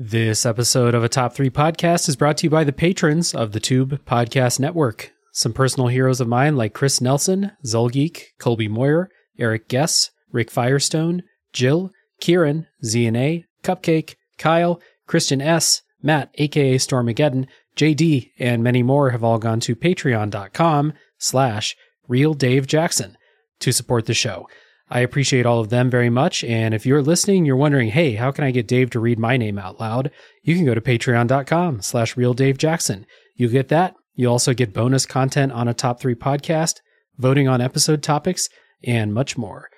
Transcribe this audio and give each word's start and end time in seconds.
This 0.00 0.44
episode 0.44 0.92
of 0.96 1.04
a 1.04 1.08
Top 1.08 1.34
3 1.34 1.50
podcast 1.50 2.08
is 2.08 2.16
brought 2.16 2.38
to 2.38 2.46
you 2.46 2.50
by 2.50 2.64
the 2.64 2.72
patrons 2.72 3.32
of 3.32 3.52
the 3.52 3.60
Tube 3.60 4.04
Podcast 4.04 4.58
Network. 4.58 5.12
Some 5.30 5.52
personal 5.52 5.86
heroes 5.86 6.20
of 6.20 6.26
mine 6.26 6.56
like 6.56 6.74
Chris 6.74 7.00
Nelson, 7.00 7.52
Zulgeek, 7.64 8.24
Colby 8.40 8.66
Moyer, 8.66 9.08
Eric 9.38 9.68
Guess, 9.68 10.10
Rick 10.32 10.50
Firestone, 10.50 11.22
Jill, 11.52 11.92
Kieran, 12.20 12.66
ZNA, 12.84 13.44
Cupcake, 13.62 14.16
Kyle, 14.36 14.80
Christian 15.06 15.40
S., 15.40 15.82
Matt, 16.02 16.30
aka 16.38 16.74
Stormageddon, 16.74 17.46
JD, 17.76 18.32
and 18.40 18.64
many 18.64 18.82
more 18.82 19.10
have 19.10 19.22
all 19.22 19.38
gone 19.38 19.60
to 19.60 19.76
patreon.com 19.76 20.92
slash 21.18 21.76
real 22.08 22.34
Dave 22.34 22.66
Jackson 22.66 23.16
to 23.60 23.70
support 23.70 24.06
the 24.06 24.14
show. 24.14 24.48
I 24.94 25.00
appreciate 25.00 25.44
all 25.44 25.58
of 25.58 25.70
them 25.70 25.90
very 25.90 26.08
much. 26.08 26.44
And 26.44 26.72
if 26.72 26.86
you're 26.86 27.02
listening, 27.02 27.44
you're 27.44 27.56
wondering, 27.56 27.88
hey, 27.88 28.14
how 28.14 28.30
can 28.30 28.44
I 28.44 28.52
get 28.52 28.68
Dave 28.68 28.90
to 28.90 29.00
read 29.00 29.18
my 29.18 29.36
name 29.36 29.58
out 29.58 29.80
loud? 29.80 30.12
You 30.44 30.54
can 30.54 30.64
go 30.64 30.72
to 30.72 30.80
patreon.com 30.80 31.82
slash 31.82 32.16
real 32.16 32.32
Dave 32.32 32.58
Jackson. 32.58 33.04
You 33.34 33.48
get 33.48 33.70
that. 33.70 33.96
You 34.14 34.28
also 34.28 34.54
get 34.54 34.72
bonus 34.72 35.04
content 35.04 35.50
on 35.50 35.66
a 35.66 35.74
top 35.74 35.98
three 35.98 36.14
podcast, 36.14 36.76
voting 37.18 37.48
on 37.48 37.60
episode 37.60 38.04
topics, 38.04 38.48
and 38.84 39.12
much 39.12 39.36
more. 39.36 39.68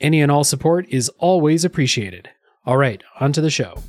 Any 0.00 0.22
and 0.22 0.30
all 0.30 0.44
support 0.44 0.86
is 0.88 1.08
always 1.18 1.64
appreciated. 1.64 2.30
All 2.64 2.76
right, 2.76 3.02
on 3.18 3.32
to 3.32 3.40
the 3.40 3.50
show. 3.50 3.82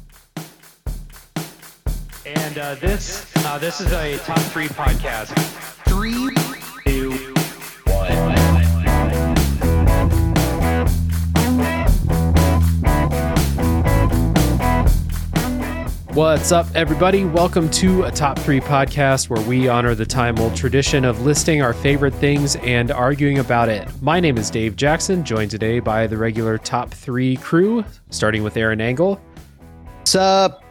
And 2.26 2.58
uh, 2.58 2.74
this 2.76 3.32
uh, 3.46 3.60
this 3.60 3.82
is 3.82 3.92
a 3.94 4.18
top 4.18 4.40
three 4.40 4.68
podcast. 4.68 5.61
What's 16.14 16.52
up, 16.52 16.68
everybody? 16.76 17.24
Welcome 17.24 17.70
to 17.72 18.04
a 18.04 18.12
Top 18.12 18.38
3 18.40 18.60
podcast 18.60 19.30
where 19.30 19.42
we 19.48 19.70
honor 19.70 19.96
the 19.96 20.06
time 20.06 20.38
old 20.40 20.56
tradition 20.56 21.06
of 21.06 21.22
listing 21.22 21.62
our 21.62 21.74
favorite 21.74 22.14
things 22.16 22.58
and 22.58 22.92
arguing 22.92 23.40
about 23.40 23.70
it. 23.70 23.88
My 24.02 24.20
name 24.20 24.38
is 24.38 24.50
Dave 24.50 24.76
Jackson, 24.76 25.24
joined 25.24 25.52
today 25.52 25.80
by 25.80 26.08
the 26.08 26.18
regular 26.18 26.58
Top 26.58 26.90
3 26.92 27.38
crew, 27.38 27.86
starting 28.10 28.44
with 28.44 28.58
Aaron 28.58 28.82
Angle, 28.82 29.22
sup? 30.04 30.64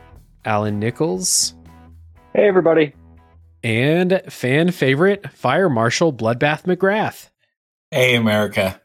Alan 0.45 0.79
Nichols, 0.79 1.55
Hey, 2.35 2.47
everybody. 2.49 2.95
and 3.63 4.21
fan 4.29 4.71
favorite 4.73 5.31
Fire 5.33 5.71
Marshal 5.71 6.13
Bloodbath 6.13 6.65
McGrath. 6.65 7.31
Hey, 7.91 8.15
America. 8.17 8.81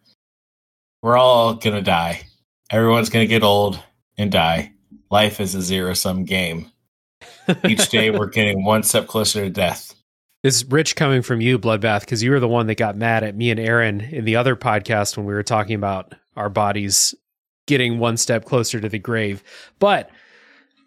We're 1.01 1.17
all 1.17 1.55
gonna 1.55 1.81
die. 1.81 2.21
Everyone's 2.69 3.09
gonna 3.09 3.25
get 3.27 3.43
old 3.43 3.79
and 4.17 4.31
die. 4.31 4.71
Life 5.15 5.39
is 5.39 5.55
a 5.55 5.61
zero 5.61 5.93
sum 5.93 6.25
game. 6.25 6.69
Each 7.63 7.87
day 7.87 8.09
we're 8.09 8.25
getting 8.33 8.65
one 8.65 8.83
step 8.83 9.07
closer 9.07 9.45
to 9.45 9.49
death. 9.49 9.95
This 10.43 10.57
is 10.57 10.65
rich 10.65 10.97
coming 10.97 11.21
from 11.21 11.39
you, 11.39 11.57
Bloodbath, 11.57 12.01
because 12.01 12.21
you 12.21 12.31
were 12.31 12.41
the 12.41 12.49
one 12.49 12.67
that 12.67 12.75
got 12.75 12.97
mad 12.97 13.23
at 13.23 13.33
me 13.33 13.49
and 13.49 13.57
Aaron 13.57 14.01
in 14.01 14.25
the 14.25 14.35
other 14.35 14.57
podcast 14.57 15.15
when 15.15 15.25
we 15.25 15.33
were 15.33 15.41
talking 15.41 15.75
about 15.75 16.15
our 16.35 16.49
bodies 16.49 17.15
getting 17.65 17.97
one 17.97 18.17
step 18.17 18.43
closer 18.43 18.81
to 18.81 18.89
the 18.89 18.99
grave. 18.99 19.41
But 19.79 20.09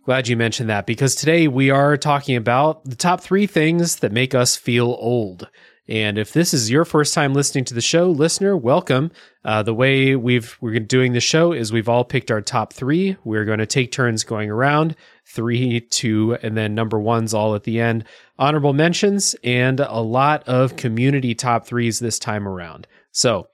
glad 0.05 0.29
you 0.29 0.37
mentioned 0.37 0.69
that 0.69 0.84
because 0.84 1.15
today 1.15 1.49
we 1.49 1.71
are 1.71 1.97
talking 1.97 2.37
about 2.37 2.84
the 2.84 2.97
top 2.97 3.23
three 3.23 3.47
things 3.47 4.01
that 4.01 4.12
make 4.12 4.34
us 4.34 4.56
feel 4.56 4.95
old. 5.01 5.49
And 5.89 6.19
if 6.19 6.34
this 6.34 6.53
is 6.53 6.70
your 6.70 6.84
first 6.84 7.14
time 7.14 7.33
listening 7.33 7.64
to 7.64 7.75
the 7.75 7.81
show, 7.81 8.11
listener, 8.11 8.55
welcome. 8.56 9.11
Uh, 9.42 9.62
the 9.62 9.72
way 9.72 10.17
we've 10.17 10.56
we're 10.61 10.78
doing 10.81 11.14
the 11.14 11.20
show 11.20 11.53
is 11.53 11.72
we've 11.72 11.89
all 11.89 12.05
picked 12.05 12.31
our 12.31 12.42
top 12.42 12.75
three. 12.75 13.17
We're 13.25 13.47
going 13.47 13.61
to 13.61 13.67
take 13.67 13.91
turns 13.91 14.22
going 14.22 14.50
around 14.50 14.97
three, 15.27 15.81
two, 15.81 16.36
and 16.42 16.56
then 16.59 16.75
number 16.75 17.00
ones 17.00 17.33
all 17.33 17.55
at 17.55 17.64
the 17.64 17.81
end. 17.81 18.05
Honorable 18.39 18.75
mentions 18.75 19.34
and 19.42 19.81
a 19.81 20.00
lot 20.00 20.47
of 20.47 20.77
community 20.77 21.34
top 21.34 21.66
threes 21.66 21.98
this 22.00 22.19
time 22.19 22.47
around. 22.47 22.87
So, 23.12 23.49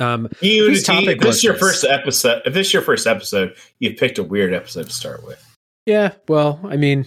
um, 0.00 0.28
You, 0.40 0.66
Whose 0.68 0.82
topic 0.82 1.18
if 1.18 1.20
this 1.20 1.36
is 1.36 1.44
your 1.44 1.52
this? 1.52 1.62
first 1.62 1.84
episode. 1.84 2.42
If 2.44 2.54
this 2.54 2.66
is 2.66 2.72
your 2.72 2.82
first 2.82 3.06
episode, 3.06 3.54
you've 3.78 3.96
picked 3.98 4.18
a 4.18 4.24
weird 4.24 4.52
episode 4.52 4.86
to 4.86 4.92
start 4.92 5.24
with. 5.24 5.42
yeah, 5.86 6.12
well, 6.26 6.58
I 6.64 6.76
mean, 6.76 7.06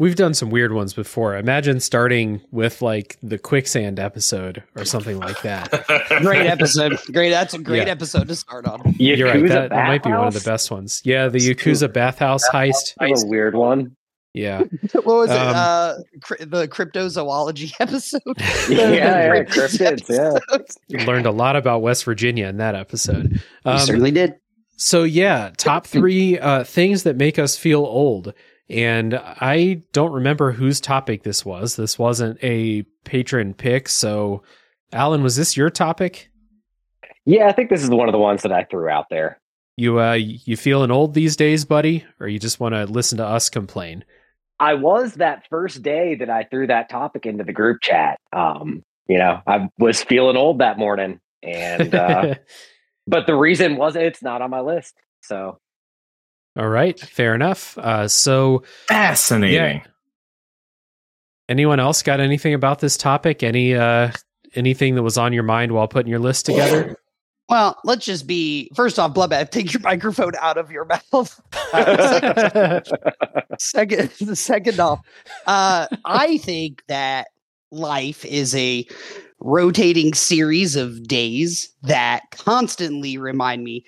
we've 0.00 0.16
done 0.16 0.34
some 0.34 0.50
weird 0.50 0.72
ones 0.72 0.92
before. 0.94 1.36
Imagine 1.36 1.78
starting 1.78 2.40
with 2.50 2.82
like 2.82 3.16
the 3.22 3.38
quicksand 3.38 4.00
episode 4.00 4.64
or 4.74 4.84
something 4.84 5.20
like 5.20 5.40
that. 5.42 5.70
Great 6.22 6.46
episode. 6.46 6.98
Great. 7.12 7.30
That's 7.30 7.54
a 7.54 7.58
great 7.58 7.86
Yeah. 7.86 7.92
episode 7.92 8.26
to 8.28 8.34
start 8.34 8.66
on. 8.66 8.96
You're 8.98 9.28
right. 9.28 9.36
Yakuza 9.36 9.48
That, 9.48 9.70
that 9.70 9.86
might 9.86 10.02
be 10.02 10.10
one 10.10 10.26
of 10.26 10.34
the 10.34 10.40
best 10.40 10.70
ones. 10.72 11.00
Yeah, 11.04 11.28
the 11.28 11.38
Yakuza 11.38 11.92
bathhouse 11.92 12.48
heist. 12.48 12.94
That's 12.98 13.22
a 13.22 13.26
weird 13.28 13.54
one. 13.54 13.94
Yeah. 14.32 14.60
What 14.92 15.06
was 15.06 15.30
it? 15.30 15.36
Um, 15.36 15.54
Uh, 15.56 15.94
cri- 16.22 16.44
the 16.44 16.68
cryptozoology 16.68 17.72
episode. 17.80 18.22
Yeah, 18.68 18.92
yeah, 18.92 19.42
Cryptids 19.42 20.06
cryptids, 20.06 20.76
yeah. 20.88 21.04
Learned 21.04 21.26
a 21.26 21.32
lot 21.32 21.56
about 21.56 21.82
West 21.82 22.04
Virginia 22.04 22.46
in 22.46 22.58
that 22.58 22.76
episode. 22.76 23.32
You 23.32 23.40
Um, 23.72 23.78
certainly 23.80 24.12
did. 24.12 24.36
So 24.76 25.02
yeah, 25.02 25.50
top 25.56 25.84
three 25.84 26.38
uh, 26.38 26.62
things 26.62 27.02
that 27.02 27.16
make 27.16 27.40
us 27.40 27.56
feel 27.56 27.80
old. 27.80 28.32
And 28.70 29.14
I 29.16 29.82
don't 29.92 30.12
remember 30.12 30.52
whose 30.52 30.80
topic 30.80 31.24
this 31.24 31.44
was. 31.44 31.74
This 31.74 31.98
wasn't 31.98 32.38
a 32.42 32.82
patron 33.04 33.52
pick. 33.52 33.88
So, 33.88 34.42
Alan, 34.92 35.22
was 35.24 35.34
this 35.34 35.56
your 35.56 35.70
topic? 35.70 36.30
Yeah, 37.24 37.48
I 37.48 37.52
think 37.52 37.68
this 37.68 37.82
is 37.82 37.90
one 37.90 38.08
of 38.08 38.12
the 38.12 38.18
ones 38.18 38.42
that 38.42 38.52
I 38.52 38.64
threw 38.64 38.88
out 38.88 39.06
there. 39.10 39.40
You 39.76 40.00
uh, 40.00 40.12
you 40.12 40.56
feeling 40.56 40.90
old 40.90 41.14
these 41.14 41.36
days, 41.36 41.64
buddy, 41.64 42.04
or 42.20 42.28
you 42.28 42.38
just 42.38 42.60
want 42.60 42.74
to 42.74 42.84
listen 42.84 43.18
to 43.18 43.26
us 43.26 43.48
complain? 43.48 44.04
I 44.58 44.74
was 44.74 45.14
that 45.14 45.46
first 45.48 45.82
day 45.82 46.16
that 46.16 46.28
I 46.28 46.44
threw 46.44 46.66
that 46.66 46.90
topic 46.90 47.24
into 47.24 47.44
the 47.44 47.52
group 47.52 47.80
chat. 47.80 48.20
Um, 48.32 48.82
you 49.08 49.18
know, 49.18 49.40
I 49.46 49.68
was 49.78 50.02
feeling 50.02 50.36
old 50.36 50.58
that 50.58 50.78
morning, 50.78 51.18
and 51.42 51.94
uh, 51.94 52.34
but 53.06 53.26
the 53.26 53.34
reason 53.34 53.76
was 53.76 53.96
it's 53.96 54.22
not 54.22 54.42
on 54.42 54.50
my 54.50 54.60
list. 54.60 54.94
So 55.22 55.58
All 56.56 56.68
right, 56.68 56.98
fair 56.98 57.34
enough. 57.34 57.78
Uh, 57.78 58.08
so, 58.08 58.64
Fascinating. 58.88 59.82
anyone 61.48 61.78
else 61.80 62.02
got 62.02 62.20
anything 62.20 62.54
about 62.54 62.80
this 62.80 62.96
topic? 62.96 63.42
Any 63.42 63.74
uh, 63.74 64.10
anything 64.54 64.96
that 64.96 65.02
was 65.02 65.16
on 65.16 65.32
your 65.32 65.42
mind 65.44 65.72
while 65.72 65.88
putting 65.88 66.10
your 66.10 66.18
list 66.18 66.46
together? 66.46 66.96
Well, 67.48 67.76
let's 67.82 68.04
just 68.04 68.26
be 68.28 68.70
first 68.76 68.98
off, 68.98 69.12
Bloodbath, 69.12 69.50
take 69.50 69.72
your 69.72 69.82
microphone 69.82 70.32
out 70.40 70.56
of 70.56 70.70
your 70.70 70.84
mouth. 70.84 71.40
Uh, 71.72 72.80
second, 73.58 74.10
the 74.20 74.36
second 74.36 74.78
off, 74.80 75.00
uh, 75.46 75.88
I 76.04 76.38
think 76.38 76.84
that 76.86 77.28
life 77.72 78.24
is 78.24 78.54
a 78.54 78.86
rotating 79.40 80.14
series 80.14 80.76
of 80.76 81.06
days 81.08 81.72
that 81.82 82.22
constantly 82.32 83.18
remind 83.18 83.64
me 83.64 83.84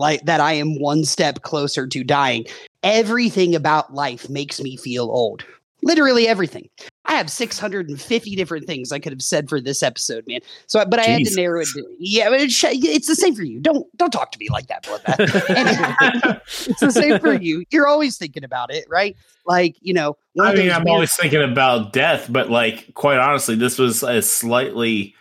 like 0.00 0.24
that 0.24 0.40
I 0.40 0.54
am 0.54 0.80
one 0.80 1.04
step 1.04 1.42
closer 1.42 1.86
to 1.86 2.02
dying. 2.02 2.46
Everything 2.82 3.54
about 3.54 3.94
life 3.94 4.28
makes 4.28 4.60
me 4.60 4.76
feel 4.76 5.04
old. 5.04 5.44
Literally 5.82 6.26
everything. 6.28 6.68
I 7.06 7.14
have 7.14 7.30
650 7.30 8.36
different 8.36 8.66
things 8.66 8.92
I 8.92 8.98
could 8.98 9.12
have 9.12 9.22
said 9.22 9.48
for 9.48 9.60
this 9.60 9.82
episode, 9.82 10.24
man. 10.26 10.40
So, 10.66 10.84
but 10.84 10.98
I 10.98 11.04
had 11.04 11.24
to 11.24 11.34
narrow 11.34 11.60
it. 11.60 11.68
down. 11.74 11.84
Yeah, 11.98 12.28
it's, 12.30 13.06
the 13.06 13.14
same 13.14 13.34
for 13.34 13.42
you. 13.42 13.60
Don't 13.60 13.86
don't 13.96 14.12
talk 14.12 14.30
to 14.32 14.38
me 14.38 14.48
like 14.50 14.66
that, 14.66 14.84
Bloodbath. 14.84 16.40
it's 16.68 16.80
the 16.80 16.90
same 16.90 17.18
for 17.18 17.32
you. 17.32 17.64
You're 17.70 17.86
always 17.86 18.18
thinking 18.18 18.44
about 18.44 18.72
it, 18.72 18.84
right? 18.88 19.16
Like, 19.46 19.76
you 19.80 19.94
know, 19.94 20.16
I 20.38 20.54
mean, 20.54 20.70
I'm 20.70 20.86
always 20.86 21.14
thinking 21.14 21.42
about 21.42 21.92
death, 21.92 22.26
but 22.30 22.50
like, 22.50 22.92
quite 22.94 23.18
honestly, 23.18 23.54
this 23.54 23.78
was 23.78 24.02
a 24.02 24.20
slightly 24.22 25.14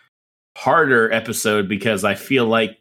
harder 0.58 1.12
episode 1.12 1.70
because 1.70 2.04
I 2.04 2.16
feel 2.16 2.46
like 2.46 2.78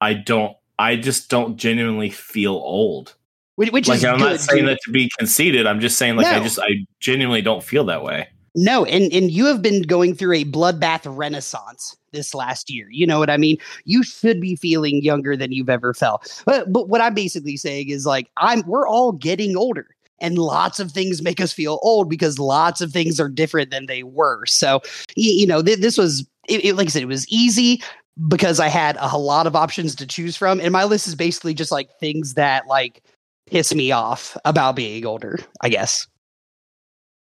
I 0.00 0.14
don't, 0.14 0.54
I 0.82 0.96
just 0.96 1.30
don't 1.30 1.56
genuinely 1.56 2.10
feel 2.10 2.54
old. 2.54 3.14
which, 3.56 3.70
which 3.72 3.88
like, 3.88 3.98
is 3.98 4.04
I'm 4.04 4.18
good. 4.18 4.30
not 4.32 4.40
saying 4.40 4.62
dude. 4.64 4.68
that 4.70 4.78
to 4.84 4.90
be 4.90 5.10
conceited. 5.18 5.66
I'm 5.66 5.80
just 5.80 5.96
saying, 5.98 6.16
like, 6.16 6.26
I 6.26 6.40
just, 6.40 6.58
I 6.58 6.84
genuinely 7.00 7.42
don't 7.42 7.62
feel 7.62 7.84
that 7.84 8.02
way. 8.02 8.28
No, 8.54 8.84
and 8.84 9.10
and 9.12 9.30
you 9.30 9.46
have 9.46 9.62
been 9.62 9.80
going 9.82 10.14
through 10.14 10.34
a 10.34 10.44
bloodbath 10.44 11.02
renaissance 11.06 11.96
this 12.12 12.34
last 12.34 12.68
year. 12.68 12.86
You 12.90 13.06
know 13.06 13.18
what 13.18 13.30
I 13.30 13.38
mean? 13.38 13.56
You 13.84 14.02
should 14.02 14.40
be 14.42 14.56
feeling 14.56 15.02
younger 15.02 15.36
than 15.36 15.52
you've 15.52 15.70
ever 15.70 15.94
felt. 15.94 16.42
But 16.44 16.70
but 16.70 16.88
what 16.88 17.00
I'm 17.00 17.14
basically 17.14 17.56
saying 17.56 17.88
is 17.88 18.04
like 18.04 18.28
I'm 18.36 18.62
we're 18.66 18.86
all 18.86 19.12
getting 19.12 19.56
older. 19.56 19.86
And 20.20 20.38
lots 20.38 20.78
of 20.78 20.92
things 20.92 21.20
make 21.20 21.40
us 21.40 21.52
feel 21.52 21.80
old 21.82 22.08
because 22.08 22.38
lots 22.38 22.80
of 22.80 22.92
things 22.92 23.18
are 23.18 23.28
different 23.28 23.70
than 23.72 23.86
they 23.86 24.04
were. 24.04 24.46
So, 24.46 24.80
y- 25.16 25.34
you 25.40 25.48
know, 25.48 25.62
th- 25.62 25.80
this 25.80 25.98
was, 25.98 26.20
it, 26.48 26.64
it- 26.64 26.76
like 26.76 26.86
I 26.86 26.90
said, 26.90 27.02
it 27.02 27.06
was 27.06 27.26
easy 27.28 27.82
because 28.28 28.60
I 28.60 28.68
had 28.68 28.96
a 29.00 29.18
lot 29.18 29.46
of 29.46 29.56
options 29.56 29.94
to 29.96 30.06
choose 30.06 30.36
from. 30.36 30.60
And 30.60 30.72
my 30.72 30.84
list 30.84 31.06
is 31.06 31.14
basically 31.14 31.54
just 31.54 31.72
like 31.72 31.90
things 31.98 32.34
that 32.34 32.66
like 32.66 33.02
piss 33.46 33.74
me 33.74 33.92
off 33.92 34.36
about 34.44 34.76
being 34.76 35.06
older, 35.06 35.38
I 35.60 35.68
guess. 35.68 36.06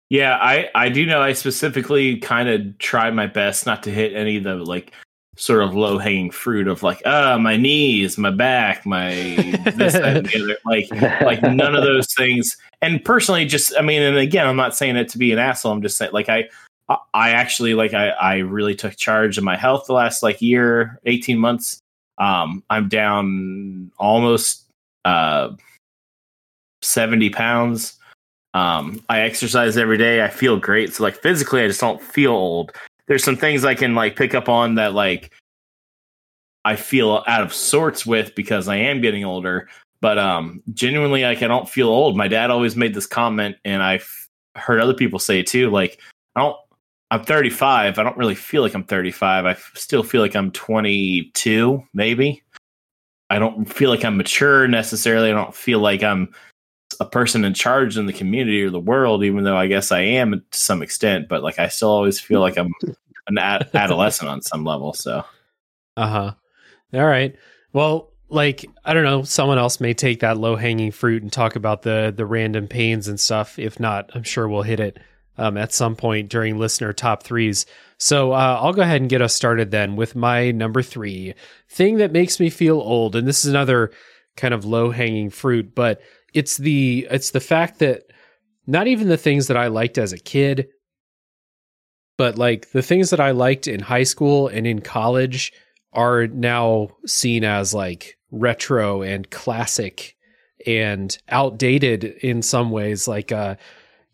Yeah, 0.09 0.37
I 0.39 0.69
I 0.75 0.89
do 0.89 1.05
know 1.05 1.21
I 1.21 1.33
specifically 1.33 2.17
kind 2.17 2.49
of 2.49 2.77
try 2.77 3.09
my 3.09 3.25
best 3.25 3.65
not 3.65 3.81
to 3.83 3.91
hit 3.91 4.13
any 4.13 4.37
of 4.37 4.43
the 4.43 4.55
like 4.55 4.93
sort 5.37 5.63
of 5.63 5.73
low 5.73 5.97
hanging 5.97 6.29
fruit 6.29 6.67
of 6.67 6.83
like, 6.83 7.01
ah, 7.05 7.37
my 7.39 7.57
knees, 7.57 8.17
my 8.17 8.29
back, 8.29 8.85
my 8.85 9.09
this, 9.75 9.93
that, 9.93 10.17
and 10.17 10.25
the 10.27 10.43
other. 10.43 10.57
Like, 10.65 11.21
like 11.21 11.41
none 11.41 11.75
of 11.75 11.83
those 11.83 12.13
things. 12.13 12.55
And 12.81 13.03
personally, 13.03 13.45
just 13.45 13.73
I 13.77 13.81
mean, 13.81 14.01
and 14.01 14.17
again, 14.17 14.47
I'm 14.47 14.55
not 14.55 14.75
saying 14.75 14.95
it 14.97 15.09
to 15.09 15.17
be 15.17 15.31
an 15.31 15.39
asshole. 15.39 15.71
I'm 15.71 15.81
just 15.81 15.97
saying, 15.97 16.11
like, 16.11 16.29
I, 16.29 16.49
I 16.89 17.29
actually 17.31 17.73
like 17.73 17.93
I, 17.93 18.09
I 18.09 18.37
really 18.39 18.75
took 18.75 18.95
charge 18.97 19.37
of 19.37 19.43
my 19.43 19.55
health 19.55 19.85
the 19.87 19.93
last 19.93 20.21
like 20.21 20.41
year, 20.41 20.99
18 21.05 21.37
months. 21.37 21.79
Um, 22.17 22.63
I'm 22.69 22.89
down 22.89 23.91
almost 23.97 24.65
uh 25.05 25.51
70 26.81 27.29
pounds. 27.29 27.97
Um, 28.53 29.03
I 29.09 29.21
exercise 29.21 29.77
every 29.77 29.97
day. 29.97 30.23
I 30.23 30.29
feel 30.29 30.59
great. 30.59 30.93
So 30.93 31.03
like 31.03 31.15
physically, 31.15 31.63
I 31.63 31.67
just 31.67 31.81
don't 31.81 32.01
feel 32.01 32.33
old. 32.33 32.71
There's 33.07 33.23
some 33.23 33.37
things 33.37 33.65
I 33.65 33.75
can 33.75 33.95
like 33.95 34.15
pick 34.15 34.35
up 34.35 34.47
on 34.47 34.75
that 34.75 34.93
like 34.93 35.31
I 36.65 36.75
feel 36.75 37.23
out 37.27 37.41
of 37.41 37.53
sorts 37.53 38.05
with 38.05 38.35
because 38.35 38.67
I 38.67 38.75
am 38.77 39.01
getting 39.01 39.25
older. 39.25 39.69
But 40.01 40.17
um, 40.17 40.61
genuinely, 40.73 41.23
like 41.23 41.41
I 41.41 41.47
don't 41.47 41.67
feel 41.67 41.87
old. 41.87 42.17
My 42.17 42.27
dad 42.27 42.51
always 42.51 42.75
made 42.75 42.93
this 42.93 43.07
comment, 43.07 43.55
and 43.63 43.81
I've 43.81 44.09
heard 44.55 44.81
other 44.81 44.93
people 44.93 45.17
say 45.17 45.39
it 45.39 45.47
too. 45.47 45.69
Like 45.69 45.99
I 46.35 46.41
don't. 46.41 46.57
I'm 47.13 47.23
35. 47.23 47.99
I 47.99 48.03
don't 48.03 48.17
really 48.17 48.33
feel 48.33 48.63
like 48.63 48.73
I'm 48.73 48.85
35. 48.85 49.45
I 49.45 49.55
still 49.75 50.01
feel 50.01 50.19
like 50.19 50.35
I'm 50.35 50.49
22, 50.49 51.83
maybe. 51.93 52.41
I 53.29 53.37
don't 53.37 53.65
feel 53.65 53.91
like 53.91 54.03
I'm 54.03 54.17
mature 54.17 54.67
necessarily. 54.67 55.29
I 55.29 55.35
don't 55.35 55.53
feel 55.53 55.77
like 55.77 56.01
I'm 56.01 56.33
a 56.99 57.05
person 57.05 57.45
in 57.45 57.53
charge 57.53 57.99
in 57.99 58.07
the 58.07 58.13
community 58.13 58.63
or 58.63 58.71
the 58.71 58.79
world, 58.79 59.23
even 59.23 59.43
though 59.43 59.55
I 59.55 59.67
guess 59.67 59.91
I 59.91 59.99
am 59.99 60.31
to 60.31 60.57
some 60.57 60.81
extent. 60.81 61.27
But 61.29 61.43
like, 61.43 61.59
I 61.59 61.67
still 61.67 61.91
always 61.91 62.19
feel 62.19 62.39
like 62.39 62.57
I'm 62.57 62.73
an 63.27 63.37
ad- 63.37 63.69
adolescent 63.75 64.27
on 64.27 64.41
some 64.41 64.65
level. 64.65 64.93
So, 64.93 65.23
uh 65.95 66.07
huh. 66.07 66.33
All 66.95 67.05
right. 67.05 67.35
Well, 67.73 68.11
like 68.29 68.65
I 68.85 68.95
don't 68.95 69.03
know, 69.03 69.21
someone 69.21 69.59
else 69.59 69.79
may 69.79 69.93
take 69.93 70.21
that 70.21 70.39
low 70.39 70.55
hanging 70.55 70.89
fruit 70.89 71.21
and 71.21 71.31
talk 71.31 71.55
about 71.55 71.83
the 71.83 72.11
the 72.15 72.25
random 72.25 72.67
pains 72.67 73.07
and 73.07 73.19
stuff. 73.19 73.59
If 73.59 73.79
not, 73.79 74.09
I'm 74.15 74.23
sure 74.23 74.49
we'll 74.49 74.63
hit 74.63 74.79
it 74.79 74.97
um, 75.37 75.57
at 75.57 75.73
some 75.73 75.95
point 75.95 76.29
during 76.29 76.59
listener 76.59 76.93
top 76.93 77.23
threes. 77.23 77.65
So 77.97 78.33
uh, 78.33 78.59
I'll 78.61 78.73
go 78.73 78.81
ahead 78.81 79.01
and 79.01 79.09
get 79.09 79.21
us 79.21 79.33
started 79.33 79.71
then 79.71 79.95
with 79.95 80.15
my 80.15 80.51
number 80.51 80.81
three 80.81 81.33
thing 81.69 81.97
that 81.97 82.11
makes 82.11 82.39
me 82.39 82.49
feel 82.49 82.79
old, 82.79 83.15
and 83.15 83.27
this 83.27 83.45
is 83.45 83.51
another 83.51 83.91
kind 84.35 84.53
of 84.53 84.65
low 84.65 84.91
hanging 84.91 85.29
fruit, 85.29 85.75
but 85.75 86.01
it's 86.33 86.57
the 86.57 87.07
it's 87.09 87.31
the 87.31 87.39
fact 87.39 87.79
that 87.79 88.03
not 88.65 88.87
even 88.87 89.07
the 89.07 89.17
things 89.17 89.47
that 89.47 89.57
I 89.57 89.67
liked 89.67 89.97
as 89.97 90.13
a 90.13 90.17
kid, 90.17 90.67
but 92.17 92.37
like 92.37 92.71
the 92.71 92.81
things 92.81 93.09
that 93.09 93.19
I 93.19 93.31
liked 93.31 93.67
in 93.67 93.79
high 93.79 94.03
school 94.03 94.47
and 94.47 94.65
in 94.65 94.81
college 94.81 95.51
are 95.91 96.27
now 96.27 96.89
seen 97.05 97.43
as 97.43 97.73
like 97.73 98.17
retro 98.31 99.01
and 99.01 99.29
classic 99.29 100.15
and 100.65 101.15
outdated 101.29 102.03
in 102.03 102.41
some 102.41 102.71
ways 102.71 103.07
like 103.07 103.31
uh 103.31 103.55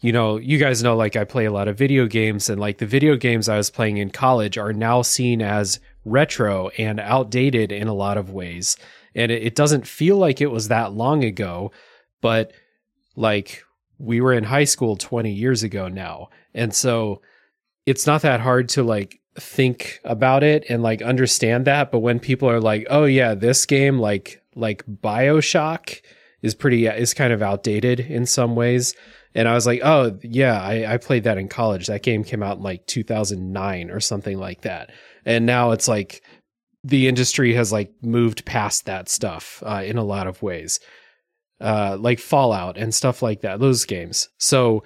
you 0.01 0.12
know 0.12 0.38
you 0.38 0.57
guys 0.57 0.84
know 0.84 0.96
like 0.96 1.16
I 1.16 1.24
play 1.24 1.46
a 1.46 1.51
lot 1.51 1.68
of 1.68 1.78
video 1.78 2.07
games 2.07 2.50
and 2.50 2.60
like 2.60 2.78
the 2.78 2.86
video 2.86 3.16
games 3.16 3.50
I 3.50 3.57
was 3.57 3.69
playing 3.69 3.98
in 3.98 4.10
college 4.10 4.57
are 4.57 4.74
now 4.74 5.01
seen 5.01 5.42
as 5.42 5.80
retro 6.06 6.69
and 6.78 7.00
outdated 7.00 7.72
in 7.72 7.88
a 7.88 7.94
lot 7.94 8.18
of 8.18 8.31
ways. 8.31 8.78
And 9.16 9.31
it, 9.31 9.56
doesn't 9.56 9.88
feel 9.88 10.18
like 10.18 10.40
it 10.40 10.51
was 10.51 10.68
that 10.68 10.94
long 10.94 11.24
ago 11.24 11.72
but 12.22 12.51
like 13.16 13.63
we 13.98 14.22
were 14.22 14.34
in 14.34 14.46
high 14.46 14.63
school 14.63 14.96
20 14.96 15.31
years 15.31 15.63
ago 15.63 15.88
now. 15.88 16.30
And 16.54 16.74
so 16.74 17.22
it's 17.86 18.07
not 18.07 18.22
that 18.22 18.40
hard 18.40 18.69
to 18.69 18.84
like 18.84 19.19
think 19.36 20.00
about 20.04 20.44
it 20.44 20.66
and 20.69 20.84
like 20.84 21.01
understand 21.01 21.66
that 21.66 21.92
but 21.92 22.00
when 22.00 22.19
people 22.19 22.50
are 22.50 22.60
like 22.60 22.86
oh 22.90 23.06
yeah 23.06 23.34
this 23.34 23.66
game 23.66 23.98
like 23.98 24.42
like 24.54 24.84
bioshock 24.86 26.01
is 26.42 26.54
pretty 26.54 26.88
is 26.88 27.13
kind 27.13 27.31
of 27.31 27.42
outdated 27.42 28.00
in 28.00 28.25
some 28.25 28.56
ways 28.56 28.96
and 29.35 29.47
i 29.47 29.53
was 29.53 29.65
like 29.65 29.81
oh 29.83 30.17
yeah 30.23 30.61
I, 30.61 30.93
I 30.93 30.97
played 30.97 31.23
that 31.23 31.37
in 31.37 31.47
college. 31.47 31.87
That 31.87 32.03
game 32.03 32.23
came 32.23 32.43
out 32.43 32.57
in 32.57 32.63
like 32.63 32.85
2009 32.87 33.91
or 33.91 33.99
something 33.99 34.37
like 34.37 34.61
that. 34.61 34.91
And 35.25 35.45
now 35.45 35.71
it's 35.71 35.87
like 35.87 36.23
the 36.83 37.07
industry 37.07 37.53
has 37.55 37.71
like 37.71 37.91
moved 38.01 38.45
past 38.45 38.85
that 38.85 39.09
stuff 39.09 39.61
uh, 39.65 39.83
in 39.85 39.97
a 39.97 40.03
lot 40.03 40.27
of 40.27 40.41
ways 40.41 40.79
uh, 41.61 41.97
like 41.99 42.19
fallout 42.19 42.77
and 42.77 42.93
stuff 42.93 43.21
like 43.21 43.41
that 43.41 43.59
those 43.59 43.85
games. 43.85 44.29
So 44.37 44.83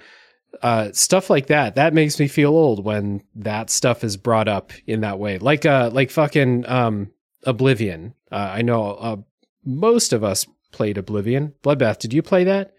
uh, 0.62 0.92
stuff 0.92 1.30
like 1.30 1.46
that 1.48 1.74
that 1.74 1.94
makes 1.94 2.18
me 2.18 2.28
feel 2.28 2.50
old 2.50 2.84
when 2.84 3.22
that 3.34 3.70
stuff 3.70 4.04
is 4.04 4.16
brought 4.16 4.48
up 4.48 4.72
in 4.86 5.00
that 5.00 5.18
way. 5.18 5.38
Like 5.38 5.66
uh 5.66 5.90
like 5.92 6.10
fucking 6.10 6.66
um 6.66 7.10
oblivion. 7.44 8.14
Uh, 8.32 8.52
i 8.54 8.62
know 8.62 8.92
uh, 8.92 9.16
most 9.64 10.12
of 10.12 10.24
us 10.24 10.46
played 10.72 10.98
oblivion. 10.98 11.54
Bloodbath 11.62 11.98
did 11.98 12.12
you 12.12 12.22
play 12.22 12.44
that 12.44 12.74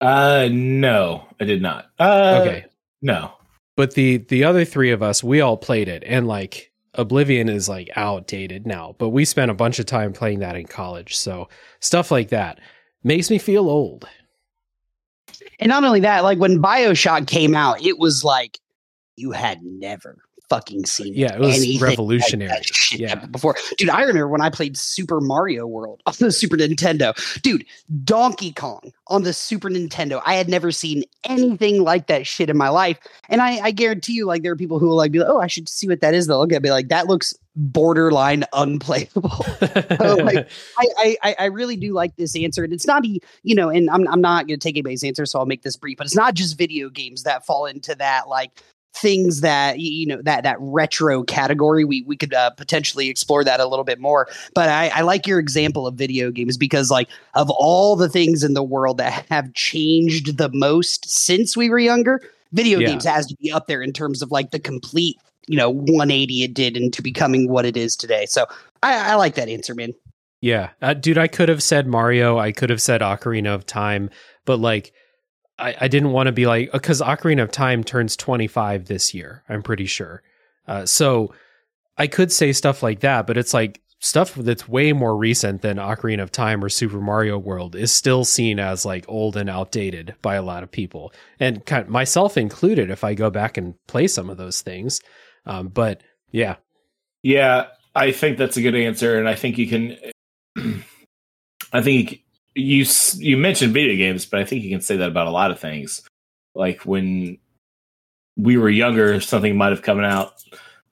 uh 0.00 0.48
no 0.50 1.26
i 1.40 1.44
did 1.44 1.62
not. 1.62 1.90
Uh 1.98 2.40
okay. 2.42 2.66
no. 3.02 3.32
But 3.76 3.94
the 3.94 4.18
the 4.18 4.44
other 4.44 4.64
three 4.64 4.90
of 4.90 5.02
us 5.02 5.24
we 5.24 5.40
all 5.40 5.56
played 5.56 5.88
it 5.88 6.02
and 6.06 6.26
like 6.26 6.72
oblivion 6.94 7.48
is 7.48 7.68
like 7.68 7.88
outdated 7.94 8.66
now 8.66 8.96
but 8.98 9.10
we 9.10 9.24
spent 9.24 9.50
a 9.50 9.54
bunch 9.54 9.78
of 9.78 9.86
time 9.86 10.12
playing 10.12 10.40
that 10.40 10.56
in 10.56 10.66
college 10.66 11.16
so 11.16 11.48
stuff 11.78 12.10
like 12.10 12.30
that 12.30 12.58
makes 13.02 13.30
me 13.30 13.38
feel 13.38 13.68
old. 13.68 14.08
And 15.58 15.68
not 15.68 15.84
only 15.84 16.00
that, 16.00 16.24
like 16.24 16.38
when 16.38 16.60
Bioshock 16.60 17.26
came 17.26 17.54
out, 17.54 17.82
it 17.84 17.98
was 17.98 18.24
like 18.24 18.58
you 19.16 19.32
had 19.32 19.62
never 19.62 20.18
fucking 20.50 20.84
seen 20.84 21.14
Yeah, 21.14 21.34
it 21.36 21.40
was 21.40 21.80
revolutionary. 21.80 22.50
Like 22.50 22.66
Yeah. 22.92 23.14
before. 23.26 23.56
Dude, 23.78 23.88
I 23.88 24.00
remember 24.02 24.28
when 24.28 24.40
I 24.42 24.50
played 24.50 24.76
Super 24.76 25.20
Mario 25.20 25.66
World 25.66 26.02
on 26.06 26.14
the 26.18 26.30
Super 26.32 26.56
Nintendo. 26.56 27.14
Dude, 27.40 27.64
Donkey 28.04 28.52
Kong 28.52 28.92
on 29.06 29.22
the 29.22 29.32
Super 29.32 29.70
Nintendo. 29.70 30.20
I 30.26 30.34
had 30.34 30.48
never 30.48 30.70
seen 30.72 31.04
anything 31.24 31.82
like 31.82 32.08
that 32.08 32.26
shit 32.26 32.50
in 32.50 32.56
my 32.56 32.68
life. 32.68 32.98
And 33.28 33.40
I, 33.40 33.58
I 33.60 33.70
guarantee 33.70 34.12
you, 34.14 34.26
like, 34.26 34.42
there 34.42 34.52
are 34.52 34.56
people 34.56 34.78
who 34.78 34.88
will 34.88 34.96
like 34.96 35.12
be 35.12 35.20
like, 35.20 35.28
oh, 35.30 35.40
I 35.40 35.46
should 35.46 35.68
see 35.68 35.86
what 35.88 36.00
that 36.00 36.12
is. 36.14 36.26
They'll 36.26 36.38
look 36.40 36.52
at 36.52 36.62
me 36.62 36.70
like, 36.70 36.88
that 36.88 37.06
looks 37.06 37.32
borderline 37.56 38.44
unplayable. 38.52 39.30
So, 40.00 40.14
like, 40.16 40.48
I, 40.78 41.16
I 41.22 41.36
I 41.40 41.44
really 41.46 41.76
do 41.76 41.92
like 41.92 42.16
this 42.16 42.34
answer, 42.36 42.64
and 42.64 42.72
it's 42.72 42.86
not 42.86 43.04
e- 43.04 43.20
you 43.42 43.54
know, 43.54 43.68
and 43.68 43.90
I'm 43.90 44.08
I'm 44.08 44.20
not 44.20 44.46
going 44.46 44.58
to 44.58 44.62
take 44.62 44.76
anybody's 44.76 45.04
answer, 45.04 45.26
so 45.26 45.38
I'll 45.38 45.46
make 45.46 45.62
this 45.62 45.76
brief. 45.76 45.98
But 45.98 46.06
it's 46.06 46.16
not 46.16 46.34
just 46.34 46.56
video 46.56 46.88
games 46.88 47.22
that 47.24 47.44
fall 47.44 47.66
into 47.66 47.94
that 47.96 48.28
like 48.28 48.62
things 48.92 49.40
that 49.40 49.78
you 49.78 50.06
know 50.06 50.20
that 50.22 50.42
that 50.42 50.56
retro 50.60 51.22
category. 51.22 51.84
We 51.84 52.02
we 52.02 52.16
could 52.16 52.34
uh, 52.34 52.50
potentially 52.50 53.08
explore 53.08 53.44
that 53.44 53.60
a 53.60 53.66
little 53.66 53.84
bit 53.84 54.00
more. 54.00 54.28
But 54.54 54.68
I, 54.68 54.88
I 54.88 55.00
like 55.02 55.26
your 55.26 55.38
example 55.38 55.86
of 55.86 55.94
video 55.94 56.30
games 56.30 56.56
because 56.56 56.90
like 56.90 57.08
of 57.34 57.50
all 57.50 57.96
the 57.96 58.08
things 58.08 58.42
in 58.42 58.54
the 58.54 58.62
world 58.62 58.98
that 58.98 59.26
have 59.30 59.52
changed 59.54 60.38
the 60.38 60.50
most 60.52 61.08
since 61.10 61.56
we 61.56 61.70
were 61.70 61.78
younger, 61.78 62.20
video 62.52 62.78
Yeah. 62.80 62.88
games 62.88 63.04
has 63.04 63.26
to 63.26 63.36
be 63.40 63.50
up 63.52 63.66
there 63.66 63.82
in 63.82 63.92
terms 63.92 64.22
of 64.22 64.30
like 64.30 64.50
the 64.50 64.60
complete 64.60 65.16
you 65.46 65.56
know 65.56 65.70
180 65.70 66.42
it 66.42 66.54
did 66.54 66.76
into 66.76 67.02
becoming 67.02 67.48
what 67.48 67.64
it 67.64 67.76
is 67.76 67.96
today. 67.96 68.26
So 68.26 68.46
I, 68.82 69.12
I 69.12 69.14
like 69.14 69.34
that 69.34 69.48
answer, 69.48 69.74
man. 69.74 69.92
Yeah, 70.42 70.70
uh, 70.80 70.94
dude, 70.94 71.18
I 71.18 71.28
could 71.28 71.50
have 71.50 71.62
said 71.62 71.86
Mario. 71.86 72.38
I 72.38 72.50
could 72.52 72.70
have 72.70 72.80
said 72.80 73.02
Ocarina 73.02 73.54
of 73.54 73.66
Time, 73.66 74.08
but 74.46 74.58
like, 74.58 74.94
I, 75.60 75.76
I 75.82 75.88
didn't 75.88 76.12
want 76.12 76.26
to 76.26 76.32
be 76.32 76.46
like 76.46 76.72
because 76.72 77.00
Ocarina 77.00 77.42
of 77.42 77.52
Time 77.52 77.84
turns 77.84 78.16
twenty 78.16 78.46
five 78.46 78.86
this 78.86 79.14
year. 79.14 79.42
I'm 79.48 79.62
pretty 79.62 79.86
sure. 79.86 80.22
Uh, 80.66 80.86
so 80.86 81.34
I 81.98 82.06
could 82.06 82.32
say 82.32 82.52
stuff 82.52 82.82
like 82.82 83.00
that, 83.00 83.26
but 83.26 83.36
it's 83.36 83.52
like 83.52 83.80
stuff 83.98 84.34
that's 84.34 84.66
way 84.66 84.92
more 84.92 85.16
recent 85.16 85.60
than 85.60 85.76
Ocarina 85.76 86.22
of 86.22 86.32
Time 86.32 86.64
or 86.64 86.68
Super 86.68 87.00
Mario 87.00 87.38
World 87.38 87.76
is 87.76 87.92
still 87.92 88.24
seen 88.24 88.58
as 88.58 88.86
like 88.86 89.04
old 89.08 89.36
and 89.36 89.50
outdated 89.50 90.14
by 90.22 90.36
a 90.36 90.42
lot 90.42 90.62
of 90.62 90.70
people, 90.70 91.12
and 91.38 91.64
kind 91.66 91.88
myself 91.88 92.36
included. 92.36 92.90
If 92.90 93.04
I 93.04 93.14
go 93.14 93.30
back 93.30 93.56
and 93.56 93.74
play 93.86 94.06
some 94.06 94.30
of 94.30 94.38
those 94.38 94.62
things, 94.62 95.00
um, 95.46 95.68
but 95.68 96.02
yeah, 96.30 96.56
Yeah, 97.22 97.66
I 97.94 98.12
think 98.12 98.38
that's 98.38 98.56
a 98.56 98.62
good 98.62 98.74
answer, 98.74 99.18
and 99.18 99.28
I 99.28 99.34
think 99.34 99.58
you 99.58 99.66
can. 99.66 99.96
I 101.72 101.82
think 101.82 102.22
you 102.54 102.84
you 103.16 103.36
mentioned 103.36 103.72
video 103.72 103.96
games, 103.96 104.26
but 104.26 104.40
I 104.40 104.44
think 104.44 104.62
you 104.64 104.70
can 104.70 104.80
say 104.80 104.96
that 104.96 105.08
about 105.08 105.26
a 105.26 105.32
lot 105.32 105.50
of 105.50 105.60
things. 105.60 106.02
Like 106.54 106.82
when 106.82 107.38
we 108.36 108.56
were 108.56 108.70
younger, 108.70 109.20
something 109.20 109.56
might 109.56 109.72
have 109.72 109.82
come 109.82 110.00
out, 110.00 110.42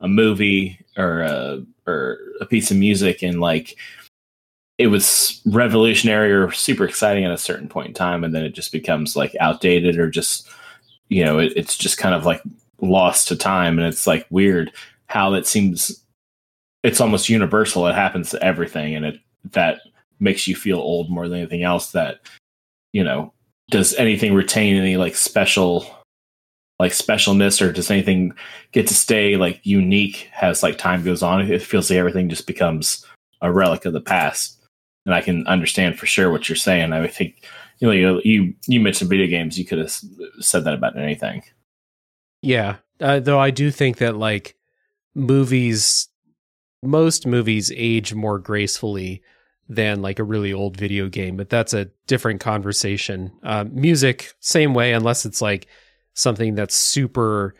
a 0.00 0.08
movie 0.08 0.78
or 0.96 1.22
a 1.22 1.64
or 1.86 2.18
a 2.40 2.46
piece 2.46 2.70
of 2.70 2.76
music, 2.76 3.22
and 3.22 3.40
like 3.40 3.76
it 4.78 4.88
was 4.88 5.40
revolutionary 5.46 6.32
or 6.32 6.52
super 6.52 6.84
exciting 6.84 7.24
at 7.24 7.32
a 7.32 7.38
certain 7.38 7.68
point 7.68 7.88
in 7.88 7.94
time, 7.94 8.22
and 8.22 8.34
then 8.34 8.44
it 8.44 8.54
just 8.54 8.72
becomes 8.72 9.16
like 9.16 9.34
outdated 9.40 9.98
or 9.98 10.08
just 10.08 10.48
you 11.08 11.24
know 11.24 11.38
it, 11.38 11.52
it's 11.56 11.76
just 11.76 11.98
kind 11.98 12.14
of 12.14 12.24
like 12.24 12.42
lost 12.80 13.28
to 13.28 13.36
time, 13.36 13.78
and 13.78 13.86
it's 13.86 14.06
like 14.06 14.26
weird 14.30 14.72
how 15.06 15.34
it 15.34 15.46
seems 15.46 16.04
it's 16.84 17.00
almost 17.00 17.28
universal. 17.28 17.86
It 17.88 17.94
happens 17.94 18.30
to 18.30 18.42
everything, 18.42 18.94
and 18.94 19.04
it 19.04 19.20
that 19.52 19.80
makes 20.20 20.46
you 20.46 20.56
feel 20.56 20.78
old 20.78 21.10
more 21.10 21.28
than 21.28 21.38
anything 21.38 21.62
else. 21.62 21.92
That 21.92 22.20
you 22.92 23.04
know, 23.04 23.32
does 23.70 23.94
anything 23.94 24.34
retain 24.34 24.76
any 24.76 24.96
like 24.96 25.16
special 25.16 25.86
like 26.78 26.92
specialness 26.92 27.60
or 27.60 27.72
does 27.72 27.90
anything 27.90 28.32
get 28.72 28.86
to 28.86 28.94
stay 28.94 29.36
like 29.36 29.60
unique 29.64 30.30
as 30.40 30.62
like 30.62 30.78
time 30.78 31.04
goes 31.04 31.22
on? 31.22 31.40
It 31.40 31.62
feels 31.62 31.90
like 31.90 31.98
everything 31.98 32.28
just 32.28 32.46
becomes 32.46 33.04
a 33.40 33.52
relic 33.52 33.84
of 33.84 33.92
the 33.92 34.00
past. 34.00 34.56
And 35.04 35.14
I 35.14 35.20
can 35.20 35.46
understand 35.46 35.98
for 35.98 36.06
sure 36.06 36.30
what 36.30 36.48
you're 36.48 36.56
saying. 36.56 36.92
I 36.92 37.06
think 37.06 37.44
you 37.78 37.88
know 37.88 38.20
you 38.24 38.54
you 38.66 38.80
mentioned 38.80 39.10
video 39.10 39.26
games. 39.26 39.58
You 39.58 39.64
could 39.64 39.78
have 39.78 39.90
said 40.40 40.64
that 40.64 40.74
about 40.74 40.98
anything. 40.98 41.42
Yeah, 42.42 42.76
uh, 43.00 43.20
though 43.20 43.38
I 43.38 43.50
do 43.50 43.70
think 43.70 43.98
that 43.98 44.16
like 44.16 44.54
movies, 45.14 46.08
most 46.82 47.26
movies 47.26 47.72
age 47.74 48.14
more 48.14 48.38
gracefully 48.38 49.22
than 49.68 50.00
like 50.00 50.18
a 50.18 50.24
really 50.24 50.52
old 50.52 50.76
video 50.76 51.08
game, 51.08 51.36
but 51.36 51.50
that's 51.50 51.74
a 51.74 51.90
different 52.06 52.40
conversation. 52.40 53.32
Uh, 53.42 53.64
music, 53.70 54.32
same 54.40 54.74
way, 54.74 54.92
unless 54.92 55.26
it's 55.26 55.42
like 55.42 55.66
something 56.14 56.54
that's 56.54 56.74
super 56.74 57.54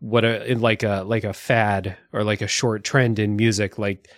what 0.00 0.24
a 0.24 0.54
like 0.54 0.82
a 0.82 1.02
like 1.06 1.24
a 1.24 1.32
fad 1.32 1.96
or 2.12 2.22
like 2.22 2.40
a 2.40 2.46
short 2.46 2.84
trend 2.84 3.18
in 3.18 3.36
music, 3.36 3.78
like 3.78 4.08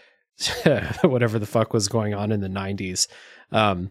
whatever 1.02 1.38
the 1.38 1.46
fuck 1.46 1.72
was 1.72 1.88
going 1.88 2.14
on 2.14 2.32
in 2.32 2.40
the 2.40 2.48
'90s. 2.48 3.08
Um, 3.50 3.90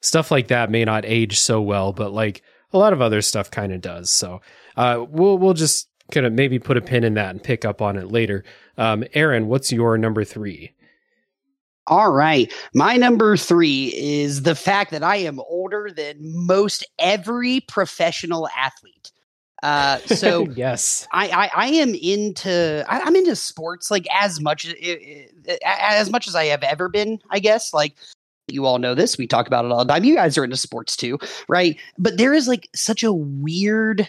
stuff 0.00 0.30
like 0.30 0.48
that 0.48 0.70
may 0.70 0.84
not 0.84 1.04
age 1.04 1.38
so 1.38 1.60
well, 1.60 1.92
but 1.92 2.12
like 2.12 2.42
a 2.72 2.78
lot 2.78 2.92
of 2.92 3.02
other 3.02 3.22
stuff 3.22 3.50
kind 3.50 3.72
of 3.72 3.80
does. 3.80 4.10
So 4.10 4.40
uh, 4.76 5.04
we'll 5.08 5.38
we'll 5.38 5.54
just 5.54 5.88
kind 6.12 6.26
of 6.26 6.32
maybe 6.32 6.58
put 6.58 6.76
a 6.76 6.82
pin 6.82 7.04
in 7.04 7.14
that 7.14 7.30
and 7.30 7.42
pick 7.42 7.64
up 7.64 7.82
on 7.82 7.96
it 7.96 8.10
later. 8.10 8.44
Um, 8.76 9.04
Aaron, 9.14 9.48
what's 9.48 9.72
your 9.72 9.96
number 9.98 10.24
three? 10.24 10.73
All 11.86 12.12
right. 12.12 12.52
My 12.72 12.96
number 12.96 13.36
three 13.36 13.92
is 13.94 14.42
the 14.42 14.54
fact 14.54 14.90
that 14.90 15.02
I 15.02 15.16
am 15.16 15.40
older 15.40 15.90
than 15.94 16.16
most 16.20 16.86
every 16.98 17.60
professional 17.60 18.48
athlete. 18.56 19.12
Uh, 19.62 19.98
so 20.06 20.48
yes, 20.50 21.06
I, 21.12 21.28
I, 21.28 21.50
I 21.54 21.66
am 21.68 21.94
into 21.94 22.84
I, 22.88 23.00
am 23.00 23.16
into 23.16 23.36
sports 23.36 23.90
like 23.90 24.06
as 24.12 24.40
much 24.40 24.66
as 24.66 24.76
as 25.64 26.10
much 26.10 26.28
as 26.28 26.34
I 26.34 26.46
have 26.46 26.62
ever 26.62 26.88
been. 26.88 27.18
I 27.30 27.38
guess 27.38 27.74
like 27.74 27.96
you 28.48 28.66
all 28.66 28.78
know 28.78 28.94
this. 28.94 29.18
We 29.18 29.26
talk 29.26 29.46
about 29.46 29.64
it 29.64 29.72
all 29.72 29.84
the 29.84 29.92
time. 29.92 30.04
You 30.04 30.14
guys 30.14 30.36
are 30.36 30.44
into 30.44 30.56
sports 30.56 30.96
too, 30.96 31.18
right? 31.48 31.78
But 31.98 32.18
there 32.18 32.34
is 32.34 32.46
like 32.46 32.68
such 32.74 33.02
a 33.02 33.12
weird 33.12 34.08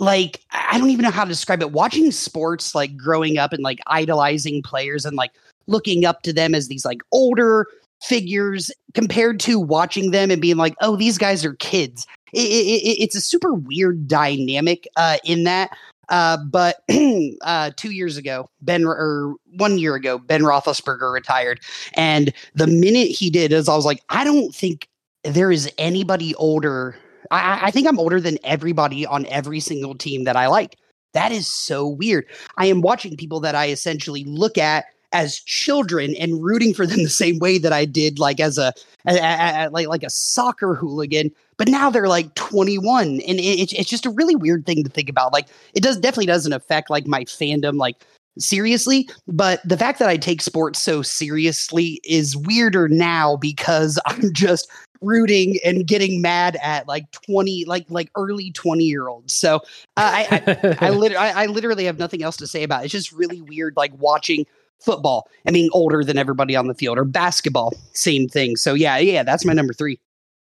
like 0.00 0.40
I 0.50 0.78
don't 0.78 0.90
even 0.90 1.04
know 1.04 1.10
how 1.10 1.24
to 1.24 1.30
describe 1.30 1.62
it. 1.62 1.72
Watching 1.72 2.10
sports 2.10 2.74
like 2.74 2.96
growing 2.96 3.38
up 3.38 3.52
and 3.52 3.62
like 3.62 3.80
idolizing 3.86 4.62
players 4.62 5.04
and 5.04 5.16
like 5.16 5.32
looking 5.66 6.04
up 6.04 6.22
to 6.22 6.32
them 6.32 6.54
as 6.54 6.68
these 6.68 6.84
like 6.84 7.00
older 7.12 7.66
figures 8.02 8.70
compared 8.92 9.40
to 9.40 9.58
watching 9.58 10.10
them 10.10 10.30
and 10.30 10.40
being 10.40 10.56
like, 10.56 10.74
oh, 10.80 10.96
these 10.96 11.18
guys 11.18 11.44
are 11.44 11.54
kids. 11.54 12.06
It, 12.32 12.38
it, 12.38 13.02
it's 13.02 13.16
a 13.16 13.20
super 13.20 13.54
weird 13.54 14.06
dynamic 14.08 14.86
uh, 14.96 15.18
in 15.24 15.44
that. 15.44 15.70
Uh, 16.08 16.36
but 16.50 16.82
uh, 17.42 17.70
two 17.76 17.92
years 17.92 18.16
ago, 18.16 18.48
Ben 18.60 18.84
or 18.84 19.36
one 19.56 19.78
year 19.78 19.94
ago, 19.94 20.18
Ben 20.18 20.42
Roethlisberger 20.42 21.12
retired, 21.12 21.60
and 21.94 22.32
the 22.54 22.66
minute 22.66 23.08
he 23.08 23.30
did, 23.30 23.52
as 23.52 23.68
I 23.68 23.76
was 23.76 23.86
like, 23.86 24.02
I 24.10 24.22
don't 24.22 24.54
think 24.54 24.88
there 25.22 25.50
is 25.50 25.70
anybody 25.78 26.34
older. 26.34 26.96
I, 27.30 27.68
I 27.68 27.70
think 27.70 27.88
I'm 27.88 27.98
older 27.98 28.20
than 28.20 28.38
everybody 28.44 29.06
on 29.06 29.24
every 29.26 29.60
single 29.60 29.94
team 29.94 30.24
that 30.24 30.36
I 30.36 30.46
like. 30.46 30.76
That 31.14 31.32
is 31.32 31.46
so 31.46 31.86
weird. 31.86 32.26
I 32.58 32.66
am 32.66 32.82
watching 32.82 33.16
people 33.16 33.40
that 33.40 33.54
I 33.54 33.68
essentially 33.70 34.24
look 34.24 34.58
at 34.58 34.84
as 35.14 35.40
children 35.40 36.14
and 36.16 36.42
rooting 36.42 36.74
for 36.74 36.86
them 36.86 36.98
the 37.02 37.08
same 37.08 37.38
way 37.38 37.56
that 37.58 37.72
I 37.72 37.86
did 37.86 38.18
like 38.18 38.40
as 38.40 38.58
a, 38.58 38.72
a, 39.06 39.16
a, 39.16 39.66
a 39.66 39.70
like 39.70 39.88
like 39.88 40.02
a 40.02 40.10
soccer 40.10 40.74
hooligan. 40.74 41.30
But 41.56 41.68
now 41.68 41.88
they're 41.88 42.08
like 42.08 42.34
21, 42.34 43.06
and 43.06 43.38
it, 43.38 43.72
it's 43.72 43.88
just 43.88 44.04
a 44.04 44.10
really 44.10 44.34
weird 44.34 44.66
thing 44.66 44.82
to 44.82 44.90
think 44.90 45.08
about. 45.08 45.32
Like 45.32 45.46
it 45.72 45.82
does 45.82 45.96
definitely 45.96 46.26
doesn't 46.26 46.52
affect 46.52 46.90
like 46.90 47.06
my 47.06 47.24
fandom 47.24 47.78
like 47.78 48.04
seriously, 48.38 49.08
but 49.28 49.60
the 49.64 49.76
fact 49.76 50.00
that 50.00 50.08
I 50.08 50.16
take 50.16 50.42
sports 50.42 50.80
so 50.80 51.02
seriously 51.02 52.00
is 52.02 52.36
weirder 52.36 52.88
now 52.88 53.36
because 53.36 54.00
I'm 54.06 54.32
just 54.32 54.68
rooting 55.00 55.58
and 55.64 55.86
getting 55.86 56.22
mad 56.22 56.56
at 56.62 56.88
like 56.88 57.10
20 57.10 57.66
like 57.66 57.84
like 57.90 58.10
early 58.16 58.50
20 58.52 58.84
year 58.84 59.08
olds 59.08 59.34
so 59.34 59.56
uh, 59.56 59.58
i 59.96 60.26
I, 60.30 60.86
I, 60.86 60.90
lit- 60.92 61.14
I, 61.14 61.42
I 61.42 61.46
literally 61.46 61.84
have 61.84 61.98
nothing 61.98 62.22
else 62.22 62.38
to 62.38 62.46
say 62.46 62.62
about 62.62 62.80
it 62.80 62.84
it's 62.86 62.92
just 62.92 63.12
really 63.12 63.42
weird 63.42 63.76
like 63.76 63.92
watching 63.98 64.46
football. 64.84 65.28
And 65.44 65.54
being 65.54 65.70
older 65.72 66.04
than 66.04 66.18
everybody 66.18 66.56
on 66.56 66.66
the 66.66 66.74
field 66.74 66.98
or 66.98 67.04
basketball 67.04 67.72
same 67.92 68.28
thing. 68.28 68.56
So 68.56 68.74
yeah 68.74 68.98
yeah 68.98 69.22
that's 69.22 69.44
my 69.44 69.52
number 69.52 69.72
three. 69.72 69.98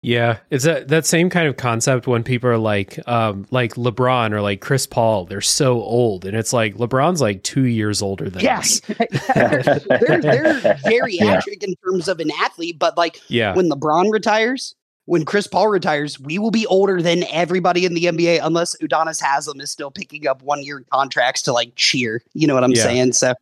Yeah 0.01 0.37
it's 0.49 0.63
that 0.63 0.87
that 0.87 1.05
same 1.05 1.29
kind 1.29 1.47
of 1.47 1.57
concept 1.57 2.07
when 2.07 2.23
people 2.23 2.49
are 2.49 2.57
like 2.57 2.99
um 3.07 3.45
like 3.51 3.75
lebron 3.75 4.31
or 4.31 4.41
like 4.41 4.59
chris 4.59 4.87
paul 4.87 5.25
they're 5.25 5.41
so 5.41 5.73
old 5.83 6.25
and 6.25 6.35
it's 6.35 6.51
like 6.51 6.75
lebron's 6.77 7.21
like 7.21 7.43
two 7.43 7.65
years 7.65 8.01
older 8.01 8.27
than 8.27 8.41
yes. 8.41 8.79
they're, 9.35 9.61
they're, 9.61 10.21
they're 10.21 10.59
geriatric 10.85 11.61
yeah. 11.61 11.67
in 11.67 11.75
terms 11.85 12.07
of 12.07 12.19
an 12.19 12.31
athlete 12.39 12.79
but 12.79 12.97
like 12.97 13.21
yeah. 13.27 13.53
when 13.53 13.69
lebron 13.69 14.11
retires 14.11 14.73
when 15.05 15.25
Chris 15.25 15.47
Paul 15.47 15.67
retires, 15.67 16.19
we 16.19 16.37
will 16.37 16.51
be 16.51 16.65
older 16.67 17.01
than 17.01 17.23
everybody 17.31 17.85
in 17.85 17.93
the 17.93 18.05
NBA 18.05 18.39
unless 18.43 18.75
Udonis 18.77 19.21
Haslem 19.21 19.59
is 19.59 19.71
still 19.71 19.91
picking 19.91 20.27
up 20.27 20.41
one 20.41 20.63
year 20.63 20.85
contracts 20.91 21.41
to 21.43 21.53
like 21.53 21.73
cheer. 21.75 22.21
You 22.33 22.47
know 22.47 22.53
what 22.53 22.63
I'm 22.63 22.71
yeah. 22.71 22.83
saying? 22.83 23.13
So, 23.13 23.33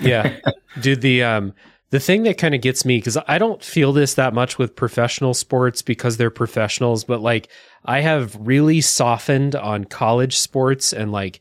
yeah, 0.00 0.36
dude. 0.80 1.00
The 1.00 1.22
um 1.22 1.54
the 1.90 2.00
thing 2.00 2.22
that 2.22 2.38
kind 2.38 2.54
of 2.54 2.60
gets 2.60 2.84
me 2.84 2.98
because 2.98 3.18
I 3.26 3.38
don't 3.38 3.62
feel 3.62 3.92
this 3.92 4.14
that 4.14 4.32
much 4.32 4.58
with 4.58 4.76
professional 4.76 5.34
sports 5.34 5.82
because 5.82 6.16
they're 6.16 6.30
professionals, 6.30 7.04
but 7.04 7.20
like 7.20 7.48
I 7.84 8.00
have 8.00 8.36
really 8.40 8.80
softened 8.80 9.56
on 9.56 9.84
college 9.84 10.38
sports 10.38 10.92
and 10.92 11.10
like 11.10 11.40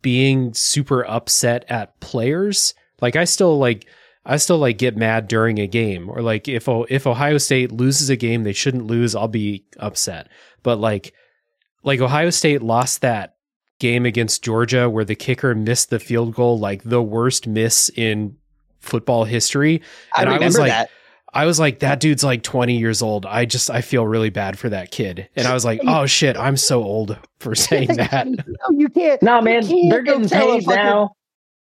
being 0.00 0.54
super 0.54 1.04
upset 1.04 1.64
at 1.68 1.98
players. 2.00 2.74
Like 3.00 3.16
I 3.16 3.24
still 3.24 3.58
like 3.58 3.88
I 4.26 4.36
still 4.38 4.58
like 4.58 4.78
get 4.78 4.96
mad 4.96 5.28
during 5.28 5.58
a 5.58 5.66
game 5.66 6.08
or 6.08 6.22
like 6.22 6.48
if 6.48 6.66
if 6.68 7.06
Ohio 7.06 7.38
State 7.38 7.72
loses 7.72 8.10
a 8.10 8.16
game 8.16 8.42
they 8.42 8.52
shouldn't 8.52 8.86
lose, 8.86 9.14
I'll 9.14 9.28
be 9.28 9.64
upset. 9.78 10.28
But 10.62 10.78
like 10.78 11.12
like 11.82 12.00
Ohio 12.00 12.30
State 12.30 12.62
lost 12.62 13.02
that 13.02 13.36
game 13.78 14.06
against 14.06 14.42
Georgia 14.42 14.88
where 14.88 15.04
the 15.04 15.14
kicker 15.14 15.54
missed 15.54 15.90
the 15.90 15.98
field 15.98 16.34
goal 16.34 16.58
like 16.58 16.82
the 16.84 17.02
worst 17.02 17.46
miss 17.46 17.90
in 17.96 18.36
football 18.80 19.24
history. 19.24 19.82
And 20.16 20.30
I, 20.30 20.36
I 20.36 20.38
was 20.38 20.58
like 20.58 20.70
that. 20.70 20.90
I 21.34 21.46
was 21.46 21.58
like, 21.58 21.80
that 21.80 21.98
dude's 21.98 22.22
like 22.22 22.44
20 22.44 22.78
years 22.78 23.02
old. 23.02 23.26
I 23.26 23.44
just, 23.44 23.68
I 23.68 23.80
feel 23.80 24.06
really 24.06 24.30
bad 24.30 24.56
for 24.56 24.68
that 24.68 24.92
kid. 24.92 25.28
And 25.34 25.48
I 25.48 25.52
was 25.52 25.64
like, 25.64 25.80
oh 25.86 26.06
shit, 26.06 26.36
I'm 26.36 26.56
so 26.56 26.84
old 26.84 27.18
for 27.40 27.54
saying 27.56 27.96
that. 27.96 28.28
no, 28.28 28.44
you 28.70 28.88
can't. 28.88 29.20
No, 29.20 29.40
man, 29.40 29.66
can't 29.66 29.90
they're 29.90 30.02
getting 30.02 30.28
paid 30.28 30.66
now. 30.66 31.16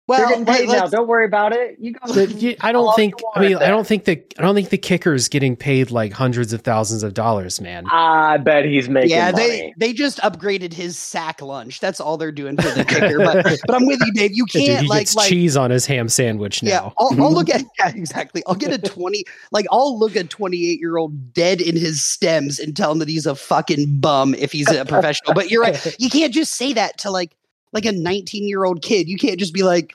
Well, 0.07 0.21
They're 0.21 0.29
getting 0.29 0.47
paid 0.47 0.69
now. 0.69 0.87
Don't 0.87 1.09
worry 1.09 1.25
about 1.25 1.53
it. 1.53 1.79
You 1.81 1.93
go. 1.93 2.13
I 2.61 2.71
don't 2.71 2.95
think. 2.95 3.15
I 3.35 3.41
mean, 3.41 3.57
I 3.57 3.67
don't 3.67 3.85
think 3.87 4.05
the 4.05 4.23
I 4.39 4.43
don't 4.43 4.55
think 4.55 4.69
the 4.69 4.79
kicker 4.79 5.15
is 5.15 5.29
getting 5.29 5.57
paid 5.57 5.91
like 5.91 6.13
hundreds 6.13 6.53
of 6.53 6.61
thousands 6.61 7.03
of 7.03 7.13
dollars, 7.13 7.61
man. 7.61 7.87
I 7.91 8.37
bet 8.37 8.65
he's 8.65 8.89
making. 8.89 9.11
Yeah, 9.11 9.33
money. 9.33 9.47
they 9.47 9.75
they 9.79 9.93
just 9.93 10.19
upgraded 10.19 10.73
his 10.73 10.97
sack 10.97 11.43
lunch. 11.43 11.81
That's 11.81 12.01
all 12.01 12.17
they're 12.17 12.31
doing 12.31 12.57
for 12.57 12.71
the 12.71 12.85
kicker. 12.89 13.19
But 13.19 13.59
but 13.67 13.75
I'm 13.75 13.87
with 13.87 13.99
you, 14.07 14.13
Dave. 14.13 14.31
You 14.33 14.47
can't 14.53 14.67
Dude, 14.67 14.81
he 14.83 14.87
like 14.87 15.01
gets 15.01 15.17
like 15.17 15.29
cheese 15.29 15.57
on 15.57 15.73
his 15.73 15.87
ham 15.87 16.09
sandwich 16.09 16.63
now. 16.63 16.71
Yeah, 16.71 16.91
I'll, 16.99 17.21
I'll 17.21 17.33
look 17.33 17.51
at 17.51 17.65
yeah, 17.79 17.89
exactly. 17.89 18.45
I'll 18.47 18.55
get 18.55 18.73
a 18.73 18.79
twenty 18.79 19.25
like 19.51 19.67
I'll 19.73 19.99
look 19.99 20.15
at 20.15 20.31
twenty 20.31 20.71
eight 20.71 20.79
year 20.79 20.99
old 20.99 21.35
dead 21.35 21.61
in 21.61 21.75
his 21.75 22.01
stems 22.01 22.61
and 22.61 22.77
tell 22.77 22.93
him 22.93 23.01
that 23.01 23.09
he's 23.09 23.27
a 23.27 23.35
fucking 23.35 23.99
bum 23.99 24.37
if 24.37 24.53
he's 24.53 24.71
a 24.71 24.85
professional. 24.85 25.35
But 25.35 25.51
you're 25.51 25.63
right. 25.63 25.97
You 25.99 26.11
can't 26.11 26.33
just 26.33 26.55
say 26.55 26.73
that 26.75 26.97
to 26.99 27.11
like 27.11 27.33
like 27.77 27.85
a 27.85 27.93
19 27.93 28.49
year 28.49 28.65
old 28.65 28.81
kid. 28.81 29.07
You 29.07 29.19
can't 29.19 29.39
just 29.39 29.53
be 29.53 29.63
like, 29.63 29.95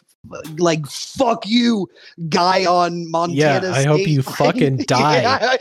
like 0.60 0.86
fuck 0.86 1.48
you, 1.48 1.90
guy 2.30 2.64
on 2.66 3.10
Montana. 3.10 3.68
Yeah, 3.68 3.74
I 3.74 3.84
hope 3.84 4.02
State. 4.02 4.10
you 4.10 4.22
fucking 4.22 4.78
die. 4.88 5.22
yeah, 5.22 5.58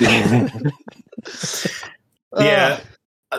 yeah. 0.00 0.48
yeah. 2.40 2.80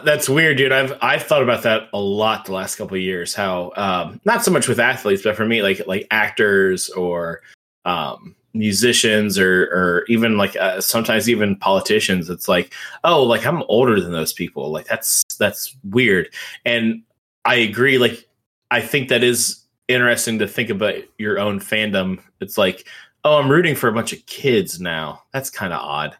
That's 0.03 0.29
weird, 0.29 0.57
dude. 0.57 0.71
I've 0.71 0.95
I've 1.01 1.24
thought 1.24 1.41
about 1.41 1.63
that 1.63 1.89
a 1.91 2.00
lot 2.00 2.45
the 2.45 2.53
last 2.53 2.75
couple 2.75 2.95
of 2.95 3.01
years. 3.01 3.33
How 3.33 3.71
um, 3.75 4.21
not 4.25 4.45
so 4.45 4.51
much 4.51 4.67
with 4.67 4.79
athletes, 4.79 5.24
but 5.24 5.36
for 5.36 5.45
me, 5.48 5.63
like 5.63 5.81
like 5.88 6.05
actors 6.12 6.91
or 6.91 7.41
um, 7.86 8.36
musicians 8.53 9.39
or 9.39 9.63
or 9.63 10.05
even 10.07 10.38
like 10.38 10.55
uh, 10.57 10.79
sometimes 10.79 11.27
even 11.27 11.55
politicians. 11.55 12.29
It's 12.29 12.48
like, 12.48 12.71
oh, 13.03 13.24
like 13.24 13.48
I'm 13.48 13.63
older 13.63 14.00
than 14.00 14.12
those 14.12 14.33
people. 14.33 14.69
Like 14.71 14.86
that's 14.86 15.24
that's 15.39 15.75
weird. 15.83 16.29
And 16.63 17.01
I 17.46 17.55
agree. 17.55 17.98
Like 17.98 18.27
I 18.72 18.81
think 18.81 19.10
that 19.10 19.24
is 19.24 19.63
interesting 19.88 20.39
to 20.39 20.48
think 20.48 20.69
about 20.69 20.96
your 21.17 21.39
own 21.39 21.60
fandom. 21.60 22.22
It's 22.41 22.58
like, 22.58 22.88
oh, 23.24 23.38
I'm 23.38 23.50
rooting 23.50 23.75
for 23.75 23.88
a 23.88 23.93
bunch 23.93 24.13
of 24.13 24.25
kids 24.25 24.79
now. 24.79 25.24
That's 25.34 25.50
kind 25.50 25.74
of 25.74 25.79
odd. 25.81 26.15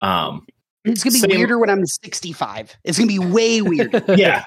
Um, 0.00 0.46
it's 0.84 1.02
gonna 1.04 1.14
be 1.14 1.20
Same- 1.20 1.30
weirder 1.30 1.58
when 1.58 1.70
I'm 1.70 1.84
65. 1.86 2.76
It's 2.84 2.98
gonna 2.98 3.06
be 3.08 3.18
way 3.18 3.62
weirder. 3.62 4.02
yeah, 4.16 4.44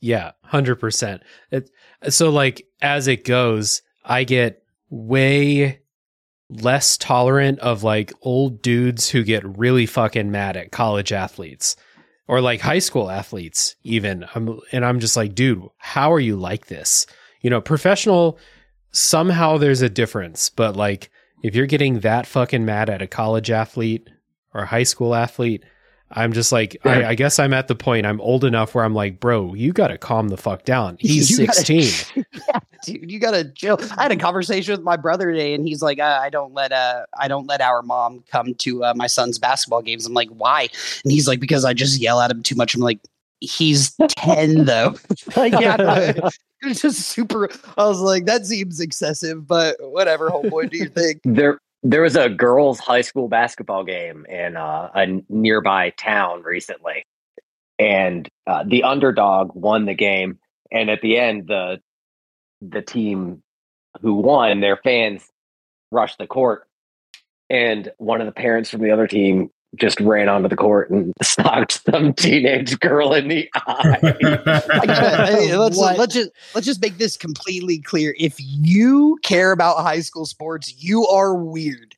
Yeah, 0.00 0.32
hundred 0.42 0.76
percent. 0.76 1.22
So 2.08 2.30
like 2.30 2.66
as 2.80 3.06
it 3.08 3.24
goes, 3.24 3.82
I 4.04 4.24
get 4.24 4.62
way 4.90 5.80
less 6.48 6.96
tolerant 6.96 7.58
of 7.58 7.82
like 7.82 8.12
old 8.22 8.62
dudes 8.62 9.10
who 9.10 9.24
get 9.24 9.44
really 9.58 9.84
fucking 9.86 10.30
mad 10.30 10.56
at 10.56 10.70
college 10.72 11.12
athletes. 11.12 11.74
Or 12.28 12.40
like 12.40 12.60
high 12.60 12.78
school 12.78 13.10
athletes 13.10 13.76
even. 13.82 14.24
I'm, 14.34 14.60
and 14.72 14.84
i'm 14.84 15.00
just 15.00 15.16
like 15.16 15.34
dude 15.34 15.62
how 15.78 16.12
are 16.12 16.20
you 16.20 16.36
like 16.36 16.66
this? 16.66 17.06
You 17.42 17.50
know 17.50 17.60
professional 17.60 18.38
somehow 18.90 19.58
there's 19.58 19.82
a 19.82 19.88
difference 19.88 20.50
but 20.50 20.76
like 20.76 21.10
if 21.42 21.54
you're 21.54 21.66
getting 21.66 22.00
that 22.00 22.26
fucking 22.26 22.64
mad 22.64 22.88
at 22.90 23.02
a 23.02 23.06
college 23.06 23.50
athlete 23.50 24.08
or 24.54 24.64
high 24.64 24.82
school 24.84 25.14
athlete 25.14 25.62
i'm 26.12 26.32
just 26.32 26.52
like 26.52 26.76
I, 26.84 27.04
I 27.06 27.14
guess 27.14 27.38
i'm 27.38 27.52
at 27.52 27.68
the 27.68 27.74
point 27.74 28.06
i'm 28.06 28.20
old 28.20 28.44
enough 28.44 28.74
where 28.74 28.84
i'm 28.84 28.94
like 28.94 29.18
bro 29.20 29.54
you 29.54 29.72
gotta 29.72 29.98
calm 29.98 30.28
the 30.28 30.36
fuck 30.36 30.64
down 30.64 30.96
he's 31.00 31.38
You 31.38 31.46
gotta- 31.46 31.58
16 31.64 32.24
yeah, 32.32 32.58
dude, 32.84 33.10
you 33.10 33.18
gotta 33.18 33.44
chill. 33.52 33.78
I 33.96 34.04
had 34.04 34.12
a 34.12 34.16
conversation 34.16 34.72
with 34.72 34.82
my 34.82 34.96
brother 34.96 35.30
today, 35.32 35.54
and 35.54 35.66
he's 35.66 35.82
like, 35.82 35.98
uh, 35.98 36.20
"I 36.22 36.30
don't 36.30 36.52
let 36.54 36.70
uh, 36.72 37.04
I 37.18 37.26
don't 37.28 37.46
let 37.46 37.60
our 37.60 37.82
mom 37.82 38.22
come 38.30 38.54
to 38.54 38.84
uh, 38.84 38.94
my 38.94 39.06
son's 39.08 39.38
basketball 39.38 39.82
games." 39.82 40.06
I'm 40.06 40.14
like, 40.14 40.28
"Why?" 40.28 40.68
And 41.02 41.10
he's 41.12 41.26
like, 41.26 41.40
"Because 41.40 41.64
I 41.64 41.74
just 41.74 42.00
yell 42.00 42.20
at 42.20 42.30
him 42.30 42.42
too 42.44 42.54
much." 42.54 42.74
I'm 42.74 42.80
like, 42.80 43.00
"He's 43.40 43.96
ten, 44.08 44.64
though." 44.66 44.94
like, 45.36 45.52
yeah, 45.54 46.28
it's 46.62 46.82
just 46.82 47.00
super. 47.08 47.48
I 47.76 47.86
was 47.88 48.00
like, 48.00 48.26
"That 48.26 48.46
seems 48.46 48.78
excessive," 48.80 49.46
but 49.48 49.76
whatever, 49.80 50.28
homeboy, 50.30 50.70
do 50.70 50.76
you 50.78 50.88
think? 50.88 51.20
There, 51.24 51.58
there 51.82 52.02
was 52.02 52.16
a 52.16 52.28
girls' 52.28 52.78
high 52.78 53.02
school 53.02 53.28
basketball 53.28 53.84
game 53.84 54.26
in 54.28 54.56
uh, 54.56 54.90
a 54.94 55.22
nearby 55.28 55.90
town 55.90 56.42
recently, 56.42 57.04
and 57.78 58.28
uh, 58.46 58.64
the 58.66 58.82
underdog 58.82 59.54
won 59.54 59.84
the 59.84 59.94
game. 59.94 60.38
And 60.70 60.90
at 60.90 61.00
the 61.00 61.18
end, 61.18 61.46
the 61.46 61.80
the 62.60 62.82
team 62.82 63.42
who 64.00 64.14
won, 64.14 64.60
their 64.60 64.76
fans 64.76 65.22
rushed 65.92 66.18
the 66.18 66.26
court, 66.26 66.66
and 67.48 67.90
one 67.98 68.20
of 68.20 68.26
the 68.26 68.32
parents 68.32 68.70
from 68.70 68.80
the 68.80 68.90
other 68.90 69.06
team 69.06 69.50
just 69.78 70.00
ran 70.00 70.28
onto 70.28 70.48
the 70.48 70.56
court 70.56 70.90
and 70.90 71.12
socked 71.22 71.84
some 71.90 72.12
teenage 72.14 72.78
girl 72.80 73.12
in 73.12 73.28
the 73.28 73.48
eye. 73.54 73.98
I 74.02 74.06
uh, 74.06 74.86
gotta, 74.86 75.26
hey, 75.32 75.56
let's 75.56 75.76
What? 75.76 75.98
let's 75.98 76.14
just 76.14 76.30
let's 76.54 76.66
just 76.66 76.80
make 76.82 76.98
this 76.98 77.16
completely 77.16 77.78
clear. 77.78 78.14
If 78.18 78.36
you 78.38 79.18
care 79.22 79.52
about 79.52 79.78
high 79.78 80.00
school 80.00 80.26
sports, 80.26 80.74
you 80.82 81.06
are 81.06 81.34
weird. 81.34 81.94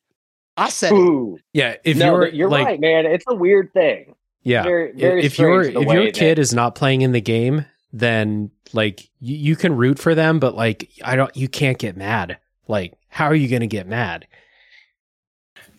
I 0.57 0.69
said 0.69 0.91
it. 0.91 0.95
Ooh, 0.95 1.39
yeah 1.53 1.75
if 1.83 1.97
no, 1.97 2.15
you're 2.15 2.27
you're 2.27 2.49
like 2.49 2.65
right, 2.65 2.79
man. 2.79 3.05
It's 3.05 3.25
a 3.27 3.35
weird 3.35 3.71
thing. 3.73 4.13
yeah 4.43 4.63
Very, 4.63 4.91
very 4.91 5.23
if 5.23 5.39
your 5.39 5.63
strange 5.63 5.87
if 5.87 5.93
your 5.93 6.11
kid 6.11 6.37
is 6.39 6.53
not 6.53 6.75
playing 6.75 7.01
in 7.01 7.13
the 7.13 7.21
game 7.21 7.65
then 7.93 8.51
like 8.73 9.09
you, 9.19 9.35
you 9.35 9.55
can 9.55 9.75
root 9.75 9.97
for 9.99 10.13
them 10.13 10.39
but 10.39 10.55
like 10.55 10.89
i 11.03 11.15
don't 11.15 11.35
you 11.35 11.47
can't 11.47 11.77
get 11.79 11.97
mad 11.97 12.37
like 12.67 12.93
how 13.07 13.25
are 13.25 13.35
you 13.35 13.47
gonna 13.47 13.67
get 13.67 13.87
mad 13.87 14.27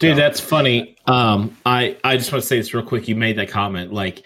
Dude, 0.01 0.17
that's 0.17 0.41
funny. 0.41 0.97
Um, 1.07 1.57
I 1.67 1.97
I 2.05 2.17
just 2.17 2.33
want 2.33 2.43
to 2.43 2.49
say 2.49 2.57
this 2.57 2.73
real 2.75 2.83
quick. 2.85 3.07
You 3.07 3.15
made 3.15 3.37
that 3.37 3.49
comment. 3.51 3.93
Like, 3.93 4.25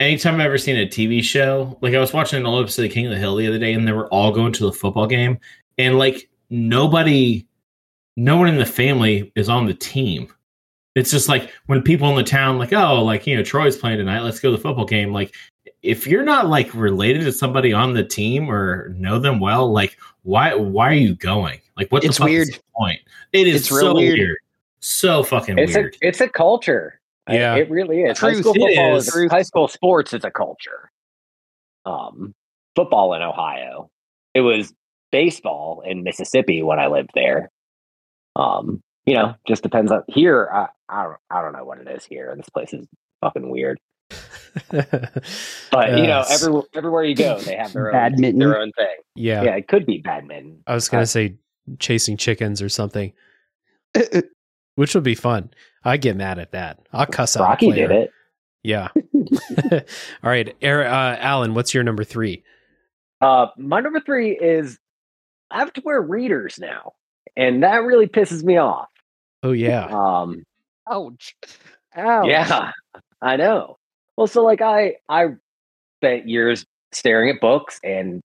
anytime 0.00 0.34
I've 0.36 0.40
ever 0.40 0.58
seen 0.58 0.76
a 0.76 0.86
TV 0.86 1.22
show, 1.22 1.78
like 1.82 1.94
I 1.94 2.00
was 2.00 2.12
watching 2.12 2.40
an 2.40 2.46
old 2.46 2.62
episode 2.64 2.86
of 2.86 2.90
King 2.92 3.06
of 3.06 3.12
the 3.12 3.18
Hill 3.18 3.36
the 3.36 3.46
other 3.46 3.58
day, 3.58 3.74
and 3.74 3.86
they 3.86 3.92
were 3.92 4.08
all 4.08 4.32
going 4.32 4.52
to 4.54 4.64
the 4.64 4.72
football 4.72 5.06
game, 5.06 5.38
and 5.78 5.98
like 5.98 6.28
nobody, 6.48 7.46
no 8.16 8.36
one 8.38 8.48
in 8.48 8.56
the 8.56 8.64
family 8.66 9.30
is 9.36 9.48
on 9.50 9.66
the 9.66 9.74
team. 9.74 10.32
It's 10.96 11.10
just 11.10 11.28
like 11.28 11.50
when 11.66 11.82
people 11.82 12.08
in 12.10 12.16
the 12.16 12.24
town, 12.24 12.58
like, 12.58 12.72
oh, 12.72 13.04
like 13.04 13.26
you 13.26 13.36
know, 13.36 13.42
Troy's 13.44 13.76
playing 13.76 13.98
tonight. 13.98 14.20
Let's 14.20 14.40
go 14.40 14.50
to 14.50 14.56
the 14.56 14.62
football 14.62 14.86
game. 14.86 15.12
Like, 15.12 15.34
if 15.82 16.06
you're 16.06 16.24
not 16.24 16.48
like 16.48 16.72
related 16.74 17.22
to 17.24 17.32
somebody 17.32 17.72
on 17.72 17.92
the 17.92 18.02
team 18.04 18.50
or 18.50 18.88
know 18.96 19.18
them 19.18 19.40
well, 19.40 19.70
like, 19.70 19.98
why 20.22 20.54
why 20.54 20.88
are 20.88 20.94
you 20.94 21.14
going? 21.16 21.60
Like, 21.76 21.92
what 21.92 22.02
It's 22.02 22.16
the 22.18 22.24
weird. 22.24 22.48
point? 22.74 22.98
It 23.34 23.46
is 23.46 23.56
It's 23.60 23.68
so 23.68 23.94
weird. 23.94 24.18
weird. 24.18 24.38
So 24.80 25.22
fucking 25.22 25.58
It's 25.58 25.74
weird. 25.74 25.94
a 26.02 26.08
it's 26.08 26.20
a 26.20 26.28
culture. 26.28 27.00
Yeah. 27.28 27.56
it 27.56 27.70
really 27.70 28.02
is. 28.02 28.18
high 28.18 28.32
school 28.34 28.54
football 28.54 28.96
is. 28.96 29.14
is 29.14 29.30
high 29.30 29.42
school 29.42 29.68
sports 29.68 30.12
is 30.12 30.24
a 30.24 30.30
culture. 30.30 30.90
Um, 31.86 32.34
football 32.76 33.14
in 33.14 33.22
Ohio. 33.22 33.90
It 34.34 34.40
was 34.40 34.72
baseball 35.12 35.82
in 35.86 36.02
Mississippi 36.02 36.62
when 36.62 36.78
I 36.78 36.86
lived 36.88 37.10
there. 37.14 37.50
Um, 38.36 38.82
you 39.06 39.14
know, 39.14 39.34
just 39.46 39.62
depends 39.62 39.90
on 39.92 40.02
here. 40.08 40.48
I, 40.52 40.68
I 40.88 41.02
don't 41.04 41.16
I 41.30 41.42
don't 41.42 41.52
know 41.52 41.64
what 41.64 41.78
it 41.78 41.88
is 41.88 42.04
here. 42.04 42.32
This 42.36 42.48
place 42.48 42.72
is 42.72 42.86
fucking 43.20 43.48
weird. 43.50 43.78
But 44.72 45.98
you 45.98 46.06
know, 46.06 46.24
every, 46.30 46.62
everywhere 46.74 47.04
you 47.04 47.14
go, 47.14 47.38
they 47.40 47.54
have 47.56 47.72
their 47.72 47.94
own 47.94 48.16
their 48.38 48.60
own 48.60 48.72
thing. 48.72 48.96
yeah, 49.14 49.42
Yeah, 49.42 49.56
it 49.56 49.68
could 49.68 49.86
be 49.86 49.98
badminton. 49.98 50.62
i 50.66 50.74
was 50.74 50.88
gonna 50.88 51.02
Uh, 51.02 51.06
say 51.06 51.36
chasing 51.78 52.16
chickens 52.16 52.60
or 52.60 52.68
something 52.68 53.12
which 54.80 54.94
would 54.94 55.04
be 55.04 55.14
fun 55.14 55.50
i 55.84 55.96
get 55.96 56.16
mad 56.16 56.38
at 56.38 56.52
that 56.52 56.78
i'll 56.92 57.06
cuss 57.06 57.36
out 57.36 57.42
Rocky 57.48 57.70
did 57.72 57.90
it. 57.90 58.10
yeah 58.62 58.88
all 59.72 59.80
right 60.22 60.56
Er- 60.62 60.84
uh, 60.86 61.16
alan 61.18 61.54
what's 61.54 61.72
your 61.74 61.84
number 61.84 62.04
three 62.04 62.42
Uh, 63.20 63.46
my 63.58 63.80
number 63.80 64.00
three 64.00 64.30
is 64.32 64.78
I 65.50 65.58
have 65.58 65.72
to 65.74 65.82
wear 65.84 66.00
readers 66.00 66.58
now, 66.58 66.92
and 67.36 67.62
that 67.64 67.82
really 67.82 68.06
pisses 68.06 68.42
me 68.44 68.56
off. 68.56 68.88
oh 69.42 69.52
yeah 69.52 69.84
Um, 69.86 70.44
Ouch. 70.90 71.34
Ouch. 71.96 72.26
yeah, 72.26 72.70
I 73.22 73.36
know. 73.36 73.76
Well, 74.16 74.26
so 74.28 74.42
like 74.44 74.60
I 74.62 74.94
I 75.08 75.34
spent 76.00 76.28
years 76.28 76.64
staring 76.92 77.28
at 77.30 77.40
books, 77.40 77.78
and 77.84 78.20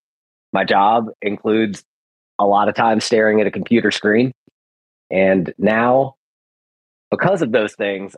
my 0.54 0.63
job 0.63 1.08
includes 1.22 1.84
a 2.39 2.46
lot 2.46 2.70
of 2.70 2.76
time 2.76 3.00
staring 3.02 3.41
at 3.41 3.48
a 3.48 3.52
computer 3.52 3.91
screen. 3.91 4.32
And 5.12 5.54
now, 5.58 6.15
because 7.17 7.41
of 7.41 7.51
those 7.51 7.73
things, 7.75 8.15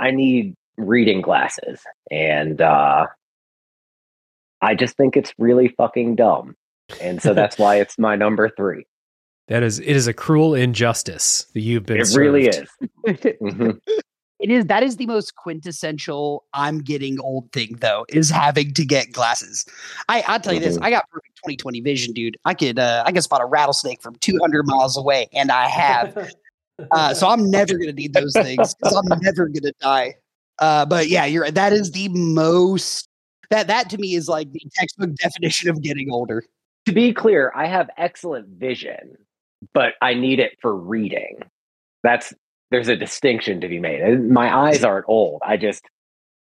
I 0.00 0.10
need 0.10 0.54
reading 0.76 1.20
glasses, 1.22 1.80
and 2.10 2.60
uh, 2.60 3.06
I 4.62 4.74
just 4.74 4.96
think 4.96 5.16
it's 5.16 5.32
really 5.38 5.68
fucking 5.68 6.16
dumb. 6.16 6.54
And 7.00 7.20
so 7.20 7.34
that's 7.34 7.58
why 7.58 7.76
it's 7.80 7.98
my 7.98 8.16
number 8.16 8.48
three. 8.48 8.84
that 9.48 9.62
is 9.62 9.78
it 9.80 9.96
is 9.96 10.06
a 10.06 10.12
cruel 10.12 10.54
injustice 10.54 11.46
that 11.54 11.60
you've 11.60 11.86
been 11.86 12.00
It 12.00 12.08
really 12.16 12.50
served. 12.52 12.68
is. 13.04 13.16
Mhm. 13.40 13.78
It 14.38 14.50
is 14.50 14.66
that 14.66 14.82
is 14.82 14.96
the 14.98 15.06
most 15.06 15.34
quintessential 15.36 16.44
I'm 16.52 16.80
getting 16.80 17.18
old 17.20 17.50
thing 17.52 17.76
though, 17.80 18.04
is 18.10 18.28
having 18.28 18.74
to 18.74 18.84
get 18.84 19.10
glasses. 19.12 19.64
I 20.10 20.22
I'll 20.26 20.38
tell 20.40 20.52
you 20.52 20.60
this, 20.60 20.76
Mhm. 20.76 20.84
I 20.84 20.90
got 20.90 21.08
perfect 21.10 21.36
2020 21.36 21.80
vision, 21.80 22.12
dude. 22.12 22.36
I 22.44 22.52
could 22.54 22.78
uh 22.78 23.02
I 23.06 23.12
could 23.12 23.22
spot 23.22 23.40
a 23.40 23.46
rattlesnake 23.46 24.02
from 24.02 24.14
200 24.16 24.66
miles 24.66 24.96
away, 24.98 25.28
and 25.32 25.50
I 25.50 25.68
have. 25.68 26.14
Uh, 26.90 27.14
so 27.14 27.28
I'm 27.28 27.50
never 27.50 27.78
gonna 27.78 27.92
need 27.92 28.12
those 28.12 28.32
things 28.32 28.74
because 28.74 28.94
I'm 28.94 29.18
never 29.20 29.48
gonna 29.48 29.72
die. 29.80 30.14
Uh, 30.58 30.84
but 30.86 31.08
yeah, 31.08 31.24
you're 31.24 31.50
that 31.50 31.72
is 31.72 31.92
the 31.92 32.08
most 32.08 33.08
that 33.50 33.66
that 33.68 33.90
to 33.90 33.98
me 33.98 34.14
is 34.14 34.28
like 34.28 34.52
the 34.52 34.60
textbook 34.74 35.14
definition 35.16 35.70
of 35.70 35.82
getting 35.82 36.10
older. 36.10 36.44
to 36.86 36.92
be 36.92 37.12
clear, 37.12 37.52
I 37.54 37.66
have 37.66 37.88
excellent 37.96 38.48
vision, 38.48 39.16
but 39.72 39.94
I 40.02 40.14
need 40.14 40.38
it 40.38 40.52
for 40.60 40.76
reading. 40.76 41.38
That's 42.02 42.34
there's 42.70 42.88
a 42.88 42.96
distinction 42.96 43.60
to 43.60 43.68
be 43.68 43.78
made. 43.78 44.28
My 44.28 44.54
eyes 44.54 44.84
aren't 44.84 45.06
old. 45.08 45.40
I 45.44 45.56
just 45.56 45.84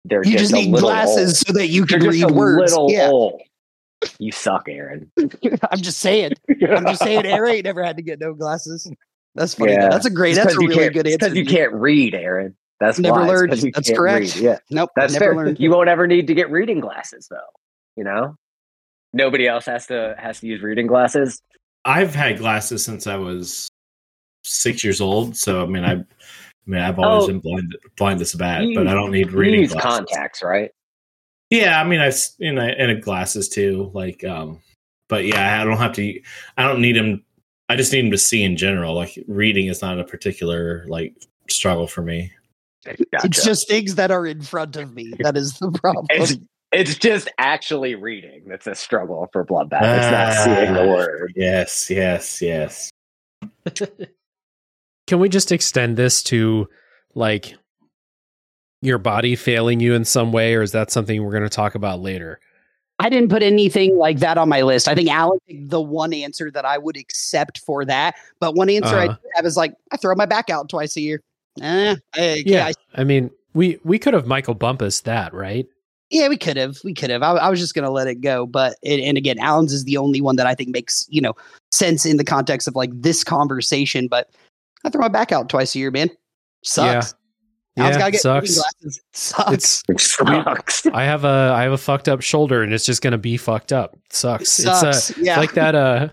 they're 0.04 0.24
You 0.24 0.38
just, 0.38 0.50
just 0.50 0.54
need 0.54 0.74
glasses 0.74 1.40
so 1.40 1.52
that 1.52 1.68
you 1.68 1.82
Old. 1.82 1.88
They're 1.90 1.98
can 2.00 2.10
just 2.10 2.22
read 2.22 2.30
a 2.30 2.32
words. 2.32 2.72
little 2.72 2.90
Yeah, 2.90 3.08
old. 3.08 3.42
You 4.18 4.32
suck, 4.32 4.66
Aaron. 4.68 5.10
I'm 5.70 5.80
just 5.80 5.98
saying. 5.98 6.32
I'm 6.48 6.86
just 6.86 7.02
saying. 7.02 7.26
Aaron 7.26 7.56
ain't 7.56 7.64
never 7.64 7.82
had 7.82 7.96
to 7.96 8.02
get 8.02 8.20
no 8.20 8.32
glasses. 8.32 8.90
That's 9.34 9.54
funny. 9.54 9.74
though. 9.76 9.82
Yeah. 9.82 9.88
That's 9.90 10.06
a 10.06 10.10
great. 10.10 10.30
It's 10.30 10.38
That's 10.38 10.54
'cause 10.56 10.64
a 10.64 10.66
really 10.68 10.88
good 10.90 11.06
it's 11.06 11.14
answer. 11.22 11.34
Because 11.34 11.36
you 11.36 11.44
can't 11.46 11.72
read, 11.72 12.14
Aaron. 12.14 12.56
That's 12.80 12.98
Never 12.98 13.14
why. 13.16 13.22
It's 13.24 13.28
learned. 13.32 13.50
'cause 13.50 13.64
you 13.64 13.72
That's 13.72 13.90
correct. 13.90 14.34
read. 14.36 14.42
Yeah, 14.42 14.58
Nope. 14.70 14.90
that's 14.96 15.12
never 15.12 15.24
fair. 15.26 15.34
learned. 15.36 15.60
You 15.60 15.70
won't 15.70 15.88
ever 15.88 16.06
need 16.06 16.26
to 16.28 16.34
get 16.34 16.50
reading 16.50 16.80
glasses, 16.80 17.26
though. 17.30 17.36
You 17.96 18.04
know, 18.04 18.36
nobody 19.12 19.46
else 19.48 19.66
has 19.66 19.86
to 19.88 20.14
has 20.18 20.40
to 20.40 20.46
use 20.46 20.62
reading 20.62 20.86
glasses. 20.86 21.40
I've 21.84 22.14
had 22.14 22.38
glasses 22.38 22.84
since 22.84 23.06
I 23.06 23.16
was 23.16 23.68
six 24.44 24.84
years 24.84 25.00
old. 25.00 25.36
So 25.36 25.62
I 25.62 25.66
mean, 25.66 25.84
I, 25.84 25.92
I 25.94 26.04
mean, 26.66 26.80
I've 26.80 26.98
always 26.98 27.24
Oh. 27.24 27.26
been 27.28 27.40
blind, 27.40 27.76
blind 27.96 28.20
as 28.20 28.34
a 28.34 28.38
bat, 28.38 28.62
You- 28.62 28.74
but 28.76 28.86
I 28.86 28.94
don't 28.94 29.10
need 29.10 29.30
You 29.30 29.36
reading 29.38 29.60
use 29.62 29.72
glasses. 29.72 30.06
contacts, 30.06 30.42
right? 30.42 30.70
Yeah, 31.50 31.80
I 31.80 31.84
mean, 31.84 32.00
I 32.00 32.08
s- 32.08 32.36
in 32.38 32.58
a, 32.58 32.66
in 32.68 32.90
a 32.90 33.00
glasses 33.00 33.48
too. 33.48 33.90
Like, 33.94 34.22
um, 34.24 34.60
but 35.08 35.24
yeah, 35.24 35.60
I 35.60 35.64
don't 35.64 35.78
have 35.78 35.92
to. 35.94 36.20
I 36.58 36.62
don't 36.64 36.80
need 36.82 36.94
them. 36.96 37.24
I 37.68 37.76
just 37.76 37.92
need 37.92 38.02
them 38.02 38.10
to 38.12 38.18
see 38.18 38.42
in 38.42 38.56
general. 38.56 38.94
Like, 38.94 39.18
reading 39.28 39.66
is 39.66 39.82
not 39.82 39.98
a 40.00 40.04
particular 40.04 40.84
like 40.88 41.14
struggle 41.48 41.86
for 41.86 42.02
me. 42.02 42.32
It's 42.86 43.44
just 43.44 43.68
things 43.68 43.96
that 43.96 44.10
are 44.10 44.26
in 44.26 44.40
front 44.42 44.76
of 44.76 44.94
me. 44.94 45.12
That 45.20 45.36
is 45.36 45.58
the 45.58 45.70
problem. 45.70 46.06
It's 46.10 46.36
it's 46.72 46.94
just 46.96 47.30
actually 47.38 47.94
reading 47.94 48.42
that's 48.46 48.66
a 48.66 48.74
struggle 48.74 49.28
for 49.32 49.44
bloodbath. 49.44 49.80
It's 49.82 50.10
not 50.10 50.32
seeing 50.44 50.74
the 50.74 50.82
Ah. 50.82 50.94
word. 50.94 51.32
Yes, 51.36 51.90
yes, 51.90 52.40
yes. 52.42 52.90
Can 55.06 55.18
we 55.20 55.28
just 55.28 55.52
extend 55.52 55.96
this 55.96 56.22
to 56.24 56.68
like 57.14 57.54
your 58.82 58.98
body 58.98 59.34
failing 59.34 59.80
you 59.80 59.94
in 59.94 60.04
some 60.04 60.30
way, 60.32 60.54
or 60.54 60.62
is 60.62 60.72
that 60.72 60.90
something 60.90 61.22
we're 61.22 61.32
going 61.32 61.42
to 61.42 61.48
talk 61.48 61.74
about 61.74 62.00
later? 62.00 62.38
I 63.00 63.08
didn't 63.08 63.30
put 63.30 63.42
anything 63.42 63.96
like 63.96 64.18
that 64.18 64.38
on 64.38 64.48
my 64.48 64.62
list. 64.62 64.88
I 64.88 64.94
think 64.94 65.08
Alan 65.08 65.38
picked 65.46 65.70
the 65.70 65.80
one 65.80 66.12
answer 66.12 66.50
that 66.50 66.64
I 66.64 66.78
would 66.78 66.96
accept 66.96 67.60
for 67.60 67.84
that. 67.84 68.16
But 68.40 68.54
one 68.54 68.68
answer 68.68 68.96
I 68.96 69.06
Uh-huh. 69.06 69.16
do 69.22 69.28
have 69.34 69.46
is 69.46 69.56
like 69.56 69.74
I 69.92 69.96
throw 69.96 70.14
my 70.14 70.26
back 70.26 70.50
out 70.50 70.68
twice 70.68 70.96
a 70.96 71.00
year. 71.00 71.22
Eh, 71.60 71.96
I, 72.14 72.42
Yeah, 72.44 72.66
I, 72.66 72.72
I 73.00 73.04
mean, 73.04 73.30
we 73.54 73.78
we 73.84 73.98
could 73.98 74.14
have 74.14 74.26
Michael 74.26 74.54
Bumpus 74.54 75.00
that, 75.02 75.32
right? 75.32 75.66
Yeah, 76.10 76.28
we 76.28 76.36
could 76.38 76.56
have. 76.56 76.78
We 76.84 76.94
could 76.94 77.10
have. 77.10 77.22
I, 77.22 77.32
I 77.32 77.50
was 77.50 77.60
just 77.60 77.74
going 77.74 77.84
to 77.84 77.90
let 77.90 78.06
it 78.06 78.22
go. 78.22 78.46
But, 78.46 78.76
and, 78.82 78.98
and 79.02 79.18
again, 79.18 79.38
Alan's 79.40 79.74
is 79.74 79.84
the 79.84 79.98
only 79.98 80.22
one 80.22 80.36
that 80.36 80.46
I 80.46 80.54
think 80.54 80.70
makes, 80.70 81.06
you 81.10 81.20
know, 81.20 81.34
sense 81.70 82.06
in 82.06 82.16
the 82.16 82.24
context 82.24 82.66
of 82.66 82.74
like 82.74 82.90
this 82.94 83.22
conversation. 83.22 84.08
But 84.08 84.30
I 84.84 84.88
throw 84.88 85.02
my 85.02 85.08
back 85.08 85.32
out 85.32 85.50
twice 85.50 85.74
a 85.74 85.78
year, 85.78 85.90
man. 85.90 86.08
Sucks. 86.64 87.14
Alan's 87.78 87.96
Yeah, 87.96 87.98
gotta 87.98 88.10
get 88.12 88.24
reading 88.24 88.46
sucks. 88.46 88.54
glasses. 88.82 89.00
Sucks. 89.12 89.82
It 89.88 90.00
sucks. 90.00 90.86
I 90.86 91.04
have 91.04 91.24
a 91.24 91.52
I 91.56 91.62
have 91.62 91.72
a 91.72 91.78
fucked 91.78 92.08
up 92.08 92.20
shoulder, 92.20 92.62
and 92.62 92.72
it's 92.72 92.84
just 92.86 93.02
gonna 93.02 93.18
be 93.18 93.36
fucked 93.36 93.72
up. 93.72 93.96
sucks. 94.10 94.58
It's 94.58 94.68
uh, 94.68 95.14
yeah. 95.20 95.38
like 95.38 95.52
that 95.54 95.74
uh 95.74 96.08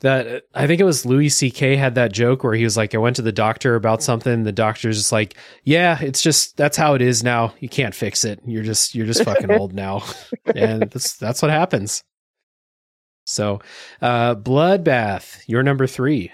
that 0.00 0.42
I 0.54 0.66
think 0.66 0.80
it 0.80 0.84
was 0.84 1.06
Louis 1.06 1.30
C.K. 1.30 1.74
had 1.76 1.94
that 1.94 2.12
joke 2.12 2.44
where 2.44 2.52
he 2.52 2.64
was 2.64 2.76
like, 2.76 2.94
I 2.94 2.98
went 2.98 3.16
to 3.16 3.22
the 3.22 3.32
doctor 3.32 3.76
about 3.76 4.02
something. 4.02 4.42
The 4.42 4.52
doctor's 4.52 4.98
just 4.98 5.10
like, 5.10 5.36
Yeah, 5.64 5.98
it's 6.02 6.20
just 6.22 6.56
that's 6.58 6.76
how 6.76 6.94
it 6.94 7.00
is 7.02 7.24
now. 7.24 7.54
You 7.60 7.68
can't 7.70 7.94
fix 7.94 8.24
it. 8.24 8.40
You're 8.46 8.62
just 8.62 8.94
you're 8.94 9.06
just 9.06 9.24
fucking 9.24 9.50
old 9.58 9.72
now. 9.74 10.04
And 10.54 10.82
that's 10.90 11.16
that's 11.16 11.40
what 11.40 11.50
happens. 11.50 12.02
So 13.24 13.60
uh 14.02 14.34
Bloodbath, 14.34 15.42
you're 15.46 15.62
number 15.62 15.86
three. 15.86 16.30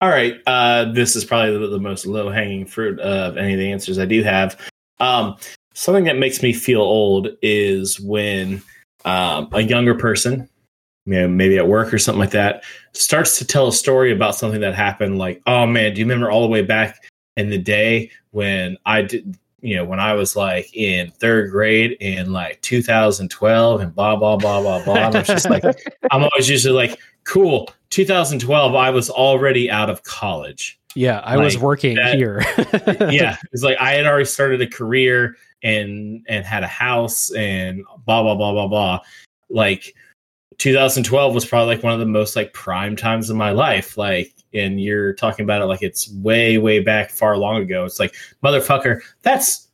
All 0.00 0.08
right. 0.08 0.40
Uh, 0.46 0.92
this 0.92 1.16
is 1.16 1.24
probably 1.24 1.58
the, 1.58 1.66
the 1.66 1.80
most 1.80 2.06
low 2.06 2.30
hanging 2.30 2.66
fruit 2.66 3.00
of 3.00 3.36
any 3.36 3.54
of 3.54 3.58
the 3.58 3.70
answers 3.70 3.98
I 3.98 4.04
do 4.04 4.22
have. 4.22 4.56
Um, 5.00 5.36
something 5.74 6.04
that 6.04 6.18
makes 6.18 6.42
me 6.42 6.52
feel 6.52 6.80
old 6.80 7.28
is 7.42 7.98
when 8.00 8.62
um, 9.04 9.48
a 9.52 9.60
younger 9.60 9.94
person, 9.94 10.48
you 11.04 11.14
know, 11.14 11.28
maybe 11.28 11.58
at 11.58 11.66
work 11.66 11.92
or 11.92 11.98
something 11.98 12.20
like 12.20 12.30
that, 12.30 12.62
starts 12.92 13.38
to 13.38 13.44
tell 13.44 13.68
a 13.68 13.72
story 13.72 14.12
about 14.12 14.36
something 14.36 14.60
that 14.60 14.74
happened. 14.74 15.18
Like, 15.18 15.42
oh 15.46 15.66
man, 15.66 15.94
do 15.94 16.00
you 16.00 16.04
remember 16.04 16.30
all 16.30 16.42
the 16.42 16.48
way 16.48 16.62
back 16.62 17.02
in 17.36 17.50
the 17.50 17.58
day 17.58 18.10
when 18.30 18.76
I 18.86 19.02
did, 19.02 19.36
you 19.60 19.76
know, 19.76 19.84
when 19.84 19.98
I 19.98 20.12
was 20.12 20.36
like 20.36 20.74
in 20.76 21.10
third 21.10 21.50
grade 21.50 21.96
in 22.00 22.32
like 22.32 22.60
2012 22.62 23.80
and 23.80 23.94
blah 23.94 24.14
blah 24.14 24.36
blah 24.36 24.60
blah 24.60 24.84
blah. 24.84 24.96
And 24.96 25.14
it's 25.16 25.28
just 25.28 25.50
like 25.50 25.64
I'm 26.10 26.22
always 26.22 26.48
usually 26.48 26.74
like, 26.74 26.98
cool. 27.24 27.68
2012, 27.98 28.76
I 28.76 28.90
was 28.90 29.10
already 29.10 29.68
out 29.68 29.90
of 29.90 30.04
college. 30.04 30.78
Yeah, 30.94 31.18
I 31.24 31.36
was 31.36 31.58
working 31.58 31.96
that- 31.96 32.14
here. 32.14 32.40
yeah, 33.10 33.36
it's 33.52 33.64
like 33.64 33.76
I 33.80 33.94
had 33.94 34.06
already 34.06 34.24
started 34.24 34.62
a 34.62 34.68
career 34.68 35.36
and 35.64 36.24
and 36.28 36.46
had 36.46 36.62
a 36.62 36.68
house 36.68 37.32
and 37.32 37.82
blah 38.06 38.22
blah 38.22 38.36
blah 38.36 38.52
blah 38.52 38.68
blah. 38.68 39.00
Like 39.50 39.96
2012 40.58 41.34
was 41.34 41.44
probably 41.44 41.74
like 41.74 41.82
one 41.82 41.92
of 41.92 41.98
the 41.98 42.06
most 42.06 42.36
like 42.36 42.52
prime 42.52 42.94
times 42.94 43.30
of 43.30 43.36
my 43.36 43.50
life. 43.50 43.98
Like, 43.98 44.32
and 44.54 44.80
you're 44.80 45.12
talking 45.14 45.42
about 45.42 45.60
it 45.60 45.66
like 45.66 45.82
it's 45.82 46.08
way 46.12 46.56
way 46.56 46.78
back 46.78 47.10
far 47.10 47.36
long 47.36 47.60
ago. 47.62 47.84
It's 47.84 47.98
like 47.98 48.14
motherfucker, 48.44 49.00
that's 49.22 49.66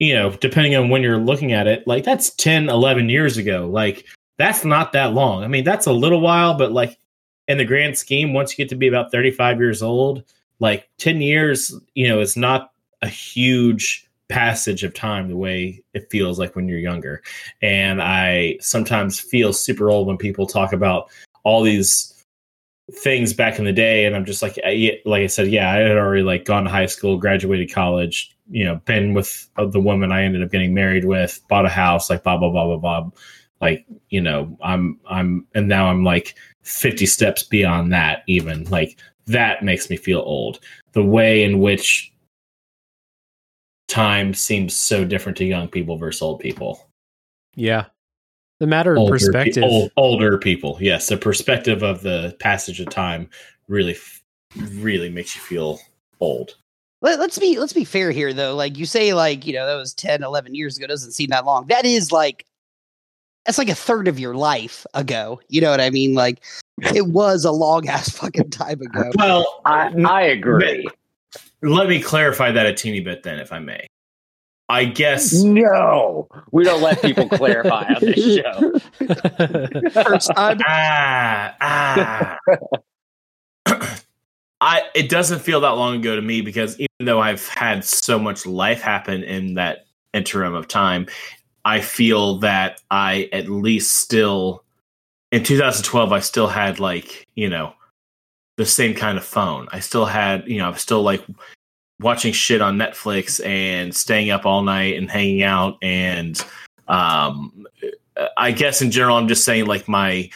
you 0.00 0.12
know, 0.12 0.30
depending 0.32 0.76
on 0.76 0.90
when 0.90 1.02
you're 1.02 1.16
looking 1.16 1.54
at 1.54 1.66
it, 1.66 1.86
like 1.86 2.04
that's 2.04 2.28
10, 2.34 2.68
11 2.68 3.08
years 3.08 3.38
ago. 3.38 3.66
Like 3.66 4.04
that's 4.36 4.66
not 4.66 4.92
that 4.92 5.14
long. 5.14 5.44
I 5.44 5.48
mean, 5.48 5.64
that's 5.64 5.86
a 5.86 5.92
little 5.92 6.20
while, 6.20 6.52
but 6.52 6.72
like 6.72 6.99
in 7.50 7.58
the 7.58 7.64
grand 7.64 7.98
scheme, 7.98 8.32
once 8.32 8.52
you 8.52 8.56
get 8.64 8.68
to 8.68 8.76
be 8.76 8.86
about 8.86 9.10
35 9.10 9.58
years 9.58 9.82
old, 9.82 10.22
like 10.60 10.88
10 10.98 11.20
years, 11.20 11.74
you 11.94 12.06
know, 12.06 12.20
is 12.20 12.36
not 12.36 12.70
a 13.02 13.08
huge 13.08 14.08
passage 14.28 14.84
of 14.84 14.94
time 14.94 15.28
the 15.28 15.36
way 15.36 15.82
it 15.92 16.08
feels 16.10 16.38
like 16.38 16.54
when 16.54 16.68
you're 16.68 16.78
younger. 16.78 17.20
And 17.60 18.00
I 18.00 18.56
sometimes 18.60 19.18
feel 19.18 19.52
super 19.52 19.90
old 19.90 20.06
when 20.06 20.16
people 20.16 20.46
talk 20.46 20.72
about 20.72 21.10
all 21.42 21.64
these 21.64 22.14
things 22.92 23.32
back 23.32 23.58
in 23.58 23.64
the 23.64 23.72
day 23.72 24.04
and 24.04 24.14
I'm 24.14 24.24
just 24.24 24.42
like 24.42 24.58
I- 24.64 25.00
like 25.04 25.22
I 25.22 25.28
said 25.28 25.46
yeah 25.46 25.70
I 25.70 25.76
had 25.76 25.96
already 25.96 26.24
like 26.24 26.44
gone 26.44 26.64
to 26.64 26.70
high 26.70 26.86
school 26.86 27.18
graduated 27.18 27.72
college 27.72 28.36
you 28.50 28.64
know 28.64 28.80
been 28.84 29.14
with 29.14 29.48
uh, 29.56 29.66
the 29.66 29.78
woman 29.78 30.10
I 30.10 30.24
ended 30.24 30.42
up 30.42 30.50
getting 30.50 30.74
married 30.74 31.04
with 31.04 31.40
bought 31.48 31.66
a 31.66 31.68
house 31.68 32.10
like 32.10 32.24
blah 32.24 32.36
blah 32.36 32.50
blah 32.50 32.66
blah 32.66 32.78
blah 32.78 33.10
like 33.60 33.86
you 34.08 34.20
know 34.20 34.58
I'm 34.60 34.98
I'm 35.08 35.46
and 35.54 35.68
now 35.68 35.86
I'm 35.86 36.02
like 36.02 36.34
50 36.62 37.06
steps 37.06 37.42
beyond 37.42 37.92
that 37.92 38.22
even 38.26 38.64
like 38.64 38.98
that 39.26 39.64
makes 39.64 39.88
me 39.90 39.96
feel 39.96 40.20
old 40.20 40.60
the 40.92 41.04
way 41.04 41.42
in 41.42 41.60
which 41.60 42.12
time 43.88 44.34
seems 44.34 44.74
so 44.74 45.04
different 45.04 45.38
to 45.38 45.44
young 45.44 45.68
people 45.68 45.96
versus 45.96 46.22
old 46.22 46.40
people 46.40 46.86
yeah. 47.56 47.86
The 48.60 48.66
matter 48.66 48.92
of 48.92 48.98
older, 48.98 49.12
pe- 49.14 49.18
perspective. 49.18 49.64
old, 49.64 49.90
older 49.96 50.38
people 50.38 50.76
yes 50.80 51.08
the 51.08 51.16
perspective 51.16 51.82
of 51.82 52.02
the 52.02 52.36
passage 52.40 52.78
of 52.80 52.88
time 52.90 53.28
really 53.68 53.96
really 54.74 55.08
makes 55.08 55.34
you 55.34 55.40
feel 55.40 55.80
old 56.20 56.56
Let, 57.00 57.18
let's 57.18 57.38
be 57.38 57.58
let's 57.58 57.72
be 57.72 57.84
fair 57.84 58.10
here 58.10 58.32
though. 58.34 58.54
Like 58.54 58.76
you 58.76 58.84
say, 58.84 59.14
like, 59.14 59.46
you 59.46 59.54
know, 59.54 59.66
that 59.66 59.76
was 59.76 59.94
10, 59.94 60.22
11 60.22 60.54
years 60.54 60.76
ago, 60.76 60.86
doesn't 60.86 61.12
seem 61.12 61.30
that 61.30 61.46
long. 61.46 61.66
That 61.68 61.86
is 61.86 62.12
like 62.12 62.44
that's 63.50 63.58
like 63.58 63.68
a 63.68 63.74
third 63.74 64.06
of 64.06 64.16
your 64.20 64.36
life 64.36 64.86
ago. 64.94 65.40
You 65.48 65.60
know 65.60 65.72
what 65.72 65.80
I 65.80 65.90
mean? 65.90 66.14
Like 66.14 66.44
it 66.94 67.08
was 67.08 67.44
a 67.44 67.50
long 67.50 67.88
ass 67.88 68.08
fucking 68.08 68.48
time 68.50 68.80
ago. 68.80 69.10
well 69.16 69.60
I, 69.64 69.88
I 70.06 70.22
agree. 70.22 70.86
let 71.62 71.88
me 71.88 72.00
clarify 72.00 72.52
that 72.52 72.64
a 72.64 72.72
teeny 72.72 73.00
bit 73.00 73.24
then 73.24 73.40
if 73.40 73.52
i 73.52 73.58
may 73.58 73.86
i 74.68 74.84
guess 74.84 75.42
No, 75.42 76.28
we 76.52 76.62
don't 76.62 76.80
let 76.80 77.02
people 77.02 77.28
clarify 77.28 77.82
on 77.92 77.96
this 78.00 78.36
show. 78.38 78.78
First 79.90 80.30
time. 80.36 80.60
ah 80.64 81.56
ah 81.60 82.38
I 84.60 84.82
it 84.94 85.08
doesn't 85.08 85.40
feel 85.40 85.60
that 85.62 85.70
long 85.70 85.96
ago 85.96 86.14
to 86.14 86.22
me 86.22 86.40
because 86.40 86.78
even 86.78 87.06
though 87.06 87.20
I've 87.20 87.48
had 87.48 87.84
so 87.84 88.16
much 88.18 88.46
life 88.46 88.80
happen 88.80 89.22
in 89.24 89.54
that 89.54 89.86
interim 90.14 90.54
of 90.54 90.68
time, 90.68 91.06
I 91.64 91.80
feel 91.80 92.38
that 92.38 92.80
I 92.90 93.28
at 93.32 93.48
least 93.48 93.96
still 93.96 94.64
in 95.32 95.44
2012 95.44 96.12
I 96.12 96.20
still 96.20 96.48
had 96.48 96.80
like, 96.80 97.26
you 97.34 97.48
know, 97.48 97.74
the 98.56 98.66
same 98.66 98.94
kind 98.94 99.16
of 99.16 99.24
phone. 99.24 99.68
I 99.72 99.80
still 99.80 100.06
had, 100.06 100.46
you 100.46 100.58
know, 100.58 100.68
I'm 100.68 100.76
still 100.76 101.02
like 101.02 101.24
watching 102.00 102.32
shit 102.32 102.60
on 102.60 102.78
Netflix 102.78 103.44
and 103.44 103.94
staying 103.94 104.30
up 104.30 104.46
all 104.46 104.62
night 104.62 104.96
and 104.96 105.10
hanging 105.10 105.42
out 105.42 105.76
and 105.82 106.42
um 106.88 107.66
I 108.36 108.52
guess 108.52 108.82
in 108.82 108.90
general 108.90 109.16
I'm 109.16 109.28
just 109.28 109.44
saying 109.44 109.66
like 109.66 109.88
my 109.88 110.30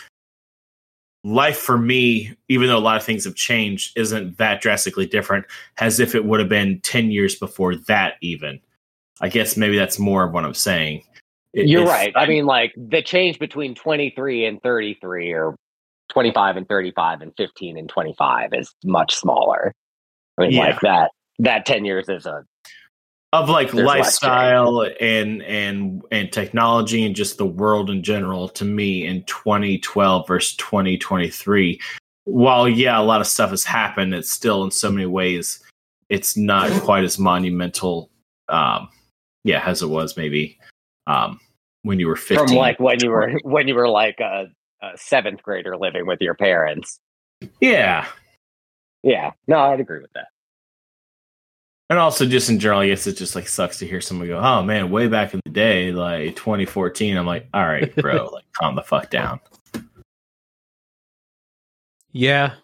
life 1.25 1.57
for 1.57 1.79
me, 1.79 2.37
even 2.49 2.69
though 2.69 2.77
a 2.77 2.81
lot 2.81 2.97
of 2.97 3.03
things 3.03 3.25
have 3.25 3.35
changed, 3.35 3.97
isn't 3.99 4.37
that 4.37 4.61
drastically 4.61 5.07
different 5.07 5.47
as 5.79 5.99
if 5.99 6.15
it 6.15 6.25
would 6.25 6.39
have 6.39 6.49
been 6.49 6.81
10 6.81 7.11
years 7.11 7.35
before 7.35 7.75
that, 7.75 8.15
even. 8.21 8.61
I 9.21 9.29
guess 9.29 9.57
maybe 9.57 9.79
that's 9.79 9.99
more 9.99 10.25
of 10.25 10.33
what 10.33 10.45
I'm 10.45 10.55
saying. 10.55 11.03
It- 11.55 11.69
You're 11.69 11.87
right. 11.87 12.13
I 12.17 12.27
mean, 12.27 12.47
like 12.47 12.73
the 12.77 13.03
change 13.03 13.39
between 13.39 13.75
23 13.75 14.45
and 14.47 14.63
33 14.63 15.33
or 15.33 15.57
25 16.11 16.57
and 16.57 16.69
35 16.69 17.23
and 17.23 17.33
15 17.37 17.79
and 17.79 17.89
25 17.89 18.51
is 18.53 18.75
much 18.85 19.15
smaller. 19.15 19.73
I 20.39 20.43
mean, 20.43 20.53
Yeah. 20.53 20.61
like 20.67 20.81
that, 20.81 21.11
that 21.39 21.65
10 21.67 21.85
years 21.85 22.09
is 22.09 22.27
a, 22.27 22.45
of 23.33 23.49
like 23.49 23.75
lifestyle 23.75 24.87
and 25.01 25.43
and 25.43 26.03
and 26.13 26.33
technology 26.33 27.05
and 27.05 27.17
just 27.17 27.37
the 27.37 27.45
world 27.47 27.91
in 27.91 28.01
general 28.01 28.49
to 28.49 28.65
me 28.65 29.05
in 29.05 29.25
2012 29.25 30.25
versus 30.29 30.55
2023 30.57 31.81
while 32.27 32.69
yeah 32.69 32.97
a 32.97 33.03
lot 33.03 33.21
of 33.21 33.27
stuff 33.27 33.51
has 33.51 33.65
happened 33.65 34.15
it's 34.15 34.31
still 34.31 34.63
in 34.63 34.71
so 34.71 34.89
many 34.89 35.05
ways 35.07 35.61
it's 36.11 36.37
not 36.37 36.71
quite 36.83 37.03
as 37.03 37.19
monumental 37.19 38.09
um 38.51 38.89
yeah 39.43 39.61
as 39.67 39.83
it 39.83 39.89
was 39.89 40.17
maybe 40.17 40.57
um 41.09 41.41
when 41.85 42.01
you 42.01 42.09
were 42.09 42.17
15 42.17 42.49
from 42.49 42.57
like 42.57 42.79
when 42.81 42.99
you 43.01 43.11
were, 43.11 43.33
when 43.45 43.69
you 43.69 43.75
were 43.77 43.89
like 43.89 44.19
a, 44.21 44.47
a 44.83 44.99
seventh 44.99 45.43
grader 45.43 45.77
living 45.77 46.07
with 46.07 46.21
your 46.21 46.35
parents. 46.35 46.99
yeah 47.61 48.07
Yeah. 49.03 49.31
No, 49.47 49.59
I'd 49.59 49.81
agree 49.81 50.01
with 50.01 50.13
that. 50.15 50.27
and 51.91 51.99
also 51.99 52.25
just 52.27 52.49
in 52.51 52.59
general 52.59 52.81
i 52.81 52.87
guess 52.89 53.07
it 53.07 53.13
just 53.17 53.35
like 53.37 53.47
sucks 53.47 53.79
to 53.79 53.87
hear 53.87 54.01
someone 54.01 54.27
go 54.27 54.39
oh 54.39 54.63
man 54.63 54.91
way 54.91 55.07
back 55.07 55.35
in 55.35 55.41
the 55.45 55.51
day 55.51 55.93
like 55.93 56.35
2014 56.37 57.17
i'm 57.17 57.27
like 57.27 57.47
all 57.53 57.67
right 57.67 57.95
bro 57.97 58.25
like 58.33 58.45
calm 58.59 58.75
the 58.75 58.83
fuck 58.83 59.11
down 59.11 59.39
Yeah. 62.13 62.55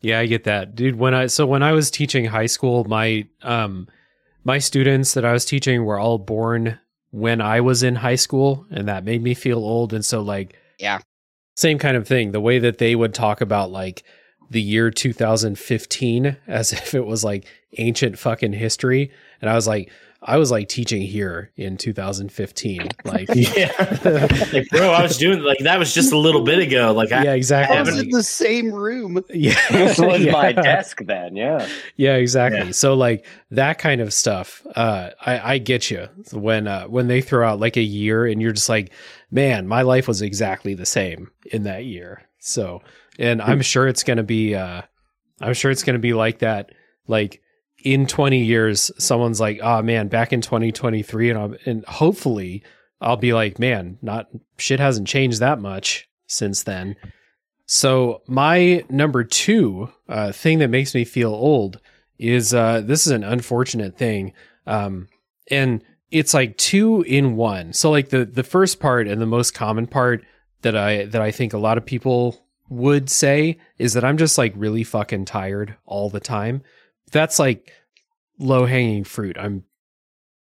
Yeah, 0.00 0.18
I 0.20 0.26
get 0.26 0.44
that. 0.44 0.74
Dude, 0.74 0.96
when 0.96 1.14
I 1.14 1.26
so 1.26 1.46
when 1.46 1.62
I 1.62 1.72
was 1.72 1.90
teaching 1.90 2.24
high 2.26 2.46
school, 2.46 2.84
my 2.84 3.26
um 3.42 3.88
my 4.44 4.58
students 4.58 5.14
that 5.14 5.24
I 5.24 5.32
was 5.32 5.44
teaching 5.44 5.84
were 5.84 5.98
all 5.98 6.18
born 6.18 6.78
when 7.16 7.40
I 7.40 7.62
was 7.62 7.82
in 7.82 7.94
high 7.94 8.16
school 8.16 8.66
and 8.70 8.88
that 8.88 9.02
made 9.02 9.22
me 9.22 9.32
feel 9.32 9.56
old 9.58 9.94
and 9.94 10.04
so 10.04 10.20
like 10.20 10.54
Yeah. 10.78 11.00
Same 11.56 11.78
kind 11.78 11.96
of 11.96 12.06
thing. 12.06 12.32
The 12.32 12.40
way 12.42 12.58
that 12.58 12.76
they 12.76 12.94
would 12.94 13.14
talk 13.14 13.40
about 13.40 13.70
like 13.70 14.04
the 14.50 14.60
year 14.60 14.90
2015 14.90 16.36
as 16.46 16.72
if 16.74 16.94
it 16.94 17.06
was 17.06 17.24
like 17.24 17.46
ancient 17.78 18.18
fucking 18.18 18.52
history 18.52 19.10
and 19.40 19.48
I 19.48 19.54
was 19.54 19.66
like 19.66 19.90
I 20.28 20.38
was 20.38 20.50
like 20.50 20.68
teaching 20.68 21.02
here 21.02 21.52
in 21.54 21.76
2015. 21.76 22.88
Like, 23.04 23.28
yeah, 23.34 23.70
like 24.52 24.68
bro, 24.70 24.90
I 24.90 25.02
was 25.02 25.16
doing 25.18 25.42
like 25.42 25.60
that 25.60 25.78
was 25.78 25.94
just 25.94 26.12
a 26.12 26.18
little 26.18 26.42
bit 26.42 26.58
ago. 26.58 26.92
Like, 26.92 27.12
I, 27.12 27.22
yeah, 27.22 27.30
I 27.30 27.34
exactly. 27.36 27.78
was 27.78 28.00
in 28.00 28.10
the 28.10 28.24
same 28.24 28.72
room. 28.72 29.24
yeah, 29.30 29.56
this 29.70 29.98
was 29.98 30.26
my 30.26 30.50
desk 30.50 30.98
then. 31.04 31.36
Yeah. 31.36 31.68
Yeah, 31.94 32.16
exactly. 32.16 32.66
Yeah. 32.66 32.70
So 32.72 32.94
like 32.94 33.24
that 33.52 33.78
kind 33.78 34.00
of 34.00 34.12
stuff, 34.12 34.66
uh, 34.74 35.10
I, 35.24 35.54
I 35.54 35.58
get 35.58 35.92
you 35.92 36.08
when 36.32 36.66
uh, 36.66 36.86
when 36.86 37.06
they 37.06 37.20
throw 37.20 37.48
out 37.48 37.60
like 37.60 37.76
a 37.76 37.82
year 37.82 38.26
and 38.26 38.42
you're 38.42 38.52
just 38.52 38.68
like, 38.68 38.90
man, 39.30 39.68
my 39.68 39.82
life 39.82 40.08
was 40.08 40.22
exactly 40.22 40.74
the 40.74 40.86
same 40.86 41.30
in 41.52 41.62
that 41.62 41.84
year. 41.84 42.22
So, 42.40 42.82
and 43.16 43.40
I'm 43.40 43.62
sure 43.62 43.86
it's 43.86 44.02
gonna 44.02 44.24
be, 44.24 44.56
uh, 44.56 44.82
I'm 45.40 45.54
sure 45.54 45.70
it's 45.70 45.84
gonna 45.84 46.00
be 46.00 46.14
like 46.14 46.40
that. 46.40 46.72
Like 47.06 47.42
in 47.86 48.08
20 48.08 48.42
years, 48.42 48.90
someone's 48.98 49.38
like, 49.38 49.60
oh 49.62 49.80
man, 49.80 50.08
back 50.08 50.32
in 50.32 50.40
2023, 50.40 51.30
and 51.30 51.38
I'm, 51.38 51.56
and 51.66 51.84
hopefully 51.84 52.64
I'll 53.00 53.16
be 53.16 53.32
like, 53.32 53.60
man, 53.60 53.98
not 54.02 54.26
shit 54.58 54.80
hasn't 54.80 55.06
changed 55.06 55.38
that 55.38 55.60
much 55.60 56.08
since 56.26 56.64
then. 56.64 56.96
So 57.64 58.22
my 58.26 58.84
number 58.88 59.22
two 59.22 59.92
uh, 60.08 60.32
thing 60.32 60.58
that 60.58 60.68
makes 60.68 60.96
me 60.96 61.04
feel 61.04 61.32
old 61.32 61.80
is 62.18 62.52
uh, 62.52 62.80
this 62.80 63.06
is 63.06 63.12
an 63.12 63.22
unfortunate 63.22 63.96
thing, 63.96 64.32
um, 64.66 65.06
and 65.48 65.80
it's 66.10 66.34
like 66.34 66.56
two 66.56 67.02
in 67.02 67.36
one. 67.36 67.72
So 67.72 67.92
like 67.92 68.08
the 68.08 68.24
the 68.24 68.42
first 68.42 68.80
part 68.80 69.06
and 69.06 69.22
the 69.22 69.26
most 69.26 69.54
common 69.54 69.86
part 69.86 70.24
that 70.62 70.76
I 70.76 71.04
that 71.04 71.22
I 71.22 71.30
think 71.30 71.52
a 71.52 71.58
lot 71.58 71.78
of 71.78 71.86
people 71.86 72.44
would 72.68 73.08
say 73.08 73.58
is 73.78 73.92
that 73.92 74.04
I'm 74.04 74.16
just 74.16 74.38
like 74.38 74.54
really 74.56 74.82
fucking 74.82 75.26
tired 75.26 75.76
all 75.86 76.10
the 76.10 76.18
time. 76.18 76.62
That's 77.12 77.38
like 77.38 77.72
low 78.38 78.66
hanging 78.66 79.04
fruit. 79.04 79.36
I'm 79.38 79.64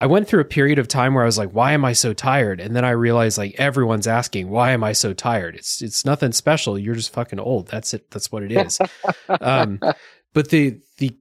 I 0.03 0.07
went 0.07 0.29
through 0.29 0.41
a 0.41 0.47
period 0.47 0.79
of 0.79 0.89
time 0.89 1.13
where 1.13 1.25
I 1.25 1.27
was 1.27 1.37
like, 1.37 1.51
why 1.51 1.73
am 1.73 1.85
I 1.85 1.93
so 1.93 2.15
tired? 2.15 2.59
And 2.59 2.75
then 2.75 2.87
I 2.87 2.91
realized 2.91 3.37
like 3.37 3.55
everyone's 3.59 4.07
asking, 4.07 4.49
why 4.49 4.71
am 4.71 4.83
I 4.83 4.93
so 4.93 5.13
tired? 5.13 5.57
It's 5.57 5.83
it's 5.83 6.07
nothing 6.07 6.33
special. 6.33 6.79
You're 6.79 6.95
just 6.95 7.13
fucking 7.13 7.39
old. 7.39 7.69
That's 7.69 7.93
it. 7.93 8.11
That's 8.11 8.33
what 8.33 8.43
it 8.43 8.53
is. 8.53 8.79
um, 9.41 9.79
but 10.33 10.49
the 10.49 10.81
the 10.99 11.15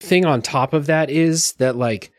thing 0.00 0.24
on 0.24 0.42
top 0.42 0.72
of 0.72 0.86
that 0.86 1.10
is 1.10 1.54
that 1.54 1.74
like 1.74 2.12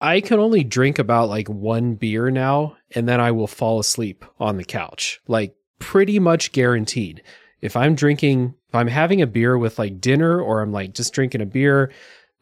I 0.00 0.20
can 0.20 0.38
only 0.40 0.62
drink 0.62 0.98
about 0.98 1.30
like 1.30 1.48
one 1.48 1.94
beer 1.94 2.30
now, 2.30 2.76
and 2.94 3.08
then 3.08 3.20
I 3.20 3.30
will 3.32 3.46
fall 3.46 3.80
asleep 3.80 4.24
on 4.38 4.58
the 4.58 4.64
couch. 4.64 5.20
Like 5.26 5.54
pretty 5.78 6.18
much 6.18 6.52
guaranteed. 6.52 7.22
If 7.60 7.76
I'm 7.76 7.94
drinking, 7.94 8.54
if 8.68 8.74
I'm 8.74 8.88
having 8.88 9.22
a 9.22 9.26
beer 9.26 9.56
with 9.58 9.78
like 9.78 10.00
dinner, 10.00 10.40
or 10.40 10.62
I'm 10.62 10.72
like 10.72 10.94
just 10.94 11.12
drinking 11.12 11.42
a 11.42 11.46
beer 11.46 11.92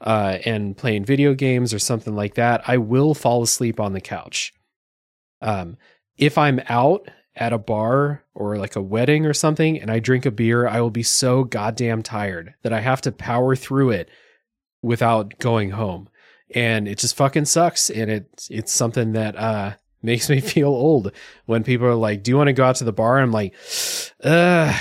uh, 0.01 0.39
and 0.45 0.77
playing 0.77 1.05
video 1.05 1.35
games 1.35 1.75
or 1.75 1.79
something 1.79 2.15
like 2.15 2.35
that, 2.35 2.63
I 2.67 2.79
will 2.79 3.15
fall 3.15 3.43
asleep 3.43 3.81
on 3.81 3.93
the 3.93 4.01
couch. 4.01 4.53
Um, 5.41 5.77
if 6.17 6.37
I'm 6.39 6.61
out 6.69 7.09
at 7.39 7.53
a 7.53 7.59
bar 7.59 8.25
or 8.35 8.59
like 8.59 8.77
a 8.77 8.83
wedding 8.83 9.25
or 9.25 9.33
something 9.33 9.81
and 9.81 9.91
I 9.91 10.01
drink 10.01 10.27
a 10.27 10.31
beer, 10.31 10.67
I 10.67 10.81
will 10.81 10.91
be 10.91 11.05
so 11.05 11.45
goddamn 11.45 12.03
tired 12.03 12.55
that 12.63 12.73
I 12.73 12.81
have 12.81 13.01
to 13.03 13.13
power 13.13 13.55
through 13.55 13.91
it 13.91 14.11
without 14.83 15.39
going 15.39 15.71
home. 15.71 16.09
And 16.55 16.89
it 16.89 16.99
just 16.99 17.17
fucking 17.17 17.45
sucks. 17.45 17.91
And 17.91 18.11
it 18.11 18.47
it's 18.51 18.73
something 18.73 19.13
that 19.13 19.37
uh 19.37 19.75
makes 20.03 20.31
me 20.31 20.41
feel 20.41 20.69
old 20.69 21.13
when 21.47 21.65
people 21.65 21.87
are 21.87 21.95
like, 21.95 22.23
Do 22.23 22.31
you 22.31 22.37
want 22.37 22.49
to 22.49 22.53
go 22.53 22.65
out 22.65 22.77
to 22.77 22.85
the 22.85 22.93
bar? 22.93 23.19
I'm 23.19 23.33
like, 23.33 23.55
uh 24.23 24.77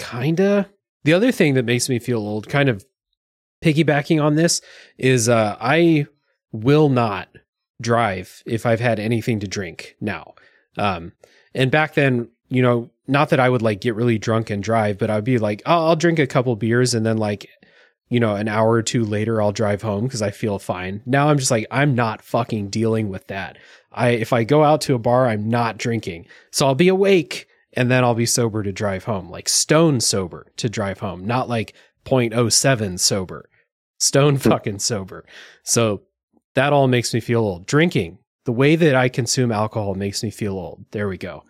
kinda. 0.00 0.68
The 1.04 1.12
other 1.12 1.30
thing 1.30 1.54
that 1.54 1.64
makes 1.64 1.88
me 1.88 1.98
feel 1.98 2.18
old, 2.18 2.48
kind 2.48 2.68
of 2.68 2.84
piggybacking 3.62 4.22
on 4.22 4.34
this, 4.34 4.60
is 4.98 5.28
uh 5.28 5.56
I 5.60 6.06
will 6.50 6.88
not 6.88 7.28
drive 7.80 8.42
if 8.46 8.66
I've 8.66 8.80
had 8.80 8.98
anything 8.98 9.38
to 9.40 9.46
drink 9.46 9.96
now. 10.00 10.34
Um 10.76 11.12
and 11.54 11.70
back 11.70 11.94
then, 11.94 12.30
you 12.48 12.62
know, 12.62 12.90
not 13.06 13.30
that 13.30 13.40
I 13.40 13.48
would 13.48 13.62
like 13.62 13.80
get 13.80 13.94
really 13.94 14.18
drunk 14.18 14.50
and 14.50 14.62
drive, 14.62 14.98
but 14.98 15.10
I'd 15.10 15.24
be 15.24 15.38
like, 15.38 15.62
oh, 15.66 15.88
I'll 15.88 15.96
drink 15.96 16.18
a 16.18 16.26
couple 16.26 16.54
beers 16.56 16.94
and 16.94 17.04
then 17.04 17.18
like, 17.18 17.48
you 18.08 18.20
know, 18.20 18.36
an 18.36 18.48
hour 18.48 18.70
or 18.70 18.82
two 18.82 19.04
later 19.04 19.42
I'll 19.42 19.52
drive 19.52 19.82
home 19.82 20.04
because 20.04 20.22
I 20.22 20.30
feel 20.30 20.58
fine. 20.58 21.02
Now 21.06 21.28
I'm 21.28 21.38
just 21.38 21.50
like, 21.50 21.66
I'm 21.70 21.94
not 21.94 22.22
fucking 22.22 22.70
dealing 22.70 23.08
with 23.08 23.26
that. 23.28 23.58
I 23.92 24.10
if 24.10 24.32
I 24.32 24.44
go 24.44 24.64
out 24.64 24.80
to 24.82 24.94
a 24.94 24.98
bar, 24.98 25.26
I'm 25.28 25.48
not 25.48 25.78
drinking. 25.78 26.26
So 26.50 26.66
I'll 26.66 26.74
be 26.74 26.88
awake 26.88 27.46
and 27.74 27.90
then 27.90 28.04
I'll 28.04 28.14
be 28.14 28.26
sober 28.26 28.62
to 28.62 28.72
drive 28.72 29.04
home. 29.04 29.30
Like 29.30 29.48
stone 29.48 30.00
sober 30.00 30.46
to 30.56 30.68
drive 30.68 31.00
home, 31.00 31.24
not 31.24 31.48
like 31.48 31.74
0.07 32.04 32.98
sober. 32.98 33.48
Stone 33.98 34.38
fucking 34.38 34.78
sober. 34.80 35.24
So 35.62 36.02
that 36.54 36.72
all 36.72 36.88
makes 36.88 37.14
me 37.14 37.20
feel 37.20 37.40
old. 37.40 37.66
Drinking, 37.66 38.18
the 38.44 38.52
way 38.52 38.76
that 38.76 38.94
I 38.94 39.08
consume 39.08 39.52
alcohol 39.52 39.94
makes 39.94 40.22
me 40.22 40.30
feel 40.30 40.54
old. 40.54 40.84
There 40.90 41.08
we 41.08 41.18
go. 41.18 41.44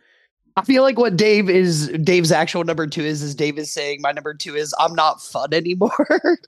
I 0.56 0.62
feel 0.64 0.82
like 0.82 0.98
what 0.98 1.16
Dave 1.16 1.48
is 1.48 1.88
Dave's 1.88 2.32
actual 2.32 2.64
number 2.64 2.86
two 2.86 3.02
is 3.02 3.22
is 3.22 3.34
Dave 3.34 3.58
is 3.58 3.72
saying 3.72 4.00
my 4.02 4.12
number 4.12 4.34
two 4.34 4.56
is 4.56 4.74
I'm 4.78 4.94
not 4.94 5.22
fun 5.22 5.52
anymore. 5.52 5.90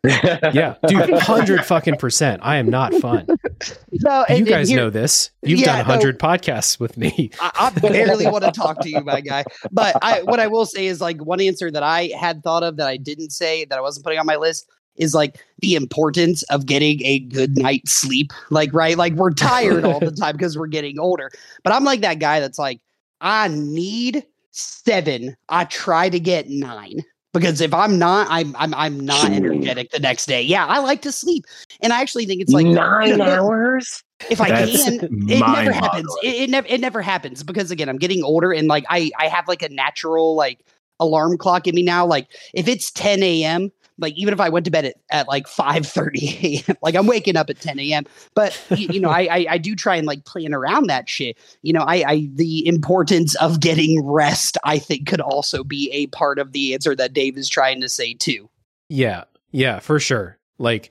Yeah, 0.53 0.75
dude, 0.87 1.11
hundred 1.19 1.65
fucking 1.65 1.97
percent. 1.97 2.41
I 2.45 2.57
am 2.57 2.69
not 2.69 2.93
fun. 2.95 3.27
no, 3.29 4.19
you 4.21 4.25
and- 4.29 4.38
and 4.38 4.47
guys 4.47 4.71
know 4.71 4.91
this. 4.91 5.31
You've 5.43 5.61
Yeah, 5.61 5.67
done 5.67 5.79
no. 5.79 5.85
hundred 5.85 6.19
podcasts 6.19 6.79
with 6.81 6.97
me. 6.97 7.31
I, 7.41 7.73
I 7.77 7.81
barely 7.81 8.27
want 8.27 8.45
to 8.45 8.51
talk 8.51 8.81
to 8.81 8.91
you, 8.91 9.01
my 9.01 9.21
guy. 9.21 9.45
But 9.71 9.97
I, 10.03 10.23
what 10.23 10.41
I 10.41 10.47
will 10.49 10.67
say 10.67 10.87
is 10.87 11.01
like 11.01 11.23
one 11.25 11.41
answer 11.41 11.71
that 11.71 11.83
I 11.83 12.11
had 12.19 12.43
thought 12.43 12.62
of 12.62 12.77
that 12.77 12.88
I 12.88 12.97
didn't 12.97 13.31
say 13.31 13.65
that 13.67 13.79
I 13.79 13.81
wasn't 13.81 14.05
putting 14.05 14.19
on 14.19 14.27
my 14.27 14.37
list 14.37 14.69
is 14.97 15.15
like 15.15 15.43
the 15.61 15.75
importance 15.75 16.43
of 16.45 16.67
getting 16.67 17.03
a 17.05 17.21
good 17.21 17.57
night's 17.57 17.93
sleep. 17.93 18.31
Like, 18.51 18.75
right? 18.75 18.97
Like 18.99 19.15
we're 19.15 19.33
tired 19.33 19.85
all 19.85 20.01
the 20.01 20.11
time 20.21 20.37
because 20.37 20.59
we're 20.59 20.67
getting 20.67 20.99
older. 20.99 21.31
But 21.65 21.73
I'm 21.73 21.85
like 21.85 22.01
that 22.03 22.19
guy 22.19 22.41
that's 22.41 22.59
like, 22.59 22.81
I 23.23 23.49
need 23.49 24.27
seven. 24.51 25.37
I 25.49 25.65
try 25.65 26.11
to 26.11 26.21
get 26.21 26.51
nine. 26.51 27.03
Because 27.33 27.63
if 27.63 27.73
I'm 27.73 27.99
not, 27.99 28.27
I'm 28.29 28.55
I'm 28.59 28.75
I'm 28.75 29.01
not 29.01 29.31
energetic 29.31 29.91
the 29.91 30.01
next 30.01 30.27
day. 30.27 30.43
Yeah, 30.43 30.67
I 30.67 30.81
like 30.81 31.01
to 31.01 31.13
sleep, 31.13 31.47
and 31.81 31.91
I 31.91 32.03
actually 32.03 32.27
think 32.27 32.43
it's 32.43 32.53
like 32.53 32.67
nine 32.67 33.21
hours. 33.23 34.03
if 34.29 34.39
I 34.39 34.51
That's 34.51 34.85
can, 34.85 35.29
it 35.31 35.41
never 35.41 35.73
happens. 35.73 36.15
It, 36.23 36.43
it 36.43 36.51
never 36.51 36.67
it 36.69 36.79
never 36.83 37.01
happens 37.01 37.43
because 37.43 37.71
again, 37.71 37.89
I'm 37.89 37.97
getting 37.97 38.23
older 38.23 38.53
and 38.53 38.69
like 38.69 38.85
I 38.91 39.11
I 39.19 39.29
have 39.29 39.49
like 39.49 39.63
a 39.63 39.71
natural 39.71 40.37
like 40.37 40.61
alarm 41.01 41.39
clock 41.39 41.67
in 41.67 41.75
me 41.75 41.83
now. 41.83 42.05
Like 42.05 42.29
if 42.53 42.69
it's 42.69 42.91
10 42.91 43.23
a.m., 43.23 43.73
like 44.03 44.15
even 44.17 44.35
if 44.35 44.41
I 44.41 44.49
went 44.49 44.65
to 44.67 44.71
bed 44.71 44.85
at, 44.85 44.97
at 45.11 45.29
like 45.29 45.49
5 45.49 45.87
30 45.87 46.65
a.m., 46.69 46.77
like 46.83 46.95
I'm 46.95 47.07
waking 47.07 47.37
up 47.37 47.49
at 47.49 47.61
10 47.61 47.79
a.m. 47.79 48.05
But 48.35 48.61
you, 48.71 48.88
you 48.93 49.01
know, 49.01 49.09
I, 49.09 49.23
I 49.31 49.47
I 49.51 49.59
do 49.59 49.75
try 49.75 49.97
and 49.97 50.07
like 50.07 50.25
plan 50.25 50.53
around 50.53 50.88
that 50.88 51.09
shit. 51.09 51.38
You 51.62 51.73
know, 51.73 51.83
I 51.83 52.05
I 52.07 52.29
the 52.35 52.67
importance 52.67 53.35
of 53.37 53.61
getting 53.61 54.05
rest, 54.05 54.59
I 54.65 54.79
think, 54.79 55.07
could 55.07 55.21
also 55.21 55.65
be 55.65 55.91
a 55.93 56.09
part 56.09 56.38
of 56.38 56.53
the 56.53 56.75
answer 56.75 56.95
that 56.97 57.12
Dave 57.15 57.38
is 57.38 57.49
trying 57.49 57.81
to 57.81 57.88
say 57.88 58.15
too. 58.15 58.51
Yeah, 58.88 59.25
yeah, 59.53 59.79
for 59.79 59.99
sure. 59.99 60.38
Like, 60.59 60.91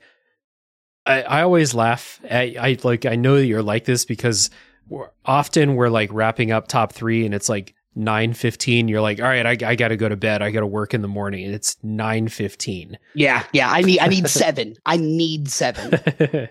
I, 1.06 1.22
I 1.22 1.42
always 1.42 1.74
laugh. 1.74 2.20
I, 2.28 2.56
I 2.58 2.78
like. 2.82 3.06
I 3.06 3.16
know 3.16 3.36
that 3.36 3.46
you're 3.46 3.62
like 3.62 3.84
this 3.84 4.04
because 4.04 4.50
we're, 4.88 5.10
often 5.24 5.74
we're 5.74 5.88
like 5.88 6.10
wrapping 6.12 6.50
up 6.50 6.68
top 6.68 6.92
three, 6.92 7.24
and 7.26 7.34
it's 7.34 7.48
like 7.48 7.74
nine 7.94 8.32
fifteen. 8.32 8.88
You're 8.88 9.00
like, 9.00 9.20
all 9.20 9.28
right, 9.28 9.46
I, 9.46 9.70
I 9.70 9.74
got 9.74 9.88
to 9.88 9.96
go 9.96 10.08
to 10.08 10.16
bed. 10.16 10.42
I 10.42 10.50
got 10.50 10.60
to 10.60 10.66
work 10.66 10.94
in 10.94 11.02
the 11.02 11.08
morning, 11.08 11.44
and 11.44 11.54
it's 11.54 11.76
nine 11.82 12.28
fifteen. 12.28 12.98
Yeah, 13.14 13.44
yeah. 13.52 13.70
I 13.70 13.82
need 13.82 14.00
I 14.00 14.08
need 14.08 14.28
seven. 14.28 14.76
I 14.86 14.96
need 14.96 15.48
seven. 15.48 16.00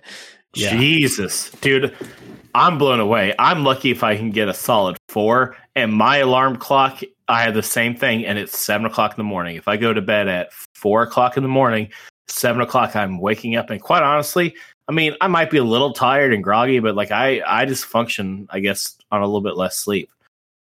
yeah, 0.54 0.78
Jesus, 0.78 1.52
dude, 1.62 1.96
I'm 2.54 2.78
blown 2.78 3.00
away. 3.00 3.34
I'm 3.40 3.64
lucky 3.64 3.92
if 3.92 4.04
I 4.04 4.16
can 4.18 4.32
get 4.32 4.48
a 4.48 4.54
solid 4.54 4.98
four. 5.08 5.56
And 5.76 5.94
my 5.94 6.18
alarm 6.18 6.58
clock, 6.58 7.02
I 7.28 7.44
have 7.44 7.54
the 7.54 7.64
same 7.64 7.96
thing, 7.96 8.26
and 8.26 8.38
it's 8.38 8.58
seven 8.58 8.86
o'clock 8.86 9.12
in 9.12 9.18
the 9.18 9.24
morning. 9.24 9.56
If 9.56 9.68
I 9.68 9.78
go 9.78 9.94
to 9.94 10.02
bed 10.02 10.28
at 10.28 10.52
four 10.74 11.04
o'clock 11.04 11.38
in 11.38 11.44
the 11.44 11.50
morning, 11.50 11.90
seven 12.28 12.62
o'clock, 12.62 12.96
I'm 12.96 13.20
waking 13.20 13.56
up. 13.56 13.70
And 13.70 13.82
quite 13.82 14.04
honestly, 14.04 14.56
I 14.88 14.94
mean, 14.94 15.16
I 15.22 15.28
might 15.28 15.50
be 15.50 15.58
a 15.58 15.64
little 15.64 15.94
tired 15.94 16.34
and 16.34 16.44
groggy, 16.44 16.80
but 16.80 16.96
like 16.96 17.12
I, 17.12 17.42
I 17.46 17.66
just 17.66 17.86
function, 17.86 18.48
I 18.50 18.60
guess, 18.60 18.98
on 19.12 19.22
a 19.22 19.26
little 19.26 19.42
bit 19.42 19.56
less 19.56 19.78
sleep. 19.78 20.10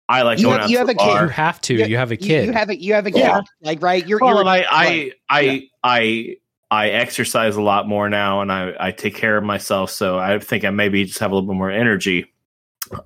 I 0.07 0.21
like 0.21 0.37
You 0.39 0.45
going 0.45 0.55
have- 0.57 0.63
out 0.65 0.69
you 0.69 0.77
have 0.77 0.87
the 0.87 0.93
a 0.93 0.95
kid. 0.97 1.21
you 1.21 1.27
have 1.29 1.61
to. 1.61 1.73
You- 1.73 1.85
You, 1.85 1.97
have 1.97 2.11
a 2.11 2.17
kid. 2.17 2.45
You, 2.45 2.53
have 2.53 2.69
a 2.69 2.75
you 2.81 2.93
have 2.93 3.05
a 3.07 3.11
kid. 3.11 3.19
Yeah. 3.19 3.41
Like 3.61 3.81
right, 3.81 4.05
you're. 4.05 4.19
Well, 4.19 4.31
you're 4.31 4.39
and 4.41 4.49
I, 4.49 4.65
I. 4.69 5.11
I, 5.29 5.39
Yeah. 5.41 5.59
I, 5.83 6.37
I 6.71 6.89
exercise 6.89 7.55
a 7.55 7.61
lot 7.61 7.87
more 7.87 8.09
now, 8.09 8.41
and 8.41 8.51
I, 8.51 8.73
I 8.79 8.91
take 8.91 9.15
care 9.15 9.37
of 9.37 9.43
myself. 9.43 9.91
So 9.91 10.17
I 10.19 10.39
think 10.39 10.63
I 10.65 10.69
maybe 10.71 11.05
just 11.05 11.19
have 11.19 11.31
a 11.31 11.35
little 11.35 11.47
bit 11.47 11.57
more 11.57 11.71
energy. 11.71 12.31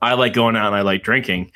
I 0.01 0.13
like 0.13 0.33
going 0.33 0.55
out 0.55 0.67
and 0.67 0.75
I 0.75 0.81
like 0.81 1.03
drinking, 1.03 1.51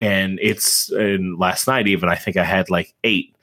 and 0.00 0.38
it's 0.42 0.90
and 0.90 1.38
last 1.38 1.66
night 1.66 1.86
even 1.88 2.08
I 2.08 2.14
think 2.16 2.36
I 2.36 2.44
had 2.44 2.68
like 2.70 2.94
eight 3.04 3.34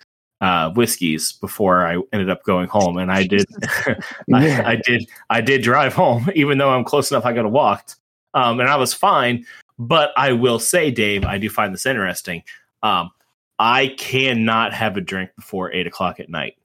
uh, 0.41 0.69
whiskeys 0.71 1.31
before 1.33 1.85
I 1.87 1.97
ended 2.11 2.29
up 2.29 2.43
going 2.43 2.67
home, 2.67 2.97
and 2.97 3.11
I 3.11 3.23
did, 3.27 3.45
I, 4.33 4.61
I 4.73 4.75
did, 4.85 5.09
I 5.29 5.41
did 5.41 5.61
drive 5.61 5.93
home, 5.93 6.29
even 6.35 6.57
though 6.57 6.69
I'm 6.71 6.83
close 6.83 7.09
enough. 7.11 7.25
I 7.25 7.33
could 7.33 7.43
have 7.45 7.51
walked, 7.53 7.95
um, 8.33 8.59
and 8.59 8.69
I 8.69 8.75
was 8.75 8.93
fine. 8.93 9.45
But 9.87 10.11
I 10.17 10.31
will 10.33 10.59
say, 10.59 10.91
Dave, 10.91 11.25
I 11.25 11.37
do 11.37 11.49
find 11.49 11.73
this 11.73 11.85
interesting. 11.85 12.43
Um, 12.81 13.11
I 13.59 13.87
cannot 13.97 14.73
have 14.73 14.97
a 14.97 15.01
drink 15.01 15.31
before 15.35 15.71
eight 15.71 15.87
o'clock 15.87 16.19
at 16.19 16.29
night. 16.29 16.57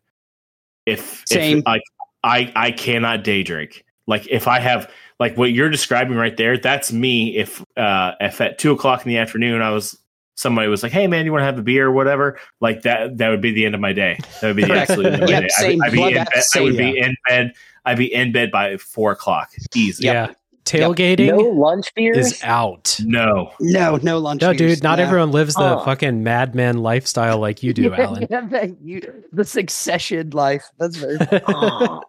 If, 0.86 1.24
Same. 1.26 1.58
if 1.58 1.66
I, 1.66 1.80
I 2.24 2.52
I 2.56 2.70
cannot 2.72 3.24
day 3.24 3.42
drink. 3.42 3.84
Like 4.06 4.26
if 4.28 4.48
I 4.48 4.58
have 4.58 4.90
like 5.20 5.36
what 5.36 5.52
you're 5.52 5.68
describing 5.68 6.16
right 6.16 6.36
there, 6.36 6.58
that's 6.58 6.92
me. 6.92 7.36
If 7.36 7.62
uh 7.76 8.12
if 8.20 8.40
at 8.40 8.58
two 8.58 8.72
o'clock 8.72 9.04
in 9.04 9.08
the 9.10 9.18
afternoon 9.18 9.60
I 9.62 9.70
was 9.70 9.98
somebody 10.34 10.68
was 10.68 10.82
like, 10.82 10.92
"Hey 10.92 11.06
man, 11.06 11.26
you 11.26 11.32
want 11.32 11.42
to 11.42 11.46
have 11.46 11.58
a 11.58 11.62
beer 11.62 11.86
or 11.86 11.92
whatever?" 11.92 12.38
Like 12.60 12.82
that 12.82 13.18
that 13.18 13.28
would 13.28 13.40
be 13.42 13.52
the 13.52 13.66
end 13.66 13.74
of 13.74 13.80
my 13.80 13.92
day. 13.92 14.18
That 14.40 14.48
would 14.48 14.56
be 14.56 14.64
the 14.64 14.72
absolute 14.74 15.06
end 15.12 15.22
of 15.22 15.28
my 15.28 15.32
Yep, 15.32 15.42
day. 15.42 15.48
same. 15.50 15.82
I'd, 15.82 15.92
be, 15.92 16.02
I'd 16.02 16.08
be 16.10 16.16
in 16.16 16.24
Bloodbath, 16.24 16.30
bed, 16.30 16.42
I 16.56 16.60
would 16.62 16.74
same. 16.74 16.76
be 16.76 16.98
in 16.98 17.16
bed. 17.28 17.52
I'd 17.84 17.98
be 17.98 18.12
in 18.14 18.32
bed 18.32 18.50
by 18.50 18.76
four 18.78 19.12
o'clock. 19.12 19.50
Easy. 19.74 20.04
Yeah. 20.06 20.32
Tailgating 20.68 21.28
No 21.28 21.38
lunch 21.38 21.92
beers. 21.94 22.16
is 22.34 22.42
out. 22.44 22.98
No. 23.04 23.52
No, 23.60 23.96
no 24.02 24.18
lunch. 24.18 24.42
No, 24.42 24.52
beers, 24.54 24.76
dude, 24.76 24.82
not 24.82 24.98
no. 24.98 25.04
everyone 25.04 25.30
lives 25.32 25.54
the 25.54 25.60
Uh. 25.62 25.84
fucking 25.84 26.22
madman 26.22 26.78
lifestyle 26.78 27.38
like 27.38 27.62
you 27.62 27.72
do, 27.72 27.92
Alan. 27.98 28.26
Yeah, 28.30 28.46
thank 28.48 28.78
you. 28.82 29.00
The 29.32 29.44
succession 29.44 30.30
life. 30.30 30.64
That's 30.78 30.96
very 30.96 31.16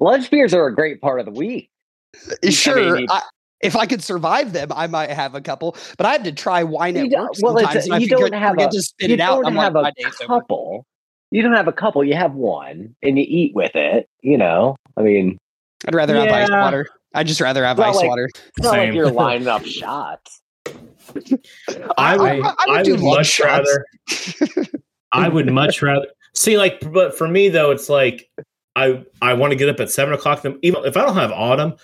lunch 0.00 0.30
beers 0.30 0.54
are 0.54 0.66
a 0.66 0.74
great 0.74 1.00
part 1.00 1.20
of 1.20 1.26
the 1.26 1.32
week. 1.32 1.68
sure. 2.48 2.96
mean, 2.96 3.06
I, 3.10 3.22
if 3.60 3.76
I 3.76 3.86
could 3.86 4.02
survive 4.02 4.52
them, 4.52 4.70
I 4.74 4.86
might 4.86 5.10
have 5.10 5.34
a 5.34 5.40
couple. 5.40 5.76
But 5.98 6.06
I 6.06 6.12
had 6.12 6.24
to 6.24 6.32
try 6.32 6.62
wine 6.64 6.96
at 6.96 7.10
work 7.10 7.30
well, 7.42 7.56
it's 7.58 7.66
sometimes. 7.66 7.76
a- 7.76 7.84
and 7.86 7.94
I 7.94 7.98
you 7.98 8.08
don't 8.08 8.32
have 8.32 8.52
forget 8.54 8.68
a- 8.68 8.76
to 8.76 8.82
spit 8.82 9.08
you 9.10 9.14
it 9.14 9.20
out. 9.20 9.36
don't 9.42 9.46
I'm 9.46 9.54
like, 9.54 9.64
have 9.64 9.74
my 9.74 9.92
a 10.22 10.26
couple. 10.26 10.86
You 11.30 11.42
don't 11.42 11.52
have 11.54 11.68
a 11.68 11.72
couple. 11.72 12.02
You 12.02 12.14
have 12.14 12.34
one, 12.34 12.96
and 13.02 13.18
you 13.18 13.24
eat 13.28 13.54
with 13.54 13.76
it. 13.76 14.08
You 14.22 14.36
know, 14.38 14.76
I 14.96 15.02
mean, 15.02 15.38
I'd 15.86 15.94
rather 15.94 16.14
have 16.16 16.28
ice 16.28 16.48
Yeah. 16.50 16.62
water. 16.62 16.86
I'd 17.14 17.26
just 17.26 17.40
rather 17.40 17.64
have 17.64 17.78
Well, 17.78 17.90
ice 17.90 17.96
like- 17.96 18.08
water. 18.08 18.28
it's 18.34 18.58
not 18.60 18.72
Same. 18.72 18.88
like 18.90 18.94
you're 18.94 19.10
lining 19.12 19.48
up 19.48 19.64
shots. 19.64 20.40
I 21.98 22.16
would, 22.16 22.30
I, 22.30 22.36
I 22.36 22.36
would 22.36 22.46
I 22.68 22.82
would 22.82 23.00
lunch 23.00 23.02
much 23.02 23.26
shots. 23.26 23.70
rather. 24.40 24.66
I 25.12 25.28
would 25.28 25.50
much 25.52 25.82
rather 25.82 26.06
see 26.34 26.56
like, 26.56 26.80
but 26.92 27.16
for 27.16 27.26
me 27.26 27.48
though, 27.48 27.70
it's 27.72 27.88
like 27.88 28.30
I 28.76 29.04
I 29.20 29.34
want 29.34 29.50
to 29.52 29.56
get 29.56 29.68
up 29.68 29.80
at 29.80 29.90
seven 29.90 30.14
o'clock. 30.14 30.44
in 30.44 30.52
the- 30.52 30.58
Even 30.66 30.84
if 30.84 30.96
I 30.96 31.02
don't 31.04 31.14
have 31.16 31.32
autumn, 31.32 31.74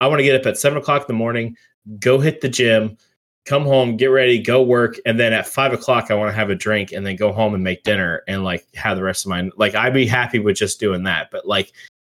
I 0.00 0.06
want 0.08 0.18
to 0.20 0.24
get 0.24 0.38
up 0.38 0.46
at 0.46 0.58
seven 0.58 0.76
o'clock 0.78 1.02
in 1.02 1.06
the 1.08 1.14
morning, 1.14 1.56
go 1.98 2.18
hit 2.18 2.42
the 2.42 2.48
gym, 2.50 2.98
come 3.46 3.64
home, 3.64 3.96
get 3.96 4.06
ready, 4.08 4.38
go 4.38 4.62
work, 4.62 4.96
and 5.06 5.18
then 5.18 5.32
at 5.32 5.46
five 5.46 5.72
o'clock 5.72 6.10
I 6.10 6.14
want 6.14 6.28
to 6.30 6.36
have 6.36 6.50
a 6.50 6.54
drink 6.54 6.92
and 6.92 7.06
then 7.06 7.16
go 7.16 7.32
home 7.32 7.54
and 7.54 7.64
make 7.64 7.82
dinner 7.84 8.22
and 8.28 8.44
like 8.44 8.66
have 8.74 8.98
the 8.98 9.02
rest 9.02 9.24
of 9.24 9.30
my 9.30 9.48
like 9.56 9.74
I'd 9.74 9.94
be 9.94 10.06
happy 10.06 10.38
with 10.38 10.56
just 10.56 10.78
doing 10.78 11.04
that. 11.04 11.30
But 11.30 11.46
like 11.46 11.72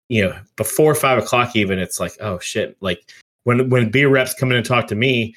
you 0.10 0.24
know, 0.24 0.38
before 0.58 0.94
five 0.96 1.18
o'clock 1.18 1.56
even, 1.56 1.80
it's 1.80 2.00
like 2.00 2.18
oh 2.20 2.40
shit, 2.40 2.76
like 2.82 3.12
when 3.44 3.70
when 3.70 3.90
beer 3.90 4.10
reps 4.10 4.34
come 4.34 4.52
in 4.52 4.58
and 4.58 4.66
talk 4.66 4.88
to 4.88 4.96
me 4.96 5.36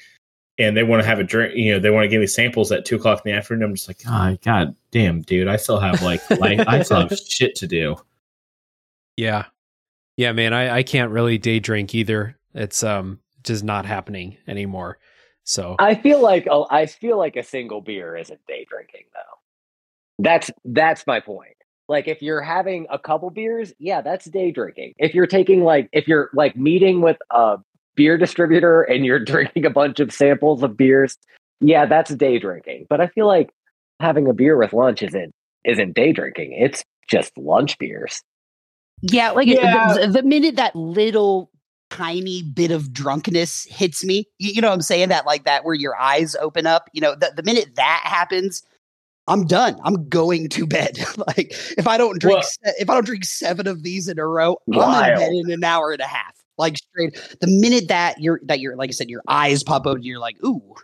and 0.59 0.75
they 0.77 0.83
want 0.83 1.01
to 1.01 1.07
have 1.07 1.19
a 1.19 1.23
drink, 1.23 1.55
you 1.55 1.71
know, 1.71 1.79
they 1.79 1.89
want 1.89 2.03
to 2.03 2.07
give 2.09 2.19
me 2.19 2.27
samples 2.27 2.71
at 2.71 2.85
two 2.85 2.95
o'clock 2.95 3.21
in 3.25 3.31
the 3.31 3.37
afternoon. 3.37 3.69
I'm 3.69 3.75
just 3.75 3.87
like, 3.87 4.01
oh, 4.07 4.37
god 4.43 4.75
damn, 4.91 5.21
dude, 5.21 5.47
I 5.47 5.55
still 5.55 5.79
have 5.79 6.01
like, 6.01 6.27
like 6.39 6.67
I 6.67 6.83
still 6.83 7.07
have 7.07 7.17
shit 7.27 7.55
to 7.55 7.67
do. 7.67 7.95
Yeah. 9.17 9.45
Yeah, 10.15 10.31
man, 10.31 10.53
I, 10.53 10.77
I 10.77 10.83
can't 10.83 11.11
really 11.11 11.37
day 11.37 11.59
drink 11.59 11.95
either. 11.95 12.37
It's 12.53 12.83
um 12.83 13.19
just 13.43 13.63
not 13.63 13.85
happening 13.85 14.37
anymore. 14.47 14.99
So 15.43 15.75
I 15.79 15.95
feel 15.95 16.21
like 16.21 16.47
oh, 16.49 16.67
I 16.69 16.85
feel 16.85 17.17
like 17.17 17.35
a 17.35 17.43
single 17.43 17.81
beer 17.81 18.15
isn't 18.15 18.45
day 18.47 18.65
drinking 18.69 19.05
though. 19.13 20.23
That's 20.23 20.51
that's 20.65 21.07
my 21.07 21.19
point. 21.19 21.55
Like 21.89 22.07
if 22.07 22.21
you're 22.21 22.41
having 22.41 22.87
a 22.89 22.97
couple 22.97 23.29
beers, 23.29 23.73
yeah, 23.79 24.01
that's 24.01 24.25
day 24.25 24.51
drinking. 24.51 24.93
If 24.97 25.13
you're 25.13 25.27
taking 25.27 25.63
like 25.63 25.89
if 25.91 26.07
you're 26.07 26.29
like 26.33 26.55
meeting 26.55 27.01
with 27.01 27.17
a 27.31 27.57
beer 27.95 28.17
distributor 28.17 28.81
and 28.83 29.05
you're 29.05 29.19
drinking 29.23 29.65
a 29.65 29.69
bunch 29.69 29.99
of 29.99 30.13
samples 30.13 30.63
of 30.63 30.77
beers, 30.77 31.17
yeah, 31.59 31.85
that's 31.85 32.13
day 32.15 32.39
drinking. 32.39 32.87
But 32.89 33.01
I 33.01 33.07
feel 33.07 33.27
like 33.27 33.51
having 33.99 34.27
a 34.27 34.33
beer 34.33 34.57
with 34.57 34.73
lunch 34.73 35.03
isn't 35.03 35.33
isn't 35.65 35.93
day 35.93 36.13
drinking. 36.13 36.53
It's 36.53 36.83
just 37.09 37.37
lunch 37.37 37.77
beers. 37.77 38.21
Yeah, 39.01 39.31
like 39.31 39.47
Yeah. 39.47 39.93
The, 39.93 40.07
the 40.07 40.23
minute 40.23 40.55
that 40.55 40.75
little 40.75 41.51
tiny 41.89 42.41
bit 42.41 42.71
of 42.71 42.91
drunkenness 42.91 43.65
hits 43.69 44.03
me, 44.03 44.25
you, 44.39 44.53
you 44.53 44.61
know 44.61 44.69
what 44.69 44.75
I'm 44.75 44.81
saying? 44.81 45.09
That 45.09 45.25
like 45.25 45.43
that 45.45 45.65
where 45.65 45.75
your 45.75 45.95
eyes 45.95 46.35
open 46.35 46.65
up, 46.65 46.89
you 46.93 47.01
know, 47.01 47.15
the, 47.15 47.33
the 47.35 47.43
minute 47.43 47.75
that 47.75 48.01
happens, 48.03 48.63
I'm 49.27 49.45
done. 49.45 49.77
I'm 49.83 50.07
going 50.09 50.49
to 50.49 50.67
bed. 50.67 50.97
like 51.27 51.53
if 51.77 51.87
I 51.87 51.97
don't 51.97 52.19
drink 52.19 52.39
Well- 52.39 52.73
if 52.77 52.89
I 52.89 52.93
don't 52.93 53.05
drink 53.05 53.25
seven 53.25 53.67
of 53.67 53.83
these 53.83 54.07
in 54.07 54.19
a 54.19 54.27
row, 54.27 54.57
I'm 54.73 55.11
in 55.11 55.17
bed 55.17 55.31
in 55.33 55.51
an 55.51 55.63
hour 55.63 55.91
and 55.91 56.01
a 56.01 56.07
half. 56.07 56.33
Like 56.57 56.77
straight 56.77 57.15
the 57.41 57.47
minute 57.47 57.87
that 57.87 58.19
you're 58.21 58.39
that 58.43 58.59
you're 58.59 58.75
like 58.75 58.89
I 58.89 58.93
said, 58.93 59.09
your 59.09 59.23
eyes 59.27 59.63
pop 59.63 59.87
open, 59.87 60.03
you're 60.03 60.19
like, 60.19 60.35
ooh, 60.45 60.75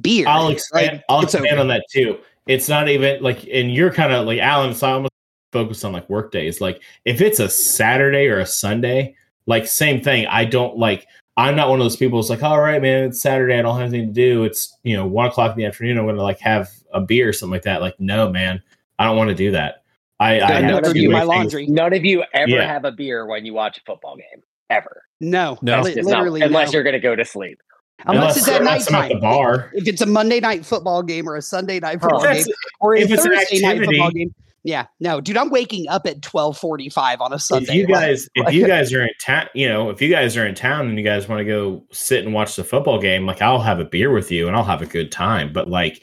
beer. 0.00 0.26
I'll 0.28 0.48
expand. 0.50 0.92
Like, 0.92 1.04
I'll 1.08 1.22
expand 1.22 1.46
over. 1.46 1.60
on 1.60 1.68
that 1.68 1.84
too. 1.90 2.18
It's 2.46 2.68
not 2.68 2.88
even 2.88 3.22
like, 3.22 3.46
and 3.50 3.72
you're 3.74 3.92
kind 3.92 4.12
of 4.12 4.26
like 4.26 4.40
Alan. 4.40 4.74
So 4.74 4.86
I'm 5.04 5.08
focused 5.52 5.84
on 5.84 5.92
like 5.92 6.08
work 6.10 6.32
days. 6.32 6.60
Like 6.60 6.82
if 7.04 7.20
it's 7.20 7.40
a 7.40 7.48
Saturday 7.48 8.26
or 8.26 8.38
a 8.40 8.46
Sunday, 8.46 9.16
like 9.46 9.66
same 9.66 10.02
thing. 10.02 10.26
I 10.26 10.44
don't 10.44 10.76
like. 10.76 11.06
I'm 11.40 11.56
not 11.56 11.68
one 11.68 11.80
of 11.80 11.84
those 11.84 11.96
people. 11.96 12.18
who's 12.18 12.30
like, 12.30 12.42
all 12.42 12.60
right, 12.60 12.80
man, 12.82 13.04
it's 13.04 13.20
Saturday. 13.22 13.58
I 13.58 13.62
don't 13.62 13.78
have 13.78 13.88
anything 13.92 14.08
to 14.08 14.12
do. 14.12 14.44
It's 14.44 14.76
you 14.82 14.96
know 14.96 15.06
one 15.06 15.26
o'clock 15.26 15.52
in 15.52 15.58
the 15.58 15.64
afternoon. 15.64 15.98
I'm 15.98 16.04
going 16.04 16.16
to 16.16 16.22
like 16.22 16.38
have 16.40 16.70
a 16.92 17.00
beer 17.00 17.28
or 17.28 17.32
something 17.32 17.52
like 17.52 17.62
that. 17.62 17.80
Like, 17.80 17.98
no, 17.98 18.28
man, 18.30 18.62
I 18.98 19.04
don't 19.04 19.16
want 19.16 19.28
to 19.30 19.34
do 19.34 19.50
that. 19.52 19.82
I, 20.18 20.38
I 20.40 20.48
I 20.48 20.52
have 20.60 20.64
never 20.64 20.92
two 20.92 21.00
do 21.00 21.08
my 21.10 21.20
things- 21.20 21.28
laundry. 21.28 21.66
None 21.66 21.92
of 21.94 22.04
you 22.04 22.22
ever 22.34 22.50
Yeah. 22.50 22.66
have 22.66 22.84
a 22.84 22.92
beer 22.92 23.26
when 23.26 23.46
you 23.46 23.54
watch 23.54 23.78
a 23.78 23.80
football 23.86 24.16
game. 24.16 24.42
Ever. 24.68 25.02
No, 25.20 25.58
No. 25.62 25.80
li- 25.82 25.94
Just 25.94 26.08
not- 26.08 26.18
literally 26.18 26.42
unless 26.42 26.68
no. 26.68 26.76
you're 26.76 26.84
gonna 26.84 27.00
go 27.00 27.16
to 27.16 27.24
sleep. 27.24 27.58
unless, 28.06 28.36
it's 28.36 28.48
at 28.48 28.60
unless 28.60 28.86
I'm 28.88 28.92
nighttime. 28.92 29.10
at 29.10 29.14
the 29.16 29.20
bar. 29.20 29.70
If 29.74 29.88
it's 29.88 30.00
a 30.02 30.06
Monday 30.06 30.40
night 30.40 30.64
football 30.66 31.02
game 31.02 31.28
or 31.28 31.36
a 31.36 31.42
Sunday 31.42 31.80
night 31.80 32.00
football 32.00 32.20
That's- 32.20 32.44
game 32.46 32.54
or 32.80 32.94
a 32.94 33.00
if 33.00 33.10
it's 33.10 33.24
an 33.24 33.32
Thursday 33.32 33.60
night 33.60 33.84
football 33.84 34.10
game, 34.10 34.34
yeah, 34.62 34.86
no, 35.00 35.20
dude, 35.20 35.36
I'm 35.36 35.50
waking 35.50 35.88
up 35.88 36.06
at 36.06 36.22
twelve 36.22 36.58
forty 36.58 36.88
five 36.88 37.20
on 37.20 37.32
a 37.32 37.38
Sunday. 37.38 37.72
if 37.72 37.74
you 37.74 37.86
Like, 37.94 38.02
guys 38.02 38.28
if 38.34 38.52
you 38.52 38.66
guys 38.66 38.92
are 38.92 39.02
in 39.02 39.10
town 39.20 39.46
you 39.54 39.68
know 39.68 39.90
if 39.90 40.00
you 40.02 40.10
guys 40.10 40.36
are 40.36 40.46
in 40.46 40.54
town 40.54 40.88
and 40.88 40.98
you 40.98 41.04
guys 41.04 41.28
want 41.28 41.40
to 41.40 41.44
go 41.44 41.82
sit 41.92 42.24
and 42.24 42.34
watch 42.34 42.56
the 42.56 42.64
football 42.64 43.00
game 43.00 43.26
like 43.26 43.40
i'll 43.42 43.60
have 43.60 43.80
a 43.80 43.84
beer 43.84 44.10
with 44.10 44.30
you 44.30 44.46
and 44.46 44.56
i'll 44.56 44.64
have 44.64 44.82
a 44.82 44.86
good 44.86 45.10
time 45.10 45.52
but 45.52 45.68
like 45.68 46.02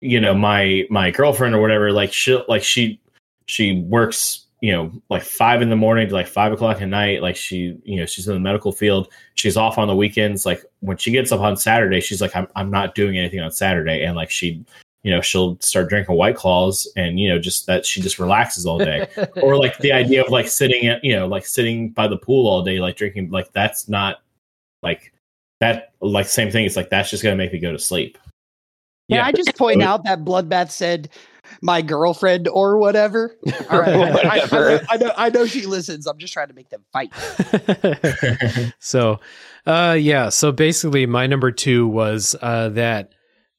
you 0.00 0.20
know 0.20 0.34
my 0.34 0.84
my 0.90 1.10
girlfriend 1.10 1.54
or 1.54 1.60
whatever 1.60 1.92
like 1.92 2.12
she 2.12 2.40
like 2.48 2.62
she 2.62 3.00
she 3.46 3.80
works 3.82 4.46
you 4.60 4.72
know 4.72 4.90
like 5.10 5.22
five 5.22 5.62
in 5.62 5.70
the 5.70 5.76
morning 5.76 6.08
to 6.08 6.14
like 6.14 6.26
five 6.26 6.52
o'clock 6.52 6.80
at 6.80 6.88
night 6.88 7.22
like 7.22 7.36
she 7.36 7.78
you 7.84 7.96
know 7.96 8.06
she's 8.06 8.26
in 8.26 8.34
the 8.34 8.40
medical 8.40 8.72
field 8.72 9.08
she's 9.34 9.56
off 9.56 9.78
on 9.78 9.88
the 9.88 9.96
weekends 9.96 10.46
like 10.46 10.64
when 10.80 10.96
she 10.96 11.10
gets 11.10 11.32
up 11.32 11.40
on 11.40 11.56
saturday 11.56 12.00
she's 12.00 12.20
like 12.20 12.34
i'm, 12.34 12.46
I'm 12.56 12.70
not 12.70 12.94
doing 12.94 13.18
anything 13.18 13.40
on 13.40 13.50
saturday 13.50 14.02
and 14.04 14.16
like 14.16 14.30
she 14.30 14.64
you 15.06 15.12
know 15.14 15.20
she'll 15.20 15.56
start 15.60 15.88
drinking 15.88 16.16
white 16.16 16.34
claws 16.34 16.90
and 16.96 17.20
you 17.20 17.28
know 17.28 17.38
just 17.38 17.66
that 17.66 17.86
she 17.86 18.00
just 18.00 18.18
relaxes 18.18 18.66
all 18.66 18.76
day 18.78 19.06
or 19.40 19.56
like 19.56 19.78
the 19.78 19.92
idea 20.02 20.20
of 20.24 20.30
like 20.32 20.48
sitting 20.48 20.86
at 20.86 21.02
you 21.04 21.14
know 21.14 21.28
like 21.28 21.46
sitting 21.46 21.90
by 21.90 22.08
the 22.08 22.16
pool 22.16 22.48
all 22.48 22.62
day 22.62 22.80
like 22.80 22.96
drinking 22.96 23.30
like 23.30 23.52
that's 23.52 23.88
not 23.88 24.16
like 24.82 25.12
that 25.60 25.92
like 26.00 26.26
same 26.26 26.50
thing 26.50 26.66
it's 26.66 26.74
like 26.76 26.90
that's 26.90 27.08
just 27.08 27.22
gonna 27.22 27.36
make 27.36 27.52
me 27.52 27.60
go 27.60 27.70
to 27.70 27.78
sleep 27.78 28.18
Can 29.08 29.18
Yeah. 29.18 29.26
I 29.26 29.30
just 29.30 29.56
point 29.56 29.80
out 29.80 30.02
that 30.04 30.24
Bloodbath 30.24 30.72
said 30.72 31.08
my 31.62 31.80
girlfriend 31.80 32.48
or 32.48 32.76
whatever? 32.76 33.36
All 33.70 33.78
right, 33.78 33.94
I, 33.94 34.40
I- 34.40 34.40
I 34.42 34.46
know, 34.50 34.80
I 34.90 34.96
know, 34.96 35.12
I 35.16 35.30
know 35.30 35.46
she 35.46 35.64
listens. 35.64 36.08
I'm 36.08 36.18
just 36.18 36.32
trying 36.32 36.48
to 36.48 36.54
make 36.54 36.68
them 36.70 36.84
fight. 36.92 37.12
so 38.80 39.20
uh 39.66 39.96
yeah 39.98 40.28
so 40.28 40.50
basically 40.50 41.06
my 41.06 41.26
number 41.28 41.52
two 41.52 41.86
was 41.86 42.34
uh 42.42 42.68
that 42.70 43.12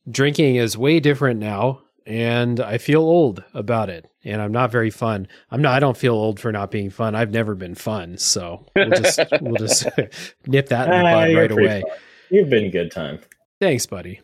drinking 0.09 0.55
is 0.55 0.77
way 0.77 0.99
different 0.99 1.39
now 1.39 1.81
and 2.05 2.59
i 2.61 2.77
feel 2.77 3.01
old 3.01 3.43
about 3.53 3.89
it 3.89 4.09
and 4.23 4.41
i'm 4.41 4.51
not 4.51 4.71
very 4.71 4.89
fun 4.89 5.27
i'm 5.51 5.61
not 5.61 5.73
i 5.73 5.79
don't 5.79 5.97
feel 5.97 6.13
old 6.15 6.39
for 6.39 6.51
not 6.51 6.71
being 6.71 6.89
fun 6.89 7.15
i've 7.15 7.31
never 7.31 7.55
been 7.55 7.75
fun 7.75 8.17
so 8.17 8.65
we'll 8.75 8.89
just 8.91 9.19
we'll 9.41 9.55
just 9.67 9.85
nip 10.47 10.69
that 10.69 10.85
in 10.87 10.91
the 10.91 10.97
Ah, 11.09 11.13
bud 11.13 11.29
you're 11.29 11.41
right 11.41 11.51
away 11.51 11.81
fun. 11.81 11.97
you've 12.29 12.49
been 12.49 12.63
a 12.65 12.69
good 12.69 12.91
time 12.91 13.19
thanks 13.59 13.85
buddy 13.85 14.21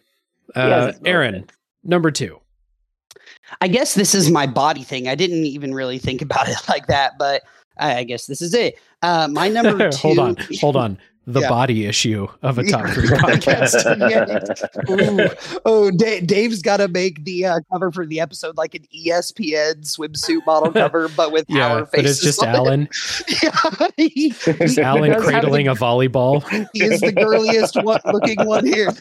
has 0.56 0.96
uh 0.96 1.00
aaron 1.06 1.46
number 1.84 2.12
two 2.12 2.39
I 3.62 3.67
guess 3.67 3.93
this 3.96 4.15
is 4.15 4.32
my 4.32 4.48
body 4.48 4.84
thing. 4.84 5.08
I 5.08 5.15
didn't 5.15 5.46
even 5.46 5.74
really 5.74 5.98
think 6.00 6.22
about 6.22 6.48
it 6.50 6.58
like 6.69 6.88
that, 6.88 7.13
but 7.19 7.43
I, 7.78 7.98
I 7.98 8.04
guess 8.04 8.26
this 8.26 8.41
is 8.41 8.54
it. 8.54 8.76
Uh, 9.02 9.28
my 9.32 9.48
number 9.48 9.91
two. 9.91 9.98
hold 9.98 10.19
on 10.19 10.36
hold 10.60 10.76
on 10.76 10.98
the 11.25 11.39
Yeah. 11.41 11.49
body 11.49 11.86
issue 11.86 12.27
of 12.41 12.57
a 12.57 12.63
top 12.65 12.86
Yeah. 12.88 12.93
three 12.93 13.07
podcast 13.07 13.73
Ooh. 14.89 15.59
Oh, 15.65 15.89
Da- 15.91 16.19
Dave's 16.21 16.62
got 16.62 16.77
to 16.77 16.88
make 16.88 17.23
the 17.23 17.45
uh, 17.45 17.59
cover 17.71 17.91
for 17.91 18.05
the 18.05 18.19
episode 18.19 18.57
like 18.57 18.75
an 18.75 18.83
ESPN 18.93 19.81
swimsuit 19.81 20.45
model 20.45 20.71
cover, 20.73 21.07
but 21.15 21.31
with 21.31 21.45
yeah 21.47 21.71
our 21.73 21.86
but 21.86 22.05
it's 22.05 22.21
just 22.21 22.41
on 22.43 22.49
it. 22.49 22.55
alan 22.55 22.89
Yeah, 23.41 23.88
he- 23.97 24.29
he 24.29 24.81
alan 24.81 25.19
cradling 25.21 25.65
the- 25.67 25.71
a 25.71 25.75
volleyball 25.75 26.43
He 26.73 26.83
is 26.83 26.99
the 27.01 27.12
girliest 27.13 27.81
one, 27.83 28.01
looking 28.05 28.45
one 28.45 28.65
here. 28.65 28.91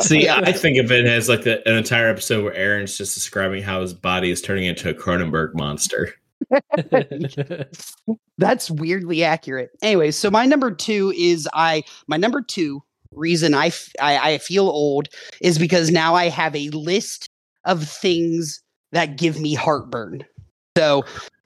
see 0.00 0.28
i 0.28 0.52
think 0.52 0.78
of 0.78 0.90
it 0.90 1.06
as 1.06 1.28
like 1.28 1.46
a, 1.46 1.66
an 1.68 1.76
entire 1.76 2.08
episode 2.08 2.42
where 2.44 2.54
aaron's 2.54 2.96
just 2.98 3.14
describing 3.14 3.62
how 3.62 3.80
his 3.80 3.94
body 3.94 4.30
is 4.30 4.40
turning 4.42 4.64
into 4.64 4.88
a 4.90 4.94
cronenberg 4.94 5.54
monster 5.54 6.12
That's 8.38 8.70
weirdly 8.70 9.24
accurate. 9.24 9.70
Anyway, 9.82 10.10
so 10.10 10.30
my 10.30 10.46
number 10.46 10.70
two 10.70 11.12
is 11.16 11.48
I. 11.54 11.82
My 12.06 12.16
number 12.16 12.42
two 12.42 12.82
reason 13.12 13.54
I, 13.54 13.66
f- 13.66 13.92
I 14.00 14.32
I 14.32 14.38
feel 14.38 14.68
old 14.68 15.08
is 15.40 15.58
because 15.58 15.90
now 15.90 16.14
I 16.14 16.28
have 16.28 16.54
a 16.56 16.68
list 16.70 17.28
of 17.64 17.88
things 17.88 18.62
that 18.92 19.16
give 19.16 19.40
me 19.40 19.54
heartburn. 19.54 20.24
So 20.76 21.04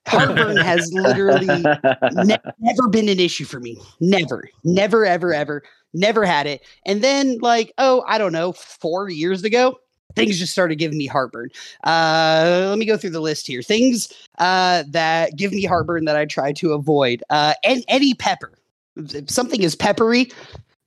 Heartburn 0.09 0.57
has 0.57 0.91
literally 0.93 1.47
ne- 1.47 2.39
never 2.59 2.89
been 2.91 3.09
an 3.09 3.21
issue 3.21 3.45
for 3.45 3.61
me. 3.61 3.79
Never, 4.01 4.45
never, 4.65 5.05
ever, 5.05 5.35
ever, 5.35 5.63
never 5.93 6.25
had 6.25 6.47
it. 6.47 6.63
And 6.87 7.03
then, 7.03 7.39
like, 7.41 7.73
oh, 7.79 8.03
I 8.07 8.19
don't 8.19 8.33
know, 8.33 8.53
four 8.53 9.11
years 9.11 9.45
ago, 9.45 9.77
things 10.19 10.39
just 10.39 10.53
started 10.53 10.77
giving 10.77 10.99
me 10.99 11.07
heartburn. 11.07 11.51
Uh, 11.85 12.67
let 12.69 12.79
me 12.79 12.85
go 12.85 12.97
through 12.97 13.11
the 13.11 13.21
list 13.21 13.47
here. 13.47 13.63
Things 13.63 14.13
uh, 14.39 14.85
that 14.89 15.37
give 15.37 15.53
me 15.53 15.65
heartburn 15.65 16.05
that 16.07 16.17
I 16.17 16.25
try 16.25 16.53
to 16.55 16.73
avoid. 16.73 17.23
Uh, 17.31 17.55
and 17.65 17.85
any 17.89 18.15
pepper. 18.15 18.59
If 18.97 19.31
something 19.31 19.63
is 19.63 19.77
peppery, 19.77 20.31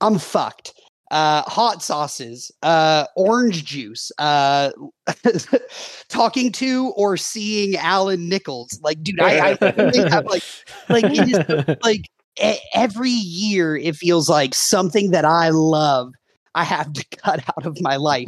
I'm 0.00 0.18
fucked. 0.18 0.74
Uh, 1.10 1.42
hot 1.42 1.82
sauces, 1.82 2.50
uh, 2.62 3.04
orange 3.16 3.66
juice, 3.66 4.10
uh, 4.16 4.70
talking 6.08 6.50
to 6.50 6.88
or 6.96 7.18
seeing 7.18 7.76
Alan 7.76 8.30
Nichols. 8.30 8.80
Like, 8.82 9.02
dude, 9.02 9.20
I, 9.20 9.56
have 10.10 10.24
like, 10.24 10.42
like, 10.88 11.04
is, 11.04 11.76
like 11.82 12.08
every 12.74 13.10
year 13.10 13.76
it 13.76 13.94
feels 13.94 14.28
like 14.30 14.54
something 14.54 15.10
that 15.10 15.26
I 15.26 15.50
love 15.50 16.14
I 16.54 16.64
have 16.64 16.92
to 16.92 17.04
cut 17.16 17.42
out 17.48 17.66
of 17.66 17.80
my 17.80 17.96
life. 17.96 18.26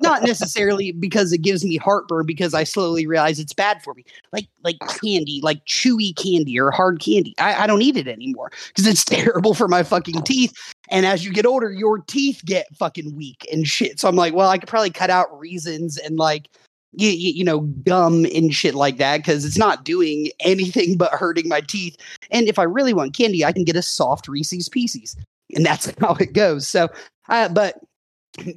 Not 0.00 0.22
necessarily 0.22 0.92
because 0.92 1.32
it 1.32 1.42
gives 1.42 1.64
me 1.64 1.76
heartburn, 1.76 2.26
because 2.26 2.54
I 2.54 2.64
slowly 2.64 3.06
realize 3.06 3.38
it's 3.38 3.52
bad 3.52 3.82
for 3.82 3.94
me. 3.94 4.04
Like 4.32 4.48
like 4.64 4.78
candy, 5.02 5.40
like 5.42 5.64
chewy 5.66 6.14
candy 6.16 6.58
or 6.58 6.70
hard 6.70 7.00
candy. 7.00 7.34
I, 7.38 7.64
I 7.64 7.66
don't 7.66 7.82
eat 7.82 7.96
it 7.96 8.08
anymore 8.08 8.52
because 8.68 8.86
it's 8.86 9.04
terrible 9.04 9.54
for 9.54 9.68
my 9.68 9.82
fucking 9.82 10.22
teeth. 10.22 10.52
And 10.90 11.06
as 11.06 11.24
you 11.24 11.32
get 11.32 11.46
older, 11.46 11.72
your 11.72 11.98
teeth 11.98 12.42
get 12.44 12.74
fucking 12.76 13.16
weak 13.16 13.46
and 13.52 13.66
shit. 13.66 13.98
So 14.00 14.08
I'm 14.08 14.16
like, 14.16 14.34
well, 14.34 14.50
I 14.50 14.58
could 14.58 14.68
probably 14.68 14.90
cut 14.90 15.10
out 15.10 15.38
reasons 15.38 15.96
and 15.96 16.18
like 16.18 16.48
you, 16.94 17.08
you, 17.08 17.32
you 17.32 17.44
know 17.44 17.60
gum 17.60 18.26
and 18.34 18.54
shit 18.54 18.74
like 18.74 18.98
that 18.98 19.18
because 19.18 19.44
it's 19.44 19.56
not 19.56 19.84
doing 19.84 20.28
anything 20.40 20.96
but 20.96 21.12
hurting 21.12 21.48
my 21.48 21.60
teeth. 21.60 21.96
And 22.30 22.48
if 22.48 22.58
I 22.58 22.64
really 22.64 22.92
want 22.92 23.14
candy, 23.14 23.44
I 23.44 23.52
can 23.52 23.64
get 23.64 23.76
a 23.76 23.82
soft 23.82 24.28
Reese's 24.28 24.68
Pieces, 24.68 25.16
and 25.54 25.64
that's 25.64 25.92
how 26.00 26.14
it 26.14 26.32
goes. 26.32 26.68
So, 26.68 26.88
uh, 27.28 27.48
but 27.48 27.78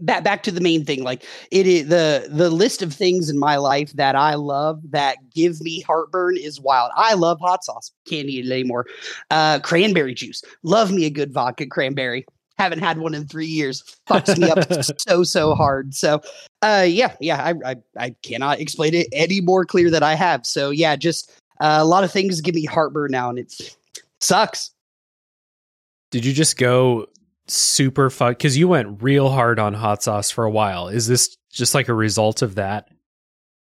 back 0.02 0.24
back 0.24 0.44
to 0.44 0.52
the 0.52 0.62
main 0.62 0.86
thing, 0.86 1.04
like 1.04 1.24
it 1.52 1.68
is 1.68 1.88
the 1.88 2.28
the 2.30 2.50
list 2.50 2.82
of 2.82 2.94
things 2.94 3.30
in 3.30 3.38
my 3.38 3.58
life 3.58 3.92
that 3.94 4.16
I 4.16 4.36
love 4.36 4.82
that 4.92 5.18
give 5.34 5.62
me 5.62 5.82
heartburn 5.82 6.38
is 6.38 6.60
wild. 6.60 6.92
I 6.96 7.14
love 7.14 7.40
hot 7.40 7.64
sauce, 7.64 7.92
can't 8.08 8.28
eat 8.28 8.46
it 8.46 8.52
anymore. 8.52 8.86
Uh, 9.30 9.60
cranberry 9.60 10.14
juice, 10.14 10.42
love 10.64 10.92
me 10.92 11.06
a 11.06 11.10
good 11.10 11.34
vodka 11.34 11.66
cranberry. 11.66 12.26
Haven't 12.58 12.80
had 12.80 13.00
one 13.00 13.14
in 13.14 13.28
three 13.28 13.48
years. 13.48 13.84
Fucks 14.08 14.38
me 14.38 14.50
up 14.50 15.00
so 15.00 15.24
so 15.24 15.56
hard. 15.56 15.94
So, 15.94 16.22
uh, 16.62 16.86
yeah, 16.88 17.14
yeah, 17.20 17.44
I, 17.44 17.72
I 17.72 17.76
I 17.98 18.16
cannot 18.24 18.62
explain 18.62 18.94
it 18.94 19.08
any 19.12 19.42
more 19.42 19.66
clear 19.66 19.92
that 19.92 20.04
I 20.04 20.16
have. 20.16 20.46
So 20.46 20.70
yeah, 20.70 20.96
just 20.96 21.30
uh, 21.60 21.80
a 21.82 21.86
lot 21.86 22.06
of 22.06 22.12
things 22.12 22.40
give 22.40 22.56
me 22.56 22.64
heartburn 22.64 23.12
now, 23.12 23.30
and 23.30 23.40
it 23.40 23.76
sucks. 24.22 24.72
Did 26.16 26.24
you 26.24 26.32
just 26.32 26.56
go 26.56 27.08
super 27.50 28.10
fuck? 28.10 28.38
Because 28.38 28.58
you 28.58 28.70
went 28.70 29.04
real 29.04 29.30
hard 29.30 29.60
on 29.60 29.74
hot 29.74 30.02
sauce 30.02 30.32
for 30.32 30.46
a 30.46 30.50
while. 30.50 30.88
Is 30.88 31.08
this 31.08 31.36
just 31.52 31.76
like 31.76 31.90
a 31.90 31.94
result 31.94 32.42
of 32.42 32.56
that? 32.56 32.88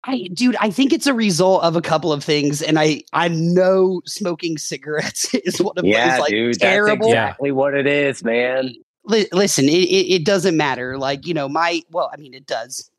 I, 0.05 0.31
dude, 0.33 0.57
I 0.59 0.71
think 0.71 0.95
it's 0.95 1.07
a 1.07 1.13
result 1.13 1.63
of 1.63 1.77
a 1.77 1.83
couple 1.83 2.11
of 2.11 2.25
things, 2.25 2.63
and 2.63 2.79
I, 2.79 3.03
I 3.13 3.29
know 3.29 4.01
smoking 4.07 4.57
cigarettes 4.57 5.35
is 5.35 5.61
one 5.61 5.77
of 5.77 5.85
yeah, 5.85 6.13
those 6.13 6.21
like 6.21 6.31
dude, 6.31 6.59
terrible. 6.59 7.11
that's 7.11 7.13
exactly 7.13 7.53
what 7.53 7.75
it 7.75 7.87
is, 7.87 8.25
man. 8.25 8.73
Li- 9.05 9.29
listen, 9.31 9.67
it, 9.67 9.73
it, 9.73 10.15
it 10.15 10.25
doesn't 10.25 10.57
matter. 10.57 10.97
Like 10.97 11.27
you 11.27 11.35
know, 11.35 11.51
my 11.51 11.83
well, 11.91 12.11
I 12.11 12.17
mean, 12.17 12.33
it 12.33 12.47
does. 12.47 12.91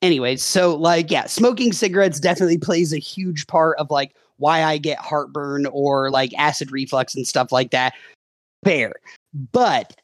Anyways, 0.00 0.42
so 0.42 0.76
like, 0.76 1.10
yeah, 1.10 1.26
smoking 1.26 1.74
cigarettes 1.74 2.20
definitely 2.20 2.56
plays 2.56 2.94
a 2.94 2.98
huge 2.98 3.46
part 3.48 3.78
of 3.78 3.90
like 3.90 4.16
why 4.38 4.64
I 4.64 4.78
get 4.78 4.98
heartburn 4.98 5.66
or 5.66 6.10
like 6.10 6.32
acid 6.38 6.72
reflux 6.72 7.14
and 7.14 7.26
stuff 7.26 7.52
like 7.52 7.70
that. 7.72 7.92
Fair, 8.64 8.94
but 9.52 9.94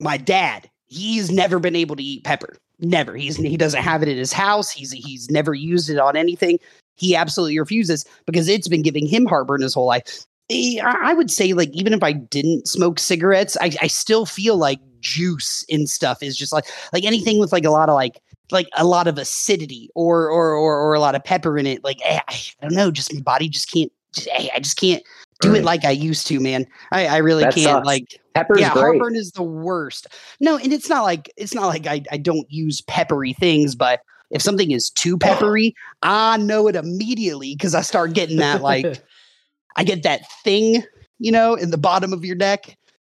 my 0.00 0.16
dad, 0.16 0.68
he's 0.86 1.30
never 1.30 1.58
been 1.58 1.76
able 1.76 1.96
to 1.96 2.02
eat 2.02 2.24
pepper. 2.24 2.56
Never. 2.78 3.16
He's 3.16 3.36
he 3.36 3.56
doesn't 3.56 3.82
have 3.82 4.02
it 4.02 4.08
in 4.08 4.18
his 4.18 4.32
house. 4.32 4.70
He's 4.70 4.92
he's 4.92 5.30
never 5.30 5.54
used 5.54 5.88
it 5.88 5.98
on 5.98 6.16
anything. 6.16 6.58
He 6.96 7.16
absolutely 7.16 7.58
refuses 7.58 8.04
because 8.26 8.48
it's 8.48 8.68
been 8.68 8.82
giving 8.82 9.06
him 9.06 9.26
heartburn 9.26 9.62
his 9.62 9.74
whole 9.74 9.86
life. 9.86 10.26
Eh, 10.50 10.78
I 10.82 11.10
I 11.10 11.14
would 11.14 11.30
say 11.30 11.54
like 11.54 11.70
even 11.70 11.92
if 11.94 12.02
I 12.02 12.12
didn't 12.12 12.68
smoke 12.68 12.98
cigarettes, 12.98 13.56
I, 13.60 13.72
I 13.80 13.86
still 13.86 14.26
feel 14.26 14.56
like 14.58 14.78
juice 15.00 15.64
and 15.70 15.88
stuff 15.88 16.22
is 16.22 16.36
just 16.36 16.52
like 16.52 16.66
like 16.92 17.04
anything 17.04 17.38
with 17.38 17.52
like 17.52 17.64
a 17.64 17.70
lot 17.70 17.88
of 17.88 17.94
like 17.94 18.20
like 18.50 18.68
a 18.76 18.84
lot 18.84 19.08
of 19.08 19.16
acidity 19.16 19.88
or 19.94 20.28
or 20.28 20.54
or, 20.54 20.78
or 20.78 20.94
a 20.94 21.00
lot 21.00 21.14
of 21.14 21.24
pepper 21.24 21.56
in 21.56 21.66
it. 21.66 21.82
Like 21.82 21.98
eh, 22.04 22.20
I, 22.28 22.34
I 22.60 22.68
don't 22.68 22.74
know, 22.74 22.90
just 22.90 23.12
my 23.14 23.20
body 23.20 23.48
just 23.48 23.72
can't. 23.72 23.92
Just, 24.12 24.28
eh, 24.32 24.48
I 24.54 24.60
just 24.60 24.78
can't 24.78 25.02
do 25.40 25.54
it 25.54 25.64
like 25.64 25.84
I 25.84 25.90
used 25.90 26.26
to, 26.28 26.40
man. 26.40 26.66
I, 26.92 27.06
I 27.06 27.16
really 27.18 27.44
That 27.44 27.54
can't. 27.54 27.64
sucks. 27.64 27.86
Like 27.86 28.20
Pepper's 28.34 28.60
yeah, 28.60 28.70
great. 28.70 28.82
heartburn 28.82 29.16
is 29.16 29.32
the 29.32 29.42
worst. 29.42 30.06
No, 30.40 30.56
and 30.56 30.72
it's 30.72 30.88
not 30.88 31.04
like 31.04 31.32
it's 31.36 31.54
not 31.54 31.66
like 31.66 31.86
I, 31.86 32.02
I 32.10 32.16
don't 32.16 32.50
use 32.50 32.80
peppery 32.82 33.32
things, 33.32 33.74
but 33.74 34.00
if 34.30 34.42
something 34.42 34.70
is 34.70 34.90
too 34.90 35.16
peppery, 35.18 35.74
I 36.02 36.36
know 36.36 36.68
it 36.68 36.76
immediately 36.76 37.54
because 37.54 37.74
I 37.74 37.82
start 37.82 38.12
getting 38.12 38.38
that 38.38 38.62
like 38.62 39.02
I 39.76 39.84
get 39.84 40.02
that 40.02 40.22
thing, 40.42 40.82
you 41.18 41.30
know, 41.30 41.54
in 41.54 41.70
the 41.70 41.78
bottom 41.78 42.12
of 42.12 42.24
your 42.24 42.36
neck. 42.36 42.76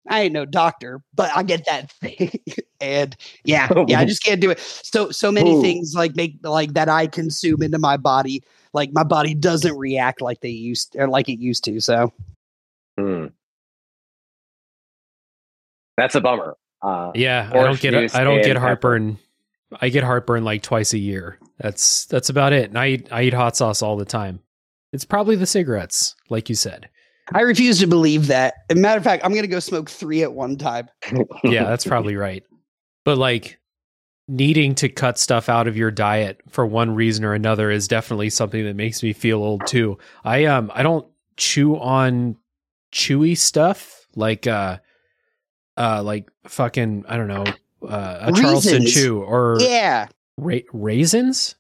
I 0.09 0.23
ain't 0.23 0.33
no 0.33 0.45
doctor, 0.45 1.03
but 1.15 1.31
I 1.35 1.43
get 1.43 1.65
that 1.67 1.91
thing, 2.01 2.31
and 2.81 3.17
yeah, 3.45 3.69
oh 3.75 3.87
yeah, 3.89 3.99
I 3.99 4.05
just 4.05 4.23
can't 4.23 4.41
do 4.41 4.51
it. 4.51 4.61
So 4.61 5.11
so 5.11 5.33
many 5.33 5.55
Ooh. 5.55 5.61
things 5.61 5.95
like 5.95 6.15
make 6.15 6.37
like 6.43 6.75
that 6.75 6.89
I 6.89 7.09
consume 7.09 7.63
into 7.63 7.79
my 7.79 7.97
body, 7.97 8.43
like 8.73 8.91
my 8.93 9.03
body 9.05 9.35
doesn't 9.35 9.77
react 9.77 10.21
like 10.21 10.41
they 10.41 10.51
used 10.51 10.97
or 10.99 11.09
like 11.09 11.29
it 11.29 11.39
used 11.39 11.65
to. 11.65 11.81
So 11.81 12.13
Hmm. 12.99 13.27
That's 15.97 16.15
a 16.15 16.21
bummer. 16.21 16.57
Uh, 16.83 17.13
Yeah, 17.15 17.51
I 17.53 17.63
don't 17.63 17.81
get 17.81 17.95
I 17.95 18.23
don't 18.25 18.35
and 18.37 18.45
get 18.45 18.55
pepper. 18.55 18.61
heartburn. 18.61 19.19
I 19.81 19.89
get 19.89 20.05
heartburn 20.05 20.45
like 20.45 20.63
twice 20.63 20.93
a 20.93 20.99
year. 20.99 21.39
That's 21.59 22.07
that's 22.07 22.29
about 22.29 22.53
it. 22.53 22.69
And 22.69 22.79
I 22.79 22.89
eat 22.89 23.09
I 23.13 23.23
eat 23.23 23.35
hot 23.35 23.57
sauce 23.57 23.83
all 23.83 23.97
the 23.97 24.05
time. 24.05 24.41
It's 24.93 25.05
probably 25.05 25.37
the 25.37 25.47
cigarettes, 25.47 26.15
like 26.31 26.49
you 26.49 26.55
said. 26.55 26.89
I 27.35 27.41
refuse 27.41 27.81
to 27.81 27.87
believe 27.87 28.29
that. 28.29 28.55
As 28.71 28.77
a 28.77 28.81
matter 28.81 28.99
of 28.99 29.05
fact, 29.05 29.25
I'm 29.25 29.35
gonna 29.35 29.47
go 29.49 29.59
smoke 29.59 29.91
three 29.91 30.23
at 30.23 30.33
one 30.33 30.57
time. 30.57 30.89
Yeah, 31.43 31.65
that's 31.65 31.85
probably 31.87 32.15
right. 32.17 32.45
But 33.05 33.19
like 33.19 33.59
needing 34.29 34.75
to 34.75 34.89
cut 34.89 35.19
stuff 35.19 35.49
out 35.49 35.69
of 35.69 35.77
your 35.77 35.91
diet 35.91 36.41
for 36.49 36.67
one 36.67 36.95
reason 36.95 37.25
or 37.25 37.33
another 37.35 37.71
is 37.71 37.87
definitely 37.87 38.31
something 38.31 38.65
that 38.65 38.75
makes 38.75 39.03
me 39.03 39.13
feel 39.13 39.39
old 39.43 39.67
too. 39.67 39.99
I 40.25 40.45
um 40.47 40.71
I 40.75 40.83
don't 40.83 41.07
chew 41.37 41.77
on 41.79 42.37
chewy 42.93 43.37
stuff 43.37 44.07
like 44.17 44.47
uh 44.47 44.79
uh 45.77 46.03
like 46.03 46.29
fucking 46.47 47.05
I 47.09 47.17
don't 47.17 47.29
know 47.29 47.45
uh 47.87 48.19
a 48.23 48.33
Charleston 48.33 48.87
chew 48.87 49.23
or 49.23 49.59
Yeah, 49.61 50.09
ra- 50.39 50.59
raisins. 50.73 51.55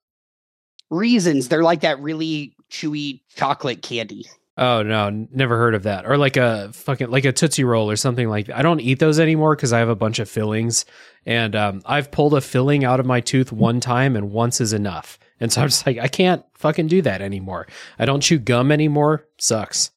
reasons 0.91 1.49
they're 1.49 1.62
like 1.62 1.81
that 1.83 2.01
really 2.01 2.55
chewy 2.71 3.21
chocolate 3.37 3.83
candy. 3.83 4.27
Oh 4.59 4.82
no, 4.82 5.11
never 5.11 5.59
heard 5.59 5.74
of 5.74 5.82
that. 5.82 6.07
Or 6.07 6.16
like 6.16 6.38
a 6.38 6.72
fucking 6.72 7.11
like 7.11 7.26
a 7.26 7.32
Tootsie 7.32 7.64
Roll 7.64 7.90
or 7.90 7.96
something 7.96 8.28
like 8.28 8.46
that. 8.46 8.57
I 8.57 8.62
don't 8.62 8.80
eat 8.80 8.98
those 8.98 9.20
anymore 9.20 9.54
because 9.54 9.72
I 9.72 9.80
have 9.80 9.90
a 9.90 9.94
bunch 9.96 10.18
of 10.18 10.30
fillings. 10.30 10.86
And 11.26 11.54
um, 11.54 11.82
I've 11.84 12.11
pulled 12.11 12.34
a 12.34 12.40
filling 12.40 12.84
out 12.84 13.00
of 13.00 13.04
my 13.04 13.20
tooth 13.20 13.52
one 13.52 13.80
time 13.80 14.16
and 14.16 14.30
once 14.30 14.61
is 14.61 14.72
enough. 14.72 15.18
And 15.40 15.52
so 15.52 15.61
I'm 15.61 15.68
just 15.68 15.86
like, 15.86 15.98
I 15.98 16.09
can't 16.09 16.42
fucking 16.54 16.86
do 16.86 17.02
that 17.02 17.20
anymore. 17.20 17.66
I 17.98 18.07
don't 18.07 18.22
chew 18.22 18.38
gum 18.38 18.72
anymore. 18.72 19.26
Sucks. 19.38 19.90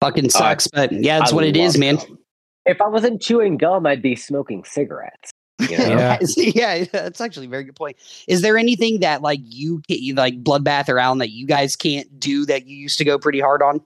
Fucking 0.00 0.30
sucks, 0.30 0.68
but 0.68 0.90
yeah, 0.92 1.18
that's 1.18 1.32
I 1.32 1.34
what 1.34 1.44
it 1.44 1.56
is, 1.56 1.74
love 1.74 1.80
man. 1.80 2.18
If 2.64 2.80
I 2.80 2.88
wasn't 2.88 3.20
chewing 3.20 3.56
gum, 3.56 3.86
I'd 3.86 4.02
be 4.02 4.16
smoking 4.16 4.64
cigarettes. 4.64 5.31
You 5.70 5.78
know? 5.78 6.18
Yeah. 6.36 6.74
yeah, 6.74 6.84
that's 6.92 7.20
actually 7.20 7.46
a 7.46 7.50
very 7.50 7.64
good 7.64 7.76
point. 7.76 7.96
Is 8.28 8.42
there 8.42 8.56
anything 8.58 9.00
that 9.00 9.22
like 9.22 9.40
you 9.42 9.82
like 10.14 10.42
Bloodbath 10.42 10.88
or 10.88 10.98
Allen 10.98 11.18
that 11.18 11.30
you 11.30 11.46
guys 11.46 11.76
can't 11.76 12.18
do 12.20 12.44
that 12.46 12.66
you 12.66 12.76
used 12.76 12.98
to 12.98 13.04
go 13.04 13.18
pretty 13.18 13.40
hard 13.40 13.62
on? 13.62 13.80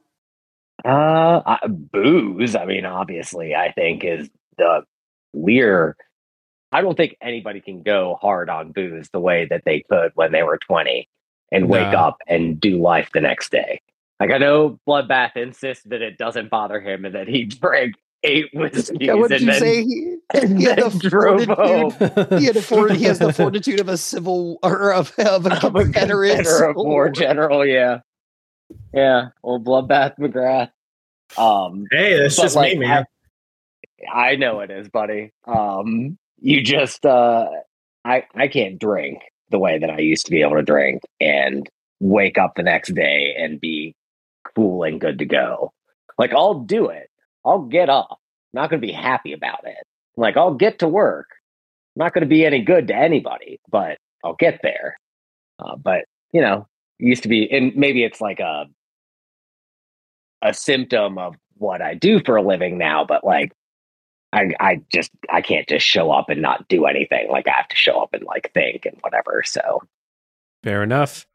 Uh, 0.85 1.43
I, 1.47 1.59
booze. 1.67 2.55
I 2.55 2.65
mean, 2.67 2.85
obviously, 2.85 3.55
I 3.55 3.73
think 3.73 4.05
is 4.05 4.29
the 4.59 4.83
we're. 5.33 5.97
I 6.73 6.81
don't 6.83 6.97
think 6.97 7.17
anybody 7.21 7.61
can 7.61 7.83
go 7.83 8.19
hard 8.21 8.51
on 8.51 8.73
booze 8.73 9.09
the 9.11 9.21
way 9.21 9.47
that 9.47 9.63
they 9.65 9.85
could 9.91 10.13
when 10.15 10.33
they 10.33 10.43
were 10.43 10.59
twenty 10.59 11.09
and 11.53 11.69
wake 11.69 11.93
No. 11.93 11.99
up 11.99 12.17
and 12.27 12.61
do 12.61 12.81
life 12.81 13.11
the 13.15 13.21
next 13.21 13.51
day. 13.51 13.81
Like 14.21 14.31
I 14.33 14.39
know 14.39 14.79
Bloodbath 14.87 15.37
insists 15.37 15.85
that 15.85 16.03
it 16.03 16.19
doesn't 16.19 16.51
bother 16.51 16.81
him 16.81 17.05
and 17.05 17.15
that 17.15 17.29
he 17.29 17.45
drank 17.45 17.95
eight 18.25 18.47
whiskeys 18.55 18.91
Yeah, 19.01 19.15
what 19.15 19.31
did 19.31 19.43
and 19.43 19.47
you 19.47 19.47
then, 19.53 19.61
say? 19.61 19.85
He, 19.85 20.17
he 20.59 20.65
had 20.65 20.79
the 20.79 21.09
drove 21.09 21.45
fortitude. 21.47 21.57
home. 21.57 22.39
He 22.39 22.47
had 22.47 22.57
a 22.57 22.63
for, 22.63 22.89
he 22.93 23.05
has 23.05 23.19
the 23.19 23.33
fortitude 23.33 23.81
of 23.81 23.89
a 23.89 23.97
civil 23.97 24.59
or 24.63 24.93
of, 24.93 25.13
of 25.19 25.47
a 25.47 25.65
of 25.65 25.77
a 25.77 25.85
Confederate 25.85 25.93
Confederate 25.93 26.45
civil 26.45 26.85
war 26.85 26.93
war. 27.05 27.09
general. 27.11 27.65
Yeah, 27.67 28.01
yeah, 28.93 29.29
old 29.43 29.65
Bloodbath 29.65 30.19
McGrath. 30.19 30.71
Um, 31.37 31.87
Hey, 31.91 32.19
that's 32.19 32.37
just 32.37 32.57
like, 32.57 32.75
me, 32.79 32.87
man. 32.87 33.05
I 34.13 34.37
know 34.37 34.61
it 34.61 34.71
is, 34.71 34.89
buddy. 34.89 35.33
Um, 35.47 36.19
you 36.39 36.63
just 36.63 37.05
uh, 37.07 37.49
I 38.05 38.25
I 38.35 38.49
can't 38.49 38.79
drink 38.79 39.21
the 39.51 39.59
way 39.59 39.79
that 39.79 39.91
I 39.91 39.99
used 39.99 40.27
to 40.27 40.33
be 40.33 40.43
able 40.43 40.57
to 40.57 40.63
drink 40.63 41.03
and 41.21 41.69
wake 42.01 42.37
up 42.39 42.55
the 42.57 42.63
next 42.63 42.95
day 42.95 43.35
and 43.39 43.61
be 43.61 43.95
cool 44.55 44.83
and 44.85 45.01
good 45.01 45.19
to 45.21 45.25
go. 45.25 45.73
Like 46.19 46.33
I'll 46.33 46.61
do 46.61 46.89
it. 46.89 47.09
I'll 47.47 47.61
get 47.61 47.89
up. 47.89 48.09
I'm 48.11 48.63
not 48.63 48.71
going 48.71 48.81
to 48.81 48.87
be 48.87 48.93
happy 48.93 49.33
about 49.33 49.67
it. 49.67 49.87
Like 50.17 50.37
I'll 50.37 50.55
get 50.55 50.81
to 50.81 50.89
work. 50.89 51.29
I'm 51.95 52.05
not 52.05 52.13
going 52.13 52.23
to 52.23 52.29
be 52.29 52.45
any 52.45 52.61
good 52.63 52.89
to 52.89 52.95
anybody, 52.95 53.61
but 53.71 53.99
I'll 54.25 54.35
get 54.35 54.61
there. 54.63 54.99
Uh, 55.59 55.77
but 55.77 56.05
you 56.33 56.41
know, 56.41 56.67
it 56.99 57.07
used 57.07 57.23
to 57.23 57.29
be, 57.29 57.51
and 57.51 57.75
maybe 57.77 58.05
it's 58.05 58.21
like 58.21 58.41
a 58.41 58.67
a 60.43 60.53
symptom 60.53 61.17
of 61.17 61.37
what 61.55 61.81
I 61.81 61.95
do 61.95 62.21
for 62.23 62.37
a 62.37 62.43
living 62.43 62.77
now. 62.77 63.05
But 63.05 63.25
like, 63.25 63.53
I 64.33 64.51
I 64.61 64.83
just 64.93 65.11
I 65.31 65.41
can't 65.41 65.69
just 65.69 65.87
show 65.87 66.11
up 66.11 66.29
and 66.29 66.43
not 66.43 66.69
do 66.69 66.87
anything. 66.87 67.31
Like 67.31 67.49
I 67.49 67.53
have 67.53 67.69
to 67.69 67.77
show 67.77 68.03
up 68.03 68.11
and 68.13 68.25
like 68.25 68.51
think 68.53 68.85
and 68.85 68.99
whatever. 69.03 69.43
So 69.45 69.83
Fair 70.67 70.83
enough. 70.83 71.27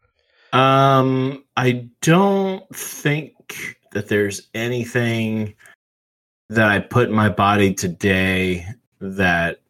Um, 0.51 1.45
I 1.55 1.88
don't 2.01 2.68
think 2.76 3.78
that 3.93 4.09
there's 4.09 4.49
anything 4.53 5.55
that 6.52 6.68
I 6.70 6.80
put 6.80 7.08
in 7.08 7.16
my 7.16 7.30
body 7.30 7.74
today 7.74 8.66
that 8.99 9.62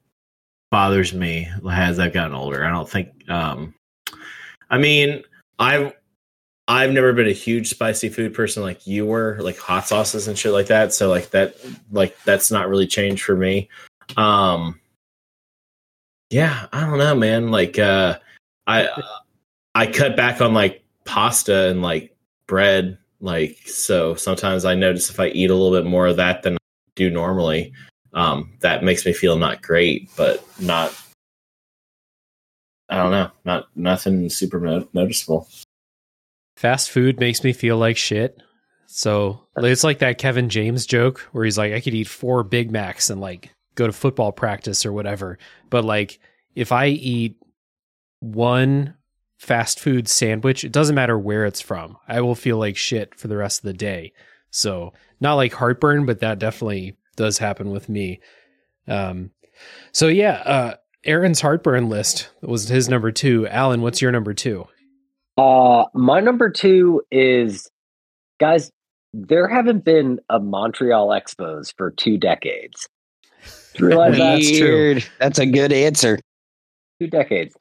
bothers 0.72 1.14
me 1.14 1.48
as 1.72 2.00
I've 2.00 2.12
gotten 2.12 2.34
older. 2.34 2.66
I 2.66 2.72
don't 2.72 2.90
think. 2.90 3.30
Um, 3.30 3.76
I 4.70 4.80
mean, 4.80 5.24
I've 5.60 5.94
I've 6.68 6.92
never 6.92 7.14
been 7.14 7.28
a 7.28 7.34
huge 7.34 7.70
spicy 7.70 8.10
food 8.10 8.34
person 8.34 8.64
like 8.64 8.88
you 8.88 9.06
were, 9.06 9.38
like 9.42 9.60
hot 9.60 9.88
sauces 9.88 10.28
and 10.28 10.38
shit 10.38 10.54
like 10.54 10.68
that. 10.68 10.92
So 10.92 11.08
like 11.10 11.30
that, 11.32 11.56
like 11.92 12.18
that's 12.24 12.50
not 12.50 12.68
really 12.68 12.88
changed 12.88 13.24
for 13.24 13.36
me. 13.36 13.70
Um, 14.18 14.80
yeah, 16.32 16.66
I 16.74 16.82
don't 16.82 16.98
know, 16.98 17.14
man. 17.14 17.52
Like, 17.52 17.78
uh, 17.78 18.18
I 18.66 18.88
I 19.76 19.86
cut 19.86 20.16
back 20.16 20.42
on 20.42 20.56
like 20.56 20.84
pasta 21.06 21.70
and 21.70 21.84
like 21.84 22.16
bread. 22.48 22.98
Like, 23.20 23.60
so 23.68 24.16
sometimes 24.16 24.66
I 24.66 24.74
notice 24.74 25.12
if 25.12 25.20
I 25.20 25.28
eat 25.28 25.52
a 25.52 25.56
little 25.56 25.78
bit 25.78 25.88
more 25.88 26.08
of 26.08 26.18
that 26.18 26.42
than 26.42 26.58
do 27.10 27.14
normally, 27.14 27.74
um, 28.14 28.52
that 28.62 28.84
makes 28.84 29.06
me 29.06 29.14
feel 29.14 29.38
not 29.38 29.62
great, 29.62 30.10
but 30.16 30.46
not. 30.60 30.96
I 32.90 32.98
don't 32.98 33.12
know, 33.12 33.32
not 33.46 33.68
nothing 33.76 34.30
super 34.30 34.60
no- 34.60 34.88
noticeable. 34.94 35.48
Fast 36.58 36.92
food 36.92 37.20
makes 37.20 37.44
me 37.44 37.54
feel 37.54 37.78
like 37.78 37.98
shit. 37.98 38.42
So 38.88 39.48
it's 39.56 39.86
like 39.86 40.00
that 40.00 40.18
Kevin 40.18 40.50
James 40.50 40.86
joke 40.86 41.20
where 41.32 41.46
he's 41.46 41.58
like, 41.58 41.72
I 41.72 41.80
could 41.80 41.94
eat 41.94 42.10
four 42.10 42.44
Big 42.44 42.70
Macs 42.70 43.10
and 43.10 43.22
like 43.22 43.50
go 43.76 43.88
to 43.88 43.94
football 43.94 44.34
practice 44.34 44.86
or 44.86 44.92
whatever. 44.92 45.38
But 45.70 45.86
like, 45.86 46.20
if 46.56 46.74
I 46.74 46.88
eat 46.88 47.38
one 48.20 48.96
fast 49.40 49.80
food 49.80 50.10
sandwich, 50.10 50.66
it 50.66 50.74
doesn't 50.74 50.96
matter 50.96 51.18
where 51.18 51.46
it's 51.46 51.62
from, 51.62 51.98
I 52.08 52.20
will 52.20 52.36
feel 52.36 52.58
like 52.58 52.76
shit 52.76 53.16
for 53.16 53.30
the 53.30 53.38
rest 53.38 53.60
of 53.60 53.64
the 53.64 53.74
day. 53.74 54.12
So 54.52 54.94
not 55.22 55.36
like 55.36 55.54
heartburn, 55.54 56.06
but 56.06 56.20
that 56.20 56.40
definitely 56.40 56.98
does 57.16 57.38
happen 57.38 57.72
with 57.72 57.88
me. 57.88 58.20
Um, 58.88 59.32
so 59.92 60.08
yeah, 60.08 60.34
uh, 60.46 60.74
Aaron's 61.06 61.40
heartburn 61.42 61.88
list 61.90 62.30
was 62.42 62.68
his 62.68 62.90
number 62.90 63.12
two. 63.12 63.48
Alan, 63.48 63.82
what's 63.82 64.02
your 64.02 64.12
number 64.12 64.34
two? 64.34 64.66
Uh, 65.38 65.86
my 65.94 66.20
number 66.20 66.50
two 66.50 67.02
is, 67.12 67.70
guys, 68.40 68.72
there 69.14 69.48
haven't 69.48 69.84
been 69.86 70.20
a 70.30 70.40
Montreal 70.40 71.08
Expos 71.10 71.74
for 71.78 71.92
two 71.92 72.18
decades. 72.18 72.88
Do 73.76 73.84
you 73.84 73.88
realize 73.88 74.18
that? 74.18 74.36
That's 74.36 74.58
true. 74.58 75.00
That's 75.20 75.40
a 75.40 75.46
good 75.46 75.72
answer. 75.72 76.20
Two 77.00 77.08
decades. 77.08 77.56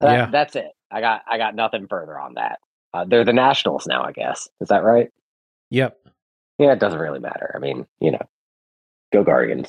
That- 0.00 0.12
Yeah. 0.12 0.26
That's 0.30 0.56
it. 0.56 0.68
I 0.90 1.00
got 1.00 1.22
I 1.30 1.38
got 1.38 1.54
nothing 1.54 1.86
further 1.88 2.18
on 2.18 2.34
that. 2.34 2.58
Uh, 2.92 3.06
they're 3.06 3.24
the 3.24 3.32
Nationals 3.32 3.86
now, 3.86 4.02
I 4.02 4.12
guess. 4.12 4.46
Is 4.60 4.68
that 4.68 4.82
right? 4.84 5.08
Yep. 5.70 5.96
Yeah, 6.62 6.72
it 6.72 6.78
doesn't 6.78 6.98
really 7.00 7.18
matter. 7.18 7.52
I 7.54 7.58
mean, 7.58 7.86
you 8.00 8.12
know, 8.12 8.22
go 9.12 9.24
Guardians. 9.24 9.68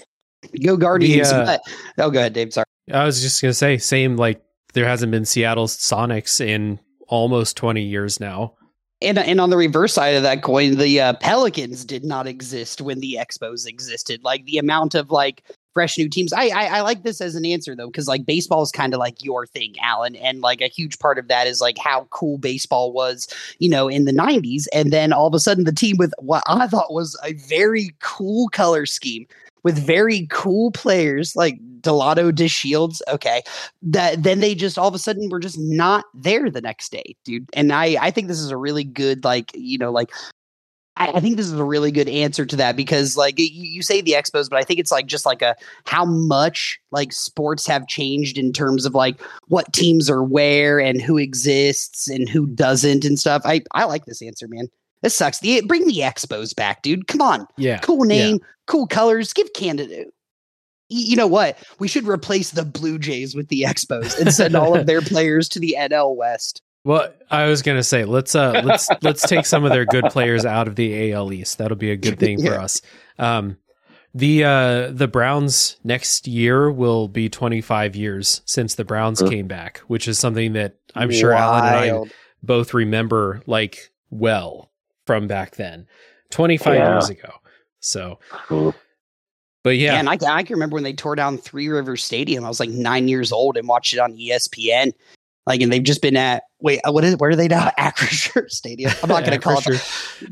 Go 0.63 0.77
Guardians. 0.77 1.31
uh, 1.31 1.45
but- 1.45 2.05
oh, 2.05 2.11
go 2.11 2.19
ahead, 2.19 2.33
Dave. 2.33 2.53
Sorry. 2.53 2.65
I 2.91 3.05
was 3.05 3.21
just 3.21 3.41
gonna 3.41 3.53
say, 3.53 3.77
same 3.77 4.15
like 4.17 4.41
there 4.73 4.85
hasn't 4.85 5.11
been 5.11 5.25
Seattle 5.25 5.67
Sonics 5.67 6.39
in 6.39 6.79
almost 7.07 7.57
twenty 7.57 7.83
years 7.83 8.19
now. 8.19 8.55
And 9.01 9.17
and 9.17 9.41
on 9.41 9.49
the 9.49 9.57
reverse 9.57 9.93
side 9.93 10.15
of 10.15 10.23
that 10.23 10.43
coin, 10.43 10.77
the 10.77 10.99
uh, 11.01 11.13
Pelicans 11.13 11.83
did 11.85 12.03
not 12.05 12.27
exist 12.27 12.79
when 12.81 12.99
the 12.99 13.17
Expos 13.19 13.67
existed. 13.67 14.23
Like 14.23 14.45
the 14.45 14.57
amount 14.57 14.95
of 14.95 15.11
like 15.11 15.43
fresh 15.73 15.97
new 15.97 16.09
teams. 16.09 16.33
I 16.33 16.47
I, 16.47 16.65
I 16.77 16.81
like 16.81 17.03
this 17.03 17.21
as 17.21 17.35
an 17.35 17.45
answer 17.45 17.75
though, 17.75 17.87
because 17.87 18.07
like 18.07 18.25
baseball 18.25 18.61
is 18.61 18.71
kind 18.71 18.93
of 18.93 18.99
like 18.99 19.23
your 19.23 19.45
thing, 19.45 19.75
Alan, 19.81 20.15
and 20.15 20.41
like 20.41 20.61
a 20.61 20.67
huge 20.67 20.99
part 20.99 21.19
of 21.19 21.27
that 21.27 21.47
is 21.47 21.61
like 21.61 21.77
how 21.77 22.07
cool 22.09 22.37
baseball 22.37 22.93
was, 22.93 23.27
you 23.59 23.69
know, 23.69 23.87
in 23.87 24.05
the 24.05 24.13
'90s, 24.13 24.65
and 24.73 24.91
then 24.91 25.13
all 25.13 25.27
of 25.27 25.33
a 25.33 25.39
sudden 25.39 25.63
the 25.63 25.71
team 25.71 25.97
with 25.97 26.13
what 26.19 26.43
I 26.47 26.67
thought 26.67 26.93
was 26.93 27.17
a 27.23 27.33
very 27.33 27.95
cool 27.99 28.49
color 28.49 28.85
scheme 28.85 29.27
with 29.63 29.77
very 29.77 30.27
cool 30.29 30.71
players 30.71 31.35
like 31.35 31.57
Delino 31.81 32.31
DeShields. 32.31 33.01
Okay. 33.07 33.41
That 33.81 34.23
then 34.23 34.39
they 34.39 34.55
just 34.55 34.77
all 34.77 34.87
of 34.87 34.93
a 34.93 34.99
sudden 34.99 35.29
were 35.29 35.39
just 35.39 35.57
not 35.59 36.05
there 36.13 36.49
the 36.49 36.61
next 36.61 36.91
day, 36.91 37.15
dude. 37.23 37.49
And 37.53 37.71
I 37.71 37.97
I 37.99 38.11
think 38.11 38.27
this 38.27 38.39
is 38.39 38.51
a 38.51 38.57
really 38.57 38.83
good, 38.83 39.23
like, 39.23 39.51
you 39.55 39.77
know, 39.77 39.91
like 39.91 40.11
I, 40.95 41.13
I 41.13 41.19
think 41.19 41.37
this 41.37 41.47
is 41.47 41.53
a 41.53 41.63
really 41.63 41.91
good 41.91 42.07
answer 42.09 42.45
to 42.45 42.55
that 42.57 42.75
because 42.75 43.17
like 43.17 43.39
you, 43.39 43.47
you 43.51 43.81
say 43.81 44.01
the 44.01 44.11
expos, 44.11 44.49
but 44.49 44.59
I 44.59 44.63
think 44.63 44.79
it's 44.79 44.91
like 44.91 45.07
just 45.07 45.25
like 45.25 45.41
a 45.41 45.55
how 45.85 46.05
much 46.05 46.79
like 46.91 47.11
sports 47.11 47.65
have 47.67 47.87
changed 47.87 48.37
in 48.37 48.53
terms 48.53 48.85
of 48.85 48.93
like 48.93 49.19
what 49.47 49.71
teams 49.73 50.09
are 50.09 50.23
where 50.23 50.79
and 50.79 51.01
who 51.01 51.17
exists 51.17 52.07
and 52.07 52.29
who 52.29 52.45
doesn't 52.47 53.05
and 53.05 53.19
stuff. 53.19 53.41
I 53.45 53.61
I 53.71 53.85
like 53.85 54.05
this 54.05 54.21
answer, 54.21 54.47
man. 54.47 54.67
This 55.01 55.15
sucks. 55.15 55.39
The 55.39 55.61
bring 55.65 55.85
the 55.85 55.99
expos 55.99 56.55
back, 56.55 56.81
dude. 56.81 57.07
Come 57.07 57.21
on 57.21 57.47
Yeah. 57.57 57.79
cool 57.79 58.05
name, 58.05 58.39
cool 58.67 58.87
colors. 58.87 59.33
Give 59.33 59.51
Canada. 59.53 60.05
You 60.89 61.15
know 61.15 61.27
what? 61.27 61.57
We 61.79 61.87
should 61.87 62.07
replace 62.07 62.51
the 62.51 62.63
Blue 62.65 62.99
Jays 62.99 63.33
with 63.35 63.47
the 63.47 63.63
Expos 63.63 64.19
and 64.19 64.31
send 64.31 64.55
all 64.55 64.77
of 64.77 64.85
their 64.85 65.01
players 65.13 65.49
to 65.49 65.59
the 65.59 65.75
NL 65.79 66.15
West. 66.15 66.61
Well, 66.85 67.13
I 67.31 67.45
was 67.47 67.61
gonna 67.61 67.83
say 67.83 68.03
let's 68.05 68.35
uh 68.35 68.61
let's 68.63 68.89
let's 69.01 69.27
take 69.27 69.45
some 69.45 69.63
of 69.63 69.71
their 69.71 69.85
good 69.85 70.05
players 70.05 70.45
out 70.45 70.67
of 70.67 70.75
the 70.75 71.11
AL 71.13 71.31
East. 71.33 71.57
That'll 71.57 71.77
be 71.77 71.91
a 71.91 71.95
good 71.97 72.19
thing 72.19 72.41
for 72.45 72.53
us. 72.59 72.81
Um, 73.17 73.57
the 74.13 74.43
uh 74.43 74.91
the 74.91 75.07
Browns 75.07 75.77
next 75.83 76.27
year 76.27 76.69
will 76.71 77.07
be 77.07 77.29
25 77.29 77.95
years 77.95 78.41
since 78.45 78.75
the 78.75 78.83
Browns 78.85 79.21
Huh. 79.21 79.29
came 79.29 79.47
back, 79.47 79.79
which 79.87 80.07
is 80.07 80.19
something 80.19 80.53
that 80.53 80.75
I'm 80.93 81.09
sure 81.11 81.31
Alan 81.33 81.65
and 81.65 81.75
I 81.75 82.09
both 82.43 82.73
remember 82.73 83.41
like 83.47 83.91
well 84.09 84.69
from 85.07 85.27
back 85.27 85.55
then, 85.55 85.87
25 86.31 86.75
Yeah. 86.75 86.91
years 86.93 87.09
ago. 87.09 87.29
So, 87.79 88.19
Cool. 88.47 88.73
but 89.63 89.77
yeah, 89.77 89.95
And 89.95 90.07
I, 90.09 90.15
can- 90.15 90.29
I 90.29 90.43
can 90.43 90.53
remember 90.53 90.75
when 90.75 90.83
they 90.83 90.93
tore 90.93 91.15
down 91.15 91.37
Three 91.37 91.67
Rivers 91.67 92.01
Stadium. 92.03 92.45
I 92.45 92.47
was 92.47 92.59
like 92.59 92.69
nine 92.69 93.07
years 93.09 93.31
old 93.33 93.57
and 93.57 93.67
watched 93.67 93.93
it 93.93 93.99
on 93.99 94.13
ESPN. 94.15 94.93
Like, 95.45 95.61
and 95.61 95.71
they've 95.71 95.83
just 95.83 96.01
been 96.01 96.15
at 96.15 96.43
wait, 96.61 96.79
uh, 96.87 96.91
what 96.93 97.03
is 97.03 97.17
where 97.17 97.31
are 97.31 97.35
they 97.35 97.49
now? 97.49 97.69
Acrisure 97.77 98.49
Stadium. 98.49 98.91
I'm 99.03 99.09
not 99.09 99.25
going 99.25 99.37
to 99.37 99.39
call 99.39 99.57
it. 99.57 99.81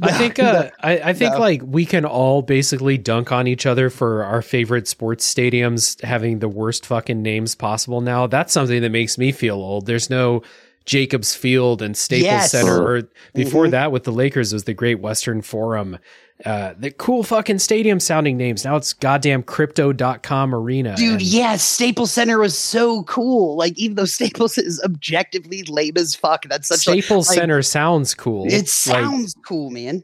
I 0.01 0.11
think 0.17 0.39
uh, 0.39 0.69
I, 0.79 0.99
I 0.99 1.13
think 1.13 1.33
no. 1.33 1.39
like 1.39 1.61
we 1.65 1.85
can 1.85 2.05
all 2.05 2.41
basically 2.41 2.97
dunk 2.97 3.31
on 3.31 3.45
each 3.47 3.65
other 3.65 3.89
for 3.89 4.23
our 4.23 4.41
favorite 4.41 4.87
sports 4.87 5.31
stadiums 5.31 6.01
having 6.01 6.39
the 6.39 6.47
worst 6.47 6.85
fucking 6.85 7.21
names 7.21 7.55
possible 7.55 7.99
now. 7.99 8.25
That's 8.27 8.53
something 8.53 8.81
that 8.81 8.89
makes 8.91 9.17
me 9.17 9.31
feel 9.33 9.55
old. 9.55 9.85
There's 9.85 10.09
no 10.09 10.43
Jacobs 10.85 11.35
Field 11.35 11.81
and 11.81 11.95
Staples 11.95 12.25
Yes. 12.25 12.51
Center 12.51 12.81
or 12.81 13.01
before 13.35 13.65
Mhm. 13.67 13.71
that 13.71 13.91
with 13.91 14.03
the 14.03 14.11
Lakers 14.11 14.53
was 14.53 14.63
the 14.63 14.73
Great 14.73 14.99
Western 14.99 15.41
Forum. 15.41 15.97
Uh, 16.45 16.73
the 16.77 16.91
cool 16.91 17.23
fucking 17.23 17.59
stadium 17.59 17.99
sounding 17.99 18.35
names. 18.37 18.65
Now 18.65 18.75
it's 18.75 18.93
goddamn 18.93 19.43
crypto.com 19.43 20.55
arena. 20.55 20.95
Dude, 20.95 21.13
and- 21.13 21.21
yes, 21.21 21.63
Staples 21.63 22.11
Center 22.11 22.39
was 22.39 22.57
so 22.57 23.03
cool. 23.03 23.55
Like, 23.57 23.77
even 23.77 23.95
though 23.95 24.05
Staples 24.05 24.57
is 24.57 24.81
objectively 24.83 25.63
lame 25.63 25.93
as 25.97 26.15
fuck, 26.15 26.43
that's 26.49 26.67
such 26.67 26.87
like, 26.87 27.03
Staples 27.03 27.29
like, 27.29 27.37
Center 27.37 27.61
sounds 27.61 28.13
cool. 28.13 28.45
it 28.47 28.53
Like, 28.53 28.67
sounds 28.67 29.35
cool, 29.45 29.69
man. 29.69 30.03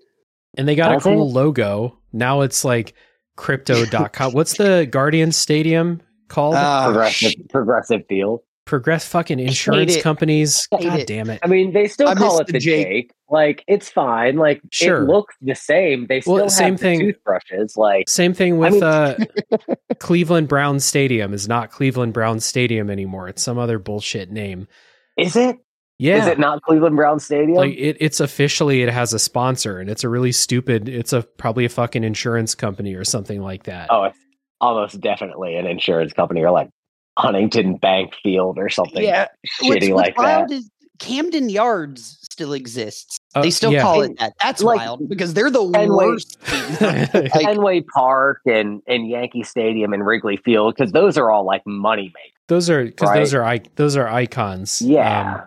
and 0.58 0.68
they 0.68 0.76
got 0.76 0.92
a 0.92 0.96
Does 0.96 1.06
it? 1.06 1.10
cool 1.10 1.32
logo. 1.32 1.98
Now 2.14 2.42
it's 2.42 2.64
like 2.66 2.94
crypto.com. 3.36 4.32
What's 4.34 4.58
the 4.58 4.88
Guardian 4.90 5.32
Stadium 5.32 6.02
called? 6.28 6.56
Uh, 6.56 6.86
Progressive 6.86 7.34
progressive 7.50 8.02
field. 8.10 8.42
Progress 8.68 9.08
fucking 9.08 9.40
insurance 9.40 10.00
companies. 10.02 10.68
God 10.72 11.00
it. 11.00 11.08
damn 11.08 11.30
it. 11.32 11.40
I 11.44 11.48
mean, 11.48 11.74
they 11.74 11.88
still 11.88 12.08
I 12.10 12.14
call 12.16 12.40
it 12.40 12.48
the 12.48 12.54
the 12.54 12.60
Jake. 12.60 12.86
Jake. 12.88 13.12
Like 13.30 13.64
it's 13.68 13.90
fine. 13.90 14.36
Like 14.38 14.62
Sure. 14.72 15.04
it 15.04 15.08
looks 15.08 15.34
the 15.42 15.56
same. 15.56 16.06
They 16.08 16.22
still 16.22 16.36
Well, 16.36 16.44
have 16.44 16.52
same 16.52 16.76
the 16.76 16.82
thing- 16.82 17.00
toothbrushes. 17.00 17.76
Like 17.76 18.08
Same 18.08 18.34
thing 18.34 18.54
I 18.54 18.58
with 18.58 18.74
mean- 18.74 18.84
uh, 18.84 19.18
Cleveland 20.00 20.48
Brown 20.48 20.80
Stadium 20.80 21.34
is 21.34 21.48
not 21.48 21.72
Cleveland 21.72 22.14
Brown 22.14 22.40
Stadium 22.40 22.90
anymore. 22.90 23.28
It's 23.28 23.42
some 23.42 23.58
other 23.58 23.80
bullshit 23.80 24.32
name. 24.32 24.68
is 25.18 25.36
it? 25.36 25.58
Yeah. 26.00 26.18
Is 26.22 26.28
it 26.28 26.38
not 26.38 26.62
Cleveland 26.62 26.96
Brown 26.96 27.20
Stadium? 27.20 27.54
like 27.58 27.74
it, 27.74 27.98
it's 28.00 28.20
officially 28.20 28.84
it 28.84 28.90
has 28.90 29.14
a 29.14 29.20
sponsor 29.20 29.80
and 29.80 29.90
it's 29.90 30.04
a 30.04 30.10
really 30.10 30.32
stupid 30.32 30.88
it's 30.88 31.12
a 31.12 31.24
probably 31.24 31.66
a 31.66 31.70
fucking 31.70 32.04
insurance 32.04 32.54
company 32.54 32.94
or 32.94 33.04
something 33.04 33.42
like 33.42 33.64
that. 33.64 33.88
oh, 33.90 34.04
it's 34.04 34.18
almost 34.62 35.00
definitely 35.02 35.56
an 35.56 35.66
insurance 35.66 36.14
company 36.14 36.44
or 36.44 36.52
like 36.52 36.70
Huntington 37.18 37.76
Bank 37.78 38.14
Field 38.24 38.58
or 38.60 38.70
something 38.70 39.04
Yeah. 39.04 39.28
shitty 39.62 39.94
like 39.94 40.18
wild 40.18 40.52
is 40.52 40.70
Camden 41.00 41.50
Yards 41.50 42.18
still 42.32 42.54
exists. 42.54 43.18
Oh, 43.36 43.42
they 43.42 43.52
still 43.52 43.72
yeah. 43.72 43.82
call 43.82 44.02
it 44.02 44.18
that. 44.20 44.34
That's 44.42 44.62
Like, 44.64 44.78
wild 44.80 45.08
because 45.10 45.34
they're 45.34 45.52
the 45.52 45.68
Fenway- 45.72 46.06
worst. 46.06 46.38
Like, 46.82 47.32
Fenway 47.32 47.82
Park 47.82 48.42
and 48.46 48.82
and 48.88 49.08
Yankee 49.10 49.44
Stadium 49.44 49.94
and 49.94 50.06
Wrigley 50.06 50.38
Field 50.38 50.76
because 50.76 50.92
those 50.92 51.18
are 51.18 51.30
all 51.32 51.46
like 51.46 51.62
money 51.66 52.06
makers. 52.16 52.32
those 52.48 52.70
are 52.70 52.86
because 52.86 53.10
Right. 53.10 53.20
those 53.20 53.34
are 53.34 53.58
those 53.76 53.98
are 53.98 54.08
icons. 54.08 54.82
Yeah, 54.82 55.34
Um, 55.36 55.42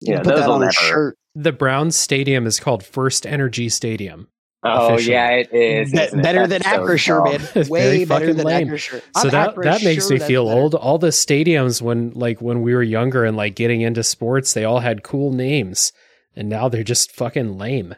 yeah, 0.00 0.16
put 0.22 0.26
those 0.30 0.38
that 0.40 0.48
on 0.50 0.62
a 0.62 0.66
never. 0.66 0.72
shirt. 0.72 1.18
the 1.34 1.52
Browns 1.52 1.94
Stadium 1.96 2.46
is 2.46 2.58
called 2.60 2.82
First 2.84 3.26
Energy 3.26 3.68
Stadium. 3.68 4.28
Oh, 4.64 4.70
oh 4.70 4.94
officially. 4.94 5.12
yeah, 5.14 5.28
it 5.30 5.52
is. 5.52 5.92
Be- 5.92 5.98
isn't 6.00 6.18
it? 6.18 6.22
better 6.22 6.46
than 6.46 6.62
That's 6.62 6.76
so 6.76 6.82
Acrisure, 6.84 7.54
man. 7.54 7.68
Way 7.68 8.04
better 8.04 8.24
fucking 8.26 8.36
than 8.36 8.46
lame. 8.46 8.68
Acrisure. 8.68 9.02
So 9.16 9.22
I'm 9.24 9.30
that 9.30 9.54
that 9.62 9.84
makes 9.84 10.06
Acrisure, 10.06 10.10
me 10.10 10.18
feel 10.18 10.46
better. 10.46 10.60
old. 10.60 10.74
All 10.74 10.98
the 10.98 11.08
stadiums 11.08 11.80
when 11.80 12.10
like 12.10 12.40
when 12.42 12.62
we 12.62 12.74
were 12.74 12.82
younger 12.82 13.24
and 13.24 13.36
like 13.36 13.54
getting 13.54 13.82
into 13.82 14.02
sports, 14.02 14.54
they 14.54 14.64
all 14.64 14.80
had 14.80 15.02
cool 15.04 15.32
names, 15.32 15.92
and 16.34 16.48
now 16.48 16.68
they're 16.68 16.82
just 16.82 17.12
fucking 17.12 17.56
lame. 17.56 17.94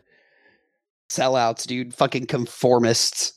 Sellouts, 1.10 1.66
dude. 1.66 1.94
Fucking 1.94 2.26
conformists. 2.26 3.32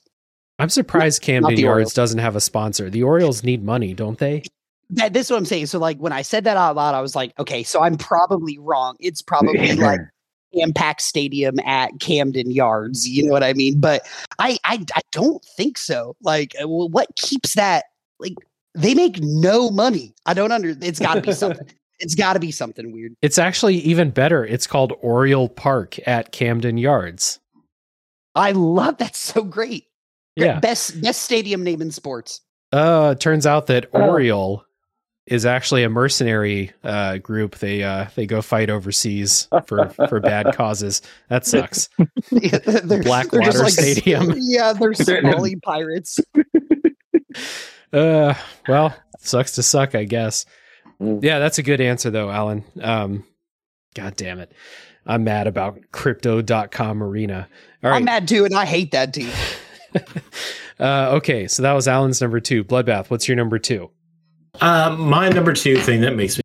I'm 0.60 0.70
surprised 0.70 1.22
Camden 1.22 1.56
the 1.56 1.62
Yards 1.62 1.74
Orioles. 1.74 1.94
doesn't 1.94 2.20
have 2.20 2.36
a 2.36 2.42
sponsor. 2.42 2.90
The 2.90 3.04
Orioles 3.04 3.44
need 3.44 3.64
money, 3.64 3.94
don't 3.94 4.20
they? 4.20 4.44
That, 4.92 5.14
this 5.14 5.28
is 5.28 5.32
what 5.32 5.38
I'm 5.38 5.46
saying. 5.46 5.66
So, 5.66 5.80
like, 5.80 5.98
when 5.98 6.12
I 6.14 6.22
said 6.22 6.44
that 6.44 6.58
out 6.58 6.76
loud, 6.76 6.94
I 6.94 7.02
was 7.02 7.16
like, 7.16 7.34
okay, 7.40 7.64
so 7.64 7.82
I'm 7.82 7.98
probably 7.98 8.60
wrong. 8.60 8.96
It's 9.00 9.24
probably 9.24 9.74
like 9.76 10.00
Impact 10.54 11.02
Stadium 11.02 11.60
at 11.60 11.92
Camden 12.00 12.52
Yards. 12.52 13.08
You 13.08 13.26
know 13.26 13.32
what 13.32 13.44
I 13.44 13.54
mean? 13.54 13.80
But 13.80 14.08
I, 14.40 14.58
I, 14.64 14.84
I 14.96 15.02
don't 15.12 15.44
think 15.58 15.78
so. 15.78 16.16
Like, 16.22 16.54
uh, 16.62 16.68
what 16.68 17.08
keeps 17.16 17.56
that? 17.56 17.86
Like, 18.20 18.34
they 18.76 18.94
make 18.96 19.20
no 19.22 19.70
money. 19.70 20.14
I 20.26 20.34
don't 20.34 20.52
under. 20.52 20.70
It's 20.82 21.00
got 21.00 21.16
to 21.16 21.22
be 21.22 21.32
something. 21.34 21.68
It's 22.00 22.16
got 22.16 22.34
to 22.34 22.40
be 22.40 22.52
something 22.52 22.92
weird. 22.92 23.16
It's 23.22 23.38
actually 23.38 23.76
even 23.78 24.10
better. 24.10 24.46
It's 24.46 24.68
called 24.68 24.94
Oriole 25.02 25.48
Park 25.50 25.98
at 26.08 26.32
Camden 26.32 26.78
Yards. 26.78 27.40
I 28.36 28.52
love 28.52 28.98
that. 28.98 29.16
So 29.16 29.44
great. 29.44 29.86
Great. 30.38 30.48
Yeah. 30.48 30.60
Best 30.60 31.00
best 31.02 31.22
stadium 31.22 31.64
name 31.64 31.82
in 31.82 31.92
sports. 31.92 32.42
Uh, 32.72 33.14
turns 33.16 33.46
out 33.46 33.68
that 33.68 33.86
Oh. 33.94 34.02
Oriole 34.10 34.66
is 35.26 35.46
actually 35.46 35.84
a 35.84 35.90
mercenary 35.90 36.72
uh, 36.84 37.18
group. 37.18 37.58
They 37.60 37.82
uh, 37.84 38.08
they 38.16 38.26
go 38.26 38.42
fight 38.42 38.70
overseas 38.70 39.48
for 39.66 39.90
for 40.10 40.20
bad 40.20 40.54
causes. 40.56 41.02
That 41.30 41.46
sucks. 41.46 41.90
Yeah, 42.32 42.58
they're- 42.60 42.82
they're 42.82 43.04
Blackwater 43.04 43.52
just 43.52 43.60
like- 43.64 43.74
Stadium. 43.74 44.34
Yeah, 44.38 44.74
they're 44.74 44.94
Somali 44.94 45.56
pirates. 45.58 46.20
Uh, 47.92 48.34
well, 48.68 48.96
sucks 49.20 49.54
to 49.54 49.64
suck, 49.64 49.94
I 49.96 50.04
guess. 50.06 50.46
Mm. 51.02 51.24
Yeah, 51.24 51.40
that's 51.40 51.58
a 51.58 51.64
good 51.64 51.80
answer 51.82 52.10
though, 52.10 52.30
Alan. 52.30 52.64
Um, 52.82 53.24
God 53.96 54.16
damn 54.16 54.40
it. 54.40 54.52
I'm 55.06 55.24
mad 55.24 55.48
about 55.48 55.80
crypto.com 55.92 57.04
arena. 57.04 57.48
All 57.84 57.90
right. 57.92 57.98
I'm 57.98 58.06
mad 58.06 58.28
too, 58.28 58.46
and 58.46 58.54
I 58.56 58.66
hate 58.66 58.92
that 58.92 59.14
team. 59.14 59.30
uh, 60.80 61.12
okay, 61.18 61.48
so 61.48 61.62
that 61.64 61.74
was 61.74 61.88
Alan's 61.88 62.22
number 62.22 62.40
two. 62.40 62.64
Bloodbath, 62.64 63.10
what's 63.10 63.28
your 63.28 63.36
number 63.38 63.60
two? 63.60 63.92
Um, 64.62 65.00
my 65.10 65.30
number 65.30 65.54
two 65.54 65.78
thing 65.78 66.02
that 66.02 66.16
makes 66.16 66.38
me 66.38 66.44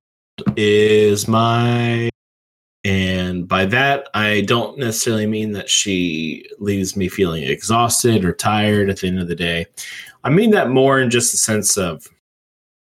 is 0.57 1.29
my, 1.29 2.09
and 2.85 3.47
by 3.47 3.67
that 3.67 4.09
I 4.15 4.43
don't 4.43 4.79
necessarily 4.79 5.27
mean 5.27 5.53
that 5.53 5.69
she 5.69 6.47
leaves 6.59 6.97
me 6.97 7.09
feeling 7.09 7.45
exhausted 7.45 8.25
or 8.25 8.33
tired 8.33 8.89
at 8.89 9.01
the 9.01 9.09
end 9.09 9.21
of 9.21 9.29
the 9.29 9.35
day. 9.35 9.67
I 10.25 10.31
mean 10.31 10.51
that 10.53 10.71
more 10.71 11.01
in 11.01 11.11
just 11.11 11.33
the 11.33 11.39
sense 11.39 11.77
of 11.77 12.07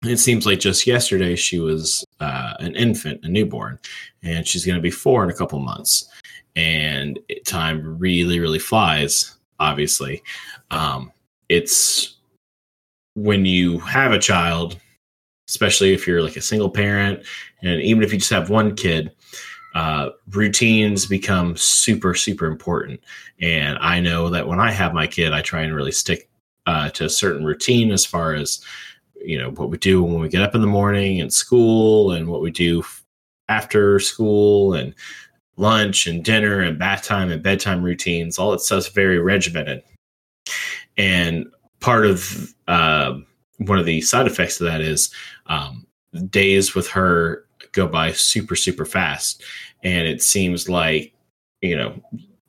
it 0.05 0.19
seems 0.19 0.47
like 0.47 0.61
just 0.61 0.87
yesterday 0.87 1.35
she 1.37 1.59
was 1.59 2.05
uh, 2.21 2.55
an 2.61 2.75
infant, 2.77 3.25
a 3.25 3.29
newborn, 3.29 3.79
and 4.23 4.47
she's 4.47 4.65
going 4.65 4.77
to 4.77 4.83
be 4.83 4.91
four 4.91 5.25
in 5.25 5.31
a 5.31 5.35
couple 5.35 5.59
months, 5.59 6.09
and 6.57 7.19
time 7.45 7.99
really, 7.99 8.39
really 8.39 8.59
flies. 8.59 9.37
Obviously, 9.61 10.23
um, 10.71 11.11
it's 11.49 12.17
when 13.15 13.47
you 13.47 13.79
have 13.79 14.13
a 14.13 14.19
child 14.19 14.79
especially 15.49 15.93
if 15.93 16.07
you're 16.07 16.23
like 16.23 16.37
a 16.37 16.43
single 16.43 16.71
parent. 16.71 17.25
And 17.63 17.81
even 17.83 18.03
if 18.03 18.13
you 18.13 18.19
just 18.19 18.31
have 18.31 18.51
one 18.51 18.75
kid 18.75 19.13
uh, 19.75 20.11
routines 20.31 21.07
become 21.07 21.57
super 21.57 22.15
super 22.15 22.47
important. 22.47 23.01
And 23.41 23.77
i 23.81 23.99
know 23.99 24.31
that 24.31 24.47
when 24.47 24.61
i 24.61 24.71
have 24.71 24.95
my 24.95 25.07
kid 25.07 25.33
i 25.33 25.43
try 25.43 25.63
and 25.63 25.75
really 25.75 25.93
stick 25.93 26.29
uh, 26.67 26.91
to 26.91 27.07
a 27.07 27.11
certain 27.11 27.45
routine 27.45 27.91
as 27.91 28.07
far 28.07 28.35
as 28.35 28.65
you 29.21 29.37
know 29.37 29.51
what 29.51 29.71
we 29.71 29.79
do 29.79 30.03
when 30.03 30.21
we 30.21 30.29
get 30.29 30.43
up 30.43 30.55
in 30.55 30.61
the 30.61 30.67
morning 30.67 31.21
and 31.21 31.33
school 31.33 32.13
and 32.13 32.29
what 32.29 32.41
we 32.41 32.51
do 32.51 32.85
after 33.49 33.99
school 33.99 34.75
and 34.75 34.95
lunch 35.57 36.07
and 36.07 36.25
dinner 36.25 36.61
and 36.61 36.79
bath 36.79 37.05
time 37.05 37.31
and 37.31 37.43
bedtime 37.43 37.83
routines. 37.83 38.39
All 38.39 38.51
that 38.53 38.61
stuff's 38.61 38.89
very 38.89 39.19
regimented. 39.19 39.83
And 40.97 41.47
part 41.81 42.07
of 42.07 42.55
uh, 42.69 43.19
one 43.67 43.79
of 43.79 43.87
the 43.87 44.01
side 44.01 44.27
effects 44.27 44.61
of 44.61 44.67
that 44.67 44.81
is 44.81 45.13
um, 45.47 45.87
days 46.31 46.75
with 46.75 46.89
her 46.89 47.47
go 47.73 47.87
by 47.87 48.13
super 48.13 48.57
super 48.57 48.85
fast. 48.85 49.43
And 49.83 50.07
it 50.07 50.23
seems 50.23 50.69
like 50.69 51.13
you 51.61 51.77
know 51.77 52.01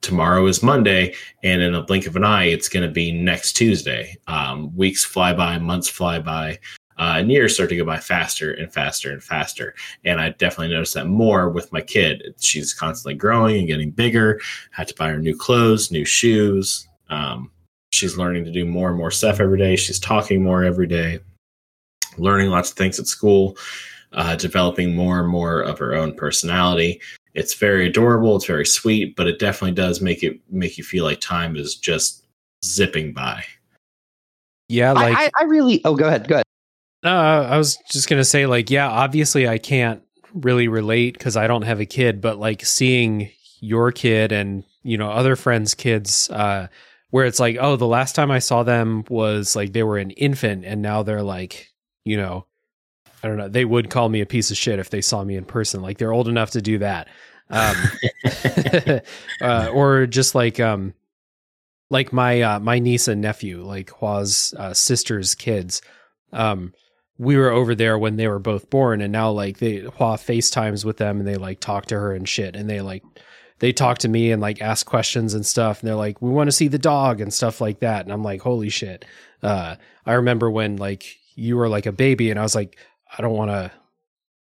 tomorrow 0.01 0.45
is 0.45 0.61
monday 0.61 1.15
and 1.41 1.63
in 1.63 1.73
a 1.73 1.81
blink 1.81 2.05
of 2.05 2.15
an 2.15 2.23
eye 2.23 2.43
it's 2.43 2.69
going 2.69 2.85
to 2.85 2.91
be 2.91 3.11
next 3.11 3.53
tuesday. 3.53 4.15
Um, 4.27 4.75
weeks 4.75 5.03
fly 5.03 5.33
by 5.33 5.57
months 5.57 5.89
fly 5.89 6.19
by 6.19 6.59
uh, 6.97 7.15
and 7.17 7.31
years 7.31 7.53
start 7.55 7.69
to 7.69 7.75
go 7.75 7.83
by 7.83 7.99
faster 7.99 8.53
and 8.53 8.71
faster 8.71 9.11
and 9.11 9.21
faster. 9.21 9.75
And 10.05 10.21
i 10.21 10.29
definitely 10.29 10.73
noticed 10.73 10.93
that 10.93 11.07
more 11.07 11.49
with 11.49 11.71
my 11.73 11.81
kid. 11.81 12.35
She's 12.39 12.73
constantly 12.73 13.15
growing 13.15 13.57
and 13.57 13.67
getting 13.67 13.91
bigger. 13.91 14.39
Had 14.71 14.87
to 14.87 14.95
buy 14.95 15.09
her 15.09 15.19
new 15.19 15.35
clothes 15.35 15.91
new 15.91 16.05
shoes. 16.05 16.87
Um, 17.09 17.51
she's 17.95 18.17
learning 18.17 18.45
to 18.45 18.51
do 18.51 18.65
more 18.65 18.89
and 18.89 18.97
more 18.97 19.11
stuff 19.11 19.39
every 19.39 19.57
day 19.57 19.75
she's 19.75 19.99
talking 19.99 20.43
more 20.43 20.63
every 20.63 20.87
day 20.87 21.19
learning 22.17 22.49
lots 22.49 22.71
of 22.71 22.77
things 22.77 22.99
at 22.99 23.07
school, 23.07 23.57
uh, 24.13 24.35
developing 24.35 24.95
more 24.95 25.19
and 25.19 25.29
more 25.29 25.61
of 25.61 25.77
her 25.79 25.93
own 25.93 26.13
personality. 26.13 27.01
It's 27.33 27.53
very 27.53 27.87
adorable. 27.87 28.35
It's 28.35 28.45
very 28.45 28.65
sweet, 28.65 29.15
but 29.15 29.27
it 29.27 29.39
definitely 29.39 29.75
does 29.75 30.01
make 30.01 30.23
it 30.23 30.39
make 30.49 30.77
you 30.77 30.83
feel 30.83 31.03
like 31.03 31.19
time 31.19 31.55
is 31.55 31.75
just 31.75 32.25
zipping 32.63 33.13
by. 33.13 33.43
Yeah, 34.69 34.93
like 34.93 35.15
I, 35.15 35.25
I, 35.25 35.29
I 35.41 35.43
really. 35.43 35.81
Oh, 35.85 35.95
go 35.95 36.07
ahead. 36.07 36.27
Go 36.27 36.35
ahead. 36.35 36.45
Uh, 37.03 37.47
I 37.49 37.57
was 37.57 37.77
just 37.91 38.09
gonna 38.09 38.23
say, 38.23 38.45
like, 38.45 38.69
yeah, 38.69 38.89
obviously 38.89 39.47
I 39.47 39.57
can't 39.57 40.01
really 40.33 40.67
relate 40.67 41.13
because 41.17 41.37
I 41.37 41.47
don't 41.47 41.63
have 41.63 41.79
a 41.79 41.85
kid, 41.85 42.21
but 42.21 42.39
like 42.39 42.65
seeing 42.65 43.29
your 43.59 43.91
kid 43.91 44.31
and 44.31 44.63
you 44.83 44.97
know 44.97 45.11
other 45.11 45.35
friends' 45.35 45.73
kids, 45.75 46.29
uh, 46.29 46.67
where 47.15 47.23
it's 47.23 47.39
like, 47.39 47.55
oh, 47.57 47.77
the 47.77 47.87
last 47.87 48.13
time 48.13 48.29
I 48.29 48.39
saw 48.39 48.63
them 48.63 49.05
was 49.07 49.55
like 49.55 49.71
they 49.71 49.83
were 49.83 49.97
an 49.97 50.11
infant, 50.11 50.65
and 50.65 50.81
now 50.81 51.01
they're 51.01 51.23
like, 51.23 51.71
you 52.03 52.17
know, 52.17 52.45
I 53.23 53.29
don't 53.29 53.37
know, 53.37 53.47
they 53.47 53.63
would 53.63 53.89
call 53.89 54.09
me 54.09 54.19
a 54.19 54.25
piece 54.25 54.51
of 54.51 54.57
shit 54.57 54.79
if 54.79 54.89
they 54.89 54.99
saw 54.99 55.23
me 55.23 55.37
in 55.37 55.45
person. 55.45 55.81
Like 55.81 55.97
they're 55.97 56.11
old 56.11 56.27
enough 56.27 56.51
to 56.51 56.61
do 56.61 56.79
that, 56.79 57.07
um, 57.49 57.77
uh, 59.41 59.69
or 59.73 60.07
just 60.07 60.35
like 60.35 60.59
um, 60.59 60.93
like 61.89 62.11
my 62.11 62.41
uh, 62.41 62.59
my 62.59 62.79
niece 62.79 63.07
and 63.07 63.21
nephew, 63.21 63.63
like 63.63 63.91
Hua's 63.91 64.53
uh, 64.57 64.73
sister's 64.73 65.35
kids. 65.35 65.81
Um, 66.33 66.73
we 67.17 67.37
were 67.37 67.49
over 67.49 67.75
there 67.75 67.97
when 67.97 68.17
they 68.17 68.27
were 68.27 68.39
both 68.39 68.69
born 68.69 68.99
and 68.99 69.13
now 69.13 69.31
like 69.31 69.59
they 69.59 69.77
Hua 69.77 70.17
FaceTimes 70.17 70.83
with 70.83 70.97
them 70.97 71.19
and 71.19 71.27
they 71.27 71.37
like 71.37 71.61
talk 71.61 71.85
to 71.85 71.95
her 71.95 72.11
and 72.11 72.27
shit 72.27 72.57
and 72.57 72.69
they 72.69 72.81
like 72.81 73.03
they 73.59 73.71
talk 73.71 73.99
to 73.99 74.07
me 74.09 74.31
and 74.31 74.41
like 74.41 74.61
ask 74.61 74.85
questions 74.85 75.33
and 75.33 75.45
stuff 75.45 75.79
and 75.79 75.87
they're 75.87 75.95
like 75.95 76.21
we 76.21 76.29
want 76.29 76.47
to 76.47 76.51
see 76.55 76.67
the 76.67 76.77
dog 76.77 77.21
and 77.21 77.33
stuff 77.33 77.61
like 77.61 77.79
that 77.79 78.05
and 78.05 78.11
I'm 78.11 78.23
like 78.23 78.41
holy 78.41 78.69
shit. 78.69 79.05
Uh 79.41 79.75
I 80.05 80.13
remember 80.13 80.49
when 80.49 80.77
like 80.77 81.17
you 81.35 81.57
were 81.57 81.69
like 81.69 81.85
a 81.85 81.91
baby 81.91 82.29
and 82.31 82.39
I 82.39 82.43
was 82.43 82.55
like 82.55 82.77
I 83.17 83.21
don't 83.21 83.35
want 83.35 83.51
to 83.51 83.71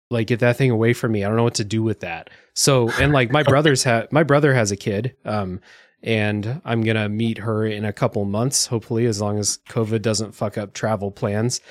like 0.10 0.28
get 0.28 0.40
that 0.40 0.58
thing 0.58 0.72
away 0.72 0.94
from 0.94 1.12
me. 1.14 1.24
I 1.24 1.28
don't 1.28 1.38
know 1.38 1.44
what 1.44 1.56
to 1.56 1.64
do 1.64 1.84
with 1.84 2.02
that. 2.02 2.30
So 2.54 2.90
and 3.00 3.14
like 3.14 3.32
my 3.32 3.44
brother's 3.52 3.84
ha- 3.84 4.08
my 4.12 4.24
brother 4.24 4.54
has 4.54 4.72
a 4.72 4.78
kid. 4.78 5.16
Um 5.26 5.62
and 6.04 6.62
I'm 6.66 6.82
gonna 6.84 7.10
meet 7.10 7.40
her 7.40 7.66
in 7.66 7.86
a 7.86 7.94
couple 7.94 8.26
months, 8.26 8.66
hopefully, 8.66 9.06
as 9.06 9.22
long 9.22 9.38
as 9.38 9.60
COVID 9.70 10.02
doesn't 10.02 10.34
fuck 10.34 10.58
up 10.58 10.74
travel 10.74 11.12
plans. 11.12 11.62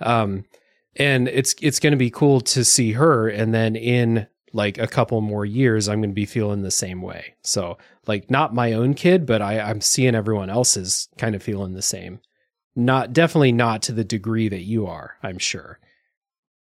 Um, 0.00 0.44
and 0.96 1.28
it's 1.28 1.54
it's 1.60 1.80
going 1.80 1.92
to 1.92 1.96
be 1.96 2.10
cool 2.10 2.40
to 2.40 2.64
see 2.64 2.92
her, 2.92 3.28
and 3.28 3.54
then 3.54 3.76
in 3.76 4.26
like 4.52 4.78
a 4.78 4.86
couple 4.86 5.20
more 5.20 5.44
years, 5.44 5.88
I'm 5.88 6.00
going 6.00 6.10
to 6.10 6.14
be 6.14 6.26
feeling 6.26 6.62
the 6.62 6.70
same 6.70 7.02
way. 7.02 7.34
So, 7.42 7.78
like, 8.06 8.30
not 8.30 8.54
my 8.54 8.72
own 8.72 8.94
kid, 8.94 9.26
but 9.26 9.42
I, 9.42 9.60
I'm 9.60 9.80
seeing 9.80 10.14
everyone 10.14 10.50
else's 10.50 11.08
kind 11.18 11.34
of 11.34 11.42
feeling 11.42 11.74
the 11.74 11.82
same. 11.82 12.20
Not 12.76 13.12
definitely 13.12 13.52
not 13.52 13.82
to 13.82 13.92
the 13.92 14.04
degree 14.04 14.48
that 14.48 14.62
you 14.62 14.86
are, 14.86 15.16
I'm 15.22 15.38
sure. 15.38 15.78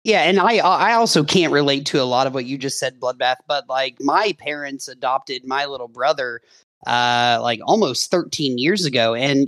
Yeah, 0.04 0.24
and 0.24 0.40
I 0.40 0.58
I 0.58 0.94
also 0.94 1.24
can't 1.24 1.52
relate 1.52 1.86
to 1.88 2.02
a 2.02 2.04
lot 2.04 2.26
of 2.26 2.34
what 2.34 2.46
you 2.46 2.58
just 2.58 2.80
said, 2.80 3.00
Bloodbath. 3.00 3.38
But 3.48 3.68
like 3.68 3.98
my 4.00 4.34
parents 4.40 4.88
adopted 4.88 5.46
my 5.46 5.66
little 5.66 5.90
brother 5.90 6.42
uh 6.88 7.40
like 7.42 7.60
almost 7.64 8.10
13 8.12 8.58
years 8.58 8.86
ago. 8.86 9.14
And 9.14 9.48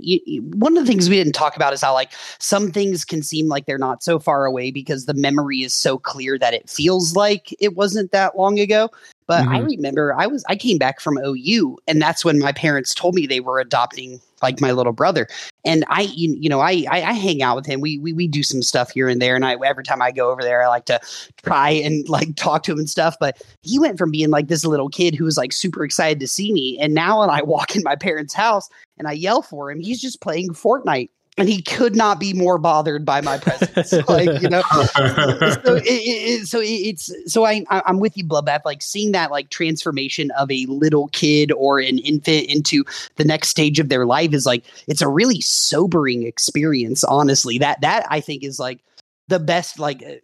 one 0.54 0.76
of 0.76 0.84
the 0.84 0.90
things 0.90 1.08
we 1.08 1.16
didn't 1.16 1.32
talk 1.32 1.56
about 1.56 1.72
is 1.72 1.80
how 1.80 1.92
like 1.94 2.12
some 2.38 2.70
things 2.70 3.04
can 3.04 3.22
seem 3.22 3.48
like 3.48 3.66
they're 3.66 3.78
not 3.78 4.02
so 4.02 4.18
far 4.18 4.44
away 4.44 4.70
because 4.70 5.06
the 5.06 5.14
memory 5.14 5.62
is 5.62 5.72
so 5.72 5.98
clear 5.98 6.38
that 6.38 6.54
it 6.54 6.68
feels 6.68 7.16
like 7.16 7.54
it 7.60 7.74
wasn't 7.74 8.12
that 8.12 8.36
long 8.36 8.58
ago 8.58 8.90
but 9.26 9.46
I 9.48 9.60
Mhm. 9.60 9.66
remember 9.66 10.14
I 10.18 10.26
was 10.26 10.44
I 10.48 10.56
came 10.56 10.78
back 10.78 11.00
from 11.00 11.18
OU 11.18 11.78
and 11.86 12.00
that's 12.00 12.24
when 12.24 12.38
my 12.38 12.52
parents 12.52 12.94
told 12.94 13.14
me 13.14 13.26
they 13.26 13.40
were 13.40 13.60
adopting 13.60 14.20
like 14.42 14.60
my 14.60 14.72
little 14.72 14.92
brother. 14.92 15.28
And 15.64 15.84
I 15.88 16.02
you, 16.02 16.36
you 16.38 16.48
know 16.48 16.60
I, 16.60 16.84
I 16.90 17.02
I 17.02 17.12
hang 17.12 17.42
out 17.42 17.56
with 17.56 17.66
him. 17.66 17.80
We 17.80 17.98
we 17.98 18.12
we 18.12 18.26
do 18.26 18.42
some 18.42 18.62
stuff 18.62 18.90
here 18.90 19.08
and 19.08 19.22
there 19.22 19.36
and 19.36 19.44
I 19.44 19.56
every 19.64 19.84
time 19.84 20.02
I 20.02 20.10
go 20.10 20.30
over 20.30 20.42
there 20.42 20.62
I 20.62 20.68
like 20.68 20.86
to 20.86 21.00
try 21.44 21.70
and 21.70 22.08
like 22.08 22.34
talk 22.36 22.62
to 22.64 22.72
him 22.72 22.78
and 22.78 22.90
stuff, 22.90 23.16
but 23.20 23.40
he 23.62 23.78
went 23.78 23.98
from 23.98 24.10
being 24.10 24.30
like 24.30 24.48
this 24.48 24.64
little 24.64 24.88
kid 24.88 25.14
who 25.14 25.24
was 25.24 25.36
like 25.38 25.52
super 25.52 25.84
excited 25.84 26.20
to 26.20 26.28
see 26.28 26.52
me 26.52 26.78
and 26.80 26.94
now 26.94 27.20
when 27.20 27.30
I 27.30 27.42
walk 27.42 27.76
in 27.76 27.82
my 27.84 27.96
parents' 27.96 28.34
house 28.34 28.68
and 28.98 29.06
I 29.08 29.12
yell 29.12 29.42
for 29.42 29.70
him, 29.70 29.80
he's 29.80 30.00
just 30.00 30.20
playing 30.20 30.50
Fortnite. 30.50 31.10
And 31.38 31.48
he 31.48 31.62
could 31.62 31.96
not 31.96 32.20
be 32.20 32.34
more 32.34 32.58
bothered 32.58 33.06
by 33.06 33.22
my 33.22 33.38
presence. 33.38 33.92
like, 34.08 34.42
you 34.42 34.50
know, 34.50 34.60
so 34.62 35.76
it, 35.76 35.84
it, 35.86 36.46
so 36.46 36.60
it, 36.60 36.66
it's 36.66 37.10
so 37.32 37.46
I 37.46 37.64
I'm 37.70 38.00
with 38.00 38.18
you, 38.18 38.24
Bloodbath. 38.24 38.66
Like 38.66 38.82
seeing 38.82 39.12
that 39.12 39.30
like 39.30 39.48
transformation 39.48 40.30
of 40.32 40.50
a 40.50 40.66
little 40.66 41.08
kid 41.08 41.50
or 41.52 41.78
an 41.78 41.98
infant 42.00 42.48
into 42.48 42.84
the 43.16 43.24
next 43.24 43.48
stage 43.48 43.80
of 43.80 43.88
their 43.88 44.04
life 44.04 44.34
is 44.34 44.44
like 44.44 44.64
it's 44.86 45.00
a 45.00 45.08
really 45.08 45.40
sobering 45.40 46.24
experience. 46.24 47.02
Honestly, 47.02 47.56
that 47.58 47.80
that 47.80 48.04
I 48.10 48.20
think 48.20 48.44
is 48.44 48.58
like 48.58 48.80
the 49.28 49.40
best 49.40 49.78
like. 49.78 50.02
uh, 50.02 50.16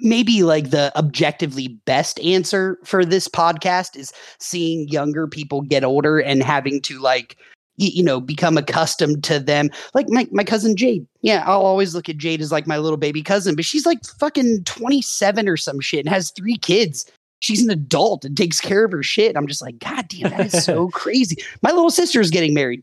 Maybe 0.00 0.44
like 0.44 0.70
the 0.70 0.96
objectively 0.96 1.68
best 1.68 2.18
answer 2.20 2.78
for 2.84 3.04
this 3.04 3.28
podcast 3.28 3.96
is 3.96 4.14
seeing 4.38 4.88
younger 4.88 5.26
people 5.26 5.60
get 5.60 5.84
older 5.84 6.20
and 6.20 6.42
having 6.42 6.80
to 6.82 7.00
like 7.00 7.36
you 7.78 8.02
know 8.02 8.20
become 8.20 8.58
accustomed 8.58 9.24
to 9.24 9.38
them. 9.38 9.70
Like 9.94 10.08
my, 10.08 10.26
my 10.30 10.44
cousin 10.44 10.76
jade. 10.76 11.06
Yeah 11.22 11.42
i'll 11.46 11.62
always 11.62 11.94
look 11.94 12.08
at 12.08 12.18
jade 12.18 12.40
as 12.40 12.52
like 12.52 12.66
my 12.66 12.78
little 12.78 12.96
baby 12.98 13.22
cousin 13.22 13.56
but 13.56 13.64
she's 13.64 13.86
like 13.86 14.04
fucking 14.04 14.64
27 14.64 15.48
or 15.48 15.56
some 15.56 15.80
shit 15.80 16.00
and 16.00 16.08
has 16.14 16.30
three 16.30 16.56
kids. 16.56 17.10
She's 17.40 17.62
an 17.62 17.70
adult 17.70 18.24
and 18.24 18.36
takes 18.36 18.60
care 18.60 18.84
of 18.84 18.92
her 18.92 19.02
shit. 19.02 19.36
I'm 19.36 19.46
just 19.46 19.62
like 19.62 19.78
god 19.78 20.08
damn 20.08 20.30
that 20.30 20.46
is 20.46 20.64
so 20.64 20.88
crazy. 20.92 21.36
My 21.62 21.70
little 21.70 21.90
sister 21.90 22.20
is 22.20 22.30
getting 22.30 22.52
married 22.52 22.82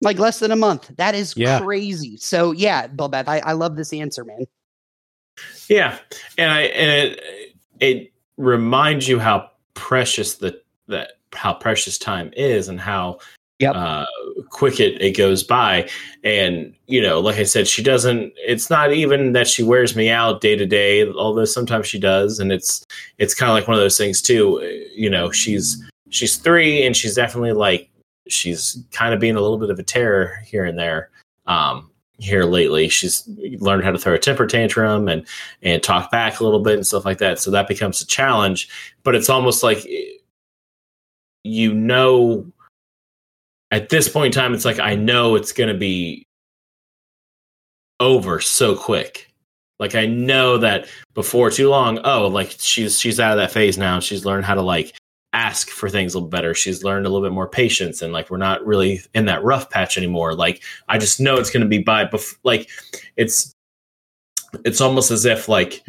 like 0.00 0.18
less 0.18 0.40
than 0.40 0.50
a 0.50 0.56
month. 0.56 0.90
That 0.96 1.14
is 1.14 1.34
Yeah. 1.36 1.60
crazy. 1.60 2.16
So 2.18 2.52
yeah 2.52 2.88
Bloodbath, 2.88 3.28
I, 3.28 3.38
I 3.38 3.52
love 3.52 3.76
this 3.76 3.92
answer 3.92 4.24
man. 4.24 4.46
Yeah, 5.68 5.98
and 6.38 6.50
I 6.50 6.60
and 6.62 6.90
it 6.90 7.20
it 7.80 8.12
reminds 8.36 9.08
you 9.08 9.18
how 9.18 9.50
precious 9.74 10.34
the 10.34 10.60
that 10.88 11.12
how 11.32 11.52
precious 11.52 11.98
time 11.98 12.30
is 12.36 12.68
and 12.68 12.80
how 12.80 13.18
Yep. 13.60 13.76
uh, 13.76 14.06
quick 14.50 14.80
it 14.80 15.00
it 15.00 15.16
goes 15.16 15.44
by. 15.44 15.88
And 16.24 16.74
you 16.86 17.00
know, 17.00 17.20
like 17.20 17.36
I 17.36 17.44
said, 17.44 17.68
she 17.68 17.82
doesn't. 17.82 18.32
It's 18.36 18.68
not 18.68 18.92
even 18.92 19.32
that 19.32 19.46
she 19.46 19.62
wears 19.62 19.94
me 19.94 20.10
out 20.10 20.40
day 20.40 20.56
to 20.56 20.66
day, 20.66 21.08
although 21.08 21.44
sometimes 21.44 21.86
she 21.86 21.98
does, 21.98 22.40
and 22.40 22.50
it's 22.50 22.84
it's 23.18 23.34
kind 23.34 23.50
of 23.50 23.54
like 23.54 23.68
one 23.68 23.76
of 23.76 23.82
those 23.82 23.98
things 23.98 24.20
too. 24.20 24.60
You 24.94 25.08
know, 25.08 25.30
she's 25.30 25.82
she's 26.10 26.36
three, 26.36 26.84
and 26.84 26.96
she's 26.96 27.14
definitely 27.14 27.52
like 27.52 27.90
she's 28.28 28.82
kind 28.90 29.14
of 29.14 29.20
being 29.20 29.36
a 29.36 29.40
little 29.40 29.58
bit 29.58 29.70
of 29.70 29.78
a 29.78 29.82
terror 29.84 30.40
here 30.44 30.64
and 30.64 30.78
there. 30.78 31.10
Um, 31.46 31.90
here 32.18 32.44
lately, 32.44 32.88
she's 32.88 33.28
learned 33.58 33.84
how 33.84 33.90
to 33.90 33.98
throw 33.98 34.14
a 34.14 34.18
temper 34.18 34.46
tantrum 34.46 35.08
and 35.08 35.26
and 35.62 35.82
talk 35.82 36.10
back 36.10 36.40
a 36.40 36.44
little 36.44 36.60
bit 36.60 36.74
and 36.74 36.86
stuff 36.86 37.04
like 37.04 37.18
that. 37.18 37.38
So 37.38 37.50
that 37.52 37.68
becomes 37.68 38.00
a 38.02 38.06
challenge. 38.06 38.68
But 39.04 39.14
it's 39.14 39.30
almost 39.30 39.62
like 39.62 39.84
eh, 39.86 40.10
you 41.44 41.74
know, 41.74 42.46
at 43.74 43.88
this 43.88 44.08
point 44.08 44.26
in 44.26 44.40
time, 44.40 44.54
it's 44.54 44.64
like 44.64 44.78
I 44.78 44.94
know 44.94 45.34
it's 45.34 45.50
going 45.50 45.68
to 45.68 45.78
be 45.78 46.26
over 47.98 48.40
so 48.40 48.76
quick. 48.76 49.32
Like 49.80 49.96
I 49.96 50.06
know 50.06 50.58
that 50.58 50.86
before 51.14 51.50
too 51.50 51.68
long, 51.68 51.98
oh, 52.04 52.28
like 52.28 52.54
she's 52.58 53.00
she's 53.00 53.18
out 53.18 53.32
of 53.32 53.38
that 53.38 53.50
phase 53.50 53.76
now. 53.76 53.98
She's 53.98 54.24
learned 54.24 54.44
how 54.44 54.54
to 54.54 54.62
like 54.62 54.94
ask 55.32 55.68
for 55.70 55.90
things 55.90 56.14
a 56.14 56.18
little 56.18 56.28
better. 56.28 56.54
She's 56.54 56.84
learned 56.84 57.04
a 57.04 57.08
little 57.08 57.26
bit 57.26 57.34
more 57.34 57.48
patience, 57.48 58.00
and 58.00 58.12
like 58.12 58.30
we're 58.30 58.36
not 58.36 58.64
really 58.64 59.00
in 59.12 59.24
that 59.24 59.42
rough 59.42 59.68
patch 59.70 59.98
anymore. 59.98 60.34
Like 60.34 60.62
I 60.88 60.96
just 60.96 61.18
know 61.18 61.34
it's 61.36 61.50
going 61.50 61.64
to 61.64 61.68
be 61.68 61.82
by 61.82 62.04
bef- 62.04 62.36
like 62.44 62.70
it's 63.16 63.52
it's 64.64 64.80
almost 64.80 65.10
as 65.10 65.24
if 65.24 65.48
like 65.48 65.84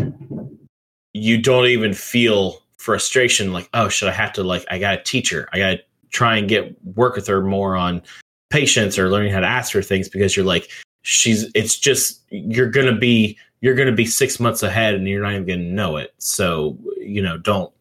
you 1.13 1.39
don't 1.39 1.67
even 1.67 1.93
feel 1.93 2.63
frustration 2.77 3.51
like 3.51 3.67
oh 3.73 3.89
should 3.89 4.07
i 4.07 4.11
have 4.11 4.31
to 4.31 4.43
like 4.43 4.63
i 4.69 4.77
gotta 4.77 5.01
teach 5.01 5.31
her 5.31 5.49
i 5.53 5.57
gotta 5.57 5.79
try 6.15 6.37
and 6.37 6.47
get 6.47 6.73
work 6.95 7.15
with 7.15 7.27
her 7.27 7.41
more 7.41 7.75
on 7.75 8.01
patience 8.49 8.97
or 8.97 9.09
learning 9.09 9.33
how 9.33 9.41
to 9.41 9.47
ask 9.47 9.73
her 9.73 9.81
things 9.81 10.07
because 10.07 10.35
you're 10.35 10.45
like 10.45 10.69
she's 11.01 11.51
it's 11.53 11.77
just 11.77 12.21
you're 12.29 12.69
gonna 12.69 12.95
be 12.95 13.37
you're 13.59 13.75
gonna 13.75 13.91
be 13.91 14.05
six 14.05 14.39
months 14.39 14.63
ahead 14.63 14.95
and 14.95 15.07
you're 15.07 15.21
not 15.21 15.33
even 15.33 15.45
gonna 15.45 15.61
know 15.63 15.97
it. 15.97 16.13
So 16.17 16.77
you 16.97 17.21
know 17.21 17.37
don't 17.37 17.71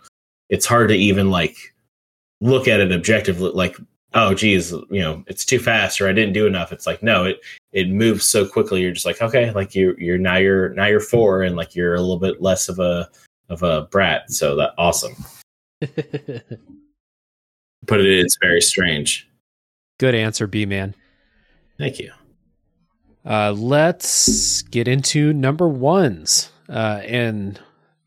it's 0.50 0.66
hard 0.66 0.88
to 0.88 0.96
even 0.96 1.30
like 1.30 1.56
look 2.40 2.66
at 2.66 2.80
it 2.80 2.92
objectively 2.92 3.50
like 3.52 3.76
oh 4.14 4.34
geez 4.34 4.72
you 4.90 5.00
know 5.00 5.24
it's 5.26 5.44
too 5.44 5.58
fast 5.58 6.00
or 6.00 6.08
i 6.08 6.12
didn't 6.12 6.34
do 6.34 6.46
enough. 6.46 6.72
It's 6.72 6.86
like 6.86 7.02
no 7.02 7.24
it 7.24 7.40
it 7.72 7.88
moves 7.88 8.26
so 8.26 8.46
quickly. 8.46 8.80
You're 8.82 8.92
just 8.92 9.06
like 9.06 9.22
okay 9.22 9.52
like 9.52 9.76
you 9.76 9.94
you're 9.96 10.18
now 10.18 10.36
you're 10.36 10.70
now 10.70 10.86
you're 10.86 11.00
four 11.00 11.42
and 11.42 11.54
like 11.54 11.76
you're 11.76 11.94
a 11.94 12.00
little 12.00 12.18
bit 12.18 12.42
less 12.42 12.68
of 12.68 12.80
a 12.80 13.08
of 13.48 13.62
a 13.62 13.82
brat. 13.82 14.32
So 14.32 14.56
that 14.56 14.74
awesome 14.76 15.14
but 17.86 18.00
it 18.00 18.06
is 18.06 18.36
very 18.40 18.60
strange 18.60 19.28
Good 19.98 20.14
answer, 20.14 20.46
B 20.46 20.66
man. 20.66 20.94
thank 21.78 21.98
you 21.98 22.10
Uh, 23.24 23.52
let's 23.52 24.62
get 24.62 24.88
into 24.88 25.32
number 25.32 25.68
ones. 25.68 26.50
Uh, 26.68 27.00
and 27.04 27.60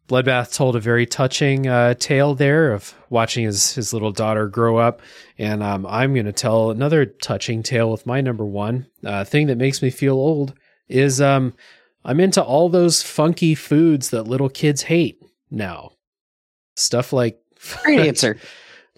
Bloodbath 0.08 0.54
told 0.56 0.76
a 0.76 0.80
very 0.80 1.06
touching 1.06 1.68
uh, 1.68 1.94
tale 1.96 2.34
there 2.36 2.72
of 2.72 2.94
watching 3.10 3.46
his, 3.46 3.74
his 3.74 3.94
little 3.94 4.12
daughter 4.12 4.48
grow 4.48 4.78
up. 4.78 5.02
And 5.38 5.62
um, 5.62 5.86
I'm 5.86 6.14
going 6.14 6.26
to 6.26 6.32
tell 6.32 6.72
another 6.72 7.06
touching 7.06 7.64
tale 7.64 7.92
with 7.92 8.06
my 8.06 8.22
number 8.22 8.46
one. 8.46 8.88
Uh, 9.04 9.24
thing 9.24 9.48
that 9.48 9.58
makes 9.58 9.82
me 9.82 9.90
feel 9.90 10.16
old 10.16 10.54
is 10.88 11.20
um, 11.20 11.54
I'm 12.06 12.20
into 12.20 12.44
all 12.44 12.70
those 12.70 13.04
funky 13.04 13.54
foods 13.54 14.12
that 14.12 14.28
little 14.28 14.50
kids 14.50 14.84
hate 14.84 15.22
now. 15.52 15.92
Stuff 16.76 17.12
like 17.12 17.40
great 17.84 18.00
answer 18.08 18.38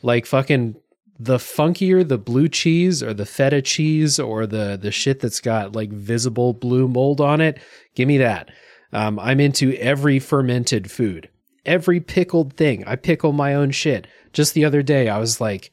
like 0.01 0.25
fucking 0.25 0.75
the 1.19 1.37
funkier 1.37 2.07
the 2.07 2.17
blue 2.17 2.47
cheese 2.47 3.03
or 3.03 3.13
the 3.13 3.25
feta 3.25 3.61
cheese 3.61 4.19
or 4.19 4.45
the 4.45 4.77
the 4.81 4.91
shit 4.91 5.19
that's 5.19 5.41
got 5.41 5.75
like 5.75 5.91
visible 5.91 6.53
blue 6.53 6.87
mold 6.87 7.19
on 7.19 7.41
it 7.41 7.59
give 7.95 8.07
me 8.07 8.17
that. 8.17 8.49
Um, 8.91 9.19
i'm 9.19 9.39
into 9.39 9.73
every 9.75 10.19
fermented 10.19 10.89
food 10.89 11.29
every 11.65 11.99
pickled 11.99 12.53
thing. 12.53 12.83
I 12.87 12.95
pickle 12.95 13.33
my 13.33 13.53
own 13.53 13.69
shit. 13.69 14.07
Just 14.33 14.53
the 14.53 14.65
other 14.65 14.81
day 14.81 15.09
i 15.09 15.19
was 15.19 15.41
like 15.41 15.71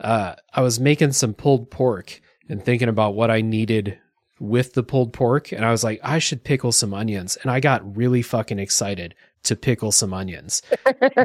uh, 0.00 0.34
i 0.52 0.62
was 0.62 0.80
making 0.80 1.12
some 1.12 1.34
pulled 1.34 1.70
pork 1.70 2.20
and 2.48 2.64
thinking 2.64 2.88
about 2.88 3.14
what 3.14 3.30
i 3.30 3.40
needed 3.40 3.98
with 4.38 4.74
the 4.74 4.82
pulled 4.82 5.12
pork 5.12 5.50
and 5.52 5.64
i 5.64 5.70
was 5.70 5.82
like 5.82 5.98
i 6.02 6.18
should 6.18 6.44
pickle 6.44 6.70
some 6.70 6.92
onions 6.92 7.36
and 7.36 7.50
i 7.50 7.58
got 7.58 7.96
really 7.96 8.20
fucking 8.20 8.58
excited 8.58 9.14
to 9.46 9.56
pickle 9.56 9.92
some 9.92 10.12
onions. 10.12 10.62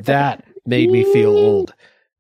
That 0.03 0.45
made 0.65 0.89
me 0.89 1.03
feel 1.11 1.35
old 1.35 1.73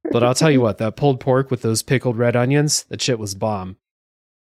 but 0.09 0.23
I'll 0.23 0.35
tell 0.35 0.51
you 0.51 0.61
what, 0.61 0.77
that 0.79 0.95
pulled 0.95 1.19
pork 1.19 1.51
with 1.51 1.61
those 1.61 1.83
pickled 1.83 2.17
red 2.17 2.35
onions, 2.35 2.83
that 2.89 3.01
shit 3.01 3.19
was 3.19 3.35
bomb. 3.35 3.77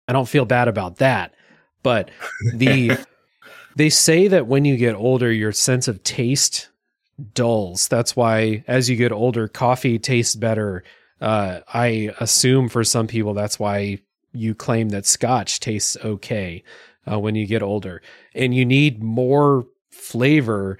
I 0.08 0.12
don't 0.12 0.28
feel 0.28 0.44
bad 0.44 0.68
about 0.68 0.96
that. 0.96 1.34
But 1.82 2.10
the 2.54 2.98
they 3.76 3.90
say 3.90 4.28
that 4.28 4.46
when 4.46 4.64
you 4.64 4.76
get 4.76 4.94
older, 4.94 5.30
your 5.30 5.52
sense 5.52 5.88
of 5.88 6.02
taste 6.02 6.68
dulls. 7.34 7.88
That's 7.88 8.14
why 8.14 8.64
as 8.66 8.90
you 8.90 8.96
get 8.96 9.12
older, 9.12 9.48
coffee 9.48 9.98
tastes 9.98 10.34
better. 10.34 10.84
Uh, 11.20 11.60
I 11.72 12.10
assume 12.20 12.68
for 12.68 12.84
some 12.84 13.06
people 13.06 13.34
that's 13.34 13.58
why 13.58 14.00
you 14.32 14.54
claim 14.54 14.90
that 14.90 15.06
scotch 15.06 15.60
tastes 15.60 15.96
okay 16.04 16.62
uh, 17.10 17.18
when 17.18 17.34
you 17.34 17.46
get 17.46 17.62
older. 17.62 18.02
And 18.34 18.54
you 18.54 18.64
need 18.64 19.02
more 19.02 19.66
flavor 19.90 20.78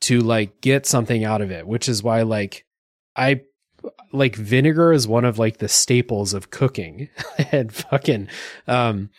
to 0.00 0.20
like 0.20 0.60
get 0.60 0.86
something 0.86 1.24
out 1.24 1.40
of 1.40 1.50
it, 1.50 1.66
which 1.66 1.88
is 1.88 2.02
why 2.02 2.22
like 2.22 2.64
I 3.16 3.42
like 4.12 4.36
vinegar 4.36 4.92
is 4.92 5.06
one 5.06 5.24
of 5.24 5.38
like 5.38 5.58
the 5.58 5.68
staples 5.68 6.34
of 6.34 6.50
cooking 6.50 7.08
and 7.52 7.72
fucking 7.72 8.28
um 8.66 9.10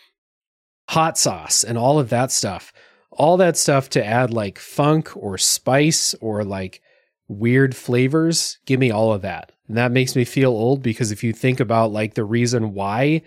hot 0.90 1.16
sauce 1.16 1.62
and 1.62 1.78
all 1.78 2.00
of 2.00 2.10
that 2.10 2.32
stuff. 2.32 2.72
All 3.12 3.36
that 3.36 3.56
stuff 3.56 3.90
to 3.90 4.04
add 4.04 4.32
like 4.32 4.58
funk 4.58 5.16
or 5.16 5.38
spice 5.38 6.14
or 6.20 6.42
like 6.42 6.80
weird 7.28 7.76
flavors 7.76 8.58
give 8.66 8.80
me 8.80 8.90
all 8.90 9.12
of 9.12 9.22
that. 9.22 9.52
And 9.68 9.76
that 9.76 9.92
makes 9.92 10.16
me 10.16 10.24
feel 10.24 10.50
old 10.50 10.82
because 10.82 11.12
if 11.12 11.22
you 11.22 11.32
think 11.32 11.60
about 11.60 11.92
like 11.92 12.14
the 12.14 12.24
reason 12.24 12.74
why 12.74 13.22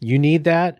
you 0.00 0.18
need 0.18 0.44
that 0.44 0.78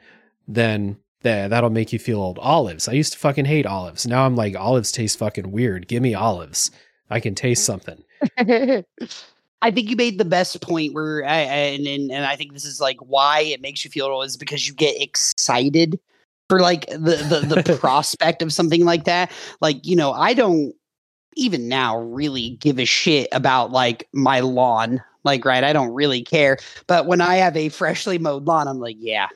then 0.49 0.97
that 1.23 1.51
that'll 1.51 1.71
make 1.71 1.93
you 1.93 1.99
feel 1.99 2.21
old. 2.21 2.39
Olives. 2.41 2.89
I 2.89 2.93
used 2.93 3.13
to 3.13 3.19
fucking 3.19 3.45
hate 3.45 3.67
olives. 3.67 4.07
Now 4.07 4.27
i'm 4.27 4.35
like 4.35 4.57
olives 4.57 4.91
taste 4.91 5.19
fucking 5.19 5.53
weird. 5.53 5.87
Give 5.87 6.03
me 6.03 6.15
olives. 6.15 6.73
I 7.09 7.21
can 7.21 7.35
taste 7.35 7.65
something 7.65 8.03
I 9.63 9.71
think 9.71 9.91
you 9.91 9.97
made 9.97 10.19
the 10.19 10.25
best 10.25 10.61
point 10.63 10.95
where, 10.95 11.25
I, 11.25 11.39
and, 11.41 11.87
and 11.87 12.11
and 12.11 12.25
I 12.25 12.37
think 12.37 12.53
this 12.55 12.65
is 12.65 12.81
like 12.81 12.97
why 13.01 13.41
it 13.41 13.61
makes 13.61 13.85
you 13.85 13.91
feel 13.91 14.07
old 14.07 14.25
is 14.25 14.37
because 14.37 14.67
you 14.67 14.75
get 14.75 15.01
excited 15.01 15.99
for 16.49 16.61
like 16.61 16.87
the 16.87 17.43
the, 17.47 17.63
the 17.63 17.77
prospect 17.81 18.43
of 18.43 18.53
something 18.53 18.85
like 18.85 19.05
that. 19.05 19.31
Like 19.61 19.87
you 19.87 19.97
know, 19.97 20.13
I 20.13 20.35
don't 20.35 20.75
even 21.37 21.69
now 21.69 21.99
really 21.99 22.51
give 22.61 22.79
a 22.79 22.85
shit 22.85 23.29
about 23.33 23.71
like 23.71 24.09
my 24.13 24.41
lawn. 24.41 25.03
Like 25.25 25.45
right, 25.45 25.63
I 25.63 25.73
don't 25.75 25.93
really 25.93 26.23
care. 26.23 26.57
But 26.87 27.07
when 27.07 27.21
I 27.21 27.37
have 27.37 27.57
a 27.57 27.69
freshly 27.69 28.19
mowed 28.19 28.47
lawn, 28.47 28.67
I'm 28.67 28.81
like, 28.81 28.97
yeah, 28.99 29.29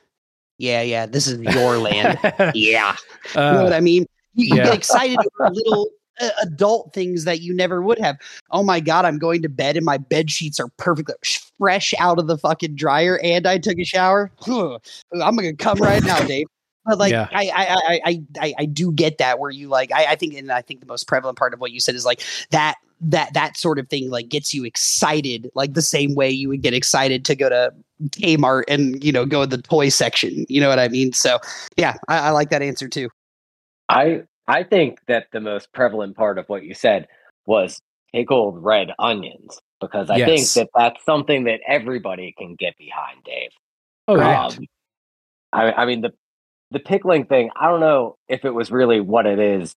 yeah, 0.57 0.81
yeah, 0.81 1.05
this 1.07 1.27
is 1.27 1.39
your 1.41 1.77
land. 1.79 2.19
Yeah, 2.55 2.97
you 3.35 3.41
know 3.41 3.65
what 3.65 3.73
Uh, 3.73 3.77
I 3.77 3.81
mean. 3.81 4.07
You, 4.37 4.47
you 4.47 4.57
yeah. 4.57 4.65
get 4.65 4.75
excited 4.75 5.19
for 5.37 5.47
a 5.47 5.51
little 5.51 5.83
uh, 5.85 6.04
adult 6.43 6.93
things 6.93 7.25
that 7.25 7.41
you 7.41 7.55
never 7.55 7.83
would 7.83 7.99
have. 7.99 8.17
Oh 8.51 8.63
my 8.63 8.81
god, 8.81 9.05
I'm 9.05 9.19
going 9.19 9.43
to 9.43 9.49
bed 9.49 9.77
and 9.77 9.85
my 9.85 9.99
bed 9.99 10.31
sheets 10.31 10.61
are 10.61 10.69
perfectly 10.77 11.15
fresh 11.59 11.95
out 11.99 12.19
of 12.19 12.27
the 12.27 12.39
fucking 12.39 12.77
dryer, 12.77 13.19
and 13.23 13.47
I 13.47 13.59
took 13.59 13.79
a 13.79 13.85
shower. 13.85 14.31
I'm 14.47 15.37
gonna 15.37 15.55
come 15.55 15.79
right 15.79 16.03
now, 16.03 16.21
Dave. 16.21 16.47
But 16.85 16.99
like, 16.99 17.13
Yeah. 17.13 17.29
I, 17.33 17.49
I, 17.49 17.67
I, 17.67 18.01
I, 18.05 18.23
I, 18.41 18.55
I 18.59 18.65
do 18.67 18.93
get 18.93 19.17
that 19.19 19.39
where 19.39 19.51
you 19.51 19.69
like, 19.69 19.91
I, 19.91 20.05
I 20.05 20.17
think, 20.17 20.35
and 20.35 20.53
I 20.53 20.61
think 20.61 20.81
the 20.81 20.87
most 20.87 21.09
prevalent 21.09 21.39
part 21.39 21.55
of 21.55 21.61
what 21.61 21.73
you 21.73 21.81
said 21.81 21.95
is 21.95 22.05
like 22.05 22.23
that, 22.51 22.75
that, 23.01 23.33
that 23.33 23.57
sort 23.57 23.79
of 23.79 23.89
thing 23.89 24.11
like 24.11 24.29
gets 24.29 24.53
you 24.53 24.65
excited, 24.65 25.51
like 25.55 25.73
the 25.73 25.81
same 25.81 26.15
way 26.15 26.29
you 26.29 26.49
would 26.51 26.61
get 26.61 26.75
excited 26.75 27.25
to 27.25 27.35
go 27.35 27.49
to 27.49 27.73
Kmart 28.11 28.65
and 28.69 29.03
you 29.03 29.13
know 29.13 29.25
go 29.25 29.43
in 29.43 29.51
the 29.51 29.63
toy 29.63 29.89
section. 29.89 30.45
You 30.49 30.61
know 30.61 30.69
what 30.69 30.79
I 30.79 30.89
mean? 30.89 31.13
So 31.13 31.39
yeah, 31.77 31.95
I, 32.09 32.19
I 32.19 32.31
like 32.31 32.51
that 32.51 32.61
answer 32.61 32.89
too. 32.89 33.09
I 33.89 34.25
I 34.47 34.63
think 34.63 34.99
that 35.09 35.27
the 35.33 35.41
most 35.41 35.73
prevalent 35.73 36.17
part 36.17 36.39
of 36.39 36.47
what 36.49 36.65
you 36.65 36.75
said 36.75 37.07
was 37.47 37.81
pickled 38.15 38.63
red 38.63 38.89
onions 38.99 39.59
because 39.81 40.11
I 40.11 40.17
Yes. 40.17 40.29
think 40.55 40.69
that 40.71 40.71
that's 40.79 41.05
something 41.05 41.45
that 41.45 41.61
everybody 41.67 42.35
can 42.37 42.55
get 42.55 42.77
behind, 42.77 43.23
Dave. 43.25 43.51
oh 44.09 44.17
yeah. 44.17 44.47
Um, 44.47 44.67
I, 45.53 45.73
I 45.73 45.87
mean 45.87 46.01
the 46.03 46.13
the 46.71 46.79
pickling 46.81 47.25
thing. 47.27 47.51
I 47.57 47.69
don't 47.69 47.81
know 47.81 48.17
if 48.29 48.45
it 48.45 48.51
was 48.51 48.71
really 48.71 49.01
what 49.01 49.27
it 49.27 49.39
is, 49.39 49.75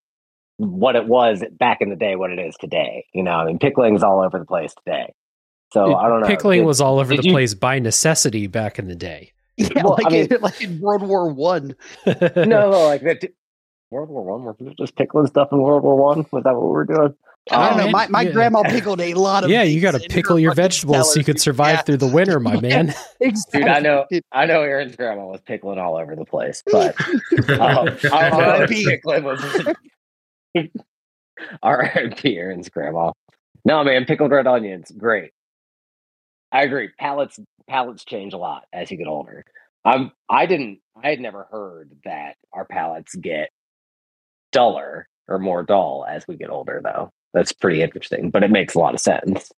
what 0.57 0.95
it 0.95 1.05
was 1.07 1.43
back 1.51 1.79
in 1.81 1.89
the 1.89 1.95
day, 1.95 2.15
what 2.15 2.31
it 2.31 2.39
is 2.39 2.55
today. 2.59 3.05
You 3.13 3.23
know, 3.23 3.31
I 3.33 3.45
mean, 3.45 3.59
pickling's 3.59 4.01
all 4.03 4.21
over 4.23 4.39
the 4.39 4.45
place 4.45 4.73
today. 4.83 5.13
So 5.73 5.95
I 5.95 6.07
don't 6.07 6.21
know. 6.21 6.27
Pickling 6.27 6.61
Did- 6.61 6.65
was 6.67 6.81
all 6.81 6.99
over 6.99 7.15
the 7.15 7.23
you- 7.23 7.31
place 7.31 7.53
by 7.53 7.79
necessity 7.79 8.47
back 8.47 8.79
in 8.79 8.87
the 8.87 8.95
day. 8.95 9.31
Yeah, 9.57 9.81
Well, 9.83 9.97
like, 9.97 10.05
I 10.05 10.09
mean- 10.09 10.33
in, 10.33 10.41
like 10.41 10.61
in 10.61 10.79
World 10.79 11.01
War 11.03 11.29
One. 11.31 11.75
no, 12.05 12.69
like 12.87 13.01
that. 13.01 13.23
World 13.91 14.09
War 14.09 14.23
One. 14.23 14.43
Were 14.43 14.55
we 14.59 14.73
just 14.75 14.95
pickling 14.95 15.27
stuff 15.27 15.49
in 15.51 15.61
World 15.61 15.83
War 15.83 15.95
One? 15.95 16.25
Was 16.31 16.43
that 16.43 16.53
what 16.55 16.63
we 16.63 16.69
were 16.69 16.85
doing? 16.85 17.15
I 17.49 17.69
don't 17.69 17.77
know. 17.77 17.89
My, 17.91 18.07
my 18.09 18.21
yeah. 18.23 18.31
grandma 18.31 18.61
pickled 18.63 18.99
a 18.99 19.13
lot 19.13 19.45
of. 19.45 19.49
yeah, 19.49 19.63
you 19.63 19.79
got 19.79 19.91
to 19.91 19.99
pickle 20.09 20.37
your 20.37 20.51
fucking 20.51 20.63
vegetables 20.63 21.13
so 21.13 21.19
you 21.19 21.23
cellar. 21.23 21.33
could 21.33 21.41
survive 21.41 21.75
Yeah, 21.75 21.81
through 21.83 21.97
the 21.97 22.07
winter, 22.07 22.39
my 22.41 22.59
man. 22.61 22.93
exactly. 23.21 23.61
Dude, 23.61 23.69
I 23.69 23.79
know, 23.79 24.05
I 24.33 24.45
know. 24.45 24.61
Aaron's 24.63 24.95
grandma 24.97 25.25
was 25.27 25.39
pickling 25.41 25.79
all 25.79 25.95
over 25.95 26.15
the 26.15 26.25
place, 26.25 26.61
but 26.69 26.99
um, 27.59 27.87
I 28.11 28.29
don't 28.29 28.39
know. 28.39 28.63
if 28.63 28.69
R.I.P. 28.71 28.85
pickling 28.85 29.23
was. 29.23 29.67
R.I.P. 31.63 32.37
Aaron's 32.37 32.69
grandma. 32.69 33.11
No, 33.63 33.83
man, 33.83 34.05
pickled 34.05 34.31
red 34.31 34.47
onions, 34.47 34.91
great. 34.97 35.31
I 36.51 36.63
agree. 36.63 36.89
Palates 36.99 37.39
palates 37.69 38.05
change 38.05 38.33
a 38.33 38.37
lot 38.37 38.65
as 38.73 38.89
you 38.91 38.97
get 38.97 39.07
older. 39.07 39.45
Um, 39.85 40.11
I 40.29 40.45
didn't. 40.45 40.79
I 41.01 41.09
had 41.09 41.19
never 41.19 41.47
heard 41.51 41.91
that 42.03 42.35
our 42.53 42.65
palates 42.65 43.15
get 43.15 43.49
duller 44.51 45.07
or 45.27 45.39
more 45.39 45.63
dull 45.63 46.05
as 46.09 46.27
we 46.27 46.35
get 46.35 46.49
older, 46.49 46.81
though. 46.83 47.11
That's 47.33 47.51
pretty 47.51 47.81
interesting, 47.81 48.29
but 48.29 48.43
it 48.43 48.51
makes 48.51 48.75
a 48.75 48.79
lot 48.79 48.93
of 48.93 48.99
sense. 49.01 49.51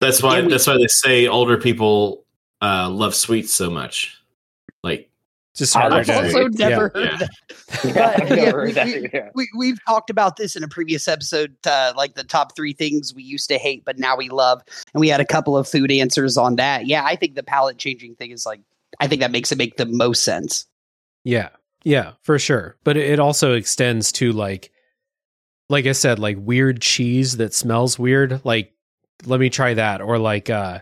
That's 0.00 0.22
why 0.22 0.40
we- 0.40 0.48
that's 0.48 0.66
why 0.66 0.76
they 0.76 0.88
say 0.88 1.26
older 1.28 1.56
people 1.56 2.24
uh, 2.60 2.88
love 2.90 3.14
sweets 3.14 3.52
so 3.52 3.70
much. 3.70 4.16
Like 4.82 5.08
Just 5.54 5.76
I 5.76 5.80
harder 5.82 5.96
I've 5.96 6.10
also 6.10 6.40
yeah. 6.40 6.68
never 6.68 6.88
heard 6.94 7.04
Yeah. 7.04 7.16
that. 7.18 7.30
Yeah, 7.84 8.34
yeah, 8.34 8.50
heard 8.50 8.66
we- 8.66 8.72
that 8.72 9.30
we, 9.54 9.68
have 9.68 9.78
talked 9.86 10.10
about 10.10 10.36
this 10.36 10.56
in 10.56 10.62
a 10.62 10.68
previous 10.68 11.08
episode, 11.08 11.54
uh, 11.66 11.92
like 11.96 12.14
the 12.14 12.24
top 12.24 12.54
three 12.56 12.72
things 12.72 13.14
we 13.14 13.22
used 13.22 13.48
to 13.48 13.58
hate 13.58 13.84
but 13.84 13.98
now 13.98 14.16
we 14.16 14.28
love, 14.28 14.62
and 14.92 15.00
we 15.00 15.08
had 15.08 15.20
a 15.20 15.24
couple 15.24 15.56
of 15.56 15.66
food 15.68 15.90
answers 15.90 16.36
on 16.36 16.56
that. 16.56 16.86
Yeah, 16.86 17.04
I 17.04 17.16
think 17.16 17.34
the 17.34 17.42
palate 17.42 17.78
changing 17.78 18.16
thing 18.16 18.30
is 18.32 18.44
like, 18.44 18.60
I 19.00 19.06
think 19.06 19.20
that 19.20 19.30
makes 19.30 19.50
it 19.52 19.58
make 19.58 19.76
the 19.76 19.86
most 19.86 20.22
sense. 20.24 20.66
Yeah. 21.24 21.48
Yeah, 21.84 22.12
for 22.22 22.38
sure. 22.38 22.76
But 22.84 22.96
it 22.96 23.18
also 23.18 23.54
extends 23.54 24.12
to 24.12 24.32
like 24.32 24.70
like 25.68 25.86
I 25.86 25.92
said, 25.92 26.18
like 26.18 26.36
weird 26.38 26.80
cheese 26.80 27.38
that 27.38 27.54
smells 27.54 27.98
weird. 27.98 28.44
Like 28.44 28.72
let 29.24 29.40
me 29.40 29.50
try 29.50 29.74
that. 29.74 30.00
Or 30.00 30.18
like 30.18 30.50
uh 30.50 30.80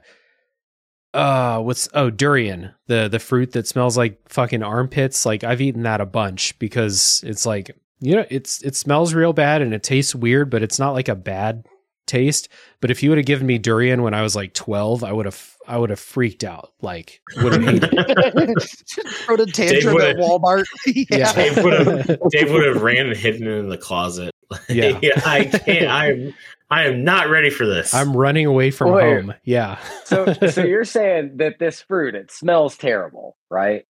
uh 1.14 1.60
what's 1.60 1.88
oh 1.94 2.10
durian, 2.10 2.74
the 2.86 3.08
the 3.08 3.18
fruit 3.18 3.52
that 3.52 3.66
smells 3.66 3.96
like 3.96 4.20
fucking 4.28 4.62
armpits. 4.62 5.24
Like 5.24 5.44
I've 5.44 5.60
eaten 5.60 5.82
that 5.82 6.00
a 6.00 6.06
bunch 6.06 6.58
because 6.58 7.22
it's 7.26 7.46
like 7.46 7.70
you 8.00 8.16
know, 8.16 8.26
it's 8.30 8.62
it 8.62 8.76
smells 8.76 9.14
real 9.14 9.32
bad 9.32 9.62
and 9.62 9.74
it 9.74 9.82
tastes 9.82 10.14
weird, 10.14 10.50
but 10.50 10.62
it's 10.62 10.78
not 10.78 10.92
like 10.92 11.08
a 11.08 11.14
bad 11.14 11.66
taste. 12.10 12.48
But 12.80 12.90
if 12.90 13.02
you 13.02 13.10
would 13.10 13.18
have 13.18 13.26
given 13.26 13.46
me 13.46 13.58
durian 13.58 14.02
when 14.02 14.14
I 14.14 14.22
was 14.22 14.36
like 14.36 14.52
twelve, 14.52 15.04
I 15.04 15.12
would 15.12 15.26
have 15.26 15.56
I 15.66 15.78
would 15.78 15.90
have 15.90 16.00
freaked 16.00 16.44
out. 16.44 16.72
Like 16.82 17.20
would 17.36 17.52
have 17.52 17.62
hated 17.62 17.90
it. 17.92 18.62
Throw 19.08 19.36
the 19.36 19.46
tantrum 19.46 20.00
at 20.00 20.16
Walmart. 20.16 20.64
Yeah. 21.10 21.32
Dave 21.32 21.62
would 21.62 21.72
have 21.72 22.06
Dave 22.30 22.50
would 22.50 22.66
have 22.66 22.82
ran 22.82 23.06
and 23.06 23.16
hidden 23.16 23.46
it 23.46 23.58
in 23.58 23.68
the 23.68 23.78
closet. 23.78 24.32
Yeah. 24.68 24.98
I 25.24 25.44
can't. 25.44 25.88
I'm 25.88 26.34
I 26.70 26.84
am 26.84 27.02
not 27.02 27.28
ready 27.28 27.50
for 27.50 27.66
this. 27.66 27.92
I'm 27.92 28.16
running 28.16 28.46
away 28.46 28.70
from 28.70 28.92
Wait. 28.92 29.02
home. 29.02 29.34
Yeah. 29.42 29.78
So, 30.04 30.32
so 30.32 30.62
you're 30.62 30.84
saying 30.84 31.38
that 31.38 31.58
this 31.58 31.82
fruit 31.82 32.14
it 32.14 32.30
smells 32.30 32.76
terrible, 32.76 33.36
right? 33.50 33.86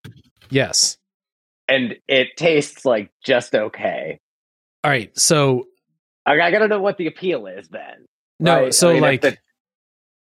Yes. 0.49 0.97
And 1.69 1.97
it 2.09 2.29
tastes 2.37 2.85
like 2.87 3.11
just 3.23 3.55
okay. 3.55 4.19
All 4.83 4.91
right. 4.91 5.17
So 5.19 5.67
I, 6.27 6.41
I 6.41 6.51
gotta 6.51 6.69
know 6.69 6.81
what 6.81 6.97
the 6.99 7.07
appeal 7.07 7.47
is 7.47 7.69
then. 7.69 8.07
no. 8.39 8.63
right? 8.65 8.75
So 8.75 8.91
I 8.91 8.93
mean, 8.95 9.03
like, 9.03 9.21
the- 9.23 9.39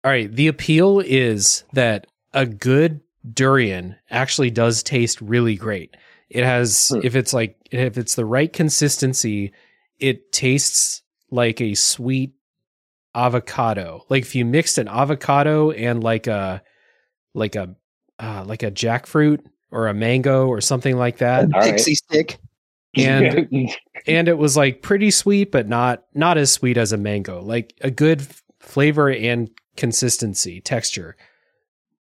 all 0.03 0.11
right. 0.11 0.31
The 0.33 0.47
appeal 0.47 0.99
is 0.99 1.63
that 1.73 2.07
a 2.33 2.45
good 2.45 3.01
durian 3.33 3.95
actually 4.09 4.49
does 4.49 4.81
taste 4.83 5.21
really 5.21 5.55
great. 5.55 5.95
It 6.29 6.43
has 6.43 6.89
Hmm. 6.89 7.01
if 7.03 7.15
it's 7.15 7.33
like 7.33 7.55
if 7.71 7.97
it's 7.97 8.15
the 8.15 8.25
right 8.25 8.51
consistency, 8.51 9.51
it 9.99 10.31
tastes 10.31 11.03
like 11.29 11.61
a 11.61 11.75
sweet 11.75 12.33
avocado. 13.13 14.05
Like 14.09 14.23
if 14.23 14.35
you 14.35 14.45
mixed 14.45 14.77
an 14.77 14.87
avocado 14.87 15.71
and 15.71 16.03
like 16.03 16.27
a 16.27 16.61
like 17.33 17.55
a 17.55 17.75
uh, 18.19 18.43
like 18.45 18.63
a 18.63 18.71
jackfruit 18.71 19.39
or 19.71 19.87
a 19.87 19.93
mango 19.93 20.47
or 20.47 20.61
something 20.61 20.97
like 20.97 21.17
that. 21.17 21.43
All 21.53 21.59
right. 21.59 21.71
Pixie 21.71 21.95
stick. 21.95 22.37
And 22.95 23.49
and 24.07 24.27
it 24.27 24.37
was 24.37 24.57
like 24.57 24.81
pretty 24.81 25.11
sweet 25.11 25.51
but 25.51 25.67
not 25.67 26.03
not 26.13 26.37
as 26.37 26.51
sweet 26.51 26.77
as 26.77 26.91
a 26.91 26.97
mango. 26.97 27.41
Like 27.41 27.73
a 27.81 27.91
good 27.91 28.21
f- 28.21 28.43
flavor 28.59 29.09
and 29.09 29.49
consistency 29.77 30.61
texture. 30.61 31.15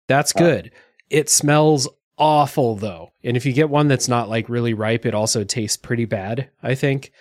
That's 0.07 0.33
good. 0.33 0.71
It 1.09 1.29
smells 1.29 1.87
awful 2.17 2.75
though. 2.75 3.11
And 3.23 3.37
if 3.37 3.45
you 3.45 3.53
get 3.53 3.69
one 3.69 3.87
that's 3.87 4.07
not 4.07 4.29
like 4.29 4.49
really 4.49 4.73
ripe 4.73 5.05
it 5.05 5.13
also 5.15 5.43
tastes 5.43 5.77
pretty 5.77 6.05
bad 6.05 6.49
i 6.61 6.75
think. 6.75 7.11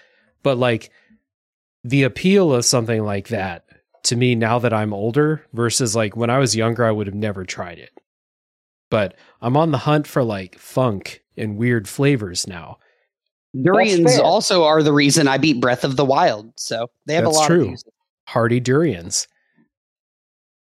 But 0.42 0.58
like 0.58 0.90
the 1.84 2.02
appeal 2.02 2.52
of 2.52 2.64
something 2.64 3.04
like 3.04 3.28
that 3.28 3.64
to 4.04 4.16
me 4.16 4.34
now 4.34 4.58
that 4.58 4.72
i'm 4.72 4.94
older 4.94 5.44
versus 5.52 5.94
like 5.94 6.16
when 6.16 6.30
i 6.30 6.38
was 6.38 6.56
younger 6.56 6.84
i 6.84 6.90
would 6.90 7.06
have 7.06 7.14
never 7.14 7.44
tried 7.44 7.78
it. 7.78 7.90
But 8.90 9.14
i'm 9.40 9.56
on 9.56 9.70
the 9.70 9.78
hunt 9.78 10.06
for 10.06 10.22
like 10.24 10.58
funk 10.58 11.22
and 11.36 11.56
weird 11.56 11.88
flavors 11.88 12.46
now 12.46 12.78
Durians 13.54 14.18
also 14.18 14.64
are 14.64 14.82
the 14.82 14.92
reason 14.92 15.26
I 15.28 15.38
beat 15.38 15.60
Breath 15.60 15.84
of 15.84 15.96
the 15.96 16.04
Wild. 16.04 16.52
So 16.56 16.88
they 17.06 17.14
have 17.14 17.24
That's 17.24 17.36
a 17.36 17.40
lot 17.40 17.46
true. 17.46 17.62
of 17.62 17.70
uses. 17.70 17.84
hearty 18.26 18.60
durians. 18.60 19.26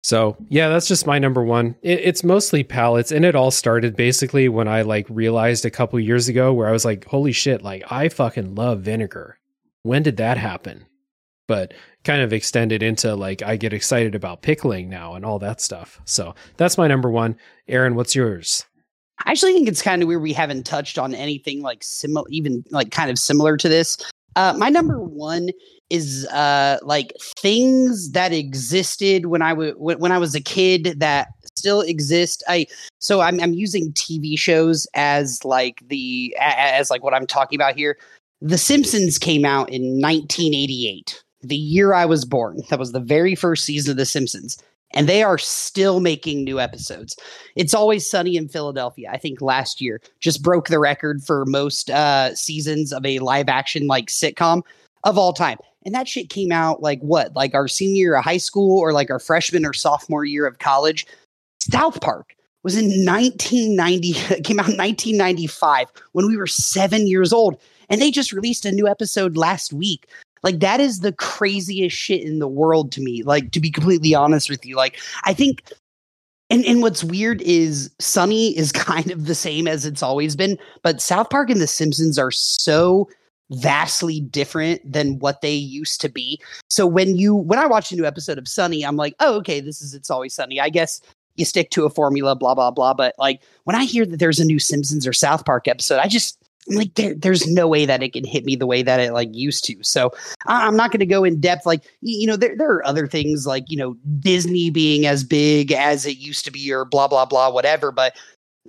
So 0.03 0.37
yeah, 0.47 0.69
that's 0.69 0.87
just 0.87 1.07
my 1.07 1.19
number 1.19 1.43
one. 1.43 1.75
It, 1.81 1.99
it's 2.01 2.23
mostly 2.23 2.63
palates, 2.63 3.11
and 3.11 3.25
it 3.25 3.35
all 3.35 3.51
started 3.51 3.95
basically 3.95 4.47
when 4.47 4.67
I 4.67 4.83
like 4.83 5.05
realized 5.09 5.65
a 5.65 5.71
couple 5.71 5.99
years 5.99 6.29
ago 6.29 6.53
where 6.53 6.67
I 6.67 6.71
was 6.71 6.85
like, 6.85 7.05
"Holy 7.05 7.31
shit! 7.31 7.61
Like 7.61 7.83
I 7.91 8.07
fucking 8.09 8.55
love 8.55 8.81
vinegar." 8.81 9.37
When 9.83 10.03
did 10.03 10.17
that 10.17 10.37
happen? 10.37 10.85
But 11.47 11.73
kind 12.03 12.21
of 12.21 12.31
extended 12.31 12.83
into 12.83 13.15
like 13.15 13.41
I 13.41 13.57
get 13.57 13.73
excited 13.73 14.15
about 14.15 14.41
pickling 14.41 14.87
now 14.87 15.15
and 15.15 15.25
all 15.25 15.39
that 15.39 15.59
stuff. 15.59 15.99
So 16.05 16.35
that's 16.57 16.77
my 16.77 16.87
number 16.87 17.09
one. 17.09 17.35
Aaron, 17.67 17.95
what's 17.95 18.15
yours? 18.15 18.65
I 19.25 19.31
actually 19.31 19.53
think 19.53 19.67
it's 19.67 19.81
kind 19.81 20.01
of 20.01 20.07
weird 20.07 20.21
we 20.21 20.33
haven't 20.33 20.65
touched 20.65 20.97
on 20.97 21.15
anything 21.15 21.61
like 21.61 21.83
similar, 21.83 22.27
even 22.29 22.63
like 22.69 22.91
kind 22.91 23.09
of 23.09 23.17
similar 23.17 23.57
to 23.57 23.67
this. 23.69 23.97
Uh, 24.35 24.53
my 24.55 24.69
number 24.69 25.01
one 25.01 25.49
is 25.89 26.27
uh, 26.27 26.77
like 26.83 27.11
things 27.39 28.11
that 28.11 28.31
existed 28.31 29.25
when 29.27 29.41
I 29.41 29.53
was 29.53 29.73
when, 29.77 30.11
I 30.11 30.19
was 30.19 30.35
a 30.35 30.41
kid 30.41 30.99
that 30.99 31.29
still 31.55 31.81
exist. 31.81 32.43
I 32.47 32.67
so 32.99 33.21
I'm 33.21 33.39
I'm 33.39 33.53
using 33.53 33.91
TV 33.93 34.37
shows 34.37 34.85
as 34.93 35.43
like 35.43 35.81
the 35.87 36.35
as 36.39 36.91
like 36.91 37.03
what 37.03 37.15
I'm 37.15 37.25
talking 37.25 37.57
about 37.57 37.75
here. 37.75 37.97
The 38.39 38.59
Simpsons 38.59 39.17
came 39.17 39.43
out 39.43 39.69
in 39.71 39.99
1988, 39.99 41.23
the 41.41 41.55
year 41.55 41.95
I 41.95 42.05
was 42.05 42.23
born. 42.23 42.61
That 42.69 42.77
was 42.77 42.91
the 42.91 42.99
very 42.99 43.33
first 43.33 43.63
season 43.63 43.91
of 43.91 43.97
The 43.97 44.05
Simpsons. 44.05 44.61
And 44.91 45.07
they 45.07 45.23
are 45.23 45.37
still 45.37 45.99
making 45.99 46.43
new 46.43 46.59
episodes. 46.59 47.15
It's 47.55 47.73
always 47.73 48.09
sunny 48.09 48.35
in 48.37 48.47
Philadelphia. 48.47 49.09
I 49.11 49.17
think 49.17 49.41
last 49.41 49.81
year 49.81 50.01
just 50.19 50.41
broke 50.41 50.67
the 50.67 50.79
record 50.79 51.23
for 51.23 51.45
most 51.45 51.89
uh, 51.89 52.33
seasons 52.35 52.93
of 52.93 53.05
a 53.05 53.19
live 53.19 53.49
action 53.49 53.87
like 53.87 54.07
sitcom 54.07 54.61
of 55.03 55.17
all 55.17 55.33
time. 55.33 55.57
And 55.85 55.93
that 55.95 56.07
shit 56.07 56.29
came 56.29 56.51
out 56.51 56.81
like 56.81 56.99
what, 57.01 57.35
like 57.35 57.53
our 57.53 57.67
senior 57.67 57.95
year 57.95 58.15
of 58.15 58.23
high 58.23 58.37
school 58.37 58.79
or 58.79 58.91
like 58.91 59.09
our 59.09 59.19
freshman 59.19 59.65
or 59.65 59.73
sophomore 59.73 60.25
year 60.25 60.45
of 60.45 60.59
college. 60.59 61.05
South 61.59 62.01
Park 62.01 62.35
was 62.63 62.75
in 62.75 63.05
1990, 63.05 64.13
came 64.43 64.59
out 64.59 64.69
in 64.69 64.77
1995 64.77 65.87
when 66.11 66.27
we 66.27 66.35
were 66.37 66.47
seven 66.47 67.07
years 67.07 67.31
old. 67.31 67.59
And 67.89 68.01
they 68.01 68.11
just 68.11 68.33
released 68.33 68.65
a 68.65 68.71
new 68.71 68.87
episode 68.87 69.37
last 69.37 69.71
week. 69.71 70.07
Like 70.43 70.59
that 70.59 70.79
is 70.79 70.99
the 70.99 71.13
craziest 71.13 71.95
shit 71.95 72.21
in 72.21 72.39
the 72.39 72.47
world 72.47 72.91
to 72.93 73.01
me. 73.01 73.23
Like 73.23 73.51
to 73.51 73.59
be 73.59 73.71
completely 73.71 74.13
honest 74.13 74.49
with 74.49 74.65
you, 74.65 74.75
like 74.75 74.99
I 75.23 75.33
think 75.33 75.63
and 76.49 76.65
and 76.65 76.81
what's 76.81 77.03
weird 77.03 77.41
is 77.41 77.91
Sunny 77.99 78.57
is 78.57 78.71
kind 78.73 79.11
of 79.11 79.25
the 79.25 79.35
same 79.35 79.67
as 79.67 79.85
it's 79.85 80.03
always 80.03 80.35
been, 80.35 80.57
but 80.83 81.01
South 81.01 81.29
Park 81.29 81.49
and 81.49 81.61
The 81.61 81.67
Simpsons 81.67 82.17
are 82.17 82.31
so 82.31 83.09
vastly 83.49 84.19
different 84.19 84.81
than 84.91 85.19
what 85.19 85.41
they 85.41 85.53
used 85.53 86.01
to 86.01 86.09
be. 86.09 86.39
So 86.69 86.85
when 86.85 87.15
you 87.15 87.35
when 87.35 87.59
I 87.59 87.65
watch 87.65 87.91
a 87.91 87.95
new 87.95 88.05
episode 88.05 88.37
of 88.37 88.47
Sunny, 88.47 88.83
I'm 88.83 88.97
like, 88.97 89.15
"Oh, 89.19 89.35
okay, 89.37 89.59
this 89.59 89.81
is 89.81 89.93
It's 89.93 90.09
Always 90.09 90.33
Sunny." 90.33 90.59
I 90.59 90.69
guess 90.69 91.01
you 91.35 91.45
stick 91.45 91.69
to 91.71 91.85
a 91.85 91.89
formula 91.89 92.35
blah 92.35 92.55
blah 92.55 92.71
blah, 92.71 92.93
but 92.93 93.15
like 93.17 93.41
when 93.63 93.75
I 93.75 93.85
hear 93.85 94.05
that 94.05 94.19
there's 94.19 94.39
a 94.39 94.45
new 94.45 94.59
Simpsons 94.59 95.07
or 95.07 95.13
South 95.13 95.45
Park 95.45 95.67
episode, 95.67 95.99
I 95.99 96.07
just 96.07 96.41
like 96.69 96.93
there, 96.95 97.13
there's 97.15 97.47
no 97.47 97.67
way 97.67 97.85
that 97.85 98.03
it 98.03 98.13
can 98.13 98.25
hit 98.25 98.45
me 98.45 98.55
the 98.55 98.67
way 98.67 98.83
that 98.83 98.99
it 98.99 99.13
like 99.13 99.29
used 99.31 99.63
to. 99.65 99.75
So 99.81 100.11
I, 100.45 100.67
am 100.67 100.75
not 100.75 100.91
going 100.91 100.99
to 100.99 101.05
go 101.05 101.23
in 101.23 101.39
depth. 101.39 101.65
Like 101.65 101.83
you 102.01 102.27
know, 102.27 102.35
there 102.35 102.55
there 102.57 102.71
are 102.71 102.85
other 102.85 103.07
things 103.07 103.47
like 103.47 103.65
you 103.69 103.77
know 103.77 103.95
Disney 104.19 104.69
being 104.69 105.05
as 105.05 105.23
big 105.23 105.71
as 105.71 106.05
it 106.05 106.17
used 106.17 106.45
to 106.45 106.51
be, 106.51 106.71
or 106.71 106.85
blah 106.85 107.07
blah 107.07 107.25
blah, 107.25 107.49
whatever. 107.49 107.91
But 107.91 108.15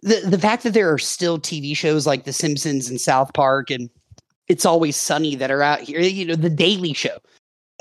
the 0.03 0.21
the 0.25 0.39
fact 0.39 0.63
that 0.63 0.75
there 0.75 0.93
are 0.93 0.99
still 0.99 1.39
TV 1.39 1.77
shows 1.77 2.07
like 2.07 2.25
The 2.25 2.33
Simpsons 2.33 2.89
and 2.89 3.01
South 3.01 3.33
Park 3.35 3.71
and 3.71 3.91
It's 4.49 4.65
Always 4.65 4.97
Sunny 4.97 5.35
that 5.37 5.51
are 5.51 5.63
out 5.63 5.81
here, 5.81 6.01
you 6.01 6.25
know, 6.25 6.37
The 6.37 6.51
Daily 6.51 6.93
Show, 6.93 7.19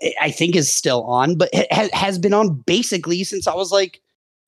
eh, 0.01 0.11
I 0.19 0.31
think 0.31 0.55
is 0.55 0.73
still 0.73 1.03
on, 1.03 1.37
but 1.37 1.49
it 1.53 1.93
has 1.93 2.17
been 2.17 2.33
on 2.33 2.55
basically 2.65 3.23
since 3.23 3.47
I 3.47 3.53
was 3.53 3.71
like 3.71 4.01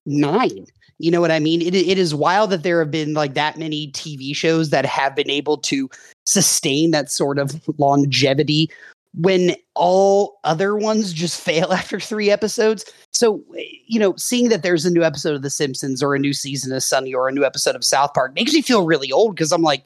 nine. 0.05 0.65
You 0.99 1.11
know 1.11 1.21
what 1.21 1.31
I 1.31 1.39
mean? 1.39 1.61
It, 1.61 1.73
it 1.73 1.97
is 1.97 2.13
wild 2.13 2.49
that 2.49 2.63
there 2.63 2.79
have 2.79 2.91
been 2.91 3.13
like 3.13 3.33
that 3.33 3.57
many 3.57 3.89
TV 3.91 4.35
shows 4.35 4.69
that 4.69 4.85
have 4.85 5.15
been 5.15 5.29
able 5.29 5.57
to 5.59 5.89
sustain 6.25 6.91
that 6.91 7.09
sort 7.09 7.39
of 7.39 7.67
longevity 7.79 8.69
when 9.15 9.55
all 9.75 10.39
other 10.43 10.75
ones 10.75 11.13
just 11.13 11.41
fail 11.43 11.71
after 11.71 11.99
three 11.99 12.29
episodes. 12.29 12.85
So, 13.13 13.41
eh, 13.57 13.63
you 13.87 13.97
know, 13.99 14.15
seeing 14.17 14.49
that 14.49 14.61
there's 14.61 14.85
a 14.85 14.91
new 14.91 15.03
episode 15.03 15.35
of 15.35 15.41
The 15.41 15.49
Simpsons 15.49 16.03
or 16.03 16.15
a 16.15 16.19
new 16.19 16.33
season 16.33 16.73
of 16.73 16.83
Sunny 16.83 17.13
or 17.13 17.27
a 17.27 17.31
new 17.31 17.45
episode 17.45 17.75
of 17.75 17.85
South 17.85 18.13
Park 18.13 18.35
makes 18.35 18.53
me 18.53 18.61
feel 18.61 18.85
really 18.85 19.11
old 19.11 19.35
because 19.35 19.51
I'm 19.51 19.63
like, 19.63 19.85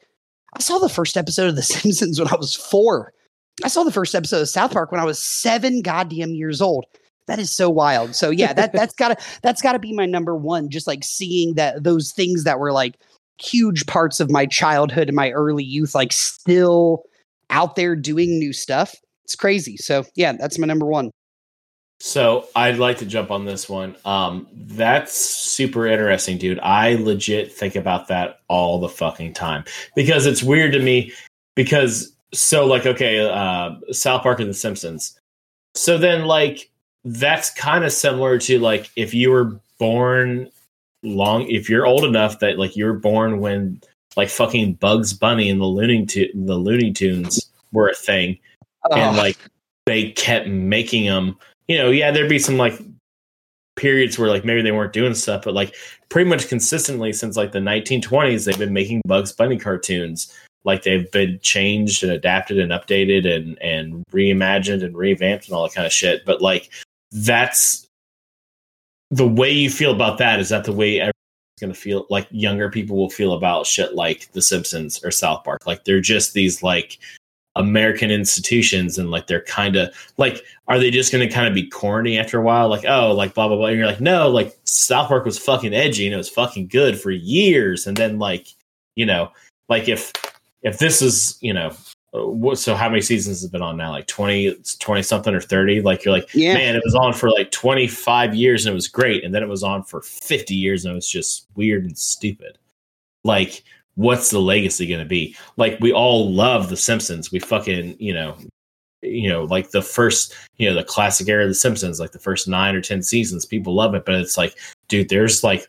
I 0.55 0.59
saw 0.59 0.79
the 0.79 0.89
first 0.89 1.15
episode 1.15 1.47
of 1.47 1.55
The 1.55 1.63
Simpsons 1.63 2.19
when 2.19 2.27
I 2.27 2.35
was 2.35 2.55
four. 2.55 3.13
I 3.63 3.67
saw 3.67 3.83
the 3.83 3.91
first 3.91 4.15
episode 4.15 4.41
of 4.41 4.49
South 4.49 4.73
Park 4.73 4.91
when 4.91 4.99
I 4.99 5.05
was 5.05 5.21
seven 5.21 5.83
goddamn 5.83 6.33
years 6.33 6.59
old 6.59 6.85
that 7.27 7.39
is 7.39 7.51
so 7.51 7.69
wild. 7.69 8.15
So 8.15 8.29
yeah, 8.29 8.53
that 8.53 8.73
that's 8.73 8.93
gotta 8.97 9.17
that's 9.41 9.61
gotta 9.61 9.79
be 9.79 9.93
my 9.93 10.05
number 10.05 10.35
one. 10.35 10.69
Just 10.69 10.87
like 10.87 11.03
seeing 11.03 11.55
that 11.55 11.83
those 11.83 12.11
things 12.11 12.43
that 12.43 12.59
were 12.59 12.71
like 12.71 12.95
huge 13.37 13.85
parts 13.85 14.19
of 14.19 14.29
my 14.29 14.45
childhood 14.45 15.09
and 15.09 15.15
my 15.15 15.31
early 15.31 15.63
youth, 15.63 15.95
like 15.95 16.11
still 16.13 17.03
out 17.49 17.75
there 17.75 17.95
doing 17.95 18.39
new 18.39 18.53
stuff. 18.53 18.95
It's 19.25 19.35
crazy. 19.35 19.77
So 19.77 20.05
yeah, 20.15 20.33
that's 20.33 20.59
my 20.59 20.67
number 20.67 20.85
one. 20.85 21.11
So 21.99 22.47
I'd 22.53 22.79
like 22.79 22.97
to 22.97 23.05
jump 23.05 23.31
on 23.31 23.45
this 23.45 23.69
one. 23.69 23.95
Um, 24.03 24.47
that's 24.53 25.13
super 25.13 25.87
interesting, 25.87 26.37
dude. 26.37 26.59
I 26.59 26.95
legit 26.95 27.53
think 27.53 27.77
about 27.77 28.09
that 28.09 28.41
all 28.49 28.79
the 28.81 28.89
fucking 28.89 29.33
time 29.33 29.63
because 29.95 30.25
it's 30.25 30.43
weird 30.43 30.73
to 30.73 30.79
me. 30.79 31.13
Because 31.55 32.13
so 32.33 32.65
like 32.65 32.85
okay, 32.85 33.19
uh, 33.19 33.75
South 33.91 34.23
Park 34.23 34.41
and 34.41 34.49
The 34.49 34.53
Simpsons. 34.53 35.17
So 35.75 35.97
then 35.97 36.25
like 36.25 36.69
that's 37.05 37.49
kind 37.51 37.83
of 37.83 37.91
similar 37.91 38.37
to 38.37 38.59
like 38.59 38.89
if 38.95 39.13
you 39.13 39.29
were 39.29 39.59
born 39.77 40.49
long 41.03 41.49
if 41.49 41.69
you're 41.69 41.85
old 41.85 42.05
enough 42.05 42.39
that 42.39 42.57
like 42.57 42.77
you 42.77 42.85
were 42.85 42.93
born 42.93 43.39
when 43.39 43.81
like 44.15 44.29
fucking 44.29 44.73
Bugs 44.73 45.13
Bunny 45.13 45.49
and 45.49 45.59
the 45.59 45.65
Looney 45.65 46.05
tu- 46.05 46.31
the 46.33 46.55
Looney 46.55 46.91
Tunes 46.91 47.49
were 47.71 47.89
a 47.89 47.95
thing, 47.95 48.37
oh. 48.89 48.95
and 48.95 49.17
like 49.17 49.37
they 49.85 50.11
kept 50.11 50.47
making 50.47 51.05
them. 51.05 51.37
You 51.67 51.77
know, 51.77 51.89
yeah, 51.89 52.11
there'd 52.11 52.29
be 52.29 52.39
some 52.39 52.57
like 52.57 52.79
periods 53.75 54.19
where 54.19 54.29
like 54.29 54.45
maybe 54.45 54.61
they 54.61 54.71
weren't 54.71 54.93
doing 54.93 55.15
stuff, 55.15 55.43
but 55.43 55.53
like 55.53 55.75
pretty 56.09 56.29
much 56.29 56.47
consistently 56.47 57.13
since 57.13 57.37
like 57.37 57.51
the 57.51 57.59
1920s, 57.59 58.45
they've 58.45 58.59
been 58.59 58.73
making 58.73 59.01
Bugs 59.05 59.31
Bunny 59.31 59.57
cartoons. 59.57 60.31
Like 60.65 60.83
they've 60.83 61.11
been 61.11 61.39
changed 61.41 62.03
and 62.03 62.11
adapted 62.11 62.57
and 62.59 62.71
updated 62.71 63.27
and 63.27 63.61
and 63.61 64.05
reimagined 64.11 64.83
and 64.83 64.95
revamped 64.95 65.47
and 65.47 65.55
all 65.55 65.63
that 65.63 65.73
kind 65.73 65.87
of 65.87 65.93
shit. 65.93 66.25
But 66.25 66.41
like 66.41 66.69
that's 67.13 67.87
the 69.11 69.27
way 69.27 69.51
you 69.51 69.69
feel 69.69 69.93
about 69.93 70.17
that. 70.17 70.39
Is 70.39 70.49
that 70.49 70.63
the 70.63 70.73
way 70.73 70.95
everyone's 70.95 71.13
going 71.61 71.73
to 71.73 71.79
feel? 71.79 72.07
Like 72.09 72.27
younger 72.31 72.69
people 72.69 72.97
will 72.97 73.09
feel 73.09 73.33
about 73.33 73.67
shit 73.67 73.93
like 73.93 74.31
The 74.31 74.41
Simpsons 74.41 75.03
or 75.03 75.11
South 75.11 75.43
Park. 75.43 75.65
Like 75.65 75.85
they're 75.85 76.01
just 76.01 76.33
these 76.33 76.63
like 76.63 76.97
American 77.55 78.09
institutions, 78.09 78.97
and 78.97 79.11
like 79.11 79.27
they're 79.27 79.43
kind 79.43 79.75
of 79.75 79.93
like, 80.17 80.43
are 80.67 80.79
they 80.79 80.89
just 80.89 81.11
going 81.11 81.27
to 81.27 81.33
kind 81.33 81.47
of 81.47 81.53
be 81.53 81.67
corny 81.67 82.17
after 82.17 82.39
a 82.39 82.43
while? 82.43 82.67
Like, 82.67 82.85
oh, 82.87 83.13
like 83.13 83.35
blah 83.35 83.47
blah 83.47 83.57
blah. 83.57 83.67
And 83.67 83.77
you're 83.77 83.85
like, 83.85 84.01
no, 84.01 84.27
like 84.27 84.57
South 84.63 85.07
Park 85.07 85.23
was 85.23 85.37
fucking 85.37 85.73
edgy 85.73 86.07
and 86.07 86.15
it 86.15 86.17
was 86.17 86.29
fucking 86.29 86.67
good 86.67 86.99
for 86.99 87.11
years, 87.11 87.85
and 87.85 87.95
then 87.95 88.17
like, 88.17 88.47
you 88.95 89.05
know, 89.05 89.31
like 89.69 89.87
if 89.87 90.11
if 90.63 90.79
this 90.79 91.03
is 91.03 91.37
you 91.41 91.53
know 91.53 91.71
Uh, 92.13 92.55
so 92.55 92.75
how 92.75 92.89
many 92.89 93.01
seasons 93.01 93.37
has 93.37 93.43
it 93.43 93.51
been 93.51 93.61
on 93.61 93.77
now? 93.77 93.91
Like 93.91 94.07
20 94.07 94.55
20 94.79 95.01
something 95.01 95.33
or 95.33 95.41
30 95.41 95.81
like 95.81 96.05
you're 96.05 96.13
like 96.13 96.33
yeah. 96.33 96.53
man 96.53 96.75
it 96.75 96.83
was 96.85 96.95
on 96.95 97.13
for 97.13 97.31
like 97.31 97.51
25 97.51 98.35
years 98.35 98.65
and 98.65 98.71
it 98.71 98.75
was 98.75 98.87
great. 98.87 99.23
And 99.23 99.33
then 99.33 99.43
it 99.43 99.49
was 99.49 99.63
on 99.63 99.83
for 99.83 100.01
50 100.01 100.53
years 100.53 100.85
and 100.85 100.91
it 100.91 100.95
was 100.95 101.09
just 101.09 101.47
weird 101.55 101.85
and 101.85 101.97
stupid. 101.97 102.57
Like 103.23 103.63
what's 103.95 104.29
the 104.29 104.39
legacy 104.39 104.87
going 104.87 104.99
to 104.99 105.05
be? 105.05 105.35
Like 105.57 105.77
we 105.79 105.91
all 105.91 106.31
love 106.31 106.69
the 106.69 106.77
simpsons. 106.77 107.31
We 107.31 107.39
fucking 107.39 107.95
you 107.99 108.13
know 108.13 108.37
you 109.01 109.29
know 109.29 109.43
like 109.45 109.71
the 109.71 109.81
first 109.81 110.35
you 110.57 110.69
know 110.69 110.75
the 110.75 110.83
classic 110.83 111.27
era 111.27 111.43
of 111.43 111.49
the 111.49 111.55
simpsons 111.55 111.99
like 111.99 112.11
the 112.11 112.19
first 112.19 112.47
9 112.47 112.73
or 112.75 112.81
10 112.81 113.01
seasons 113.01 113.45
people 113.45 113.73
love 113.73 113.95
it. 113.95 114.05
But 114.05 114.15
it's 114.15 114.37
like 114.37 114.55
dude 114.87 115.09
there's 115.09 115.43
like 115.43 115.67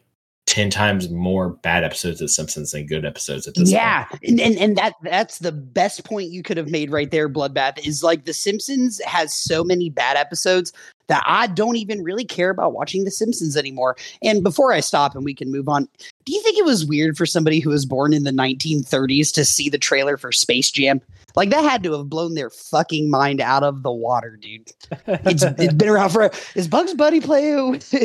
10 0.55 0.71
times 0.71 1.11
more 1.11 1.49
bad 1.49 1.83
episodes 1.83 2.21
of 2.21 2.31
Simpsons 2.31 2.71
than 2.71 2.87
good 2.87 3.05
episodes 3.05 3.49
at 3.49 3.57
this 3.57 3.73
yeah. 3.73 4.07
And, 4.23 4.41
and 4.41 4.57
and 4.57 4.77
that 4.77 4.95
that's 5.03 5.41
the 5.41 5.51
best 5.51 6.05
point 6.05 6.31
you 6.31 6.45
could 6.45 6.57
have 6.57 6.71
made 6.71 6.93
right 6.93 7.11
there, 7.11 7.29
Bloodbath, 7.29 7.85
is 7.85 8.05
like 8.05 8.25
The 8.25 8.33
Simpsons 8.33 9.01
has 9.01 9.35
so 9.35 9.65
many 9.65 9.91
bad 9.91 10.17
episodes 10.17 10.73
that 11.09 11.23
I 11.27 11.47
don't 11.47 11.77
even 11.77 12.03
really 12.03 12.25
care 12.25 12.51
about 12.51 12.73
watching 12.73 13.05
The 13.05 13.11
Simpsons 13.11 13.57
anymore. 13.57 13.97
And 14.23 14.43
before 14.43 14.73
I 14.73 14.81
stop 14.81 15.15
and 15.15 15.25
we 15.25 15.35
can 15.35 15.51
move 15.51 15.69
on, 15.69 15.89
do 16.25 16.33
you 16.33 16.43
think 16.43 16.59
it 16.59 16.65
was 16.65 16.87
weird 16.87 17.17
for 17.17 17.27
somebody 17.27 17.61
who 17.61 17.71
was 17.71 17.85
born 17.85 18.13
in 18.13 18.25
the 18.25 18.31
1930s 18.31 19.33
to 19.35 19.45
see 19.45 19.69
the 19.69 19.79
trailer 19.79 20.17
for 20.17 20.33
Space 20.33 20.71
Jam? 20.71 21.01
Like 21.37 21.51
that 21.51 21.69
had 21.69 21.83
to 21.83 21.93
have 21.93 22.09
blown 22.09 22.35
their 22.35 22.51
fucking 22.51 23.11
mind 23.11 23.41
out 23.41 23.65
of 23.65 23.83
the 23.83 23.91
water, 23.91 24.39
dude. 24.41 24.71
It's, 25.07 25.43
it's 25.59 25.75
been 25.75 25.89
around 25.89 26.11
for. 26.11 26.31
Is 26.55 26.69
Bugs 26.69 26.95
Bunny 26.95 27.21
play? 27.21 27.51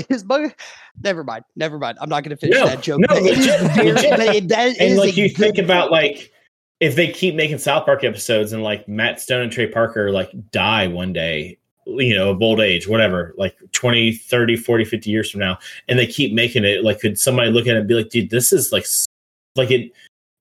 Is 0.09 0.23
Bug? 0.23 0.51
Never 1.03 1.23
mind. 1.23 1.45
Never 1.55 1.77
mind. 1.77 1.97
I'm 2.01 2.09
not 2.09 2.23
going 2.23 2.35
to 2.35 2.37
finish 2.37 2.57
no, 2.57 2.65
that 2.65 2.81
joke. 2.81 3.01
No, 3.01 3.15
it 3.15 3.37
is 3.37 3.45
very, 3.45 4.37
it, 4.37 4.47
that 4.49 4.79
and 4.79 4.97
like 4.97 5.15
you 5.15 5.29
think 5.29 5.57
about 5.57 5.91
like 5.91 6.31
if 6.79 6.95
they 6.95 7.07
keep 7.11 7.35
making 7.35 7.59
South 7.59 7.85
Park 7.85 8.03
episodes 8.03 8.51
and 8.51 8.63
like 8.63 8.87
Matt 8.87 9.19
Stone 9.19 9.43
and 9.43 9.51
Trey 9.51 9.67
Parker 9.67 10.11
like 10.11 10.31
die 10.51 10.87
one 10.87 11.13
day, 11.13 11.57
you 11.97 12.15
know, 12.15 12.31
of 12.31 12.41
old 12.41 12.59
age, 12.59 12.87
whatever, 12.87 13.33
like 13.37 13.55
20, 13.71 14.13
30, 14.13 14.55
40, 14.55 14.85
50 14.85 15.09
years 15.09 15.31
from 15.31 15.39
now, 15.39 15.57
and 15.87 15.97
they 15.97 16.07
keep 16.07 16.33
making 16.33 16.65
it, 16.65 16.83
like, 16.83 16.99
could 16.99 17.19
somebody 17.19 17.49
look 17.49 17.67
at 17.67 17.75
it 17.75 17.79
and 17.79 17.87
be 17.87 17.95
like, 17.95 18.09
dude, 18.09 18.29
this 18.29 18.53
is 18.53 18.71
like, 18.71 18.85
like 19.55 19.71
it, 19.71 19.91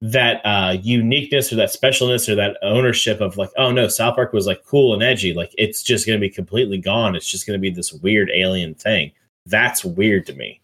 that 0.01 0.41
uh 0.45 0.77
uniqueness 0.81 1.53
or 1.53 1.57
that 1.57 1.71
specialness 1.71 2.29
or 2.29 2.37
that 2.37 2.57
ownership 2.63 3.21
of 3.21 3.37
like, 3.37 3.51
oh 3.57 3.73
no, 3.73 3.89
South 3.89 4.15
Park 4.15 4.33
was 4.33 4.47
like 4.47 4.65
cool 4.65 4.95
and 4.95 5.03
edgy. 5.03 5.35
Like, 5.35 5.53
it's 5.59 5.83
just 5.83 6.07
to 6.07 6.19
be 6.19 6.31
completely 6.31 6.79
gone. 6.79 7.17
It's 7.17 7.29
just 7.29 7.47
to 7.47 7.59
be 7.59 7.71
this 7.71 7.93
weird 7.93 8.31
alien 8.35 8.75
thing. 8.75 9.11
That's 9.47 9.85
weird 9.85 10.27
to 10.27 10.35
me. 10.35 10.61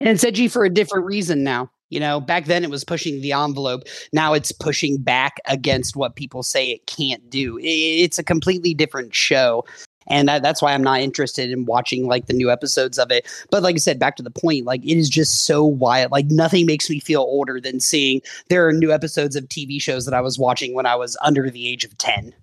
And 0.00 0.08
it's 0.08 0.24
edgy 0.24 0.48
for 0.48 0.64
a 0.64 0.70
different 0.70 1.04
reason 1.04 1.42
now. 1.44 1.70
You 1.90 2.00
know, 2.00 2.20
back 2.20 2.44
then 2.44 2.64
it 2.64 2.70
was 2.70 2.84
pushing 2.84 3.20
the 3.20 3.32
envelope. 3.32 3.84
Now 4.12 4.34
it's 4.34 4.52
pushing 4.52 4.98
back 4.98 5.40
against 5.46 5.96
what 5.96 6.16
people 6.16 6.42
say 6.42 6.70
it 6.70 6.86
can't 6.86 7.28
do. 7.30 7.58
It's 7.62 8.18
a 8.18 8.24
completely 8.24 8.74
different 8.74 9.14
show 9.14 9.64
and 10.08 10.28
that, 10.28 10.42
that's 10.42 10.60
why 10.60 10.72
I'm 10.72 10.82
not 10.82 11.00
interested 11.00 11.50
in 11.50 11.64
watching 11.66 12.06
like 12.06 12.26
the 12.26 12.32
new 12.32 12.50
episodes 12.50 12.98
of 12.98 13.10
it. 13.10 13.26
But 13.50 13.62
like 13.62 13.74
I 13.74 13.78
said, 13.78 13.98
back 13.98 14.16
to 14.16 14.22
the 14.22 14.30
point, 14.30 14.64
like 14.64 14.84
it 14.84 14.96
is 14.96 15.08
just 15.08 15.44
so 15.44 15.64
wild. 15.64 16.12
Like 16.12 16.26
nothing 16.26 16.66
makes 16.66 16.90
me 16.90 17.00
feel 17.00 17.20
older 17.20 17.60
than 17.60 17.80
seeing 17.80 18.22
there 18.48 18.66
are 18.66 18.72
new 18.72 18.92
episodes 18.92 19.36
of 19.36 19.44
TV 19.44 19.80
shows 19.80 20.04
that 20.04 20.14
I 20.14 20.20
was 20.20 20.38
watching 20.38 20.74
when 20.74 20.86
I 20.86 20.96
was 20.96 21.16
under 21.22 21.50
the 21.50 21.68
age 21.68 21.84
of 21.84 21.96
ten. 21.98 22.34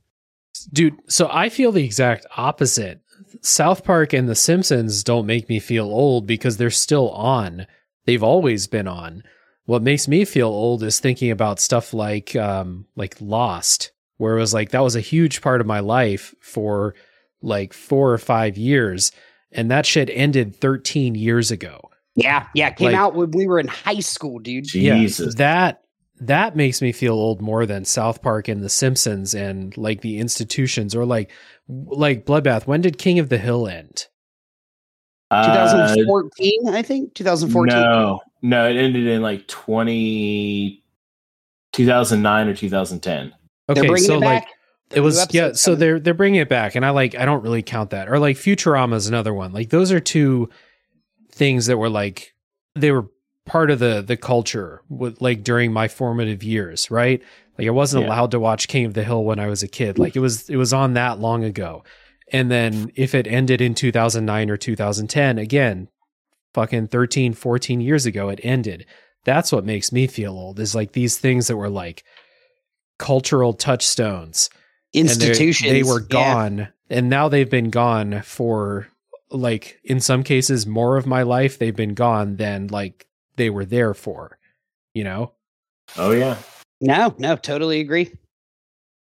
Dude, 0.72 0.98
so 1.08 1.30
I 1.32 1.50
feel 1.50 1.72
the 1.72 1.84
exact 1.84 2.26
opposite. 2.38 3.02
South 3.42 3.84
Park 3.84 4.14
and 4.14 4.28
The 4.28 4.36
Simpsons 4.36 5.04
don't 5.04 5.26
make 5.26 5.50
me 5.50 5.60
feel 5.60 5.86
old 5.86 6.26
because 6.26 6.58
they're 6.58 6.70
still 6.70 7.10
on. 7.12 7.68
They've 8.06 8.24
always 8.24 8.68
been 8.68 8.88
on. 8.88 9.24
What 9.66 9.82
makes 9.82 10.08
me 10.08 10.26
feel 10.26 10.48
old 10.48 10.84
is 10.84 11.00
thinking 11.00 11.32
about 11.32 11.60
stuff 11.60 11.94
like 11.94 12.36
um 12.36 12.86
like 12.96 13.20
Lost, 13.20 13.92
where 14.18 14.38
it 14.38 14.40
was 14.40 14.54
like 14.54 14.72
that 14.72 14.84
was 14.84 14.96
a 14.96 15.02
huge 15.02 15.42
part 15.42 15.62
of 15.62 15.68
my 15.68 15.80
life 15.80 16.36
for 16.40 16.96
like 17.42 17.74
4 17.74 18.12
or 18.14 18.18
5 18.18 18.58
years 18.58 19.12
and 19.52 19.72
that 19.72 19.86
shit 19.86 20.10
ended 20.12 20.56
13 20.56 21.16
years 21.16 21.52
ago. 21.52 21.90
Yeah, 22.16 22.48
yeah, 22.54 22.68
it 22.70 22.76
came 22.78 22.88
Like- 22.88 22.96
out 22.96 23.16
when 23.16 23.32
we 23.32 23.48
were 23.48 23.60
in 23.60 23.68
high 23.68 24.00
school, 24.00 24.40
dude. 24.40 24.66
Jesus. 24.66 25.34
Yeah, 25.38 25.38
that 25.38 25.82
that 26.22 26.56
makes 26.56 26.82
me 26.82 26.94
feel 26.94 27.14
old 27.14 27.42
more 27.42 27.66
than 27.66 27.84
South 27.84 28.22
Park 28.22 28.48
and 28.48 28.64
The 28.64 28.70
Simpsons 28.70 29.34
and 29.34 29.76
like 29.76 30.00
the 30.02 30.18
institutions 30.20 30.96
or 30.96 31.06
like 31.06 31.30
like 31.68 32.26
Bloodbath. 32.26 32.68
When 32.68 32.80
did 32.82 32.98
King 32.98 33.20
of 33.20 33.28
the 33.30 33.38
Hill 33.38 33.68
end? 33.68 34.08
Uh, 35.32 35.46
2014, 35.94 36.70
I 36.70 36.82
think. 36.82 37.14
2014. 37.16 37.76
no, 37.76 38.22
no, 38.42 38.70
it 38.70 38.78
ended 38.78 39.08
in 39.08 39.22
like 39.22 39.46
20, 39.48 40.84
2009 41.74 42.48
or 42.48 42.54
2010. 42.56 43.34
Okay, 43.70 43.96
so 43.98 44.18
like 44.20 44.44
back. 44.44 44.52
It 44.92 45.00
was 45.02 45.26
yeah. 45.34 45.54
So 45.54 45.72
coming. 45.72 45.80
they're 45.80 46.00
they're 46.00 46.14
bringing 46.14 46.42
it 46.42 46.50
back, 46.50 46.76
and 46.76 46.86
I 46.86 46.92
like 46.92 47.16
I 47.16 47.26
don't 47.26 47.44
really 47.44 47.64
count 47.64 47.90
that. 47.90 48.10
Or 48.10 48.20
like 48.20 48.38
Futurama 48.38 48.96
is 48.96 49.08
another 49.08 49.34
one. 49.34 49.52
Like 49.52 49.70
those 49.70 49.92
are 49.92 50.00
two 50.00 50.50
things 51.32 51.66
that 51.66 51.78
were 51.78 51.90
like 51.90 52.34
they 52.76 52.92
were 52.92 53.08
part 53.46 53.72
of 53.72 53.80
the 53.80 54.02
the 54.02 54.18
culture 54.18 54.82
with 54.90 55.22
like 55.22 55.44
during 55.44 55.74
my 55.74 55.88
formative 55.88 56.44
years, 56.44 56.90
right? 56.92 57.22
Like 57.58 57.68
I 57.68 57.72
wasn't 57.72 58.04
Yeah. 58.04 58.10
allowed 58.10 58.32
to 58.32 58.40
watch 58.40 58.68
King 58.68 58.86
of 58.86 58.94
the 58.94 59.04
Hill 59.04 59.24
when 59.24 59.40
I 59.40 59.48
was 59.48 59.64
a 59.64 59.68
kid. 59.68 59.98
Like 59.98 60.16
it 60.16 60.20
was 60.20 60.50
it 60.50 60.58
was 60.58 60.74
on 60.74 60.94
that 60.94 61.20
long 61.20 61.44
ago. 61.44 61.84
And 62.32 62.50
then 62.50 62.92
if 62.96 63.14
it 63.14 63.28
ended 63.28 63.62
in 63.62 63.76
2009 63.76 64.50
or 64.50 64.58
2010, 64.58 65.38
again, 65.38 65.90
fucking 66.54 66.88
13, 66.88 67.34
14 67.34 67.82
years 67.82 68.06
ago 68.06 68.30
it 68.30 68.40
ended. 68.44 68.86
That's 69.24 69.52
what 69.52 69.66
makes 69.66 69.92
me 69.92 70.06
feel 70.08 70.34
old. 70.34 70.60
Is 70.60 70.76
like 70.76 70.92
these 70.92 71.18
things 71.18 71.48
that 71.48 71.58
were 71.58 71.70
like 71.70 72.04
cultural 72.98 73.54
touchstones 73.54 74.50
institutions. 74.96 75.72
they 75.72 75.84
were 75.84 76.02
yeah. 76.02 76.08
gone 76.10 76.68
and 76.90 77.10
now 77.10 77.28
they've 77.30 77.50
been 77.50 77.70
gone 77.70 78.22
for 78.22 78.88
like 79.32 79.80
in 79.84 80.00
some 80.00 80.24
cases 80.24 80.66
more 80.68 80.98
of 80.98 81.06
my 81.06 81.24
life 81.24 81.58
they've 81.58 81.76
been 81.76 81.94
gone 81.94 82.38
than 82.38 82.68
like 82.68 83.08
they 83.36 83.50
were 83.50 83.66
there 83.66 83.94
for 83.94 84.38
you 84.94 85.04
know 85.04 85.32
Oh 85.98 86.12
yeah. 86.12 86.38
No, 86.82 87.14
no, 87.20 87.36
totally 87.36 87.80
agree. 87.80 88.12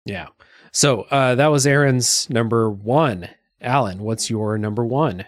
yeah 0.05 0.29
so 0.73 1.03
uh 1.11 1.35
that 1.35 1.49
was 1.49 1.67
aaron's 1.67 2.29
number 2.31 2.71
one 2.71 3.29
alan 3.61 3.99
what's 4.03 4.31
your 4.31 4.57
number 4.59 4.85
one 4.85 5.27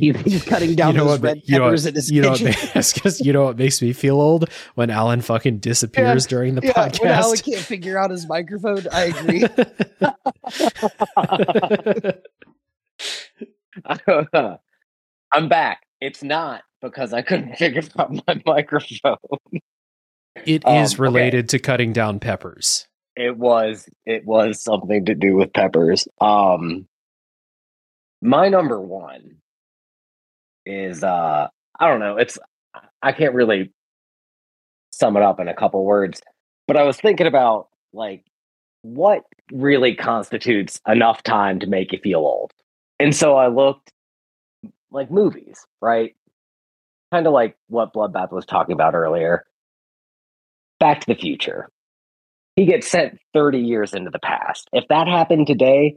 He- 0.00 0.12
He's 0.12 0.44
cutting 0.44 0.74
down 0.74 0.92
You 0.92 0.98
know 0.98 1.04
those 1.04 1.20
what, 1.20 1.22
red 1.22 1.42
you 1.44 1.58
know 1.58 1.64
peppers 1.66 1.84
what- 1.84 1.88
in 1.90 1.94
his 1.96 2.10
you 2.10 2.22
know 2.22 2.30
what, 2.30 2.38
kitchen. 2.38 2.70
ma- 2.74 2.82
because 2.94 3.20
you 3.20 3.32
know 3.32 3.44
what 3.44 3.56
makes 3.58 3.80
me 3.82 3.92
feel 3.92 4.20
old 4.20 4.48
when 4.74 4.90
alan 4.90 5.20
fucking 5.20 5.58
disappears 5.58 6.26
during 6.26 6.54
the 6.56 6.62
yeah, 6.66 6.90
when 7.00 7.10
Alan 7.12 7.36
can't 7.38 7.60
figure 7.60 7.96
out 7.98 8.10
his 8.10 8.26
microphone, 8.28 8.86
I 8.92 9.04
agree. 9.04 9.44
I'm 15.32 15.48
back. 15.48 15.82
It's 16.00 16.22
not 16.22 16.62
because 16.82 17.12
I 17.12 17.22
couldn't 17.22 17.56
figure 17.56 17.82
out 17.98 18.12
my 18.26 18.42
microphone. 18.46 19.16
It 20.46 20.66
Um, 20.66 20.76
is 20.78 20.94
okay. 20.94 21.02
related 21.02 21.48
to 21.50 21.58
cutting 21.58 21.92
down 21.92 22.20
peppers 22.20 22.86
It 23.16 23.36
was 23.36 23.88
it 24.06 24.24
was 24.24 24.62
something 24.62 25.04
to 25.06 25.14
do 25.14 25.36
with 25.36 25.52
peppers. 25.52 26.06
Um 26.20 26.86
my 28.22 28.48
number 28.48 28.80
one 28.80 29.36
is 30.66 31.02
uh 31.02 31.48
I 31.78 31.88
don't 31.88 32.00
know, 32.00 32.16
it's 32.16 32.38
I 33.02 33.12
can't 33.12 33.34
really 33.34 33.72
sum 34.92 35.16
it 35.16 35.22
up 35.22 35.40
in 35.40 35.48
a 35.48 35.54
couple 35.54 35.84
words, 35.84 36.20
but 36.66 36.76
I 36.76 36.82
was 36.82 36.96
thinking 36.98 37.26
about 37.26 37.68
like 37.92 38.24
what 38.82 39.24
really 39.52 39.94
constitutes 39.94 40.80
enough 40.86 41.22
time 41.22 41.60
to 41.60 41.66
make 41.66 41.92
you 41.92 41.98
feel 41.98 42.20
old. 42.20 42.52
And 42.98 43.14
so 43.14 43.36
I 43.36 43.48
looked 43.48 43.92
like 44.90 45.10
movies, 45.10 45.66
right? 45.80 46.14
Kind 47.12 47.26
of 47.26 47.32
like 47.32 47.56
what 47.68 47.92
Bloodbath 47.92 48.32
was 48.32 48.46
talking 48.46 48.72
about 48.72 48.94
earlier. 48.94 49.44
Back 50.78 51.00
to 51.00 51.06
the 51.06 51.14
Future. 51.14 51.68
He 52.56 52.66
gets 52.66 52.88
sent 52.88 53.18
30 53.34 53.58
years 53.58 53.94
into 53.94 54.10
the 54.10 54.18
past. 54.18 54.68
If 54.72 54.88
that 54.88 55.08
happened 55.08 55.46
today, 55.46 55.96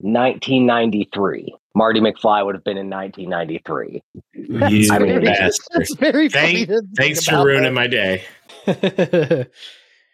1993, 0.00 1.54
Marty 1.74 2.00
McFly 2.00 2.44
would 2.44 2.54
have 2.54 2.64
been 2.64 2.76
in 2.78 2.90
1993. 2.90 4.02
You 4.34 4.88
I 4.92 4.98
mean, 4.98 5.24
bastard. 5.24 5.66
That's 5.74 5.94
very 5.94 6.28
funny. 6.28 6.64
Thank- 6.66 6.84
Thanks 6.96 7.24
for 7.24 7.34
about 7.36 7.46
ruining 7.46 7.62
that. 7.64 7.72
my 7.72 7.86
day. 7.86 8.24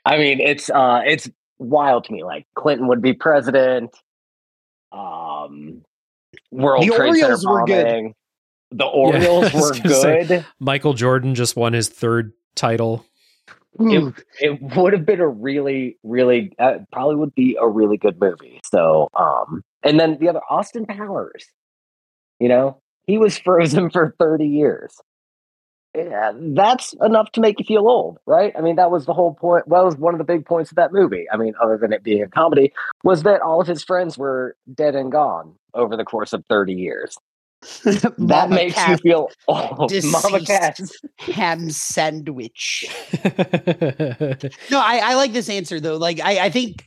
I 0.05 0.19
mean, 0.19 0.41
it's 0.41 0.71
uh 0.71 1.03
it's 1.05 1.29
wild 1.59 2.05
to 2.05 2.13
me. 2.13 2.23
Like 2.25 2.47
Clinton 2.55 2.89
would 2.89 3.03
be 3.03 3.13
president. 3.13 3.95
Um 4.93 5.83
World 6.51 6.83
The 6.83 6.89
Trade 6.95 7.09
Orioles 7.09 7.41
Center 7.43 7.53
were 7.53 7.65
good. 7.67 7.85
bombing. 7.87 8.15
The 8.73 8.85
Orioles 8.87 9.55
I 9.55 9.59
was 9.59 9.79
were 9.79 9.83
gonna 9.83 9.95
say- 9.95 10.25
good. 10.27 10.47
michael 10.61 10.93
jordan 10.95 11.35
just 11.35 11.57
won 11.57 11.73
his 11.73 11.89
third 11.89 12.33
title 12.55 13.05
Ooh, 13.81 14.15
it 14.41 14.61
would 14.77 14.93
have 14.93 15.07
been 15.07 15.21
a 15.21 15.29
really 15.29 15.99
really 16.03 16.53
uh, 16.59 16.79
probably 16.93 17.17
would 17.17 17.35
be 17.35 17.57
a 17.61 17.69
really 17.69 17.97
good 17.97 18.21
movie. 18.21 18.61
So 18.65 19.09
um 19.15 19.63
and 19.83 19.99
then 19.99 20.19
the 20.19 20.29
other 20.29 20.41
austin 20.49 20.87
powers. 20.87 21.47
You 22.41 22.49
know 22.49 22.81
he 23.07 23.19
was 23.19 23.39
frozen 23.39 23.91
for 23.91 24.15
30 24.19 24.47
years. 24.47 24.97
Yeah, 25.95 26.33
that's 26.35 26.95
enough 27.01 27.33
to 27.33 27.41
make 27.41 27.59
you 27.59 27.65
feel 27.65 27.89
old 27.89 28.19
right? 28.27 28.53
I 28.57 28.61
mean 28.61 28.77
that 28.77 28.91
was 28.91 29.07
the 29.07 29.15
whole 29.15 29.35
point 29.35 29.67
well, 29.67 29.83
that 29.83 29.87
was 29.87 29.97
one 29.97 30.15
of 30.15 30.19
the 30.19 30.25
big 30.25 30.45
points 30.45 30.71
of 30.71 30.77
that 30.77 30.93
movie. 30.93 31.27
I 31.33 31.37
mean 31.37 31.55
other 31.63 31.79
than 31.79 31.93
it 31.93 32.03
being 32.03 32.23
a 32.23 32.29
comedy 32.29 32.73
was 33.05 33.23
that 33.23 33.41
all 33.41 33.61
of 33.61 33.67
his 33.67 33.83
friends 33.83 34.17
were 34.19 34.57
dead 34.73 34.95
and 34.95 35.11
gone 35.13 35.55
over 35.75 35.97
the 35.97 36.05
course 36.05 36.33
of 36.33 36.45
30 36.49 36.73
years 36.75 37.17
that 37.85 38.51
makes 38.51 38.77
you 38.77 38.85
Cat 38.85 39.01
feel 39.01 39.31
old 39.49 39.93
mama 40.05 40.41
cat 40.45 40.79
ham 41.19 41.71
sandwich. 41.71 42.87
No, 44.71 44.81
I, 44.81 45.01
I 45.03 45.15
like 45.15 45.33
this 45.33 45.49
answer 45.49 45.81
though. 45.81 45.97
Like, 45.97 46.21
I, 46.21 46.47
I 46.47 46.51
think 46.51 46.87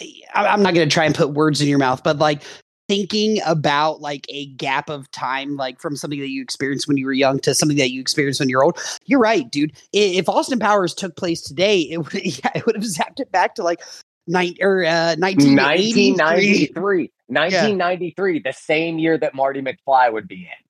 I, 0.00 0.46
I'm 0.46 0.62
not 0.62 0.74
going 0.74 0.88
to 0.88 0.92
try 0.92 1.04
and 1.04 1.14
put 1.14 1.30
words 1.30 1.60
in 1.60 1.68
your 1.68 1.78
mouth, 1.78 2.02
but 2.02 2.18
like 2.18 2.42
thinking 2.88 3.40
about 3.44 4.00
like 4.00 4.26
a 4.28 4.46
gap 4.46 4.88
of 4.88 5.10
time, 5.10 5.56
like 5.56 5.80
from 5.80 5.96
something 5.96 6.20
that 6.20 6.28
you 6.28 6.42
experienced 6.42 6.86
when 6.88 6.96
you 6.96 7.06
were 7.06 7.12
young 7.12 7.38
to 7.40 7.54
something 7.54 7.76
that 7.78 7.90
you 7.90 8.00
experienced 8.00 8.40
when 8.40 8.48
you're 8.48 8.64
old. 8.64 8.78
You're 9.06 9.20
right, 9.20 9.50
dude. 9.50 9.72
If 9.92 10.28
Austin 10.28 10.58
Powers 10.58 10.94
took 10.94 11.16
place 11.16 11.40
today, 11.40 11.80
it 11.80 11.98
would 11.98 12.14
yeah, 12.14 12.50
it 12.54 12.66
would 12.66 12.76
have 12.76 12.84
zapped 12.84 13.20
it 13.20 13.30
back 13.32 13.54
to 13.56 13.62
like 13.62 13.80
nine 14.26 14.54
or 14.60 14.84
uh, 14.84 15.16
1983. 15.18 17.10
1993 17.28 18.34
1993 18.34 18.38
the 18.40 18.52
same 18.52 18.98
year 18.98 19.18
that 19.18 19.34
marty 19.34 19.60
mcfly 19.60 20.12
would 20.12 20.28
be 20.28 20.42
in 20.42 20.66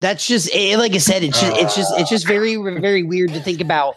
That's 0.00 0.26
just 0.26 0.50
eh, 0.52 0.76
like 0.76 0.92
I 0.94 0.98
said. 0.98 1.22
It's 1.22 1.40
just 1.40 1.56
it's 1.56 1.74
just 1.76 1.92
it's 1.98 2.10
just 2.10 2.26
very 2.26 2.56
very 2.80 3.02
weird 3.04 3.30
to 3.34 3.40
think 3.40 3.60
about 3.60 3.94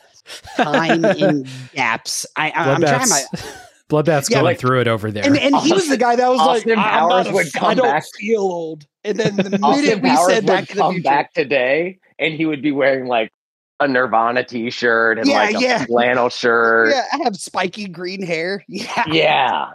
time 0.56 1.04
in 1.04 1.48
gaps. 1.74 2.26
I, 2.36 2.52
I 2.52 2.72
I'm 2.74 2.82
trying 2.82 3.10
my 3.10 3.22
Bloodbath's, 3.34 3.58
Bloodbath's 3.90 4.30
Yeah, 4.30 4.36
going 4.38 4.46
like- 4.46 4.60
through 4.60 4.82
it 4.82 4.88
over 4.88 5.12
there. 5.12 5.24
And, 5.26 5.38
and 5.38 5.56
he 5.58 5.74
was 5.74 5.88
the 5.90 5.98
guy 6.08 6.16
that 6.16 6.28
was 6.30 6.40
Austin 6.40 6.76
like, 6.76 6.78
I'm 6.80 6.84
Powers 7.00 7.26
not 7.26 7.28
a- 7.28 7.34
would 7.34 7.48
I 7.62 7.74
don't 7.74 7.86
back. 7.88 8.04
feel 8.20 8.42
old. 8.42 8.86
And 9.04 9.20
then 9.20 9.36
the 9.36 9.50
minute 9.58 10.02
we 10.02 10.10
powers 10.10 10.28
said 10.28 10.46
Back 10.46 10.68
to 10.70 10.76
the 10.76 10.82
come 10.82 10.94
Future, 10.94 11.04
back 11.10 11.34
today 11.34 12.00
and 12.20 12.34
he 12.34 12.46
would 12.46 12.62
be 12.62 12.72
wearing 12.72 13.06
like 13.08 13.32
a 13.80 13.88
nirvana 13.88 14.44
t-shirt 14.44 15.20
and 15.20 15.28
Yeah, 15.28 15.36
like 15.38 15.56
a 15.58 15.60
yeah. 15.60 15.86
flannel 15.86 16.30
shirt 16.30 16.90
yeah, 16.90 17.04
I 17.14 17.24
have 17.24 17.36
spiky 17.36 17.88
green 17.88 18.22
hair. 18.24 18.64
Yeah, 18.68 19.04
yeah 19.12 19.72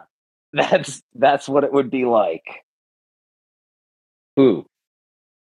that's 0.52 1.02
that's 1.14 1.48
what 1.48 1.64
it 1.64 1.72
would 1.72 1.90
be 1.90 2.04
like 2.04 2.64
ooh 4.38 4.64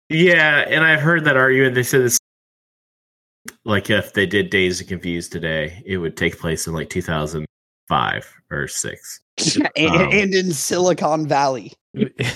Yeah, 0.08 0.64
and 0.68 0.84
I've 0.84 1.00
heard 1.00 1.24
that 1.24 1.36
argument. 1.36 1.74
They 1.74 1.82
said 1.82 2.02
this, 2.02 2.18
like 3.64 3.90
if 3.90 4.12
they 4.12 4.26
did 4.26 4.50
Dazed 4.50 4.80
and 4.80 4.88
Confused 4.88 5.32
today, 5.32 5.82
it 5.84 5.96
would 5.98 6.16
take 6.16 6.38
place 6.38 6.66
in 6.66 6.72
like 6.72 6.88
2005 6.90 8.34
or 8.50 8.68
six. 8.68 9.20
and, 9.76 9.90
Um, 9.90 10.08
and 10.12 10.34
in 10.34 10.52
Silicon 10.52 11.26
Valley. 11.26 11.72
It'd 11.94 12.16
be- 12.16 12.24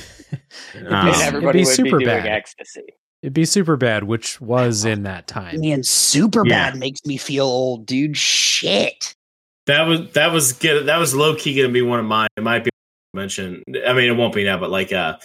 Um, 0.77 0.85
and 0.87 1.23
everybody 1.23 1.61
be 1.61 1.65
would 1.65 1.75
super 1.75 1.99
be 1.99 2.05
doing 2.05 2.17
bad. 2.23 2.27
ecstasy 2.27 2.83
It'd 3.23 3.35
be 3.35 3.43
Superbad, 3.43 4.05
which 4.05 4.41
was 4.41 4.85
in 4.85 5.03
that 5.03 5.27
time. 5.27 5.61
Man, 5.61 5.83
super 5.83 6.47
Yeah. 6.47 6.71
bad 6.71 6.79
makes 6.79 7.05
me 7.05 7.17
feel 7.17 7.47
old, 7.47 7.85
dude. 7.87 8.17
Shit. 8.17 9.15
That 9.71 9.87
was 9.87 10.11
that 10.13 10.33
was 10.33 10.53
good. 10.53 10.87
That 10.87 10.99
was 10.99 11.15
low 11.15 11.37
key 11.37 11.55
going 11.55 11.69
to 11.69 11.73
be 11.73 11.83
one 11.83 12.01
of 12.01 12.07
mine. 12.07 12.29
It 12.37 12.43
might 12.43 12.65
be 12.65 12.71
mentioned. 13.15 13.65
I 13.87 13.93
mean, 13.93 14.11
it 14.11 14.17
won't 14.17 14.35
be 14.35 14.45
now, 14.45 14.59
but 14.59 14.71
like 14.71 14.93
uh, 14.93 15.19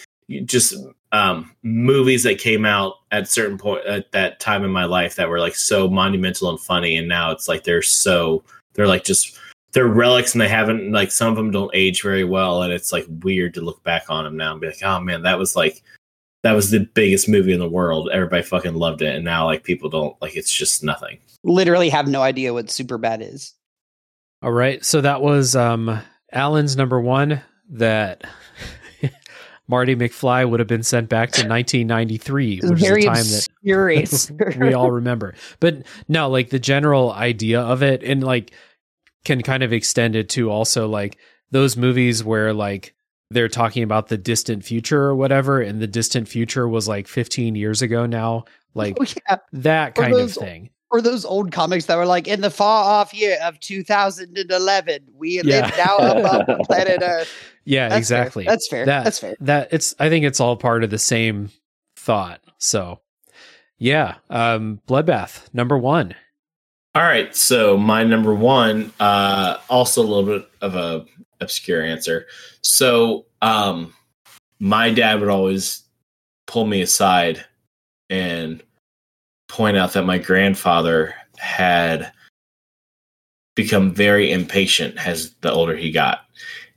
just 0.45 0.75
um 1.11 1.51
movies 1.63 2.23
that 2.23 2.39
came 2.39 2.65
out 2.65 2.95
at 3.11 3.29
certain 3.29 3.57
point 3.57 3.85
at 3.85 4.11
that 4.11 4.39
time 4.39 4.63
in 4.63 4.71
my 4.71 4.85
life 4.85 5.15
that 5.15 5.29
were 5.29 5.39
like 5.39 5.55
so 5.55 5.87
monumental 5.87 6.49
and 6.49 6.59
funny, 6.59 6.95
and 6.95 7.07
now 7.07 7.31
it's 7.31 7.47
like 7.47 7.63
they're 7.63 7.81
so 7.81 8.43
they're 8.73 8.87
like 8.87 9.03
just 9.03 9.37
they're 9.73 9.87
relics 9.87 10.33
and 10.33 10.41
they 10.41 10.47
haven't 10.47 10.91
like 10.91 11.11
some 11.11 11.29
of 11.29 11.35
them 11.35 11.51
don't 11.51 11.71
age 11.73 12.01
very 12.01 12.23
well 12.23 12.61
and 12.61 12.71
it's 12.71 12.93
like 12.93 13.05
weird 13.23 13.53
to 13.53 13.61
look 13.61 13.83
back 13.83 14.09
on 14.09 14.23
them 14.23 14.37
now 14.37 14.53
and 14.53 14.61
be 14.61 14.67
like 14.67 14.81
oh 14.83 15.01
man 15.01 15.21
that 15.23 15.37
was 15.37 15.53
like 15.53 15.83
that 16.43 16.53
was 16.53 16.71
the 16.71 16.79
biggest 16.79 17.27
movie 17.27 17.51
in 17.51 17.59
the 17.59 17.67
world 17.67 18.09
everybody 18.13 18.41
fucking 18.41 18.75
loved 18.75 19.01
it 19.01 19.13
and 19.13 19.25
now 19.25 19.43
like 19.43 19.65
people 19.65 19.89
don't 19.89 20.15
like 20.21 20.37
it's 20.37 20.49
just 20.49 20.81
nothing 20.81 21.19
Literally 21.45 21.89
have 21.89 22.07
no 22.07 22.23
idea 22.23 22.53
what 22.53 22.65
Superbad 22.67 23.21
is. 23.21 23.53
All 24.41 24.51
right. 24.51 24.83
So 24.83 25.01
that 25.01 25.21
was 25.21 25.55
um 25.55 26.01
Alan's 26.31 26.75
number 26.75 26.99
one 26.99 27.41
that 27.69 28.23
Marty 29.67 29.95
McFly 29.95 30.47
would 30.47 30.59
have 30.59 30.67
been 30.67 30.83
sent 30.83 31.09
back 31.09 31.31
to 31.31 31.47
1993, 31.47 32.59
which 32.63 32.79
Very 32.79 32.99
is 32.99 33.05
a 33.05 33.07
time 33.07 34.45
that 34.45 34.57
we 34.59 34.73
all 34.73 34.91
remember. 34.91 35.33
But 35.59 35.85
no, 36.07 36.29
like 36.29 36.49
the 36.49 36.59
general 36.59 37.11
idea 37.11 37.61
of 37.61 37.81
it 37.81 38.03
and 38.03 38.23
like 38.23 38.51
can 39.23 39.41
kind 39.41 39.63
of 39.63 39.73
extend 39.73 40.15
it 40.15 40.29
to 40.29 40.51
also 40.51 40.87
like 40.87 41.17
those 41.51 41.75
movies 41.75 42.23
where 42.23 42.53
like 42.53 42.93
they're 43.31 43.49
talking 43.49 43.81
about 43.81 44.07
the 44.07 44.17
distant 44.17 44.63
future 44.63 45.01
or 45.01 45.15
whatever 45.15 45.59
and 45.59 45.81
the 45.81 45.87
distant 45.87 46.27
future 46.27 46.67
was 46.67 46.87
like 46.87 47.07
15 47.07 47.55
years 47.55 47.81
ago 47.81 48.05
now 48.05 48.45
like 48.75 48.97
Oh, 49.01 49.05
yeah. 49.27 49.37
that 49.53 49.95
kind 49.95 50.13
of 50.13 50.31
thing 50.31 50.69
Or 50.95 51.01
those 51.01 51.25
old 51.25 51.51
comics 51.51 51.87
that 51.87 51.97
were 51.97 52.05
like, 52.05 52.25
in 52.25 52.39
the 52.39 52.49
far 52.49 52.85
off 52.85 53.13
year 53.13 53.37
of 53.43 53.59
2011, 53.59 55.03
we 55.13 55.41
Yeah. 55.41 55.41
live 55.43 55.73
now 55.77 55.97
above 55.97 56.45
the 56.47 56.63
planet 56.65 56.99
Earth. 57.03 57.29
yeah 57.65 57.89
That's 57.89 57.99
exactly 57.99 58.45
Fair. 58.45 58.53
That's 58.53 58.67
fair. 58.69 58.85
That- 58.85 59.03
That's 59.03 59.19
fair. 59.19 59.35
that 59.41 59.67
it's 59.73 59.93
i 59.99 60.07
think 60.07 60.23
it's 60.23 60.39
all 60.39 60.55
part 60.55 60.85
of 60.85 60.89
the 60.91 60.97
same 60.97 61.49
thought 61.97 62.39
so 62.59 62.99
yeah 63.77 64.15
um 64.29 64.79
bloodbath 64.87 65.53
number 65.53 65.77
one 65.77 66.15
All 66.95 67.01
right, 67.03 67.35
so 67.35 67.75
my 67.75 68.05
number 68.05 68.33
one, 68.33 68.93
uh, 69.01 69.57
also 69.69 70.01
a 70.01 70.07
little 70.07 70.23
bit 70.39 70.49
of 70.61 70.75
a 70.75 71.05
obscure 71.41 71.83
answer. 71.83 72.25
So, 72.61 73.25
um, 73.41 73.93
my 74.61 74.91
dad 74.91 75.19
would 75.19 75.27
always 75.27 75.83
pull 76.47 76.65
me 76.65 76.81
aside 76.81 77.43
and 78.09 78.63
point 79.47 79.77
out 79.77 79.93
that 79.93 80.05
my 80.05 80.17
grandfather 80.17 81.13
had 81.37 82.11
become 83.55 83.93
very 83.93 84.31
impatient 84.31 85.05
as 85.05 85.33
the 85.41 85.51
older 85.51 85.75
he 85.75 85.91
got. 85.91 86.25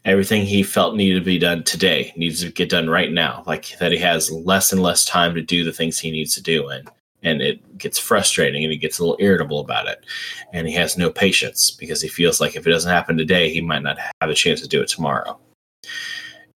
Everything 0.04 0.46
he 0.46 0.62
felt 0.62 0.94
needed 0.94 1.18
to 1.18 1.24
be 1.24 1.38
done 1.38 1.64
today 1.64 2.12
needs 2.16 2.40
to 2.42 2.50
get 2.50 2.70
done 2.70 2.88
right 2.88 3.12
now. 3.12 3.42
Like 3.46 3.76
that, 3.78 3.92
he 3.92 3.98
has 3.98 4.30
less 4.30 4.72
and 4.72 4.82
less 4.82 5.04
time 5.04 5.34
to 5.34 5.42
do 5.42 5.64
the 5.64 5.72
things 5.72 5.98
he 5.98 6.10
needs 6.10 6.34
to 6.36 6.42
do, 6.42 6.68
and 6.68 6.88
and 7.22 7.42
it 7.42 7.78
gets 7.78 7.98
frustrating 7.98 8.64
and 8.64 8.72
he 8.72 8.78
gets 8.78 8.98
a 8.98 9.02
little 9.02 9.16
irritable 9.20 9.60
about 9.60 9.88
it 9.88 10.04
and 10.52 10.66
he 10.68 10.74
has 10.74 10.96
no 10.96 11.10
patience 11.10 11.70
because 11.70 12.00
he 12.00 12.08
feels 12.08 12.40
like 12.40 12.54
if 12.54 12.66
it 12.66 12.70
doesn't 12.70 12.92
happen 12.92 13.16
today 13.16 13.52
he 13.52 13.60
might 13.60 13.82
not 13.82 13.98
have 14.20 14.30
a 14.30 14.34
chance 14.34 14.60
to 14.60 14.68
do 14.68 14.80
it 14.80 14.88
tomorrow 14.88 15.38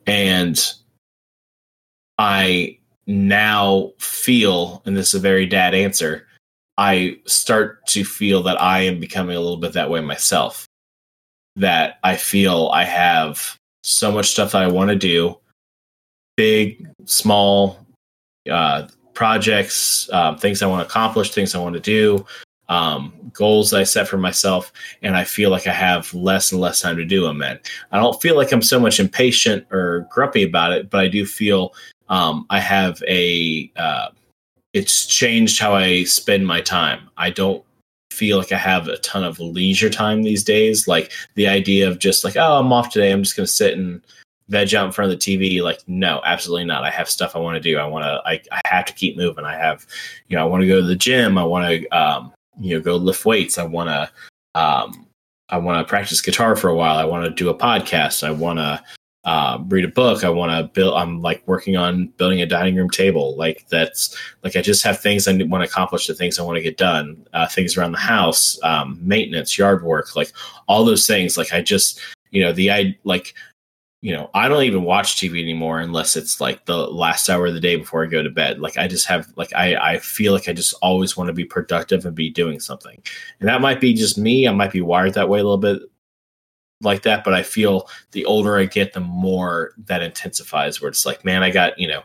and 0.07 0.75
i 2.19 2.79
now 3.07 3.91
feel 3.99 4.83
and 4.87 4.97
this 4.97 5.09
is 5.09 5.15
a 5.15 5.21
very 5.21 5.47
dad 5.47 5.75
answer 5.75 6.27
i 6.79 7.17
start 7.27 7.85
to 7.87 8.05
feel 8.05 8.43
that 8.43 8.61
i 8.61 8.81
am 8.81 9.01
becoming 9.01 9.37
a 9.37 9.41
little 9.41 9.57
bit 9.57 9.73
that 9.73 9.91
way 9.91 10.01
myself 10.01 10.67
that 11.57 11.99
i 12.05 12.17
feel 12.17 12.71
i 12.73 12.85
have 12.85 13.57
so 13.83 14.13
much 14.13 14.31
stuff 14.31 14.53
that 14.53 14.63
i 14.63 14.69
want 14.69 14.89
to 14.89 14.97
do 14.97 15.37
big 16.37 16.89
small 17.05 17.79
uh, 18.51 18.87
projects, 19.15 20.11
um, 20.13 20.37
things 20.37 20.63
I 20.63 20.67
want 20.67 20.87
to 20.87 20.91
accomplish, 20.91 21.31
things 21.31 21.55
I 21.55 21.59
want 21.59 21.75
to 21.75 21.81
do, 21.81 22.25
um, 22.69 23.13
goals 23.33 23.71
that 23.71 23.81
I 23.81 23.85
set 23.85 24.09
for 24.09 24.17
myself, 24.17 24.73
and 25.03 25.17
I 25.17 25.25
feel 25.25 25.51
like 25.51 25.67
I 25.67 25.73
have 25.73 26.13
less 26.15 26.53
and 26.53 26.61
less 26.61 26.81
time 26.81 26.97
to 26.97 27.05
do 27.05 27.23
them. 27.23 27.43
And 27.43 27.61
I 27.91 27.99
don't 27.99 28.21
feel 28.21 28.37
like 28.37 28.53
I'm 28.53 28.63
so 28.63 28.81
much 28.81 28.99
impatient 28.99 29.67
or 29.71 30.09
grumpy 30.11 30.43
about 30.43 30.73
it, 30.73 30.91
but 30.91 31.01
I 31.01 31.09
do 31.09 31.27
feel 31.27 31.75
um, 32.09 32.47
I 32.51 32.61
have 32.61 33.03
a. 33.09 33.71
Uh, 33.77 34.09
it's 34.73 35.07
changed 35.07 35.61
how 35.61 35.75
I 35.75 36.05
spend 36.05 36.47
my 36.47 36.61
time. 36.61 37.11
I 37.19 37.31
don't 37.31 37.63
feel 38.13 38.39
like 38.39 38.53
I 38.53 38.59
have 38.59 38.89
a 38.89 38.99
ton 38.99 39.25
of 39.25 39.41
leisure 39.41 39.91
time 39.91 40.23
these 40.23 40.45
days. 40.45 40.87
Like 40.87 41.13
the 41.35 41.49
idea 41.49 41.89
of 41.89 41.99
just 41.99 42.25
like, 42.25 42.37
oh, 42.37 42.59
I'm 42.59 42.73
off 42.73 42.91
today. 42.91 43.11
I'm 43.11 43.23
just 43.23 43.37
going 43.37 43.47
to 43.47 43.53
sit 43.53 43.77
and 43.77 44.01
veg 44.49 44.75
out 44.75 44.87
in 44.87 44.93
front 44.93 45.13
of 45.13 45.19
the 45.19 45.25
TV. 45.25 45.63
Like, 45.63 45.81
no, 45.87 46.21
absolutely 46.25 46.65
not. 46.65 46.85
I 46.85 46.91
have 46.91 47.11
stuff 47.11 47.35
I 47.35 47.39
want 47.39 47.57
to 47.57 47.61
do. 47.61 47.79
I 47.79 47.87
want 47.87 48.05
to, 48.05 48.23
I, 48.25 48.41
I 48.53 48.61
have 48.67 48.85
to 48.87 48.93
keep 48.93 49.17
moving. 49.17 49.45
I 49.45 49.57
have, 49.57 49.87
you 50.29 50.37
know, 50.37 50.43
I 50.43 50.47
want 50.47 50.63
to 50.63 50.69
go 50.69 50.81
to 50.81 50.87
the 50.87 50.97
gym. 50.97 51.37
I 51.37 51.45
want 51.45 51.69
to, 51.69 51.89
um, 51.89 52.33
you 52.61 52.75
know, 52.75 52.83
go 52.83 52.97
lift 52.97 53.25
weights. 53.25 53.59
I 53.59 53.65
want 53.65 53.89
to, 53.89 54.61
um, 54.61 55.07
I 55.49 55.59
want 55.59 55.85
to 55.85 55.89
practice 55.89 56.21
guitar 56.21 56.57
for 56.57 56.69
a 56.69 56.75
while. 56.75 56.97
I 56.97 57.05
want 57.05 57.25
to 57.25 57.31
do 57.31 57.51
a 57.51 57.55
podcast. 57.55 58.27
I 58.27 58.31
want 58.31 58.59
to 58.59 58.83
uh, 59.25 59.59
read 59.69 59.85
a 59.85 59.89
book. 59.89 60.25
I 60.25 60.29
want 60.29 60.51
to 60.51 60.73
build. 60.73 60.95
I'm 60.95 61.21
like 61.23 61.43
working 61.47 61.77
on 61.77 62.09
building 62.17 62.43
a 62.43 62.47
dining 62.47 62.75
room 62.75 62.91
table. 62.91 63.37
Like 63.37 63.67
that's 63.69 64.17
like 64.43 64.57
I 64.57 64.63
just 64.63 64.83
have 64.85 65.01
things 65.01 65.29
I 65.29 65.33
want 65.33 65.65
to 65.65 65.71
accomplish. 65.71 66.07
The 66.07 66.15
things 66.15 66.39
I 66.39 66.43
want 66.43 66.57
to 66.57 66.63
get 66.63 66.77
done. 66.77 67.27
Uh, 67.33 67.47
things 67.47 67.77
around 67.77 67.93
the 67.93 67.99
house, 67.99 68.59
um, 68.63 68.99
maintenance, 69.01 69.57
yard 69.57 69.85
work, 69.85 70.17
like 70.17 70.33
all 70.67 70.85
those 70.85 71.07
things. 71.07 71.39
Like 71.39 71.53
I 71.53 71.63
just, 71.63 72.01
you 72.31 72.43
know, 72.43 72.53
the 72.53 72.71
I 72.71 72.99
like 73.05 73.35
you 74.03 74.13
know, 74.13 74.29
I 74.35 74.49
don't 74.49 74.65
even 74.65 74.83
watch 74.83 75.15
TV 75.15 75.41
anymore 75.41 75.79
unless 75.79 76.17
it's 76.17 76.41
like 76.41 76.67
the 76.67 76.89
last 76.89 77.31
hour 77.31 77.47
of 77.47 77.55
the 77.55 77.61
day 77.61 77.77
before 77.77 78.03
I 78.03 78.09
go 78.09 78.21
to 78.21 78.31
bed. 78.31 78.59
Like 78.59 78.77
I 78.77 78.89
just 78.89 79.07
have 79.07 79.33
like 79.37 79.53
I 79.55 79.77
I 79.77 79.99
feel 79.99 80.33
like 80.33 80.49
I 80.49 80.53
just 80.53 80.75
always 80.83 81.17
want 81.17 81.29
to 81.29 81.33
be 81.33 81.45
productive 81.45 82.05
and 82.05 82.15
be 82.15 82.29
doing 82.29 82.59
something. 82.59 83.01
And 83.39 83.49
that 83.49 83.61
might 83.61 83.81
be 83.81 83.95
just 83.95 84.19
me. 84.19 84.49
I 84.49 84.53
might 84.53 84.73
be 84.73 84.81
wired 84.81 85.15
that 85.15 85.29
way 85.29 85.39
a 85.39 85.45
little 85.45 85.57
bit 85.57 85.83
like 86.83 87.03
that, 87.03 87.25
but 87.25 87.35
I 87.35 87.43
feel 87.43 87.89
the 88.13 88.25
older 88.25 88.59
I 88.59 88.67
get, 88.67 88.93
the 88.93 89.01
more 89.01 89.73
that 89.87 90.03
intensifies 90.03 90.81
where 90.81 90.89
it's 90.89 91.07
like, 91.07 91.25
man, 91.25 91.43
I 91.43 91.51
got, 91.51 91.79
you 91.79 91.89
know, 91.89 92.03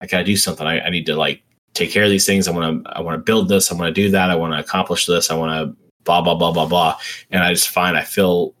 I 0.00 0.06
gotta 0.06 0.24
do 0.24 0.36
something. 0.36 0.66
I, 0.66 0.80
I 0.80 0.90
need 0.90 1.06
to 1.06 1.16
like 1.16 1.42
take 1.74 1.90
care 1.90 2.04
of 2.04 2.10
these 2.10 2.26
things. 2.26 2.48
I 2.48 2.52
want 2.52 2.84
to 2.84 2.96
I 2.96 3.00
want 3.00 3.18
to 3.18 3.22
build 3.22 3.48
this. 3.48 3.70
I 3.70 3.74
want 3.74 3.94
to 3.94 4.02
do 4.02 4.10
that. 4.10 4.30
I 4.30 4.36
want 4.36 4.52
to 4.52 4.60
accomplish 4.60 5.06
this. 5.06 5.30
I 5.30 5.34
want 5.34 5.52
to 5.52 5.76
blah 6.04 6.22
blah 6.22 6.34
blah 6.34 6.52
blah 6.52 6.66
blah. 6.66 6.98
And 7.30 7.42
I 7.42 7.52
just 7.52 7.68
find 7.68 7.96
I 7.96 8.02
fill 8.02 8.54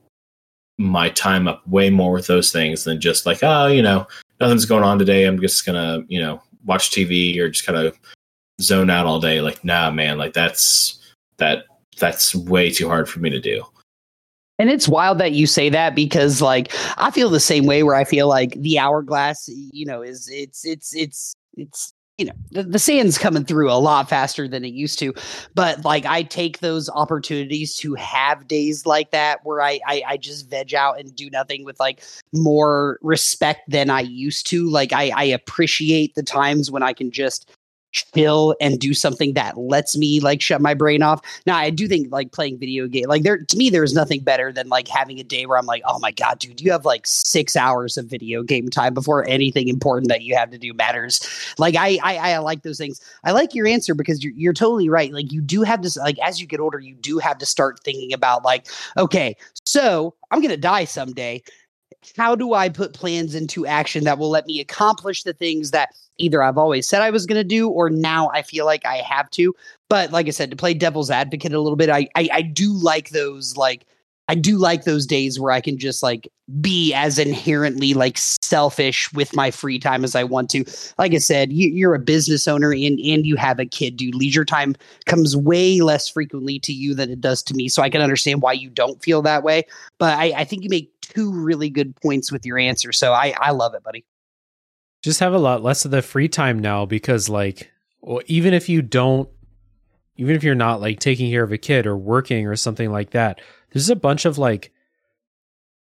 my 0.78 1.08
time 1.10 1.46
up 1.46 1.66
way 1.66 1.90
more 1.90 2.12
with 2.12 2.26
those 2.26 2.50
things 2.50 2.84
than 2.84 3.00
just 3.00 3.26
like, 3.26 3.38
oh, 3.42 3.66
you 3.68 3.82
know, 3.82 4.06
nothing's 4.40 4.66
going 4.66 4.82
on 4.82 4.98
today. 4.98 5.24
I'm 5.24 5.40
just 5.40 5.64
gonna, 5.64 6.02
you 6.08 6.20
know, 6.20 6.42
watch 6.64 6.90
TV 6.90 7.38
or 7.38 7.48
just 7.48 7.66
kind 7.66 7.78
of 7.78 7.98
zone 8.60 8.90
out 8.90 9.06
all 9.06 9.20
day. 9.20 9.40
Like, 9.40 9.64
nah, 9.64 9.90
man, 9.90 10.18
like 10.18 10.32
that's 10.32 11.00
that 11.38 11.64
that's 11.98 12.34
way 12.34 12.70
too 12.70 12.88
hard 12.88 13.08
for 13.08 13.20
me 13.20 13.30
to 13.30 13.40
do. 13.40 13.64
And 14.58 14.70
it's 14.70 14.88
wild 14.88 15.18
that 15.18 15.32
you 15.32 15.46
say 15.46 15.68
that 15.70 15.94
because 15.94 16.40
like 16.40 16.72
I 16.96 17.10
feel 17.10 17.28
the 17.28 17.40
same 17.40 17.66
way 17.66 17.82
where 17.82 17.96
I 17.96 18.04
feel 18.04 18.28
like 18.28 18.52
the 18.60 18.78
hourglass, 18.78 19.48
you 19.48 19.84
know, 19.84 20.02
is 20.02 20.28
it's 20.32 20.64
it's 20.64 20.94
it's 20.94 21.34
it's 21.56 21.92
you 22.18 22.26
know 22.26 22.32
the, 22.52 22.62
the 22.62 22.78
sand's 22.78 23.18
coming 23.18 23.44
through 23.44 23.70
a 23.70 23.74
lot 23.74 24.08
faster 24.08 24.46
than 24.46 24.64
it 24.64 24.72
used 24.72 24.98
to. 25.00 25.12
But 25.54 25.84
like 25.84 26.06
i 26.06 26.22
take 26.22 26.60
those 26.60 26.88
opportunities 26.90 27.74
to 27.78 27.94
have 27.94 28.46
days 28.46 28.86
like 28.86 29.10
that 29.10 29.40
where 29.42 29.60
I, 29.60 29.80
I 29.86 30.02
i 30.06 30.16
just 30.16 30.48
veg 30.48 30.74
out 30.74 31.00
and 31.00 31.14
do 31.14 31.28
nothing 31.30 31.64
with 31.64 31.80
like 31.80 32.04
more 32.32 32.98
respect 33.02 33.62
than 33.68 33.90
i 33.90 34.00
used 34.00 34.46
to. 34.48 34.68
Like 34.70 34.92
i 34.92 35.10
i 35.16 35.24
appreciate 35.24 36.14
the 36.14 36.22
times 36.22 36.70
when 36.70 36.84
i 36.84 36.92
can 36.92 37.10
just 37.10 37.50
chill 37.94 38.54
and 38.60 38.78
do 38.78 38.92
something 38.92 39.34
that 39.34 39.56
lets 39.56 39.96
me 39.96 40.20
like 40.20 40.40
shut 40.40 40.60
my 40.60 40.74
brain 40.74 41.02
off 41.02 41.20
now 41.46 41.56
I 41.56 41.70
do 41.70 41.88
think 41.88 42.08
like 42.10 42.32
playing 42.32 42.58
video 42.58 42.86
game 42.88 43.06
like 43.08 43.22
there 43.22 43.38
to 43.38 43.56
me 43.56 43.70
there's 43.70 43.94
nothing 43.94 44.20
better 44.20 44.52
than 44.52 44.68
like 44.68 44.88
having 44.88 45.18
a 45.20 45.24
day 45.24 45.46
where 45.46 45.58
I'm 45.58 45.66
like, 45.66 45.82
oh 45.86 45.98
my 45.98 46.10
god, 46.10 46.38
dude, 46.38 46.60
you 46.60 46.72
have 46.72 46.84
like 46.84 47.06
six 47.06 47.56
hours 47.56 47.96
of 47.96 48.06
video 48.06 48.42
game 48.42 48.68
time 48.68 48.94
before 48.94 49.26
anything 49.28 49.68
important 49.68 50.08
that 50.08 50.22
you 50.22 50.36
have 50.36 50.50
to 50.50 50.58
do 50.58 50.72
matters. 50.72 51.28
Like 51.58 51.76
I 51.76 51.98
I, 52.02 52.16
I 52.32 52.38
like 52.38 52.62
those 52.62 52.78
things. 52.78 53.00
I 53.24 53.32
like 53.32 53.54
your 53.54 53.66
answer 53.66 53.94
because 53.94 54.22
you're 54.22 54.32
you're 54.34 54.52
totally 54.52 54.88
right. 54.88 55.12
Like 55.12 55.32
you 55.32 55.40
do 55.40 55.62
have 55.62 55.82
this 55.82 55.96
like 55.96 56.18
as 56.20 56.40
you 56.40 56.46
get 56.46 56.60
older, 56.60 56.78
you 56.78 56.94
do 56.94 57.18
have 57.18 57.38
to 57.38 57.46
start 57.46 57.80
thinking 57.84 58.12
about 58.12 58.44
like, 58.44 58.66
okay, 58.96 59.36
so 59.64 60.14
I'm 60.30 60.40
gonna 60.40 60.56
die 60.56 60.84
someday. 60.84 61.42
How 62.16 62.34
do 62.34 62.52
I 62.52 62.68
put 62.68 62.92
plans 62.92 63.34
into 63.34 63.66
action 63.66 64.04
that 64.04 64.18
will 64.18 64.28
let 64.28 64.46
me 64.46 64.60
accomplish 64.60 65.22
the 65.22 65.32
things 65.32 65.70
that 65.70 65.94
either 66.18 66.42
I've 66.42 66.58
always 66.58 66.88
said 66.88 67.02
I 67.02 67.10
was 67.10 67.26
going 67.26 67.40
to 67.40 67.44
do 67.44 67.68
or 67.68 67.90
now 67.90 68.30
I 68.32 68.42
feel 68.42 68.64
like 68.64 68.84
I 68.86 68.96
have 68.98 69.30
to? 69.30 69.54
But 69.88 70.12
like 70.12 70.26
I 70.26 70.30
said, 70.30 70.50
to 70.50 70.56
play 70.56 70.74
devil's 70.74 71.10
advocate 71.10 71.52
a 71.52 71.60
little 71.60 71.76
bit, 71.76 71.90
I, 71.90 72.08
I 72.14 72.28
I 72.32 72.42
do 72.42 72.72
like 72.72 73.10
those 73.10 73.56
like 73.56 73.86
I 74.28 74.34
do 74.34 74.56
like 74.56 74.84
those 74.84 75.06
days 75.06 75.38
where 75.38 75.52
I 75.52 75.60
can 75.60 75.78
just 75.78 76.02
like 76.02 76.28
be 76.60 76.94
as 76.94 77.18
inherently 77.18 77.92
like 77.92 78.16
selfish 78.16 79.12
with 79.12 79.34
my 79.36 79.50
free 79.50 79.78
time 79.78 80.02
as 80.02 80.14
I 80.14 80.24
want 80.24 80.48
to. 80.50 80.64
Like 80.98 81.12
I 81.12 81.18
said, 81.18 81.52
you, 81.52 81.68
you're 81.68 81.94
a 81.94 81.98
business 81.98 82.48
owner 82.48 82.72
and 82.72 82.98
and 83.00 83.26
you 83.26 83.36
have 83.36 83.58
a 83.58 83.66
kid, 83.66 83.96
dude. 83.96 84.14
Leisure 84.14 84.44
time 84.44 84.74
comes 85.06 85.36
way 85.36 85.80
less 85.80 86.08
frequently 86.08 86.58
to 86.60 86.72
you 86.72 86.94
than 86.94 87.10
it 87.10 87.20
does 87.20 87.42
to 87.44 87.54
me, 87.54 87.68
so 87.68 87.82
I 87.82 87.90
can 87.90 88.00
understand 88.00 88.40
why 88.40 88.54
you 88.54 88.70
don't 88.70 89.02
feel 89.02 89.20
that 89.22 89.42
way. 89.42 89.64
But 89.98 90.18
I, 90.18 90.32
I 90.36 90.44
think 90.44 90.62
you 90.62 90.70
make 90.70 90.90
two 91.02 91.30
really 91.30 91.68
good 91.68 91.94
points 91.96 92.32
with 92.32 92.46
your 92.46 92.58
answer, 92.58 92.92
so 92.92 93.12
I 93.12 93.34
I 93.38 93.50
love 93.50 93.74
it, 93.74 93.82
buddy. 93.82 94.04
Just 95.04 95.20
have 95.20 95.34
a 95.34 95.38
lot 95.38 95.62
less 95.62 95.84
of 95.84 95.90
the 95.90 96.02
free 96.02 96.28
time 96.28 96.58
now 96.58 96.86
because 96.86 97.28
like 97.28 97.70
well, 98.00 98.20
even 98.26 98.54
if 98.54 98.68
you 98.68 98.82
don't 98.82 99.28
even 100.16 100.36
if 100.36 100.44
you're 100.44 100.54
not 100.54 100.80
like 100.80 101.00
taking 101.00 101.30
care 101.30 101.42
of 101.42 101.52
a 101.52 101.58
kid 101.58 101.86
or 101.86 101.96
working 101.96 102.46
or 102.46 102.56
something 102.56 102.90
like 102.90 103.10
that 103.10 103.40
there's 103.72 103.90
a 103.90 103.96
bunch 103.96 104.24
of 104.24 104.38
like 104.38 104.72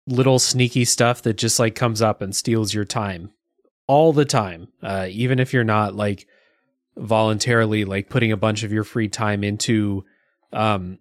little 0.06 0.38
sneaky 0.38 0.84
stuff 0.84 1.22
that 1.22 1.34
just 1.34 1.58
like 1.58 1.74
comes 1.74 2.02
up 2.02 2.20
and 2.20 2.34
steals 2.34 2.74
your 2.74 2.84
time 2.84 3.30
all 3.86 4.12
the 4.12 4.24
time. 4.24 4.68
Uh, 4.82 5.06
even 5.10 5.38
if 5.38 5.52
you're 5.52 5.64
not 5.64 5.94
like 5.94 6.26
voluntarily 6.96 7.84
like 7.84 8.08
putting 8.08 8.30
a 8.30 8.36
bunch 8.36 8.62
of 8.62 8.72
your 8.72 8.84
free 8.84 9.08
time 9.08 9.42
into 9.42 10.04
um 10.52 10.96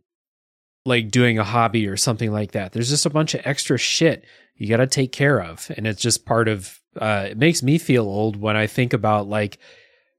like 0.86 1.12
doing 1.12 1.38
a 1.38 1.44
hobby 1.44 1.88
or 1.88 1.96
something 1.96 2.32
like 2.32 2.54
that. 2.54 2.72
There's 2.72 2.90
just 2.90 3.06
a 3.06 3.12
bunch 3.12 3.36
of 3.36 3.42
extra 3.46 3.78
shit 3.78 4.26
you 4.56 4.68
got 4.68 4.78
to 4.78 4.88
take 4.88 5.12
care 5.12 5.40
of 5.42 5.72
and 5.78 5.86
it's 5.86 6.02
just 6.02 6.26
part 6.26 6.48
of 6.48 6.80
uh 7.00 7.28
it 7.32 7.38
makes 7.38 7.64
me 7.64 7.78
feel 7.78 8.04
old 8.04 8.36
when 8.36 8.56
I 8.56 8.68
think 8.68 8.94
about 8.94 9.28
like 9.28 9.58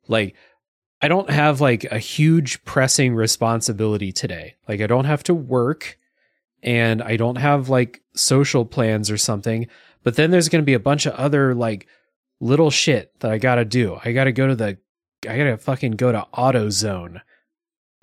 like 0.09 0.35
I 1.01 1.09
don't 1.09 1.29
have 1.29 1.61
like 1.61 1.85
a 1.85 1.99
huge 1.99 2.65
pressing 2.65 3.15
responsibility 3.15 4.11
today. 4.11 4.55
Like 4.67 4.81
I 4.81 4.87
don't 4.87 5.05
have 5.05 5.23
to 5.25 5.35
work 5.35 5.99
and 6.63 7.03
I 7.03 7.17
don't 7.17 7.37
have 7.37 7.69
like 7.69 8.03
social 8.15 8.65
plans 8.65 9.11
or 9.11 9.19
something. 9.19 9.67
But 10.03 10.17
then 10.17 10.31
there's 10.31 10.49
going 10.49 10.63
to 10.63 10.67
be 10.67 10.75
a 10.75 10.81
bunch 10.81 11.05
of 11.05 11.13
other 11.15 11.55
like 11.55 11.87
little 12.41 12.71
shit 12.71 13.13
that 13.21 13.31
I 13.31 13.39
got 13.39 13.57
to 13.57 13.65
do. 13.65 13.99
I 14.05 14.13
got 14.13 14.25
to 14.25 14.33
go 14.33 14.47
to 14.47 14.57
the 14.57 14.79
I 15.29 15.37
got 15.37 15.45
to 15.45 15.57
fucking 15.59 15.93
go 15.93 16.13
to 16.13 16.27
AutoZone 16.35 17.21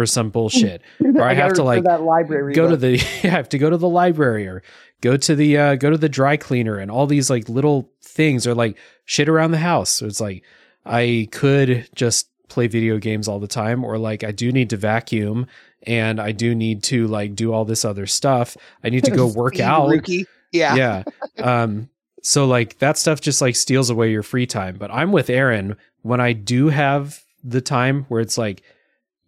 some 0.06 0.30
bullshit. 0.30 0.82
Or 1.16 1.24
I, 1.24 1.34
have 1.34 1.54
to 1.54 1.64
like 1.64 1.84
that 1.84 2.04
library. 2.04 2.54
go 2.54 2.70
to 2.70 2.78
the 2.78 2.94
I 3.24 3.28
have 3.28 3.50
to 3.50 3.58
go 3.58 3.70
to 3.70 3.78
the 3.78 3.90
library 3.90 4.48
or 4.48 4.64
go 5.02 5.18
to 5.18 5.36
the 5.36 5.58
uh 5.58 5.76
go 5.76 5.90
to 5.90 5.98
the 5.98 6.10
dry 6.10 6.38
cleaner 6.38 6.78
and 6.78 6.90
all 6.90 7.06
these 7.06 7.30
like 7.30 7.50
little 7.50 7.90
things 8.02 8.48
or 8.48 8.56
like 8.56 8.78
shit 9.06 9.28
around 9.28 9.52
the 9.52 9.58
house. 9.58 9.90
So 9.90 10.06
it's 10.06 10.22
like 10.22 10.44
I 10.86 11.28
could 11.32 11.90
just 11.96 12.30
play 12.48 12.68
video 12.68 12.98
games 12.98 13.28
all 13.28 13.40
the 13.40 13.48
time 13.48 13.84
or 13.84 13.98
like 13.98 14.24
I 14.24 14.32
do 14.32 14.52
need 14.52 14.70
to 14.72 14.78
vacuum 14.78 15.48
and 15.84 16.20
I 16.20 16.32
do 16.32 16.54
need 16.56 16.84
to 16.84 17.08
like 17.08 17.36
do 17.36 17.54
all 17.54 17.66
this 17.66 17.84
other 17.86 18.06
stuff. 18.06 18.56
I 18.84 18.90
need 18.90 19.04
to 19.06 19.12
go 19.12 19.28
work 19.36 19.60
out. 19.60 19.90
rookie. 19.90 20.26
Yeah. 20.52 20.76
Yeah. 20.76 21.04
Um 21.38 21.90
so 22.24 22.46
like 22.46 22.78
that 22.80 22.98
stuff 22.98 23.22
just 23.22 23.42
like 23.42 23.56
steals 23.56 23.90
away 23.90 24.12
your 24.12 24.24
free 24.24 24.46
time. 24.46 24.78
But 24.78 24.92
I'm 24.92 25.12
with 25.12 25.30
Aaron 25.30 25.78
when 26.04 26.22
I 26.22 26.34
do 26.34 26.70
have 26.70 27.24
the 27.44 27.62
time 27.62 28.06
where 28.10 28.22
it's 28.22 28.38
like 28.38 28.62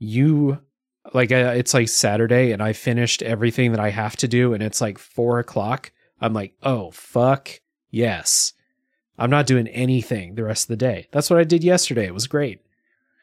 you 0.04 0.60
like 1.14 1.32
uh, 1.32 1.54
it's 1.56 1.74
like 1.74 1.90
Saturday 1.90 2.52
and 2.52 2.62
I 2.62 2.74
finished 2.74 3.22
everything 3.22 3.72
that 3.72 3.80
I 3.80 3.90
have 3.90 4.16
to 4.18 4.28
do 4.28 4.54
and 4.54 4.62
it's 4.62 4.82
like 4.82 4.98
four 4.98 5.40
o'clock. 5.40 5.92
I'm 6.22 6.34
like, 6.34 6.54
oh 6.64 6.92
fuck 6.92 7.60
yes. 7.92 8.54
I'm 9.18 9.30
not 9.30 9.48
doing 9.48 9.68
anything 9.68 10.36
the 10.36 10.44
rest 10.44 10.66
of 10.66 10.70
the 10.70 10.78
day. 10.78 11.08
That's 11.12 11.30
what 11.30 11.40
I 11.40 11.44
did 11.44 11.64
yesterday. 11.64 12.06
It 12.06 12.14
was 12.14 12.28
great. 12.28 12.62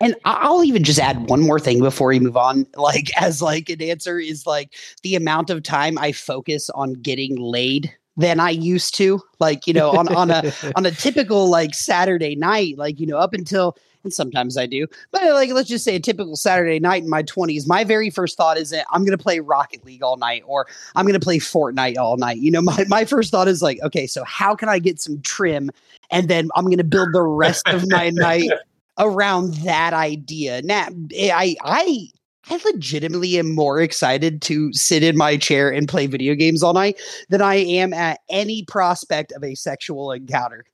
And 0.01 0.15
I'll 0.25 0.65
even 0.65 0.83
just 0.83 0.99
add 0.99 1.29
one 1.29 1.43
more 1.43 1.61
thing 1.61 1.81
before 1.81 2.09
we 2.09 2.21
move 2.21 2.37
on. 2.37 2.67
Like, 2.77 3.11
as 3.21 3.43
like 3.43 3.69
an 3.69 3.83
answer 3.83 4.19
is 4.19 4.47
like 4.47 4.73
the 5.03 5.15
amount 5.15 5.51
of 5.51 5.63
time 5.63 5.99
I 5.99 6.13
focus 6.13 6.71
on 6.71 6.95
getting 6.95 7.37
laid 7.37 7.95
than 8.17 8.41
I 8.41 8.51
used 8.51 8.95
to. 8.95 9.21
Like, 9.41 9.67
you 9.67 9.75
know, 9.75 9.91
on 9.91 10.09
on 10.15 10.31
a 10.31 10.53
on 10.77 10.87
a 10.87 10.91
typical 10.91 11.51
like 11.51 11.75
Saturday 11.75 12.37
night, 12.37 12.79
like 12.79 12.99
you 12.99 13.07
know, 13.07 13.19
up 13.19 13.35
until 13.35 13.77
and 14.05 14.13
sometimes 14.13 14.57
I 14.57 14.67
do, 14.67 14.87
but 15.11 15.23
like 15.23 15.51
let's 15.51 15.69
just 15.69 15.85
say 15.85 15.97
a 15.97 16.01
typical 16.01 16.37
Saturday 16.37 16.81
night 16.81 17.03
in 17.03 17.09
my 17.09 17.23
twenties, 17.23 17.67
my 17.67 17.85
very 17.85 18.11
first 18.11 18.37
thought 18.37 18.59
is 18.59 18.71
that 18.71 18.87
I'm 18.91 19.05
gonna 19.05 19.19
play 19.19 19.41
Rocket 19.41 19.85
League 19.85 20.03
all 20.03 20.17
night 20.17 20.43
or 20.47 20.67
I'm 20.97 21.07
gonna 21.07 21.21
play 21.21 21.39
Fortnite 21.39 21.97
all 21.99 22.17
night. 22.17 22.39
You 22.39 22.51
know, 22.51 22.63
my 22.63 22.85
my 22.89 23.05
first 23.05 23.31
thought 23.31 23.49
is 23.49 23.63
like, 23.63 23.79
okay, 23.83 24.07
so 24.07 24.25
how 24.25 24.55
can 24.55 24.69
I 24.69 24.79
get 24.79 25.01
some 25.01 25.21
trim, 25.23 25.71
and 26.11 26.29
then 26.29 26.49
I'm 26.57 26.69
gonna 26.69 26.85
build 26.85 27.13
the 27.13 27.23
rest 27.23 27.67
of 27.69 27.89
my 27.89 28.11
night 28.15 28.51
around 28.99 29.55
that 29.55 29.93
idea. 29.93 30.63
Now, 30.63 30.89
eh, 31.15 31.31
I 31.33 31.57
I 31.63 32.09
I 32.49 32.61
legitimately 32.65 33.39
am 33.39 33.55
more 33.55 33.81
excited 33.81 34.43
to 34.43 34.73
sit 34.73 35.03
in 35.03 35.17
my 35.17 35.37
chair 35.37 35.71
and 35.71 35.89
play 35.89 36.07
video 36.07 36.35
games 36.35 36.63
all 36.63 36.73
night 36.73 36.99
than 37.29 37.43
I 37.43 37.57
am 37.57 37.93
at 37.93 38.21
any 38.29 38.65
prospect 38.65 39.33
of 39.33 39.45
a 39.45 39.55
sexual 39.55 40.11
encounter. 40.11 40.65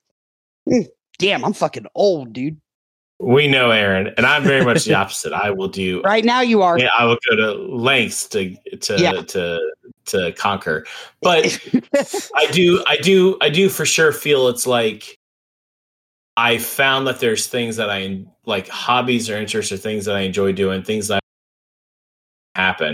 Mm, 0.68 0.86
Damn, 1.18 1.44
I'm 1.44 1.52
fucking 1.52 1.86
old, 1.94 2.32
dude. 2.32 2.60
We 3.18 3.48
know 3.48 3.70
Aaron, 3.70 4.12
and 4.16 4.26
I'm 4.26 4.42
very 4.44 4.64
much 4.64 4.84
the 4.84 4.94
opposite. 5.02 5.32
I 5.32 5.50
will 5.50 5.68
do. 5.68 6.02
Right 6.02 6.24
now, 6.24 6.42
you 6.42 6.60
are. 6.62 6.78
Yeah, 6.78 6.90
I 6.98 7.04
will 7.06 7.18
go 7.28 7.36
to 7.36 7.52
lengths 7.74 8.28
to 8.28 8.54
to 8.80 8.96
Yeah. 9.00 9.22
to 9.22 9.72
to 10.06 10.32
conquer. 10.32 10.86
But 11.22 11.58
I 12.36 12.46
do, 12.52 12.84
I 12.86 12.96
do, 12.98 13.36
I 13.40 13.48
do 13.48 13.68
for 13.68 13.84
sure 13.86 14.12
feel 14.12 14.48
it's 14.48 14.66
like 14.66 15.16
I 16.36 16.58
found 16.58 17.06
that 17.06 17.18
there's 17.18 17.46
things 17.48 17.76
that 17.76 17.90
I 17.90 18.24
like, 18.44 18.68
hobbies 18.68 19.28
or 19.30 19.36
interests 19.36 19.72
or 19.72 19.76
things 19.78 20.04
that 20.04 20.14
I 20.14 20.20
enjoy 20.20 20.52
doing, 20.52 20.82
things 20.82 21.08
that 21.08 21.20
happen. 22.54 22.92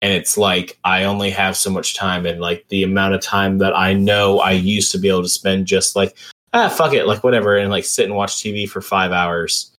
And 0.00 0.12
it's 0.12 0.36
like 0.38 0.78
I 0.84 1.04
only 1.04 1.30
have 1.30 1.56
so 1.56 1.70
much 1.70 1.94
time, 1.94 2.24
and 2.24 2.40
like 2.40 2.64
the 2.70 2.84
amount 2.84 3.14
of 3.14 3.20
time 3.20 3.58
that 3.58 3.76
I 3.76 3.92
know 3.92 4.38
I 4.40 4.52
used 4.52 4.90
to 4.92 4.98
be 4.98 5.08
able 5.08 5.22
to 5.22 5.28
spend 5.28 5.66
just 5.66 5.94
like 5.94 6.16
ah 6.52 6.68
fuck 6.68 6.92
it, 6.92 7.06
like 7.06 7.24
whatever, 7.24 7.56
and 7.56 7.70
like 7.70 7.84
sit 7.84 8.06
and 8.06 8.14
watch 8.14 8.36
TV 8.36 8.68
for 8.68 8.80
five 8.80 9.12
hours, 9.12 9.72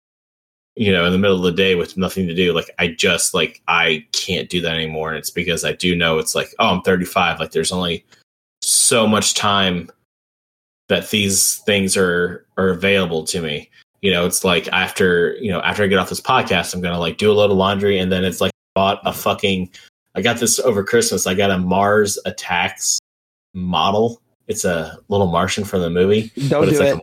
you 0.76 0.92
know, 0.92 1.06
in 1.06 1.12
the 1.12 1.18
middle 1.18 1.38
of 1.38 1.44
the 1.44 1.52
day 1.52 1.76
with 1.76 1.98
nothing 1.98 2.28
to 2.28 2.36
do. 2.36 2.54
Like 2.54 2.70
I 2.80 2.88
just 2.88 3.34
like 3.34 3.62
I 3.68 4.06
can't 4.12 4.50
do 4.50 4.62
that 4.62 4.76
anymore, 4.76 5.10
and 5.10 5.18
it's 5.18 5.30
because 5.30 5.64
I 5.64 5.74
do 5.74 5.96
know 5.96 6.20
it's 6.20 6.36
like 6.36 6.54
oh 6.60 6.76
I'm 6.76 6.82
35, 6.82 7.40
like 7.40 7.52
there's 7.52 7.72
only 7.72 8.06
so 8.62 9.08
much 9.08 9.34
time 9.34 9.90
that 10.90 11.10
these 11.10 11.58
things 11.66 11.96
are 11.96 12.46
are 12.58 12.70
available 12.70 13.24
to 13.26 13.42
me. 13.42 13.70
You 14.02 14.12
know, 14.12 14.26
it's 14.26 14.44
like 14.44 14.68
after 14.70 15.36
you 15.40 15.52
know 15.52 15.62
after 15.62 15.84
I 15.84 15.88
get 15.88 16.00
off 16.00 16.10
this 16.10 16.22
podcast, 16.22 16.74
I'm 16.74 16.82
gonna 16.82 17.00
like 17.00 17.18
do 17.18 17.32
a 17.32 17.34
load 17.34 17.52
of 17.52 17.58
laundry, 17.58 18.00
and 18.00 18.12
then 18.12 18.26
it's 18.26 18.42
like 18.42 18.52
bought 18.76 19.00
a 19.06 19.14
fucking. 19.14 19.70
I 20.16 20.22
got 20.22 20.38
this 20.38 20.60
over 20.60 20.84
Christmas. 20.84 21.28
I 21.28 21.36
got 21.36 21.52
a 21.52 21.58
Mars 21.58 22.18
Attacks 22.26 23.00
model. 23.54 24.22
It's 24.50 24.66
a 24.66 24.98
little 25.10 25.28
Martian 25.28 25.64
from 25.64 25.82
the 25.82 25.90
movie, 25.92 26.32
Don't 26.50 26.62
but 26.64 26.70
it's 26.70 26.80
do 26.80 26.84
like 26.84 26.96
it. 26.96 27.02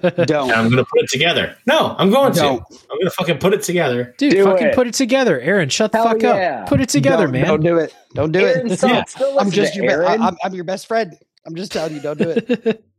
model, 0.14 0.24
Don't. 0.26 0.50
and 0.50 0.58
I'm 0.60 0.70
gonna 0.70 0.84
put 0.84 1.02
it 1.02 1.10
together. 1.10 1.56
No, 1.66 1.96
I'm 1.98 2.08
going 2.08 2.32
Don't. 2.32 2.66
to. 2.68 2.78
I'm 2.90 2.98
gonna 3.00 3.10
fucking 3.10 3.38
put 3.38 3.52
it 3.52 3.62
together. 3.62 4.14
Dude, 4.16 4.30
Do 4.32 4.44
fucking 4.44 4.68
it. 4.68 4.74
put 4.76 4.86
it 4.86 4.94
together. 4.94 5.40
Aaron, 5.40 5.68
shut 5.68 5.90
the 5.90 5.98
Hell 5.98 6.06
fuck 6.06 6.22
yeah. 6.22 6.60
up. 6.62 6.68
Put 6.68 6.80
it 6.80 6.88
together, 6.88 7.24
don't, 7.24 7.32
man. 7.32 7.46
Don't 7.46 7.62
do 7.64 7.78
it. 7.78 7.92
Don't 8.14 8.30
do 8.30 8.38
Aaron 8.46 8.70
it. 8.70 8.80
Yeah. 8.80 9.02
I'm 9.38 9.50
just 9.50 9.74
your. 9.74 9.86
Be- 9.86 9.90
I, 9.90 10.12
Aaron. 10.12 10.22
I'm, 10.22 10.36
I'm 10.44 10.54
your 10.54 10.62
best 10.64 10.86
friend. 10.86 11.18
I'm 11.44 11.56
just 11.56 11.72
telling 11.72 11.94
you, 11.94 12.00
don't 12.00 12.18
do 12.18 12.30
it. 12.30 12.84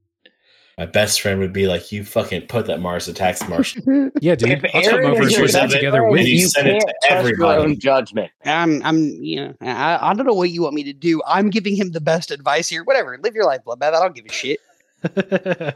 My 0.77 0.85
best 0.85 1.21
friend 1.21 1.39
would 1.39 1.53
be 1.53 1.67
like, 1.67 1.91
"You 1.93 2.03
fucking 2.03 2.47
put 2.47 2.65
that 2.65 2.81
Mars 2.81 3.07
Attacks 3.07 3.47
Martian." 3.47 4.11
yeah, 4.21 4.35
dude. 4.35 4.51
If 4.51 4.65
I'll 4.75 4.81
come 4.81 4.93
Aaron 4.93 5.11
over 5.11 5.21
and 5.21 5.33
put 5.33 5.51
that 5.53 5.69
together 5.69 5.99
friend, 5.99 6.11
with 6.11 6.19
and 6.19 6.27
you. 6.27 6.35
you 6.35 6.41
you 6.41 6.47
send 6.47 6.67
it 6.67 6.83
can't 7.07 7.25
to 7.25 7.33
trust 7.33 7.39
your 7.39 7.59
own 7.59 7.79
judgment. 7.79 8.31
I'm. 8.43 8.83
I'm. 8.83 8.97
You 9.23 9.47
know. 9.47 9.55
I, 9.61 9.99
I 10.01 10.13
don't 10.13 10.25
know 10.25 10.33
what 10.33 10.49
you 10.49 10.63
want 10.63 10.73
me 10.73 10.83
to 10.83 10.91
do. 10.93 11.21
I'm 11.25 11.49
giving 11.49 11.77
him 11.77 11.91
the 11.91 12.01
best 12.01 12.29
advice 12.29 12.67
here. 12.67 12.83
Whatever. 12.83 13.17
Live 13.23 13.35
your 13.35 13.45
life, 13.45 13.61
bloodbath. 13.65 13.93
I 13.93 14.01
don't 14.01 14.15
give 14.15 14.25
a 14.25 14.31
shit. 14.31 14.59
But 15.01 15.75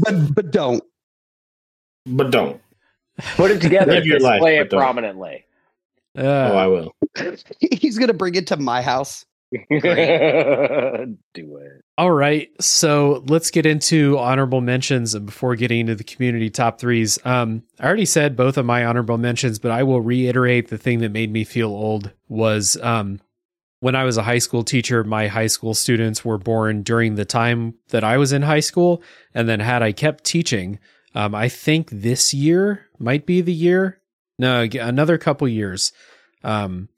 but, 0.00 0.34
but 0.34 0.50
don't. 0.52 0.82
but 2.06 2.30
don't. 2.30 2.60
Put 3.36 3.50
it 3.50 3.60
together. 3.60 3.92
Live 3.92 4.06
your 4.06 4.20
life, 4.20 4.38
display 4.38 4.58
but 4.58 4.66
it 4.66 4.70
don't. 4.70 4.80
prominently. 4.80 5.44
Uh, 6.16 6.22
oh, 6.22 6.56
I 6.56 6.66
will. 6.66 6.94
He's 7.72 7.98
gonna 7.98 8.14
bring 8.14 8.36
it 8.36 8.46
to 8.48 8.56
my 8.56 8.80
house. 8.80 9.26
Do 11.34 11.56
it. 11.56 11.84
All 11.96 12.10
right, 12.10 12.50
so 12.60 13.22
let's 13.26 13.50
get 13.50 13.66
into 13.66 14.18
honorable 14.18 14.60
mentions 14.60 15.14
and 15.14 15.26
before 15.26 15.54
getting 15.54 15.80
into 15.80 15.94
the 15.94 16.04
community 16.04 16.50
top 16.50 16.80
threes. 16.80 17.18
Um, 17.24 17.62
I 17.78 17.86
already 17.86 18.04
said 18.04 18.36
both 18.36 18.56
of 18.56 18.66
my 18.66 18.84
honorable 18.84 19.18
mentions, 19.18 19.58
but 19.58 19.70
I 19.70 19.84
will 19.84 20.00
reiterate 20.00 20.68
the 20.68 20.78
thing 20.78 20.98
that 21.00 21.12
made 21.12 21.32
me 21.32 21.44
feel 21.44 21.68
old 21.68 22.10
was 22.28 22.76
um, 22.82 23.20
when 23.78 23.94
I 23.94 24.04
was 24.04 24.16
a 24.16 24.24
high 24.24 24.38
school 24.38 24.64
teacher. 24.64 25.04
My 25.04 25.28
high 25.28 25.46
school 25.46 25.74
students 25.74 26.24
were 26.24 26.38
born 26.38 26.82
during 26.82 27.14
the 27.14 27.24
time 27.24 27.74
that 27.90 28.02
I 28.02 28.18
was 28.18 28.32
in 28.32 28.42
high 28.42 28.60
school, 28.60 29.02
and 29.32 29.48
then 29.48 29.60
had 29.60 29.82
I 29.82 29.92
kept 29.92 30.24
teaching, 30.24 30.80
um, 31.14 31.34
I 31.34 31.48
think 31.48 31.90
this 31.90 32.34
year 32.34 32.86
might 32.98 33.24
be 33.24 33.40
the 33.40 33.52
year. 33.52 34.00
No, 34.36 34.62
another 34.80 35.16
couple 35.16 35.46
years, 35.46 35.92
um, 36.42 36.88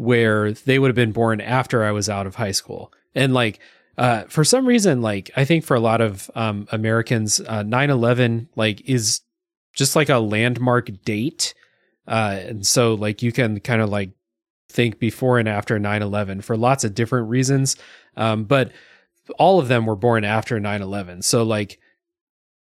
where 0.00 0.50
they 0.52 0.78
would 0.78 0.88
have 0.88 0.96
been 0.96 1.12
born 1.12 1.42
after 1.42 1.84
I 1.84 1.90
was 1.90 2.08
out 2.08 2.26
of 2.26 2.36
high 2.36 2.52
school, 2.52 2.90
and 3.14 3.34
like 3.34 3.60
uh, 3.98 4.22
for 4.24 4.44
some 4.44 4.64
reason, 4.64 5.02
like 5.02 5.30
I 5.36 5.44
think 5.44 5.62
for 5.62 5.74
a 5.74 5.80
lot 5.80 6.00
of 6.00 6.30
um, 6.34 6.66
Americans, 6.72 7.38
uh, 7.38 7.62
9/11 7.62 8.48
like 8.56 8.80
is 8.88 9.20
just 9.74 9.94
like 9.96 10.08
a 10.08 10.18
landmark 10.18 10.88
date, 11.04 11.52
uh, 12.08 12.38
and 12.40 12.66
so 12.66 12.94
like 12.94 13.22
you 13.22 13.30
can 13.30 13.60
kind 13.60 13.82
of 13.82 13.90
like 13.90 14.12
think 14.70 14.98
before 14.98 15.38
and 15.38 15.46
after 15.46 15.78
9/11 15.78 16.42
for 16.42 16.56
lots 16.56 16.82
of 16.82 16.94
different 16.94 17.28
reasons, 17.28 17.76
um, 18.16 18.44
but 18.44 18.72
all 19.38 19.58
of 19.58 19.68
them 19.68 19.84
were 19.84 19.96
born 19.96 20.24
after 20.24 20.58
9/11. 20.58 21.22
So 21.22 21.42
like 21.42 21.78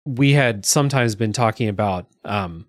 we 0.06 0.32
had 0.32 0.66
sometimes 0.66 1.16
been 1.16 1.34
talking 1.34 1.68
about 1.68 2.08
um, 2.24 2.68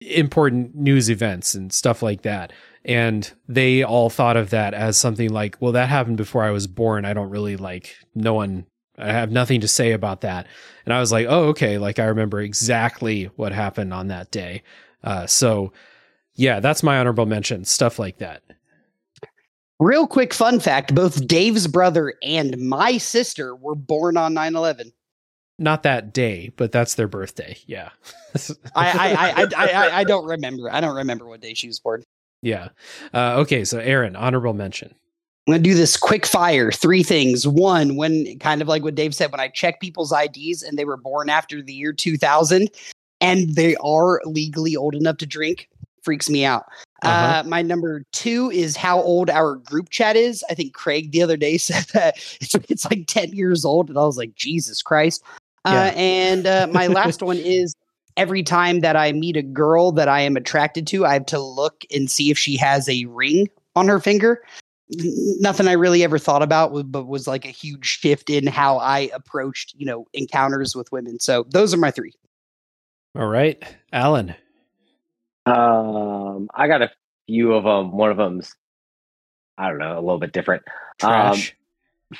important 0.00 0.74
news 0.74 1.08
events 1.08 1.54
and 1.54 1.72
stuff 1.72 2.02
like 2.02 2.22
that 2.22 2.52
and 2.84 3.32
they 3.48 3.82
all 3.82 4.10
thought 4.10 4.36
of 4.36 4.50
that 4.50 4.74
as 4.74 4.96
something 4.96 5.30
like 5.30 5.56
well 5.60 5.72
that 5.72 5.88
happened 5.88 6.16
before 6.16 6.42
i 6.42 6.50
was 6.50 6.66
born 6.66 7.04
i 7.04 7.12
don't 7.12 7.30
really 7.30 7.56
like 7.56 7.96
no 8.14 8.34
one 8.34 8.64
i 8.98 9.12
have 9.12 9.30
nothing 9.30 9.60
to 9.60 9.68
say 9.68 9.92
about 9.92 10.22
that 10.22 10.46
and 10.84 10.94
i 10.94 11.00
was 11.00 11.12
like 11.12 11.26
oh 11.28 11.48
okay 11.48 11.78
like 11.78 11.98
i 11.98 12.04
remember 12.04 12.40
exactly 12.40 13.24
what 13.36 13.52
happened 13.52 13.92
on 13.92 14.08
that 14.08 14.30
day 14.30 14.62
uh, 15.04 15.26
so 15.26 15.72
yeah 16.34 16.60
that's 16.60 16.82
my 16.82 16.98
honorable 16.98 17.26
mention 17.26 17.64
stuff 17.64 17.98
like 17.98 18.18
that 18.18 18.42
Real 19.80 20.06
quick 20.06 20.34
fun 20.34 20.60
fact 20.60 20.94
both 20.94 21.26
Dave's 21.26 21.66
brother 21.66 22.12
and 22.22 22.58
my 22.58 22.98
sister 22.98 23.56
were 23.56 23.74
born 23.74 24.18
on 24.18 24.34
9 24.34 24.54
11. 24.54 24.92
Not 25.58 25.84
that 25.84 26.12
day, 26.12 26.52
but 26.56 26.70
that's 26.70 26.94
their 26.96 27.08
birthday. 27.08 27.56
Yeah. 27.66 27.88
I, 28.76 28.90
I, 29.36 29.42
I, 29.42 29.48
I, 29.56 29.98
I 30.00 30.04
don't 30.04 30.26
remember. 30.26 30.70
I 30.70 30.82
don't 30.82 30.96
remember 30.96 31.26
what 31.26 31.40
day 31.40 31.54
she 31.54 31.66
was 31.66 31.80
born. 31.80 32.02
Yeah. 32.42 32.68
Uh, 33.12 33.36
okay. 33.40 33.64
So, 33.64 33.78
Aaron, 33.78 34.16
honorable 34.16 34.54
mention. 34.54 34.94
I'm 35.46 35.54
gonna 35.54 35.62
do 35.62 35.74
this 35.74 35.96
quick 35.96 36.26
fire. 36.26 36.70
Three 36.70 37.02
things. 37.02 37.46
One, 37.46 37.96
when 37.96 38.38
kind 38.38 38.62
of 38.62 38.68
like 38.68 38.82
what 38.82 38.94
Dave 38.94 39.14
said, 39.14 39.32
when 39.32 39.40
I 39.40 39.48
check 39.48 39.80
people's 39.80 40.12
IDs 40.12 40.62
and 40.62 40.78
they 40.78 40.84
were 40.84 40.96
born 40.96 41.28
after 41.28 41.62
the 41.62 41.72
year 41.72 41.92
2000 41.92 42.70
and 43.20 43.54
they 43.54 43.74
are 43.76 44.20
legally 44.24 44.76
old 44.76 44.94
enough 44.94 45.16
to 45.18 45.26
drink, 45.26 45.68
freaks 46.02 46.30
me 46.30 46.44
out. 46.44 46.66
Uh-huh. 47.02 47.40
Uh, 47.40 47.48
my 47.48 47.62
number 47.62 48.04
two 48.12 48.50
is 48.50 48.76
how 48.76 49.00
old 49.00 49.30
our 49.30 49.56
group 49.56 49.88
chat 49.88 50.16
is. 50.16 50.44
I 50.50 50.54
think 50.54 50.74
Craig 50.74 51.12
the 51.12 51.22
other 51.22 51.36
day 51.36 51.58
said 51.58 51.84
that 51.94 52.16
it's, 52.40 52.54
it's 52.68 52.84
like 52.84 53.06
10 53.06 53.32
years 53.32 53.64
old, 53.64 53.88
and 53.88 53.98
I 53.98 54.02
was 54.02 54.18
like, 54.18 54.34
Jesus 54.34 54.82
Christ. 54.82 55.22
Uh, 55.64 55.92
and 55.94 56.46
uh, 56.46 56.68
my 56.72 56.86
last 56.86 57.22
one 57.22 57.36
is 57.38 57.74
every 58.20 58.42
time 58.42 58.80
that 58.80 58.96
I 58.96 59.12
meet 59.12 59.38
a 59.38 59.42
girl 59.42 59.92
that 59.92 60.06
I 60.06 60.20
am 60.20 60.36
attracted 60.36 60.86
to, 60.88 61.06
I 61.06 61.14
have 61.14 61.24
to 61.26 61.40
look 61.40 61.86
and 61.90 62.10
see 62.10 62.30
if 62.30 62.36
she 62.36 62.54
has 62.58 62.86
a 62.86 63.06
ring 63.06 63.48
on 63.74 63.88
her 63.88 63.98
finger. 63.98 64.42
Nothing 65.40 65.66
I 65.66 65.72
really 65.72 66.04
ever 66.04 66.18
thought 66.18 66.42
about, 66.42 66.92
but 66.92 67.06
was 67.06 67.26
like 67.26 67.46
a 67.46 67.50
huge 67.50 67.86
shift 67.86 68.28
in 68.28 68.46
how 68.46 68.76
I 68.76 69.10
approached, 69.14 69.74
you 69.78 69.86
know, 69.86 70.06
encounters 70.12 70.76
with 70.76 70.92
women. 70.92 71.18
So 71.18 71.46
those 71.48 71.72
are 71.72 71.78
my 71.78 71.90
three. 71.90 72.12
All 73.16 73.26
right. 73.26 73.62
Alan. 73.90 74.34
Um, 75.46 76.50
I 76.54 76.66
got 76.68 76.82
a 76.82 76.90
few 77.26 77.54
of 77.54 77.64
them. 77.64 77.96
One 77.96 78.10
of 78.10 78.18
them's, 78.18 78.54
I 79.56 79.70
don't 79.70 79.78
know, 79.78 79.94
a 79.94 80.02
little 80.02 80.18
bit 80.18 80.32
different. 80.32 80.62
Trash. 80.98 81.56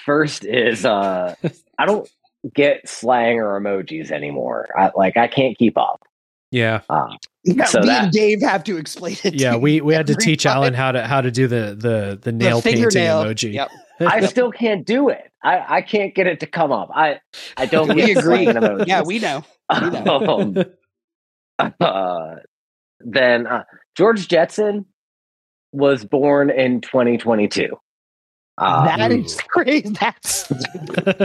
First 0.07 0.47
is 0.47 0.87
uh, 0.87 1.35
I 1.79 1.85
don't 1.85 2.09
get 2.55 2.89
slang 2.89 3.39
or 3.39 3.61
emojis 3.61 4.11
anymore. 4.11 4.69
I, 4.77 4.91
like 4.97 5.17
I 5.17 5.27
can't 5.29 5.57
keep 5.59 5.77
up. 5.79 6.03
yeah. 6.51 6.81
Uh, 6.89 7.09
Yeah, 7.45 7.65
So 7.65 7.81
me 7.81 7.87
that- 7.87 8.05
and 8.05 8.13
Dave 8.13 8.41
have 8.43 8.65
to 8.65 8.77
explain 8.77 9.17
it. 9.25 9.35
Yeah. 9.35 9.53
to 9.53 9.59
We, 9.59 9.81
we 9.81 9.95
had 9.95 10.07
to 10.09 10.15
teach 10.15 10.43
time. 10.45 10.57
Alan 10.57 10.75
how 10.75 10.93
to, 10.93 11.07
how 11.07 11.21
to 11.21 11.31
do 11.31 11.47
the, 11.47 11.75
the, 11.79 12.19
the 12.19 12.19
The 12.23 12.33
nail 12.33 12.61
painting 12.63 12.83
fingernail. 12.85 13.25
emoji. 13.25 13.53
Yep. 13.55 13.71
I 14.01 14.25
still 14.27 14.51
can't 14.53 14.87
do 14.87 15.09
it. 15.11 15.31
I, 15.43 15.77
I 15.79 15.83
can't 15.83 16.15
get 16.15 16.27
it 16.27 16.41
to 16.41 16.47
come 16.47 16.71
up. 16.73 16.91
I 16.95 17.21
I 17.57 17.67
don't 17.67 17.89
We 17.89 18.07
get 18.07 18.19
agree. 18.19 18.45
slang 18.45 18.57
emojis. 18.57 18.87
Yeah, 18.87 19.03
we 19.03 19.19
know. 19.19 19.43
we 19.81 19.91
know. 19.91 20.65
um, 21.59 21.73
uh, 21.81 22.35
then 23.01 23.47
uh, 23.47 23.65
George 23.97 24.29
Jetson 24.29 24.87
was 25.73 26.05
born 26.05 26.51
in 26.51 26.81
2022. 26.81 27.69
Uh, 28.61 28.85
that 28.85 29.11
is 29.11 29.41
crazy. 29.49 29.89
That's 29.89 30.53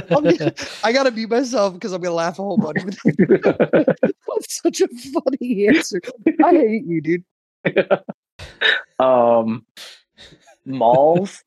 I'm 0.09 0.25
I 0.85 0.93
gotta 0.93 1.11
mute 1.11 1.29
myself 1.29 1.73
because 1.73 1.91
I'm 1.91 2.01
gonna 2.01 2.15
laugh 2.15 2.39
a 2.39 2.43
whole 2.43 2.57
bunch. 2.57 2.81
That's 3.03 4.61
such 4.61 4.79
a 4.79 4.87
funny 4.87 5.67
answer. 5.67 5.99
I 6.43 6.51
hate 6.53 6.85
you, 6.85 7.01
dude. 7.01 7.25
um, 8.99 9.65
malls, 10.65 11.43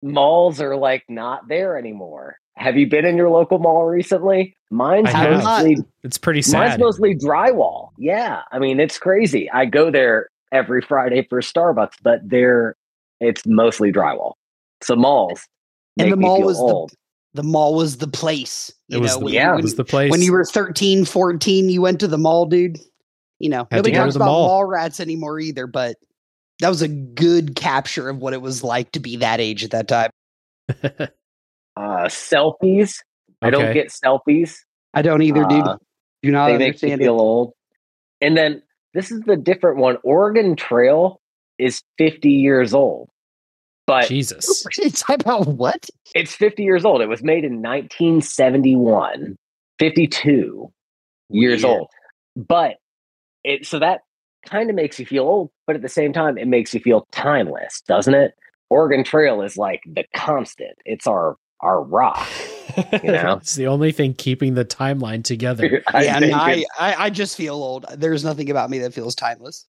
malls 0.00 0.60
are 0.60 0.76
like 0.76 1.02
not 1.08 1.48
there 1.48 1.76
anymore. 1.76 2.38
Have 2.54 2.76
you 2.76 2.88
been 2.88 3.04
in 3.04 3.16
your 3.16 3.28
local 3.28 3.58
mall 3.58 3.84
recently? 3.84 4.56
Mine's 4.70 5.12
I 5.12 5.30
mostly 5.30 5.84
it's 6.04 6.18
pretty 6.18 6.42
mine's 6.52 6.78
mostly 6.78 7.16
drywall. 7.16 7.90
Yeah, 7.98 8.42
I 8.52 8.60
mean 8.60 8.78
it's 8.78 8.96
crazy. 8.96 9.50
I 9.50 9.64
go 9.64 9.90
there 9.90 10.28
every 10.52 10.82
Friday 10.82 11.26
for 11.28 11.40
Starbucks, 11.40 11.94
but 12.04 12.20
there 12.22 12.76
it's 13.18 13.44
mostly 13.44 13.92
drywall. 13.92 14.34
So 14.82 14.94
malls 14.96 15.40
And 15.98 16.12
the 16.12 16.16
mall 16.16 16.42
was 16.42 16.56
the- 16.58 16.62
old. 16.62 16.92
The 17.34 17.42
mall 17.42 17.74
was 17.74 17.98
the 17.98 18.08
place. 18.08 18.72
You 18.88 18.96
it 18.96 19.00
was 19.02 19.12
know, 19.12 19.18
the, 19.18 19.24
when, 19.26 19.34
yeah, 19.34 19.52
you, 19.52 19.58
it 19.58 19.62
was 19.62 19.74
the 19.74 19.84
place. 19.84 20.10
when 20.10 20.22
you 20.22 20.32
were 20.32 20.44
13, 20.44 21.04
14, 21.04 21.68
you 21.68 21.82
went 21.82 22.00
to 22.00 22.08
the 22.08 22.16
mall, 22.16 22.46
dude. 22.46 22.78
You 23.40 23.50
know, 23.50 23.64
to 23.64 23.76
nobody 23.76 23.94
talks 23.94 24.16
about 24.16 24.24
mall. 24.26 24.64
Mallrats 24.64 25.00
anymore 25.00 25.38
either, 25.38 25.66
but 25.66 25.96
that 26.60 26.70
was 26.70 26.80
a 26.80 26.88
good 26.88 27.54
capture 27.54 28.08
of 28.08 28.16
what 28.18 28.32
it 28.32 28.40
was 28.40 28.64
like 28.64 28.92
to 28.92 29.00
be 29.00 29.16
that 29.16 29.38
age 29.40 29.64
at 29.64 29.70
that 29.72 29.86
time. 29.88 30.10
Uh, 31.76 32.06
selfies. 32.06 32.94
I 33.42 33.50
don't 33.50 33.74
get 33.74 33.88
selfies. 33.88 34.54
I 34.94 35.02
don't 35.02 35.20
either, 35.20 35.44
dude. 35.44 35.62
Uh, 35.62 35.76
Do 36.22 36.30
not 36.30 36.46
they 36.46 36.52
make 36.52 36.58
me 36.60 36.66
understand 36.68 37.00
it. 37.02 37.04
feel 37.04 37.20
old. 37.20 37.52
And 38.22 38.34
then 38.34 38.62
this 38.94 39.10
is 39.10 39.20
the 39.26 39.36
different 39.36 39.76
one. 39.76 39.98
Oregon 40.02 40.56
Trail 40.56 41.20
is 41.58 41.82
50 41.98 42.30
years 42.30 42.72
old, 42.72 43.10
but 43.86 44.08
Jesus. 44.08 44.66
It's 44.78 45.04
about 45.08 45.46
what? 45.46 45.88
it's 46.14 46.34
50 46.34 46.62
years 46.62 46.84
old. 46.84 47.00
It 47.00 47.08
was 47.08 47.22
made 47.22 47.44
in 47.44 47.62
1971, 47.62 49.36
52 49.78 50.72
years 51.30 51.62
Weird. 51.62 51.78
old. 51.78 51.88
But 52.36 52.76
it 53.44 53.66
so 53.66 53.78
that 53.78 54.00
kind 54.46 54.70
of 54.70 54.76
makes 54.76 54.98
you 54.98 55.06
feel 55.06 55.24
old, 55.24 55.50
but 55.66 55.76
at 55.76 55.82
the 55.82 55.88
same 55.88 56.12
time, 56.12 56.38
it 56.38 56.48
makes 56.48 56.74
you 56.74 56.80
feel 56.80 57.06
timeless, 57.12 57.82
doesn't 57.86 58.14
it? 58.14 58.34
Oregon 58.70 59.04
Trail 59.04 59.42
is 59.42 59.56
like 59.56 59.82
the 59.86 60.04
constant. 60.14 60.76
It's 60.84 61.06
our 61.06 61.36
our 61.60 61.82
rock. 61.82 62.26
You 63.02 63.12
know? 63.12 63.34
it's 63.40 63.54
the 63.54 63.66
only 63.66 63.92
thing 63.92 64.14
keeping 64.14 64.54
the 64.54 64.64
timeline 64.64 65.24
together. 65.24 65.82
I 65.92 66.04
yeah, 66.04 66.18
think 66.18 66.32
no, 66.32 66.38
I, 66.38 66.64
I, 66.78 66.94
I 67.04 67.10
just 67.10 67.36
feel 67.36 67.54
old. 67.54 67.86
There's 67.96 68.24
nothing 68.24 68.50
about 68.50 68.68
me 68.70 68.78
that 68.80 68.92
feels 68.92 69.14
timeless. 69.14 69.66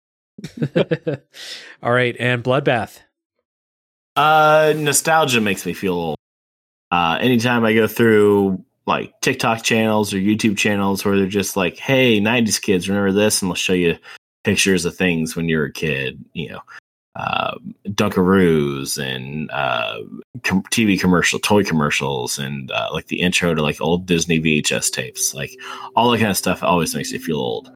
All 1.81 1.91
right. 1.91 2.15
And 2.19 2.43
Bloodbath. 2.43 2.99
Uh, 4.17 4.73
nostalgia 4.75 5.39
makes 5.39 5.65
me 5.65 5.73
feel 5.73 5.93
old. 5.93 6.17
Uh, 6.91 7.19
anytime 7.21 7.63
I 7.63 7.73
go 7.73 7.85
through 7.87 8.63
like 8.87 9.13
TikTok 9.21 9.63
channels 9.63 10.13
or 10.13 10.17
YouTube 10.17 10.57
channels 10.57 11.05
where 11.05 11.17
they're 11.17 11.27
just 11.27 11.55
like, 11.55 11.77
"Hey, 11.77 12.19
'90s 12.19 12.59
kids, 12.59 12.89
remember 12.89 13.11
this?" 13.11 13.41
and 13.41 13.49
they'll 13.49 13.55
show 13.55 13.73
you 13.73 13.97
pictures 14.43 14.85
of 14.85 14.95
things 14.95 15.35
when 15.35 15.47
you 15.47 15.57
were 15.57 15.65
a 15.65 15.71
kid. 15.71 16.23
You 16.33 16.49
know, 16.49 16.61
uh, 17.15 17.57
Dunkaroos 17.89 18.97
and 18.97 19.51
uh, 19.51 19.99
com- 20.43 20.63
TV 20.71 20.99
commercial, 20.99 21.37
toy 21.39 21.63
commercials, 21.63 22.39
and 22.39 22.71
uh, 22.71 22.89
like 22.91 23.07
the 23.07 23.21
intro 23.21 23.53
to 23.53 23.61
like 23.61 23.79
old 23.81 24.07
Disney 24.07 24.39
VHS 24.39 24.91
tapes. 24.91 25.35
Like 25.35 25.51
all 25.95 26.09
that 26.09 26.17
kind 26.19 26.31
of 26.31 26.37
stuff 26.37 26.63
always 26.63 26.95
makes 26.95 27.11
you 27.11 27.19
feel 27.19 27.37
old. 27.37 27.71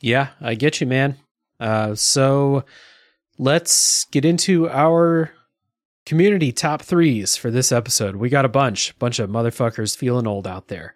Yeah, 0.00 0.28
I 0.40 0.54
get 0.54 0.80
you, 0.80 0.86
man. 0.86 1.16
Uh, 1.58 1.94
so 1.94 2.64
let's 3.38 4.04
get 4.06 4.24
into 4.24 4.68
our 4.68 5.32
community 6.04 6.52
top 6.52 6.82
threes 6.82 7.36
for 7.36 7.50
this 7.50 7.72
episode. 7.72 8.16
We 8.16 8.28
got 8.28 8.44
a 8.44 8.50
bunch, 8.50 8.98
bunch 8.98 9.18
of 9.18 9.30
motherfuckers 9.30 9.96
feeling 9.96 10.26
old 10.26 10.46
out 10.46 10.68
there. 10.68 10.94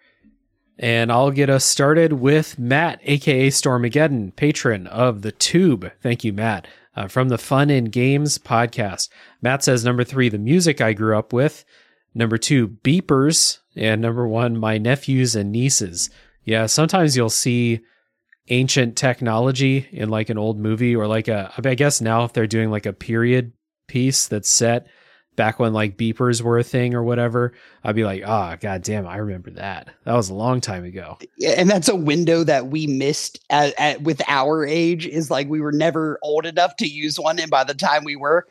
And 0.79 1.11
I'll 1.11 1.31
get 1.31 1.49
us 1.49 1.65
started 1.65 2.13
with 2.13 2.59
Matt, 2.59 2.99
aka 3.03 3.47
Stormageddon, 3.47 4.35
patron 4.35 4.85
of 4.87 5.23
the 5.23 5.31
Tube. 5.31 5.91
Thank 6.01 6.23
you, 6.23 6.33
Matt, 6.33 6.67
uh, 6.95 7.07
from 7.07 7.29
the 7.29 7.39
Fun 7.39 7.71
and 7.71 7.91
Games 7.91 8.37
podcast. 8.37 9.09
Matt 9.41 9.63
says 9.63 9.83
number 9.83 10.03
three, 10.03 10.29
the 10.29 10.37
music 10.37 10.79
I 10.79 10.93
grew 10.93 11.17
up 11.17 11.33
with. 11.33 11.65
Number 12.13 12.37
two, 12.37 12.67
beepers. 12.67 13.59
And 13.75 14.01
number 14.01 14.27
one, 14.27 14.57
my 14.57 14.77
nephews 14.77 15.35
and 15.35 15.51
nieces. 15.51 16.11
Yeah, 16.43 16.67
sometimes 16.67 17.17
you'll 17.17 17.29
see 17.29 17.81
ancient 18.49 18.95
technology 18.95 19.87
in 19.91 20.09
like 20.09 20.29
an 20.29 20.37
old 20.37 20.59
movie 20.59 20.95
or 20.95 21.07
like 21.07 21.27
a 21.27 21.51
I 21.63 21.75
guess 21.75 22.01
now 22.01 22.23
if 22.23 22.33
they're 22.33 22.47
doing 22.47 22.71
like 22.71 22.85
a 22.85 22.93
period 22.93 23.51
piece 23.87 24.27
that's 24.27 24.49
set 24.49 24.87
back 25.37 25.59
when 25.59 25.71
like 25.71 25.97
beepers 25.97 26.41
were 26.41 26.57
a 26.57 26.63
thing 26.63 26.93
or 26.93 27.03
whatever, 27.03 27.53
I'd 27.83 27.95
be 27.95 28.03
like, 28.03 28.23
ah, 28.25 28.57
god 28.59 28.81
damn, 28.81 29.07
I 29.07 29.17
remember 29.17 29.51
that. 29.51 29.89
That 30.03 30.15
was 30.15 30.29
a 30.29 30.33
long 30.33 30.59
time 30.59 30.83
ago. 30.83 31.17
Yeah, 31.37 31.51
and 31.51 31.69
that's 31.69 31.87
a 31.87 31.95
window 31.95 32.43
that 32.43 32.67
we 32.67 32.87
missed 32.87 33.39
at, 33.49 33.73
at, 33.77 34.01
with 34.01 34.21
our 34.27 34.65
age. 34.65 35.07
Is 35.07 35.31
like 35.31 35.47
we 35.47 35.61
were 35.61 35.71
never 35.71 36.19
old 36.21 36.45
enough 36.45 36.75
to 36.77 36.87
use 36.87 37.17
one, 37.17 37.39
and 37.39 37.49
by 37.49 37.63
the 37.63 37.75
time 37.75 38.03
we 38.03 38.17
were, 38.17 38.45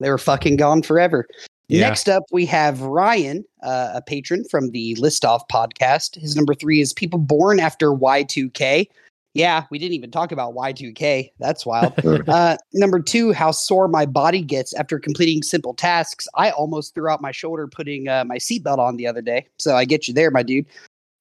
they 0.00 0.10
were 0.10 0.18
fucking 0.18 0.56
gone 0.56 0.82
forever. 0.82 1.26
Yeah. 1.68 1.88
Next 1.88 2.10
up, 2.10 2.24
we 2.30 2.44
have 2.46 2.82
Ryan, 2.82 3.42
uh, 3.62 3.92
a 3.94 4.02
patron 4.02 4.44
from 4.50 4.70
the 4.72 4.94
List 4.96 5.24
Off 5.24 5.48
podcast. 5.48 6.20
His 6.20 6.36
number 6.36 6.54
three 6.54 6.80
is 6.82 6.92
people 6.92 7.18
born 7.18 7.58
after 7.58 7.88
Y2K. 7.88 8.86
Yeah, 9.34 9.64
we 9.70 9.80
didn't 9.80 9.94
even 9.94 10.12
talk 10.12 10.30
about 10.30 10.54
Y2K. 10.54 11.32
That's 11.40 11.66
wild. 11.66 11.92
uh, 12.28 12.56
number 12.72 13.00
two, 13.00 13.32
how 13.32 13.50
sore 13.50 13.88
my 13.88 14.06
body 14.06 14.40
gets 14.40 14.72
after 14.74 15.00
completing 15.00 15.42
simple 15.42 15.74
tasks. 15.74 16.28
I 16.36 16.50
almost 16.50 16.94
threw 16.94 17.08
out 17.08 17.20
my 17.20 17.32
shoulder 17.32 17.66
putting 17.66 18.08
uh, 18.08 18.24
my 18.24 18.36
seatbelt 18.36 18.78
on 18.78 18.96
the 18.96 19.08
other 19.08 19.22
day. 19.22 19.48
So 19.58 19.74
I 19.74 19.84
get 19.84 20.06
you 20.06 20.14
there, 20.14 20.30
my 20.30 20.44
dude. 20.44 20.66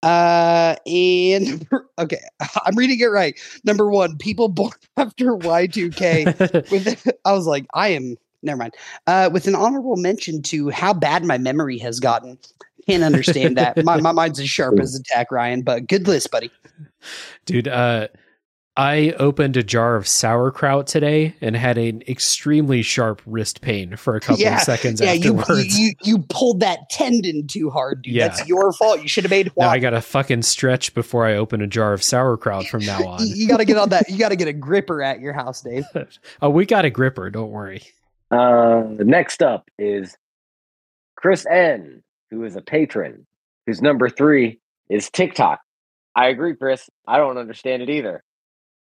Uh, 0.03 0.75
and 0.85 1.67
okay, 1.99 2.19
I'm 2.65 2.75
reading 2.77 2.99
it 2.99 3.05
right. 3.05 3.39
Number 3.63 3.89
one, 3.89 4.17
people 4.17 4.47
born 4.47 4.73
after 4.95 5.35
Y2K. 5.37 6.71
With 6.71 7.11
I 7.25 7.33
was 7.33 7.47
like, 7.47 7.65
I 7.73 7.89
am 7.89 8.15
never 8.43 8.57
mind. 8.57 8.75
Uh, 9.07 9.29
with 9.33 9.47
an 9.47 9.55
honorable 9.55 9.95
mention 9.95 10.43
to 10.43 10.69
how 10.69 10.93
bad 10.93 11.23
my 11.23 11.39
memory 11.39 11.79
has 11.79 11.99
gotten. 11.99 12.37
Can't 12.85 13.03
understand 13.03 13.57
that. 13.57 13.81
My 13.83 13.99
my 14.01 14.11
mind's 14.11 14.39
as 14.39 14.49
sharp 14.49 14.79
as 14.79 14.93
attack, 14.93 15.31
Ryan. 15.31 15.61
But 15.61 15.87
good 15.87 16.05
list, 16.05 16.29
buddy. 16.29 16.51
Dude, 17.45 17.67
uh 17.67 18.07
I 18.75 19.13
opened 19.19 19.55
a 19.55 19.61
jar 19.61 19.95
of 19.95 20.07
sauerkraut 20.07 20.87
today 20.87 21.35
and 21.41 21.55
had 21.55 21.77
an 21.77 22.01
extremely 22.07 22.81
sharp 22.81 23.21
wrist 23.27 23.61
pain 23.61 23.95
for 23.97 24.15
a 24.15 24.19
couple 24.19 24.41
Yeah, 24.41 24.55
of 24.55 24.61
seconds 24.63 24.99
Yeah, 24.99 25.13
you, 25.13 25.37
afterwards. 25.37 25.77
you 25.77 25.93
you 26.01 26.25
pulled 26.29 26.61
that 26.61 26.89
tendon 26.89 27.45
too 27.45 27.69
hard, 27.69 28.01
dude. 28.01 28.15
Yeah. 28.15 28.29
That's 28.29 28.47
your 28.47 28.73
fault. 28.73 29.03
You 29.03 29.07
should 29.07 29.25
have 29.25 29.29
made 29.31 29.51
now. 29.55 29.69
I 29.69 29.77
got 29.77 29.91
to 29.91 30.01
fucking 30.01 30.41
stretch 30.41 30.95
before 30.95 31.23
I 31.23 31.35
open 31.35 31.61
a 31.61 31.67
jar 31.67 31.93
of 31.93 32.01
sauerkraut 32.01 32.65
from 32.65 32.83
now 32.83 33.03
on. 33.07 33.19
you 33.27 33.47
got 33.47 33.57
to 33.57 33.65
get 33.65 33.77
on 33.77 33.89
that. 33.89 34.09
You 34.09 34.17
got 34.17 34.29
to 34.29 34.35
get 34.35 34.47
a 34.47 34.53
gripper 34.67 35.03
at 35.03 35.19
your 35.19 35.33
house, 35.33 35.61
Dave. 35.61 35.85
oh, 36.41 36.49
we 36.49 36.65
got 36.65 36.83
a 36.83 36.89
gripper. 36.89 37.29
Don't 37.29 37.51
worry. 37.51 37.83
Uh, 38.31 38.85
next 38.97 39.43
up 39.43 39.69
is 39.77 40.17
Chris 41.15 41.45
N, 41.45 42.01
who 42.31 42.43
is 42.43 42.55
a 42.55 42.61
patron, 42.61 43.27
whose 43.67 43.83
number 43.83 44.09
three 44.09 44.59
is 44.89 45.11
TikTok. 45.11 45.59
I 46.15 46.27
agree, 46.27 46.55
Chris. 46.55 46.89
I 47.07 47.17
don't 47.17 47.37
understand 47.37 47.81
it 47.81 47.89
either. 47.89 48.23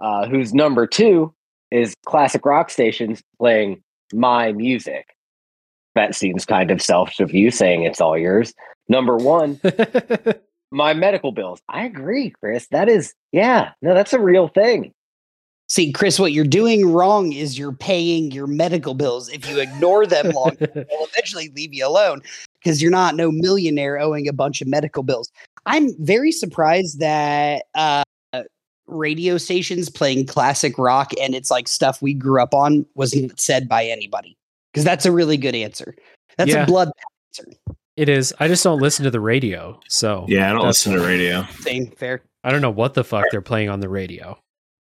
Uh, 0.00 0.28
whose 0.28 0.54
number 0.54 0.86
two 0.86 1.34
is 1.70 1.94
classic 2.06 2.44
rock 2.44 2.70
stations 2.70 3.22
playing 3.38 3.82
my 4.12 4.52
music. 4.52 5.14
That 5.94 6.14
seems 6.14 6.44
kind 6.44 6.70
of 6.70 6.80
selfish 6.80 7.20
of 7.20 7.34
you 7.34 7.50
saying 7.50 7.82
it's 7.82 8.00
all 8.00 8.16
yours. 8.16 8.54
Number 8.88 9.16
one, 9.16 9.60
my 10.70 10.94
medical 10.94 11.32
bills. 11.32 11.60
I 11.68 11.84
agree, 11.84 12.30
Chris. 12.30 12.68
That 12.70 12.88
is, 12.88 13.14
yeah, 13.32 13.72
no, 13.82 13.94
that's 13.94 14.12
a 14.12 14.20
real 14.20 14.48
thing. 14.48 14.94
See, 15.70 15.92
Chris, 15.92 16.18
what 16.18 16.32
you're 16.32 16.46
doing 16.46 16.90
wrong 16.90 17.32
is 17.32 17.58
you're 17.58 17.72
paying 17.72 18.30
your 18.30 18.46
medical 18.46 18.94
bills. 18.94 19.28
If 19.28 19.46
you 19.50 19.60
ignore 19.60 20.06
them 20.06 20.30
long, 20.30 20.56
they'll 20.60 20.86
eventually 21.12 21.50
leave 21.54 21.74
you 21.74 21.86
alone 21.86 22.22
because 22.62 22.80
you're 22.80 22.90
not 22.90 23.16
no 23.16 23.30
millionaire 23.30 23.98
owing 23.98 24.28
a 24.28 24.32
bunch 24.32 24.62
of 24.62 24.68
medical 24.68 25.02
bills. 25.02 25.30
I'm 25.68 25.94
very 26.04 26.32
surprised 26.32 26.98
that 27.00 27.64
uh, 27.74 28.02
radio 28.86 29.36
stations 29.36 29.90
playing 29.90 30.26
classic 30.26 30.78
rock 30.78 31.12
and 31.20 31.34
it's 31.34 31.50
like 31.50 31.68
stuff 31.68 32.00
we 32.00 32.14
grew 32.14 32.42
up 32.42 32.54
on 32.54 32.86
wasn't 32.94 33.38
said 33.38 33.68
by 33.68 33.84
anybody 33.84 34.36
because 34.72 34.84
that's 34.84 35.04
a 35.04 35.12
really 35.12 35.36
good 35.36 35.54
answer. 35.54 35.94
That's 36.38 36.50
Yeah. 36.50 36.62
a 36.62 36.66
blood 36.66 36.90
answer. 37.30 37.52
it 37.96 38.08
is. 38.08 38.32
I 38.40 38.48
just 38.48 38.64
don't 38.64 38.80
listen 38.80 39.04
to 39.04 39.10
the 39.10 39.20
radio. 39.20 39.78
So 39.88 40.24
Yeah, 40.28 40.48
I 40.50 40.54
don't 40.54 40.66
listen 40.66 40.92
to 40.94 41.00
radio. 41.04 41.42
Thing 41.60 41.90
fair. 41.90 42.22
I 42.44 42.50
don't 42.50 42.62
know 42.62 42.70
what 42.70 42.94
the 42.94 43.04
fuck 43.04 43.26
they're 43.30 43.42
playing 43.42 43.68
on 43.68 43.80
the 43.80 43.88
radio. 43.90 44.38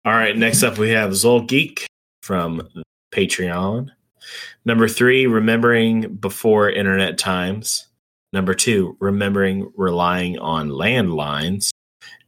All 0.05 0.13
right, 0.13 0.37
next 0.37 0.63
up 0.63 0.77
we 0.77 0.91
have 0.91 1.11
Zol 1.11 1.47
Geek 1.47 1.87
from 2.23 2.69
Patreon. 3.13 3.91
Number 4.65 4.89
three, 4.89 5.27
remembering 5.27 6.17
before 6.17 6.69
internet 6.71 7.17
times. 7.19 7.87
Number 8.35 8.53
two, 8.53 8.97
remembering 8.99 9.71
relying 9.77 10.41
on 10.41 10.69
landlines. 10.69 11.71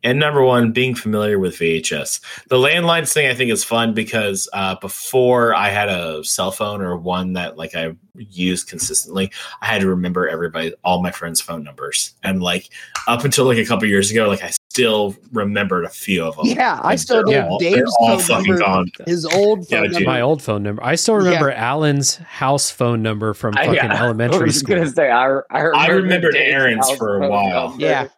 And 0.07 0.21
number 0.21 0.41
one, 0.43 0.71
being 0.71 0.95
familiar 0.95 1.37
with 1.39 1.57
VHS. 1.57 2.21
The 2.49 2.57
landlines 2.57 3.13
thing 3.13 3.27
I 3.29 3.35
think 3.35 3.51
is 3.51 3.65
fun 3.65 3.93
because 3.93 4.49
uh, 4.53 4.77
before 4.81 5.53
I 5.53 5.69
had 5.71 5.89
a 5.89 6.23
cell 6.23 6.53
phone 6.53 6.81
or 6.81 6.97
one 6.97 7.33
that 7.33 7.57
like 7.59 7.75
I 7.75 7.97
used 8.15 8.69
consistently, 8.69 9.33
I 9.61 9.67
had 9.67 9.81
to 9.81 9.89
remember 9.89 10.29
everybody, 10.29 10.73
all 10.85 11.03
my 11.03 11.11
friends' 11.11 11.41
phone 11.41 11.65
numbers. 11.65 12.15
And 12.23 12.41
like 12.41 12.71
up 13.09 13.25
until 13.25 13.47
like 13.47 13.59
a 13.59 13.65
couple 13.67 13.89
years 13.89 14.11
ago, 14.13 14.29
like 14.29 14.45
I 14.45 14.53
still 14.71 15.17
remembered 15.33 15.85
a 15.85 15.89
few 15.89 16.25
of 16.25 16.37
them. 16.37 16.47
Yeah, 16.47 16.79
I 16.85 16.95
still 16.95 17.25
they're 17.25 17.45
all- 17.49 17.59
Dave's 17.59 17.93
all 17.99 18.19
phone 18.21 18.45
fucking 18.45 18.55
number, 18.55 18.65
gone. 18.65 18.87
his 19.07 19.25
old 19.27 19.69
phone 19.69 19.83
dude. 19.83 19.93
number. 19.95 20.09
My 20.09 20.21
old 20.21 20.41
phone 20.41 20.63
number. 20.63 20.85
I 20.85 20.95
still 20.95 21.17
remember 21.17 21.51
Alan's 21.51 22.17
house 22.19 22.71
phone 22.71 23.03
number 23.03 23.35
from 23.35 23.55
I- 23.57 23.63
fucking 23.67 23.75
yeah, 23.75 23.93
I 24.01 24.05
elementary 24.05 24.45
was 24.45 24.61
school. 24.61 24.77
gonna 24.77 24.89
say, 24.89 25.11
I, 25.11 25.39
I, 25.51 25.61
I 25.75 25.87
remembered 25.89 26.35
Dave's 26.35 26.55
Aaron's 26.55 26.91
for 26.93 27.23
a 27.23 27.29
while. 27.29 27.71
number. 27.71 27.85
Yeah. 27.85 28.09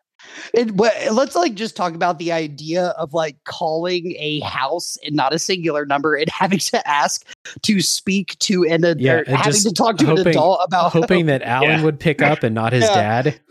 It, 0.55 0.77
but 0.77 0.93
let's 1.13 1.35
like 1.37 1.55
just 1.55 1.77
talk 1.77 1.95
about 1.95 2.19
the 2.19 2.33
idea 2.33 2.87
of 2.99 3.13
like 3.15 3.37
calling 3.45 4.15
a 4.19 4.41
house 4.41 4.97
and 5.05 5.15
not 5.15 5.33
a 5.33 5.39
singular 5.39 5.85
number 5.87 6.15
and 6.15 6.29
having 6.31 6.59
to 6.59 6.89
ask 6.89 7.25
to 7.63 7.81
speak 7.81 8.39
to 8.41 8.65
an 8.65 8.85
adult, 8.85 9.01
Yeah, 9.01 9.23
having 9.27 9.43
just 9.53 9.67
to 9.67 9.73
talk 9.73 9.97
to 9.99 10.11
an 10.13 10.27
adult 10.27 10.61
about 10.65 10.93
Hoping 10.99 11.27
that 11.27 11.43
Alan 11.43 11.69
Yeah. 11.71 11.83
would 11.85 12.01
pick 12.01 12.23
up 12.23 12.43
and 12.43 12.55
not 12.55 12.73
his 12.73 12.85
Yeah. 12.85 13.23
dad. 13.23 13.41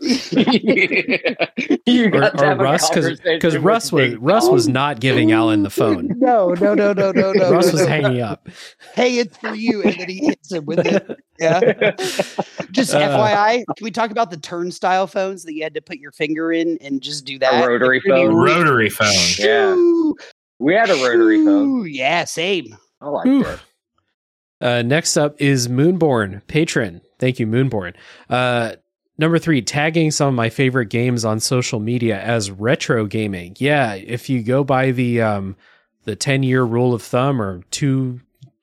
you 1.86 2.06
Or, 2.06 2.10
got 2.10 2.38
to 2.38 2.50
or 2.52 2.56
Russ, 2.56 2.88
because 2.90 3.56
Russ 3.58 3.92
was 3.92 4.16
Russ 4.16 4.44
Dong. 4.44 4.52
was 4.52 4.68
not 4.68 5.00
giving 5.00 5.32
Alan 5.32 5.62
the 5.62 5.70
phone. 5.70 6.08
no, 6.18 6.54
no, 6.54 6.74
no, 6.74 6.92
no, 6.92 7.12
no, 7.12 7.32
no. 7.32 7.50
Russ 7.52 7.72
was 7.72 7.86
hanging 7.86 8.20
up. 8.20 8.48
Hey, 8.94 9.18
it's 9.18 9.36
for 9.36 9.54
you, 9.54 9.82
and 9.82 9.94
then 9.98 10.08
he 10.08 10.26
hits 10.26 10.52
him 10.52 10.64
with 10.66 10.80
it. 10.86 11.18
Yeah. 11.38 11.60
Just 12.72 12.92
Uh, 12.94 12.98
FYI, 13.00 13.64
can 13.76 13.84
we 13.84 13.90
talk 13.90 14.10
about 14.10 14.30
the 14.30 14.36
turnstile 14.36 15.06
phones 15.06 15.44
that 15.44 15.54
you 15.54 15.62
had 15.62 15.74
to 15.74 15.80
put 15.80 15.98
your 15.98 16.10
finger 16.12 16.50
in 16.52 16.76
and 16.88 17.00
just 17.00 17.24
do 17.24 17.38
that? 17.38 17.64
rotary 17.66 18.00
phone. 18.00 18.34
re- 18.34 18.52
Rotary 18.52 18.90
phone. 18.90 19.14
Yeah. 19.38 19.74
We 20.58 20.74
had 20.74 20.90
a 20.90 20.94
rotary 20.94 21.44
phone. 21.44 21.88
Yeah, 21.88 22.24
same. 22.24 22.76
I 23.00 23.08
like 23.08 23.24
Whew. 23.26 23.44
it. 23.46 23.60
Uh, 24.60 24.82
next 24.82 25.16
up 25.16 25.40
is 25.40 25.68
Moonborn, 25.68 26.44
patron. 26.48 27.00
Thank 27.20 27.38
you, 27.38 27.46
Moonborn. 27.46 27.94
Uh, 28.28 28.72
number 29.18 29.38
three, 29.38 29.62
tagging 29.62 30.10
some 30.10 30.28
of 30.28 30.34
my 30.34 30.48
favorite 30.50 30.86
games 30.86 31.24
on 31.24 31.38
social 31.38 31.78
media 31.78 32.20
as 32.20 32.50
retro 32.50 33.06
gaming. 33.06 33.54
Yeah, 33.60 33.94
if 33.94 34.28
you 34.28 34.42
go 34.42 34.64
by 34.64 34.90
the 34.90 35.22
um, 35.22 35.56
the 36.04 36.16
ten 36.16 36.42
year 36.42 36.64
rule 36.64 36.92
of 36.92 37.02
thumb 37.02 37.40
or 37.40 37.62
two 37.70 38.20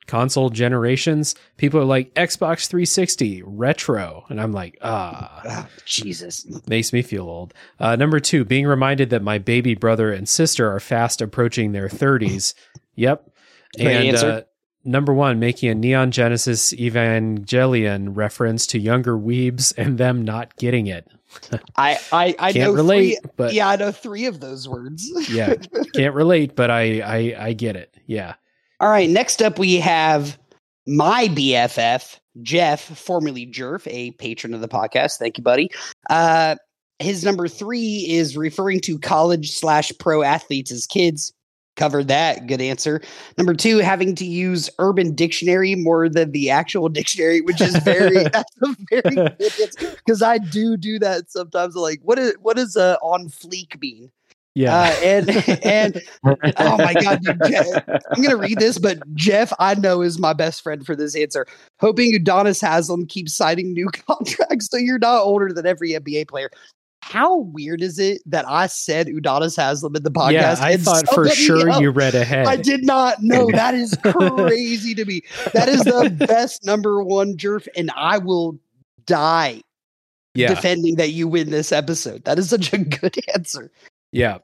console 0.07 0.49
generations, 0.49 1.35
people 1.57 1.79
are 1.79 1.85
like 1.85 2.13
Xbox 2.13 2.67
360 2.67 3.43
retro, 3.45 4.25
and 4.29 4.39
I'm 4.41 4.51
like, 4.53 4.77
ah, 4.81 5.41
Ah, 5.45 5.67
Jesus. 5.85 6.45
makes 6.67 6.93
me 6.93 7.01
feel 7.01 7.23
old. 7.29 7.53
Uh, 7.79 7.95
number 7.95 8.19
two, 8.19 8.45
being 8.45 8.67
reminded 8.67 9.09
that 9.09 9.21
my 9.23 9.37
baby 9.37 9.75
brother 9.75 10.11
and 10.11 10.27
sister 10.29 10.71
are 10.71 10.79
fast 10.79 11.21
approaching 11.21 11.71
their 11.71 11.87
30s. 11.89 12.53
yep. 12.95 13.29
Great 13.77 14.09
and 14.09 14.17
uh, 14.17 14.41
number 14.83 15.13
one, 15.13 15.39
making 15.39 15.69
a 15.69 15.75
Neon 15.75 16.11
Genesis 16.11 16.71
Evangelion 16.73 18.15
reference 18.15 18.67
to 18.67 18.79
younger 18.79 19.17
weebs 19.17 19.73
and 19.77 19.97
them 19.97 20.23
not 20.23 20.55
getting 20.57 20.87
it. 20.87 21.07
I 21.75 21.99
I 22.13 22.35
I 22.39 22.53
Can't 22.53 22.71
know 22.71 22.75
relate, 22.75 23.17
Three, 23.21 23.31
but 23.35 23.53
yeah, 23.53 23.67
I 23.67 23.75
know 23.75 23.91
three 23.91 24.25
of 24.27 24.39
those 24.39 24.69
words. 24.69 25.09
yeah, 25.29 25.55
can't 25.93 26.15
relate, 26.15 26.55
but 26.55 26.71
I, 26.71 27.01
I 27.01 27.47
I 27.47 27.53
get 27.53 27.75
it. 27.75 27.93
Yeah. 28.05 28.35
All 28.79 28.89
right. 28.89 29.09
Next 29.09 29.41
up, 29.41 29.57
we 29.57 29.77
have 29.77 30.37
my 30.85 31.27
BFF, 31.29 32.19
Jeff, 32.41 32.81
formerly 32.81 33.47
Jerf, 33.47 33.87
a 33.89 34.11
patron 34.11 34.53
of 34.53 34.61
the 34.61 34.67
podcast. 34.67 35.17
Thank 35.17 35.37
you, 35.37 35.43
buddy. 35.43 35.69
Uh, 36.09 36.55
his 36.99 37.23
number 37.23 37.47
three 37.47 38.05
is 38.09 38.37
referring 38.37 38.79
to 38.81 38.99
college 38.99 39.51
slash 39.51 39.91
pro 39.99 40.23
athletes 40.23 40.71
as 40.71 40.85
kids. 40.85 41.33
Covered 41.75 42.07
that. 42.07 42.47
Good 42.47 42.61
answer. 42.61 43.01
Number 43.37 43.53
two, 43.53 43.79
having 43.79 44.15
to 44.15 44.25
use 44.25 44.69
Urban 44.79 45.13
Dictionary 45.13 45.75
more 45.75 46.07
than 46.07 46.31
the 46.31 46.49
actual 46.49 46.87
dictionary, 46.89 47.41
which 47.41 47.59
is 47.59 47.75
very 47.79 48.23
that's 48.31 48.51
a 48.61 48.75
very 48.89 49.29
because 50.05 50.21
I 50.21 50.37
do 50.37 50.77
do 50.77 50.99
that 50.99 51.29
sometimes. 51.29 51.75
Like, 51.75 51.99
what 52.01 52.17
is 52.17 52.33
what 52.41 52.55
does 52.55 52.77
uh, 52.77 52.95
on 53.01 53.27
fleek 53.27 53.77
mean? 53.81 54.09
Yeah. 54.55 54.73
Uh, 54.73 54.95
and 55.03 55.29
and 55.65 56.01
oh 56.23 56.77
my 56.77 56.93
god, 56.93 57.21
dude, 57.21 57.41
Jeff, 57.47 57.67
I'm 57.87 58.23
gonna 58.23 58.37
read 58.37 58.57
this, 58.57 58.77
but 58.77 58.99
Jeff, 59.13 59.51
I 59.59 59.75
know 59.75 60.01
is 60.01 60.17
my 60.17 60.33
best 60.33 60.63
friend 60.63 60.85
for 60.85 60.95
this 60.95 61.15
answer. 61.15 61.45
Hoping 61.79 62.13
Udonis 62.13 62.61
Haslem 62.61 63.05
keeps 63.05 63.33
signing 63.33 63.73
new 63.73 63.87
contracts 64.07 64.69
so 64.71 64.77
you're 64.77 64.97
not 64.97 65.21
older 65.23 65.51
than 65.51 65.65
every 65.65 65.91
NBA 65.91 66.29
player. 66.29 66.49
How 67.01 67.37
weird 67.37 67.83
is 67.83 67.99
it 67.99 68.21
that 68.25 68.47
I 68.47 68.65
said 68.65 69.07
Udonis 69.07 69.57
Haslem 69.57 69.95
in 69.95 70.03
the 70.03 70.09
podcast? 70.09 70.31
yeah, 70.31 70.55
I 70.59 70.77
thought 70.77 71.07
for 71.13 71.27
sure 71.27 71.69
else- 71.69 71.81
you 71.81 71.91
read 71.91 72.15
ahead. 72.15 72.47
I 72.47 72.55
did 72.55 72.83
not 72.83 73.21
know. 73.21 73.49
That 73.51 73.75
is 73.75 73.95
crazy 74.03 74.95
to 74.95 75.05
me. 75.05 75.21
That 75.53 75.69
is 75.69 75.83
the 75.83 76.09
best 76.27 76.65
number 76.65 77.03
one 77.03 77.37
jerf, 77.37 77.67
and 77.75 77.91
I 77.95 78.17
will 78.17 78.57
die 79.05 79.61
yeah. 80.33 80.47
defending 80.47 80.95
that 80.95 81.11
you 81.11 81.27
win 81.27 81.51
this 81.51 81.71
episode. 81.71 82.23
That 82.23 82.39
is 82.39 82.49
such 82.49 82.73
a 82.73 82.77
good 82.79 83.17
answer. 83.35 83.71
Yeah. 84.15 84.37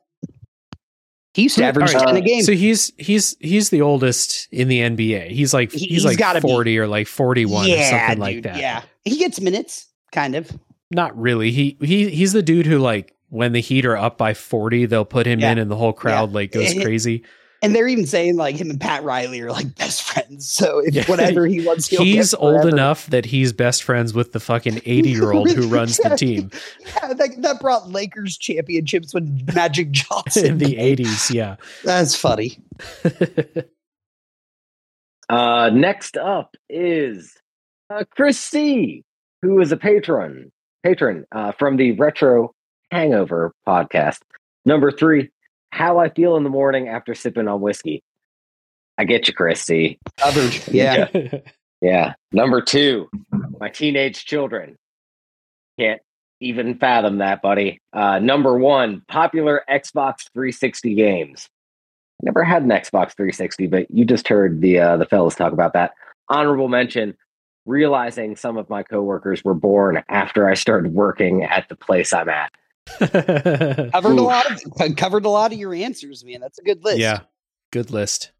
He 1.33 1.43
used 1.43 1.55
to 1.55 1.63
average 1.63 1.93
right, 1.93 2.05
10 2.07 2.15
a 2.17 2.21
game. 2.21 2.41
So 2.43 2.51
he's 2.51 2.91
he's 2.97 3.37
he's 3.39 3.69
the 3.69 3.81
oldest 3.81 4.49
in 4.51 4.67
the 4.67 4.79
NBA. 4.81 5.29
He's 5.29 5.53
like 5.53 5.71
He- 5.71 5.79
he's, 5.79 5.89
he's 5.89 6.05
like 6.05 6.17
gotta 6.17 6.41
be. 6.41 6.47
40 6.47 6.77
or 6.79 6.87
like 6.87 7.07
41 7.07 7.71
or 7.71 7.83
something 7.83 8.17
like 8.19 8.43
that. 8.43 8.57
Yeah, 8.57 8.81
he 9.05 9.17
gets 9.17 9.39
minutes, 9.39 9.87
kind 10.11 10.35
of. 10.35 10.51
Not 10.93 11.17
really. 11.17 11.51
He 11.51 11.77
he 11.81 12.09
he's 12.09 12.33
the 12.33 12.43
dude 12.43 12.65
who 12.65 12.79
like 12.79 13.15
when 13.29 13.53
the 13.53 13.61
Heat 13.61 13.85
are 13.85 13.95
up 13.95 14.17
by 14.17 14.33
40, 14.33 14.87
they'll 14.87 15.05
put 15.05 15.25
him 15.25 15.39
Yeah. 15.39 15.53
in 15.53 15.57
and 15.57 15.71
the 15.71 15.77
whole 15.77 15.93
crowd 15.93 16.33
like 16.33 16.51
goes 16.51 16.73
crazy. 16.81 17.23
And 17.63 17.75
they're 17.75 17.87
even 17.87 18.07
saying 18.07 18.37
like 18.37 18.55
him 18.55 18.71
and 18.71 18.81
Pat 18.81 19.03
Riley 19.03 19.39
are 19.41 19.51
like 19.51 19.75
best 19.75 20.01
friends. 20.01 20.49
So 20.49 20.79
if 20.79 20.95
Yeah. 20.95 21.05
whatever 21.05 21.45
he 21.45 21.63
wants, 21.65 21.87
he'll 21.87 22.03
He's 22.03 22.31
get 22.31 22.39
old 22.39 22.65
enough 22.65 23.05
that 23.07 23.25
he's 23.25 23.53
best 23.53 23.83
friends 23.83 24.13
with 24.15 24.31
the 24.31 24.39
fucking 24.39 24.81
80 24.85 25.09
year 25.11 25.31
old 25.31 25.51
who 25.51 25.67
runs 25.75 25.97
the 25.97 26.15
team 26.15 26.49
Yeah, 26.79 27.13
that, 27.13 27.41
that 27.41 27.59
brought 27.59 27.89
Lakers 27.91 28.37
championships 28.37 29.13
when 29.13 29.43
Magic 29.53 29.91
Johnson 29.91 30.45
in 30.45 30.57
the 30.57 30.75
80s. 30.75 31.31
Yeah. 31.31 31.57
That's 31.83 32.15
funny. 32.15 32.57
Uh, 35.29 35.69
next 35.69 36.17
up 36.17 36.55
is 36.69 37.37
uh, 37.89 38.03
Chris 38.09 38.37
C, 38.37 39.03
who 39.41 39.61
is 39.61 39.71
a 39.71 39.77
patron 39.77 40.51
patron 40.83 41.25
uh, 41.31 41.53
from 41.53 41.77
the 41.77 41.93
Retro 41.93 42.53
Hangover 42.91 43.53
podcast. 43.65 44.19
Number 44.65 44.91
three, 44.91 45.29
how 45.71 45.99
I 45.99 46.09
feel 46.09 46.37
in 46.37 46.43
the 46.43 46.49
morning 46.49 46.87
after 46.87 47.15
sipping 47.15 47.47
on 47.47 47.61
whiskey. 47.61 48.03
I 48.97 49.05
get 49.05 49.27
you, 49.27 49.33
Chris 49.33 49.61
C. 49.61 49.97
Covered. 50.17 50.55
Yeah. 50.71 51.07
Yeah. 51.81 52.13
Number 52.31 52.61
two, 52.61 53.09
my 53.59 53.69
teenage 53.69 54.25
children. 54.25 54.77
Can't 55.79 55.99
even 56.39 56.77
fathom 56.77 57.17
that, 57.17 57.41
buddy. 57.41 57.81
Uh, 57.91 58.19
number 58.19 58.55
one, 58.55 59.01
popular 59.07 59.63
Xbox 59.67 60.29
360 60.33 60.93
games. 60.93 61.49
Never 62.21 62.43
had 62.43 62.61
an 62.61 62.69
Xbox 62.69 63.15
360, 63.15 63.65
but 63.65 63.89
you 63.89 64.05
just 64.05 64.27
heard 64.27 64.61
the 64.61 64.79
uh, 64.79 64.97
the 64.97 65.07
fellas 65.07 65.33
talk 65.33 65.53
about 65.53 65.73
that. 65.73 65.93
Honorable 66.29 66.67
mention: 66.67 67.17
realizing 67.65 68.35
some 68.35 68.57
of 68.57 68.69
my 68.69 68.83
coworkers 68.83 69.43
were 69.43 69.55
born 69.55 70.03
after 70.07 70.47
I 70.47 70.53
started 70.53 70.93
working 70.93 71.43
at 71.43 71.67
the 71.67 71.75
place 71.75 72.13
I'm 72.13 72.29
at. 72.29 72.51
covered 72.99 74.17
a 74.17 74.21
lot 74.21 74.45
of 74.51 74.95
covered 74.97 75.25
a 75.25 75.29
lot 75.29 75.51
of 75.51 75.59
your 75.59 75.73
answers, 75.73 76.23
man. 76.25 76.41
That's 76.41 76.59
a 76.59 76.63
good 76.63 76.83
list. 76.83 76.99
yeah. 76.99 77.21
Good 77.71 77.91
list. 77.91 78.31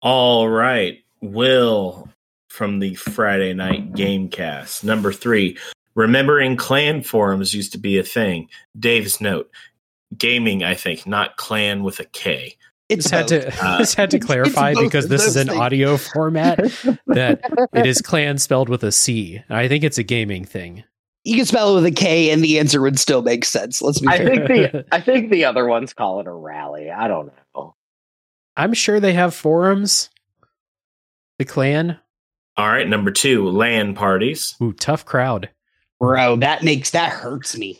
All 0.00 0.48
right. 0.48 0.98
Will 1.20 2.08
from 2.48 2.80
the 2.80 2.94
Friday 2.94 3.54
night 3.54 3.94
game 3.94 4.28
cast. 4.28 4.84
Number 4.84 5.12
three, 5.12 5.56
remembering 5.94 6.56
clan 6.56 7.02
forums 7.02 7.54
used 7.54 7.72
to 7.72 7.78
be 7.78 7.98
a 7.98 8.02
thing. 8.02 8.48
Dave's 8.78 9.20
note. 9.20 9.50
Gaming, 10.18 10.62
I 10.62 10.74
think, 10.74 11.06
not 11.06 11.36
clan 11.36 11.82
with 11.84 11.98
a 12.00 12.04
K. 12.04 12.56
It's 12.90 13.08
Just 13.08 13.14
had 13.14 13.28
to 13.28 13.48
Uh, 13.64 13.78
just 13.78 13.94
had 13.94 14.10
to 14.10 14.18
clarify 14.18 14.74
both 14.74 14.84
because 14.84 15.08
this 15.08 15.24
is 15.26 15.36
an 15.36 15.48
things. 15.48 15.58
audio 15.58 15.96
format 15.96 16.58
that 17.06 17.40
it 17.72 17.86
is 17.86 18.02
clan 18.02 18.36
spelled 18.36 18.68
with 18.68 18.82
a 18.82 18.92
C. 18.92 19.42
I 19.48 19.68
think 19.68 19.84
it's 19.84 19.96
a 19.96 20.02
gaming 20.02 20.44
thing. 20.44 20.84
You 21.24 21.36
can 21.36 21.46
spell 21.46 21.72
it 21.72 21.74
with 21.76 21.86
a 21.86 21.92
K, 21.92 22.30
and 22.30 22.42
the 22.42 22.58
answer 22.58 22.80
would 22.80 22.98
still 22.98 23.22
make 23.22 23.44
sense. 23.44 23.80
Let's 23.80 24.00
be 24.00 24.08
I 24.08 24.18
fair. 24.18 24.26
think 24.26 24.46
the 24.48 24.84
I 24.92 25.00
think 25.00 25.30
the 25.30 25.44
other 25.44 25.66
ones 25.66 25.92
call 25.92 26.20
it 26.20 26.26
a 26.26 26.32
rally. 26.32 26.90
I 26.90 27.06
don't 27.08 27.32
know. 27.54 27.74
I'm 28.56 28.74
sure 28.74 29.00
they 29.00 29.12
have 29.14 29.34
forums. 29.34 30.10
The 31.38 31.44
clan. 31.44 31.98
All 32.56 32.68
right. 32.68 32.88
Number 32.88 33.10
two, 33.10 33.48
LAN 33.48 33.94
parties. 33.94 34.54
Ooh, 34.60 34.72
tough 34.72 35.04
crowd. 35.06 35.48
Bro, 36.00 36.36
that 36.36 36.62
makes 36.62 36.90
that 36.90 37.10
hurts 37.12 37.56
me. 37.56 37.78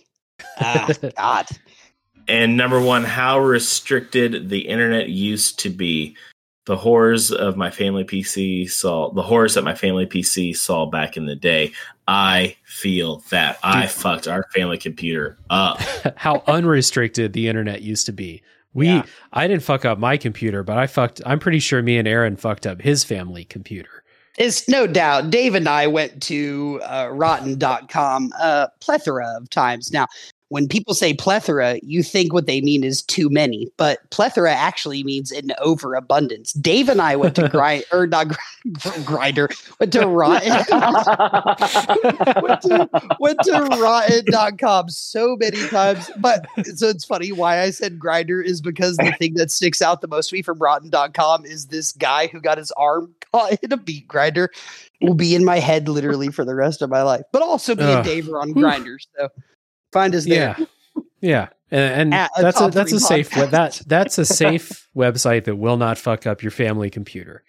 Ah, 0.58 0.88
God. 1.16 1.46
And 2.28 2.56
number 2.56 2.80
one, 2.80 3.04
how 3.04 3.40
restricted 3.40 4.48
the 4.48 4.60
internet 4.60 5.08
used 5.08 5.58
to 5.60 5.70
be. 5.70 6.16
The 6.66 6.76
horrors 6.76 7.32
of 7.32 7.56
my 7.56 7.70
family 7.70 8.04
PC 8.04 8.70
saw 8.70 9.12
the 9.12 9.22
horrors 9.22 9.54
that 9.54 9.64
my 9.64 9.74
family 9.74 10.06
PC 10.06 10.56
saw 10.56 10.86
back 10.86 11.16
in 11.16 11.26
the 11.26 11.34
day. 11.34 11.72
I 12.12 12.56
feel 12.64 13.24
that 13.30 13.58
I 13.62 13.86
fucked 13.86 14.28
our 14.28 14.44
family 14.54 14.76
computer 14.76 15.38
up. 15.48 15.80
How 16.16 16.42
unrestricted 16.46 17.32
the 17.32 17.48
internet 17.48 17.80
used 17.80 18.04
to 18.04 18.12
be. 18.12 18.42
We 18.74 18.88
Yeah. 18.88 19.04
I 19.32 19.48
didn't 19.48 19.62
fuck 19.62 19.86
up 19.86 19.98
my 19.98 20.18
computer, 20.18 20.62
but 20.62 20.76
I 20.76 20.86
fucked 20.86 21.22
I'm 21.24 21.38
pretty 21.38 21.58
sure 21.58 21.80
me 21.82 21.96
and 21.96 22.06
Aaron 22.06 22.36
fucked 22.36 22.66
up 22.66 22.82
his 22.82 23.02
family 23.02 23.46
computer. 23.46 24.04
It's 24.36 24.68
no 24.68 24.86
doubt. 24.86 25.30
Dave 25.30 25.54
and 25.54 25.66
I 25.66 25.86
went 25.86 26.22
to 26.24 26.82
uh, 26.84 27.08
rotten.com 27.10 28.32
a 28.38 28.68
plethora 28.80 29.34
of 29.34 29.48
times. 29.48 29.90
Now, 29.90 30.06
when 30.52 30.68
people 30.68 30.92
say 30.92 31.14
plethora, 31.14 31.78
you 31.82 32.02
think 32.02 32.34
what 32.34 32.44
they 32.46 32.60
mean 32.60 32.84
is 32.84 33.00
too 33.00 33.30
many, 33.30 33.68
but 33.78 33.98
plethora 34.10 34.52
actually 34.52 35.02
means 35.02 35.32
an 35.32 35.52
overabundance. 35.62 36.52
Dave 36.52 36.90
and 36.90 37.00
I 37.00 37.16
went 37.16 37.36
to 37.36 37.48
grind 37.50 37.84
or 37.90 38.06
not 38.06 38.28
Gri- 38.28 39.02
grinder, 39.06 39.48
went 39.80 39.94
to 39.94 40.06
rotten. 40.06 40.50
went 42.42 42.60
to, 42.60 42.88
went 43.18 43.38
to 43.44 43.78
rotten.com 43.80 44.90
so 44.90 45.36
many 45.40 45.66
times. 45.68 46.10
But 46.18 46.44
so 46.74 46.88
it's 46.88 47.06
funny 47.06 47.32
why 47.32 47.60
I 47.60 47.70
said 47.70 47.98
grinder 47.98 48.42
is 48.42 48.60
because 48.60 48.98
the 48.98 49.14
thing 49.18 49.32
that 49.36 49.50
sticks 49.50 49.80
out 49.80 50.02
the 50.02 50.08
most 50.08 50.28
to 50.28 50.34
me 50.34 50.42
from 50.42 50.58
rotten.com 50.58 51.46
is 51.46 51.68
this 51.68 51.92
guy 51.92 52.26
who 52.26 52.42
got 52.42 52.58
his 52.58 52.70
arm 52.72 53.14
caught 53.32 53.58
in 53.62 53.72
a 53.72 53.78
beat 53.78 54.06
grinder 54.06 54.50
will 55.00 55.14
be 55.14 55.34
in 55.34 55.46
my 55.46 55.60
head 55.60 55.88
literally 55.88 56.28
for 56.28 56.44
the 56.44 56.54
rest 56.54 56.82
of 56.82 56.90
my 56.90 57.00
life. 57.00 57.22
But 57.32 57.40
also 57.40 57.74
be 57.74 57.84
Ugh. 57.84 57.96
and 57.96 58.04
Dave 58.04 58.28
on 58.28 58.52
grinders. 58.52 59.08
So 59.18 59.30
find 59.92 60.14
us 60.14 60.24
there. 60.24 60.56
Yeah. 60.58 60.64
Yeah. 61.20 61.48
And, 61.70 62.12
and 62.12 62.14
At 62.14 62.30
a 62.36 62.42
that's 62.42 62.56
a 62.58 62.60
top 62.60 62.72
that's 62.72 62.92
a 62.92 63.00
safe 63.00 63.30
podcast. 63.30 63.50
that 63.50 63.82
that's 63.86 64.18
a 64.18 64.24
safe 64.26 64.88
website 64.94 65.44
that 65.44 65.56
will 65.56 65.76
not 65.76 65.96
fuck 65.98 66.26
up 66.26 66.42
your 66.42 66.50
family 66.50 66.90
computer. 66.90 67.44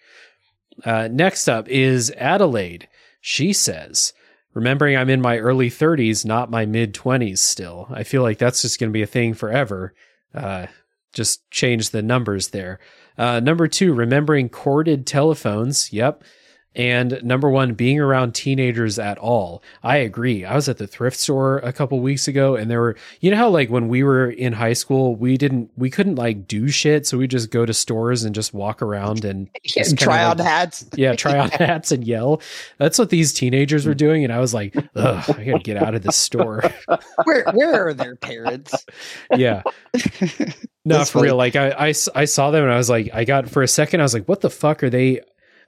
Uh, 0.84 1.08
next 1.10 1.48
up 1.48 1.68
is 1.68 2.10
Adelaide. 2.16 2.88
She 3.20 3.52
says, 3.52 4.12
remembering 4.54 4.96
I'm 4.96 5.10
in 5.10 5.20
my 5.20 5.38
early 5.38 5.70
30s, 5.70 6.24
not 6.24 6.50
my 6.50 6.64
mid 6.66 6.94
20s 6.94 7.38
still. 7.38 7.86
I 7.90 8.02
feel 8.02 8.22
like 8.22 8.38
that's 8.38 8.62
just 8.62 8.80
going 8.80 8.90
to 8.90 8.94
be 8.94 9.02
a 9.02 9.06
thing 9.06 9.34
forever. 9.34 9.94
Uh, 10.34 10.66
just 11.12 11.48
change 11.50 11.90
the 11.90 12.02
numbers 12.02 12.48
there. 12.48 12.80
Uh, 13.16 13.40
number 13.40 13.68
two, 13.68 13.92
remembering 13.94 14.48
corded 14.48 15.06
telephones. 15.06 15.92
Yep. 15.92 16.24
And 16.76 17.20
number 17.22 17.48
one, 17.48 17.74
being 17.74 18.00
around 18.00 18.34
teenagers 18.34 18.98
at 18.98 19.16
all. 19.18 19.62
I 19.82 19.98
agree. 19.98 20.44
I 20.44 20.54
was 20.54 20.68
at 20.68 20.78
the 20.78 20.86
thrift 20.86 21.16
store 21.16 21.58
a 21.58 21.72
couple 21.72 22.00
weeks 22.00 22.26
ago 22.26 22.56
and 22.56 22.70
there 22.70 22.80
were, 22.80 22.96
you 23.20 23.30
know 23.30 23.36
how 23.36 23.48
like 23.48 23.70
when 23.70 23.86
we 23.88 24.02
were 24.02 24.28
in 24.28 24.52
high 24.52 24.72
school, 24.72 25.14
we 25.14 25.36
didn't, 25.36 25.70
we 25.76 25.88
couldn't 25.90 26.16
like 26.16 26.48
do 26.48 26.68
shit. 26.68 27.06
So 27.06 27.16
we 27.18 27.28
just 27.28 27.50
go 27.50 27.64
to 27.64 27.72
stores 27.72 28.24
and 28.24 28.34
just 28.34 28.52
walk 28.52 28.82
around 28.82 29.24
and 29.24 29.48
Yeah, 29.76 29.84
try 29.96 30.26
like- 30.26 30.38
on 30.40 30.44
hats. 30.44 30.84
yeah, 30.96 31.14
try 31.14 31.38
on 31.38 31.50
hats 31.52 31.92
and 31.92 32.04
yell. 32.04 32.40
That's 32.78 32.98
what 32.98 33.10
these 33.10 33.32
teenagers 33.32 33.86
were 33.86 33.94
doing. 33.94 34.24
And 34.24 34.32
I 34.32 34.40
was 34.40 34.52
like, 34.52 34.74
ugh, 34.76 35.24
I 35.38 35.44
gotta 35.44 35.60
get 35.62 35.76
out 35.76 35.94
of 35.94 36.02
this 36.02 36.16
store. 36.16 36.62
Where 37.24 37.44
where 37.52 37.86
are 37.88 37.94
their 37.94 38.16
parents? 38.16 38.74
yeah. 39.36 39.62
No, 40.86 40.98
That's 40.98 41.10
for 41.10 41.22
real. 41.22 41.36
Like 41.36 41.56
I, 41.56 41.70
I, 41.70 41.94
I 42.14 42.24
saw 42.26 42.50
them 42.50 42.62
and 42.64 42.72
I 42.72 42.76
was 42.76 42.90
like, 42.90 43.10
I 43.14 43.24
got 43.24 43.48
for 43.48 43.62
a 43.62 43.68
second, 43.68 44.00
I 44.00 44.02
was 44.02 44.12
like, 44.12 44.28
what 44.28 44.40
the 44.42 44.50
fuck 44.50 44.82
are 44.82 44.90
they? 44.90 45.20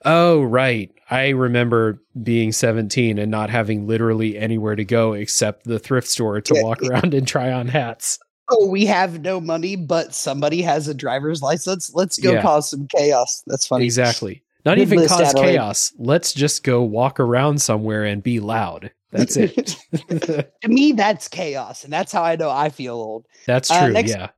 Oh, 0.04 0.42
right. 0.42 0.90
I 1.10 1.28
remember 1.30 2.02
being 2.22 2.50
17 2.52 3.18
and 3.18 3.30
not 3.30 3.48
having 3.50 3.86
literally 3.86 4.36
anywhere 4.36 4.74
to 4.74 4.84
go 4.84 5.12
except 5.12 5.64
the 5.64 5.78
thrift 5.78 6.08
store 6.08 6.40
to 6.40 6.54
walk 6.62 6.82
around 6.82 7.14
and 7.14 7.26
try 7.28 7.52
on 7.52 7.68
hats. 7.68 8.18
Oh, 8.48 8.66
we 8.68 8.86
have 8.86 9.20
no 9.20 9.40
money, 9.40 9.76
but 9.76 10.14
somebody 10.14 10.62
has 10.62 10.88
a 10.88 10.94
driver's 10.94 11.42
license. 11.42 11.92
Let's 11.94 12.18
go 12.18 12.32
Yeah. 12.32 12.42
cause 12.42 12.70
some 12.70 12.86
chaos. 12.96 13.42
That's 13.46 13.66
funny. 13.66 13.84
Exactly. 13.84 14.42
Not 14.64 14.76
Good 14.76 14.82
even 14.82 15.06
cause 15.08 15.20
Adelaide. 15.20 15.52
chaos. 15.52 15.92
Let's 15.98 16.32
just 16.32 16.64
go 16.64 16.82
walk 16.82 17.20
around 17.20 17.60
somewhere 17.62 18.04
and 18.04 18.22
be 18.22 18.40
loud. 18.40 18.90
That's 19.12 19.36
it. 19.36 19.76
to 20.10 20.68
me, 20.68 20.92
that's 20.92 21.28
chaos, 21.28 21.84
and 21.84 21.92
that's 21.92 22.10
how 22.12 22.22
I 22.24 22.34
know 22.36 22.50
I 22.50 22.68
feel 22.70 22.94
old. 22.94 23.26
That's 23.46 23.70
Uh, 23.70 23.84
true. 23.84 23.92
next- 23.92 24.10
yeah. 24.10 24.28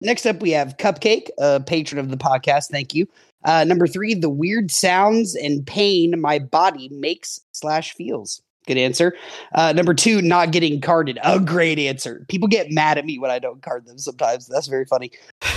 Next 0.00 0.26
up, 0.26 0.40
we 0.42 0.50
have 0.50 0.76
Cupcake, 0.76 1.28
a 1.38 1.60
patron 1.60 1.98
of 1.98 2.10
the 2.10 2.16
podcast. 2.18 2.68
Thank 2.70 2.94
you. 2.94 3.06
Uh, 3.44 3.64
number 3.64 3.86
three, 3.86 4.14
the 4.14 4.30
weird 4.30 4.70
sounds 4.70 5.34
and 5.34 5.66
pain 5.66 6.20
my 6.20 6.38
body 6.38 6.88
makes 6.92 7.40
slash 7.52 7.94
feels. 7.94 8.42
Good 8.66 8.78
answer. 8.78 9.14
Uh, 9.54 9.72
number 9.72 9.92
two, 9.92 10.22
not 10.22 10.50
getting 10.50 10.80
carded. 10.80 11.18
A 11.22 11.38
great 11.38 11.78
answer. 11.78 12.24
People 12.28 12.48
get 12.48 12.70
mad 12.70 12.96
at 12.96 13.04
me 13.04 13.18
when 13.18 13.30
I 13.30 13.38
don't 13.38 13.62
card 13.62 13.86
them 13.86 13.98
sometimes. 13.98 14.46
That's 14.46 14.68
very 14.68 14.86
funny. 14.86 15.10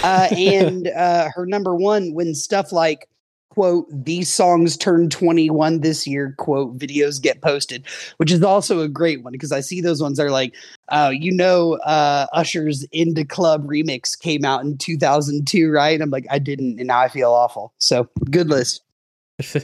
Uh, 0.04 0.28
and 0.38 0.90
uh, 0.90 1.30
her 1.34 1.46
number 1.46 1.74
one, 1.74 2.14
when 2.14 2.36
stuff 2.36 2.74
like, 2.74 3.08
quote, 3.58 3.88
these 3.90 4.32
songs 4.32 4.78
turn 4.78 5.10
21 5.10 5.80
this 5.80 6.06
year, 6.06 6.36
quote, 6.38 6.78
videos 6.78 7.20
get 7.20 7.42
posted, 7.42 7.84
which 8.18 8.32
is 8.32 8.44
also 8.44 8.82
a 8.82 8.88
great 8.88 9.24
one 9.24 9.32
because 9.32 9.52
I 9.52 9.62
see 9.62 9.82
those 9.82 10.00
ones 10.00 10.20
are 10.20 10.30
like, 10.30 10.54
uh, 10.90 11.12
you 11.12 11.32
know, 11.32 11.74
uh, 11.78 12.28
Usher's 12.34 12.84
Into 12.92 13.26
Club 13.26 13.66
remix 13.66 14.16
came 14.16 14.46
out 14.46 14.64
in 14.64 14.78
2002, 14.78 15.72
right? 15.72 15.96
And 15.96 16.04
I'm 16.04 16.12
like, 16.12 16.28
I 16.30 16.38
didn't, 16.38 16.78
and 16.78 16.86
now 16.86 17.00
I 17.00 17.08
feel 17.08 17.32
awful. 17.32 17.74
So 17.80 18.08
good 18.30 18.48
list. 18.48 18.84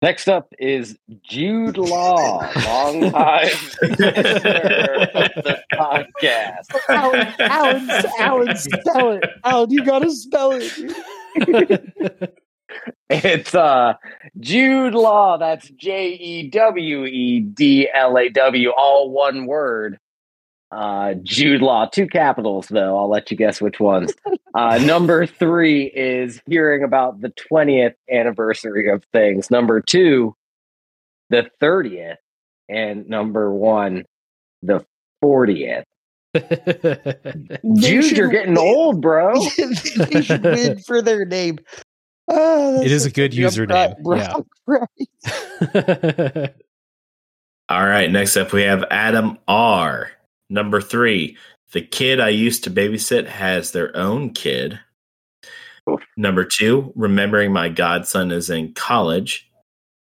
Next 0.00 0.28
up 0.28 0.54
is 0.60 0.96
Jude 1.24 1.78
Law, 1.78 2.48
long 2.64 3.10
time 3.10 3.48
listener 3.82 5.08
of 5.14 5.34
the 5.34 5.60
podcast. 5.72 6.76
Alan, 6.88 7.26
Alan, 7.40 7.90
Alan, 8.20 8.56
spell 8.56 9.10
it. 9.10 9.24
Alan, 9.42 9.70
you 9.72 9.84
gotta 9.84 10.12
spell 10.12 10.52
it. 10.54 12.38
It's 13.10 13.54
uh 13.54 13.94
Jude 14.38 14.94
Law. 14.94 15.38
That's 15.38 15.68
J 15.70 16.08
E 16.10 16.48
W 16.48 17.04
E 17.06 17.40
D 17.40 17.88
L 17.92 18.18
A 18.18 18.28
W, 18.28 18.70
all 18.70 19.10
one 19.10 19.46
word. 19.46 19.98
Uh, 20.70 21.14
Jude 21.22 21.62
Law, 21.62 21.86
two 21.86 22.06
capitals 22.06 22.68
though. 22.68 22.98
I'll 22.98 23.08
let 23.08 23.30
you 23.30 23.36
guess 23.36 23.60
which 23.60 23.80
ones. 23.80 24.12
Uh, 24.54 24.78
number 24.78 25.24
three 25.26 25.84
is 25.84 26.42
hearing 26.46 26.82
about 26.82 27.20
the 27.20 27.32
20th 27.50 27.94
anniversary 28.10 28.90
of 28.90 29.02
things. 29.12 29.50
Number 29.50 29.80
two, 29.80 30.34
the 31.30 31.50
30th, 31.62 32.16
and 32.68 33.08
number 33.08 33.52
one, 33.52 34.04
the 34.62 34.84
40th. 35.24 35.84
Jude, 36.34 38.16
you're 38.16 38.28
getting 38.28 38.58
old, 38.58 39.00
bro. 39.00 39.34
they 39.96 40.22
should 40.22 40.44
win 40.44 40.78
for 40.80 41.00
their 41.00 41.24
name. 41.24 41.58
Oh, 42.28 42.82
It 42.82 42.92
is 42.92 43.06
a 43.06 43.10
good 43.10 43.32
funny. 43.32 43.44
I'm 43.44 43.50
username, 43.50 43.96
right, 44.04 44.20
yeah. 44.20 44.34
right, 44.66 44.80
right. 46.44 46.54
All 47.70 47.86
right. 47.86 48.10
Next 48.10 48.36
up, 48.36 48.52
we 48.52 48.62
have 48.62 48.84
Adam 48.90 49.38
R. 49.46 50.10
Number 50.50 50.80
three, 50.80 51.36
The 51.72 51.82
kid 51.82 52.20
I 52.20 52.30
used 52.30 52.64
to 52.64 52.70
babysit 52.70 53.26
has 53.26 53.72
their 53.72 53.94
own 53.96 54.30
kid. 54.30 54.78
Number 56.16 56.44
two, 56.44 56.92
remembering 56.96 57.52
my 57.52 57.68
godson 57.68 58.30
is 58.30 58.50
in 58.50 58.72
college. 58.74 59.50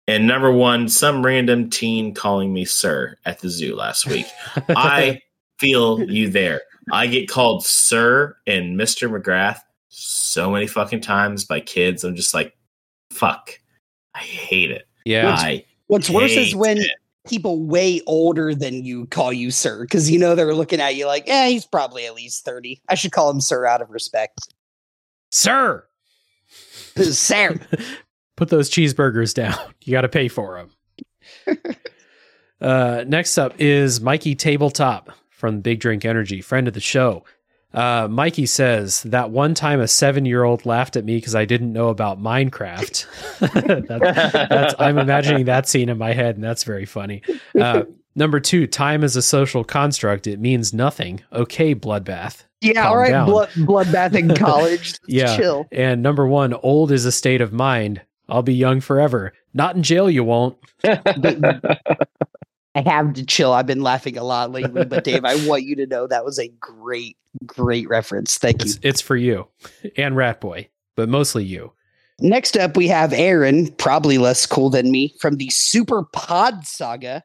And 0.08 0.28
number 0.28 0.52
one, 0.52 0.90
some 0.90 1.24
random 1.24 1.70
teen 1.70 2.14
calling 2.16 2.52
me 2.54 2.66
sir 2.66 3.16
at 3.26 3.40
the 3.40 3.50
zoo 3.50 3.76
last 3.76 4.08
week. 4.08 4.26
I 4.70 5.22
feel 5.60 6.02
you 6.10 6.30
there. 6.30 6.62
I 6.92 7.06
get 7.08 7.30
called 7.30 7.64
sir 7.66 8.36
and 8.48 8.80
Mr. 8.80 9.10
McGrath 9.10 9.60
so 9.90 10.52
many 10.52 10.68
fucking 10.68 11.02
times 11.02 11.44
by 11.44 11.60
kids. 11.60 12.04
I'm 12.04 12.16
just 12.16 12.34
like, 12.34 12.56
fuck. 13.12 13.60
I 14.16 14.20
hate 14.20 14.72
it. 14.72 14.88
Yeah. 15.06 15.30
I 15.30 15.66
What's 15.88 16.10
worse 16.10 16.32
is 16.32 16.56
when 16.56 16.78
it. 16.78 16.92
people 17.28 17.64
way 17.66 18.02
older 18.06 18.54
than 18.54 18.84
you 18.86 19.08
call 19.08 19.34
you 19.34 19.50
sir 19.50 19.82
because 19.82 20.10
you 20.10 20.20
know 20.20 20.36
they're 20.36 20.54
looking 20.54 20.80
at 20.80 20.96
you 20.96 21.08
like, 21.08 21.28
yeah, 21.28 21.48
he's 21.48 21.66
probably 21.66 22.06
at 22.06 22.14
least 22.14 22.46
30. 22.46 22.82
I 22.90 22.96
should 22.96 23.12
call 23.12 23.30
him 23.30 23.42
sir 23.42 23.66
out 23.66 23.82
of 23.82 23.90
respect. 23.90 24.54
Sir, 25.32 25.86
sir. 26.96 27.60
put 28.36 28.50
those 28.50 28.70
cheeseburgers 28.70 29.34
down. 29.34 29.58
You 29.82 29.94
got 29.94 30.02
to 30.02 30.10
pay 30.10 30.28
for 30.28 30.68
them. 31.48 31.58
uh, 32.62 33.04
next 33.08 33.40
up 33.40 33.60
is 33.60 34.02
Mikey 34.02 34.36
Tabletop 34.36 35.10
from 35.32 35.62
Big 35.62 35.80
Drink 35.80 36.06
Energy, 36.06 36.42
friend 36.42 36.68
of 36.68 36.76
the 36.76 36.80
show. 36.80 37.24
Uh, 37.74 38.08
Mikey 38.10 38.46
says 38.48 39.04
that 39.04 39.30
one 39.30 39.54
time 39.54 39.80
a 39.80 39.88
seven 39.88 40.26
year 40.26 40.44
old 40.44 40.66
laughed 40.66 40.96
at 40.96 41.06
me 41.06 41.18
because 41.18 41.36
I 41.36 41.46
didn't 41.46 41.72
know 41.72 41.90
about 41.90 42.20
Minecraft. 42.20 43.06
that's, 43.88 44.50
that's, 44.50 44.76
I'm 44.80 44.98
imagining 44.98 45.46
that 45.46 45.68
scene 45.68 45.90
in 45.90 45.98
my 45.98 46.14
head, 46.14 46.36
and 46.36 46.44
that's 46.44 46.64
very 46.64 46.86
funny. 46.86 47.22
Uh, 47.60 47.84
number 48.16 48.40
two, 48.40 48.66
time 48.66 49.04
is 49.04 49.16
a 49.16 49.22
social 49.22 49.64
construct. 49.64 50.26
It 50.26 50.40
means 50.40 50.74
nothing. 50.74 51.22
Okay, 51.32 51.76
bloodbath. 51.76 52.44
Yeah, 52.62 52.74
Calm 52.74 52.88
all 52.88 52.98
right. 52.98 53.12
down. 53.12 53.30
Blood, 53.30 53.50
bloodbath 53.50 54.16
in 54.16 54.36
college. 54.36 54.96
Yeah. 55.08 55.38
Chill. 55.38 55.66
And 55.72 56.02
number 56.02 56.28
one, 56.28 56.54
old 56.54 56.92
is 56.92 57.06
a 57.06 57.12
state 57.12 57.42
of 57.42 57.54
mind. 57.54 58.02
I'll 58.28 58.44
be 58.44 58.54
young 58.54 58.82
forever. 58.82 59.34
Not 59.54 59.76
in 59.76 59.84
jail, 59.84 60.10
you 60.10 60.24
won't. 60.24 60.58
I 62.76 62.82
have 62.82 63.14
to 63.14 63.26
chill. 63.26 63.52
I've 63.54 63.66
been 63.66 63.82
laughing 63.82 64.18
a 64.18 64.24
lot 64.24 64.52
lately, 64.52 64.86
but 64.86 65.04
Dave, 65.04 65.26
I 65.26 65.36
want 65.48 65.64
you 65.64 65.76
to 65.78 65.88
know 65.88 66.08
that 66.08 66.26
was 66.26 66.40
a 66.40 66.50
great, 66.60 67.18
great 67.46 67.90
reference. 67.90 68.38
Thank 68.38 68.64
you. 68.64 68.70
It's, 68.70 68.80
it's 68.82 69.02
for 69.02 69.16
you 69.16 69.48
and 69.98 70.16
Rat 70.16 70.40
Boy, 70.40 70.70
but 70.96 71.10
mostly 71.10 71.44
you. 71.44 71.74
Next 72.22 72.58
up, 72.58 72.76
we 72.76 72.88
have 72.90 73.14
Aaron, 73.14 73.72
probably 73.74 74.18
less 74.18 74.46
cool 74.46 74.70
than 74.70 74.92
me, 74.92 75.16
from 75.20 75.38
the 75.38 75.50
Super 75.50 76.04
Pod 76.04 76.66
Saga. 76.66 77.24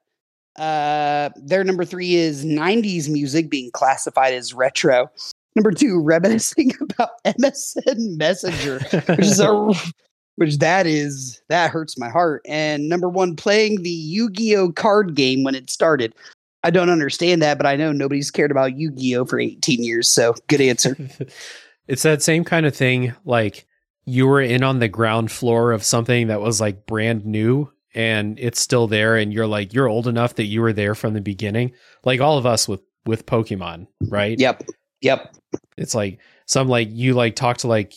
Uh, 0.56 1.30
their 1.36 1.64
number 1.64 1.84
three 1.84 2.14
is 2.14 2.44
90s 2.44 3.08
music 3.08 3.50
being 3.50 3.72
classified 3.72 4.34
as 4.34 4.54
retro. 4.54 5.10
Number 5.56 5.72
two, 5.72 6.00
reminiscing 6.00 6.72
about 6.80 7.10
MSN 7.24 8.16
Messenger, 8.16 8.80
which 8.80 9.18
is 9.18 9.40
a 9.40 9.72
which 10.36 10.58
that 10.58 10.86
is 10.86 11.40
that 11.48 11.70
hurts 11.70 11.98
my 11.98 12.08
heart. 12.08 12.42
And 12.46 12.88
number 12.88 13.08
one, 13.08 13.36
playing 13.36 13.82
the 13.82 13.90
Yu-Gi-Oh 13.90 14.72
card 14.72 15.14
game 15.14 15.42
when 15.44 15.54
it 15.54 15.70
started. 15.70 16.14
I 16.62 16.70
don't 16.70 16.90
understand 16.90 17.42
that, 17.42 17.58
but 17.58 17.66
I 17.66 17.76
know 17.76 17.92
nobody's 17.92 18.30
cared 18.30 18.50
about 18.50 18.76
Yu-Gi-Oh 18.76 19.26
for 19.26 19.38
18 19.38 19.84
years. 19.84 20.10
So 20.10 20.34
good 20.48 20.60
answer. 20.60 20.96
it's 21.88 22.02
that 22.02 22.22
same 22.22 22.44
kind 22.44 22.66
of 22.66 22.74
thing. 22.74 23.14
Like 23.24 23.66
you 24.06 24.26
were 24.26 24.40
in 24.40 24.62
on 24.62 24.78
the 24.78 24.88
ground 24.88 25.30
floor 25.30 25.72
of 25.72 25.84
something 25.84 26.28
that 26.28 26.40
was 26.40 26.60
like 26.60 26.86
brand 26.86 27.24
new 27.26 27.70
and 27.94 28.38
it's 28.40 28.60
still 28.60 28.88
there. 28.88 29.16
And 29.16 29.32
you're 29.32 29.46
like, 29.46 29.72
you're 29.72 29.88
old 29.88 30.08
enough 30.08 30.34
that 30.34 30.44
you 30.44 30.60
were 30.62 30.72
there 30.72 30.94
from 30.94 31.14
the 31.14 31.20
beginning. 31.20 31.72
Like 32.04 32.20
all 32.20 32.38
of 32.38 32.46
us 32.46 32.66
with, 32.66 32.82
with 33.06 33.26
Pokemon, 33.26 33.86
right? 34.08 34.38
yep. 34.38 34.64
Yep. 35.00 35.36
It's 35.76 35.94
like 35.94 36.18
some 36.46 36.66
like 36.66 36.88
you 36.90 37.12
like 37.12 37.36
talk 37.36 37.58
to 37.58 37.68
like 37.68 37.92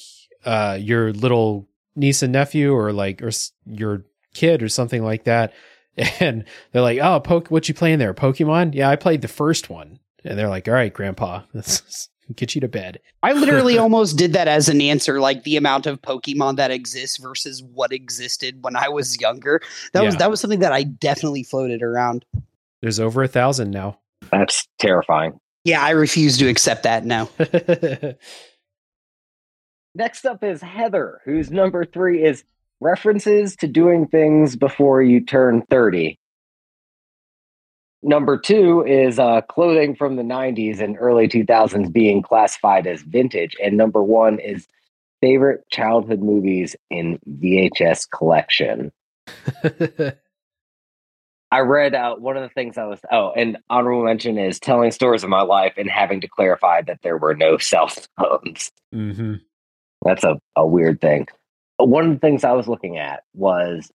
uh 0.45 0.77
your 0.79 1.13
little 1.13 1.69
niece 1.97 2.23
and 2.23 2.33
nephew 2.33 2.73
or 2.73 2.93
like 2.93 3.21
or 3.21 3.31
your 3.65 4.05
kid 4.33 4.61
or 4.61 4.69
something 4.69 5.03
like 5.03 5.23
that 5.23 5.53
and 6.19 6.45
they're 6.71 6.81
like 6.81 6.99
oh 6.99 7.19
poke 7.19 7.49
what 7.49 7.67
you 7.67 7.73
playing 7.73 7.99
there 7.99 8.13
pokemon 8.13 8.73
yeah 8.73 8.89
i 8.89 8.95
played 8.95 9.21
the 9.21 9.27
first 9.27 9.69
one 9.69 9.99
and 10.23 10.37
they're 10.37 10.49
like 10.49 10.67
all 10.67 10.73
right 10.73 10.93
grandpa 10.93 11.41
let's 11.53 12.09
get 12.35 12.55
you 12.55 12.61
to 12.61 12.67
bed 12.67 12.99
I 13.23 13.33
literally 13.33 13.77
almost 13.77 14.17
did 14.17 14.33
that 14.33 14.47
as 14.47 14.69
an 14.69 14.81
answer, 14.81 15.19
like 15.19 15.43
the 15.43 15.57
amount 15.57 15.85
of 15.85 16.01
Pokemon 16.01 16.57
that 16.57 16.71
exists 16.71 17.17
versus 17.17 17.63
what 17.63 17.91
existed 17.91 18.63
when 18.63 18.75
I 18.75 18.89
was 18.89 19.19
younger. 19.19 19.61
That 19.93 20.03
was 20.03 20.15
that 20.17 20.29
was 20.29 20.39
something 20.39 20.59
that 20.59 20.71
I 20.71 20.83
definitely 20.83 21.43
floated 21.43 21.81
around. 21.81 22.25
there's 22.81 22.99
over 22.99 23.23
a 23.23 23.27
thousand 23.27 23.71
now 23.71 23.99
That's 24.31 24.67
terrifying. 24.79 25.39
Yeah, 25.63 25.83
I 25.83 25.89
refuse 25.89 26.37
to 26.37 26.47
accept 26.47 26.83
that 26.83 27.05
now. 27.05 27.29
Next 29.97 30.25
up 30.27 30.43
is 30.43 30.61
Heather, 30.61 31.21
whose 31.25 31.49
number 31.49 31.83
three 31.83 32.23
is 32.23 32.43
references 32.79 33.55
to 33.55 33.67
doing 33.67 34.05
things 34.07 34.55
before 34.55 35.01
you 35.01 35.25
turn 35.25 35.63
30. 35.71 36.19
Number 38.03 38.37
two 38.37 38.85
is 38.85 39.17
uh, 39.17 39.41
clothing 39.41 39.95
from 39.95 40.15
the 40.15 40.21
90s 40.21 40.81
and 40.81 40.97
early 40.99 41.27
2000s 41.27 41.91
being 41.91 42.21
classified 42.21 42.85
as 42.85 43.01
vintage. 43.01 43.55
And 43.59 43.75
number 43.75 44.03
one 44.03 44.37
is 44.37 44.67
favorite 45.19 45.67
childhood 45.71 46.21
movies 46.21 46.75
in 46.91 47.17
VHS 47.27 48.07
collection. 48.11 48.91
I 51.51 51.61
read 51.61 51.95
uh, 51.95 52.17
one 52.17 52.37
of 52.37 52.43
the 52.43 52.53
things 52.53 52.77
I 52.77 52.85
was, 52.85 52.99
oh, 53.11 53.31
and 53.35 53.57
honorable 53.67 54.03
mention 54.03 54.37
is 54.37 54.59
telling 54.59 54.91
stories 54.91 55.23
of 55.23 55.31
my 55.31 55.41
life 55.41 55.73
and 55.75 55.89
having 55.89 56.21
to 56.21 56.27
clarify 56.27 56.83
that 56.83 57.01
there 57.01 57.17
were 57.17 57.33
no 57.33 57.57
cell 57.57 57.89
phones. 58.15 58.71
hmm 58.91 59.37
That's 60.07 60.23
a, 60.23 60.39
a 60.55 60.65
weird 60.65 61.01
thing. 61.01 61.27
One 61.77 62.05
of 62.05 62.13
the 62.13 62.19
things 62.19 62.43
I 62.43 62.53
was 62.53 62.67
looking 62.67 62.97
at 62.97 63.23
was 63.33 63.91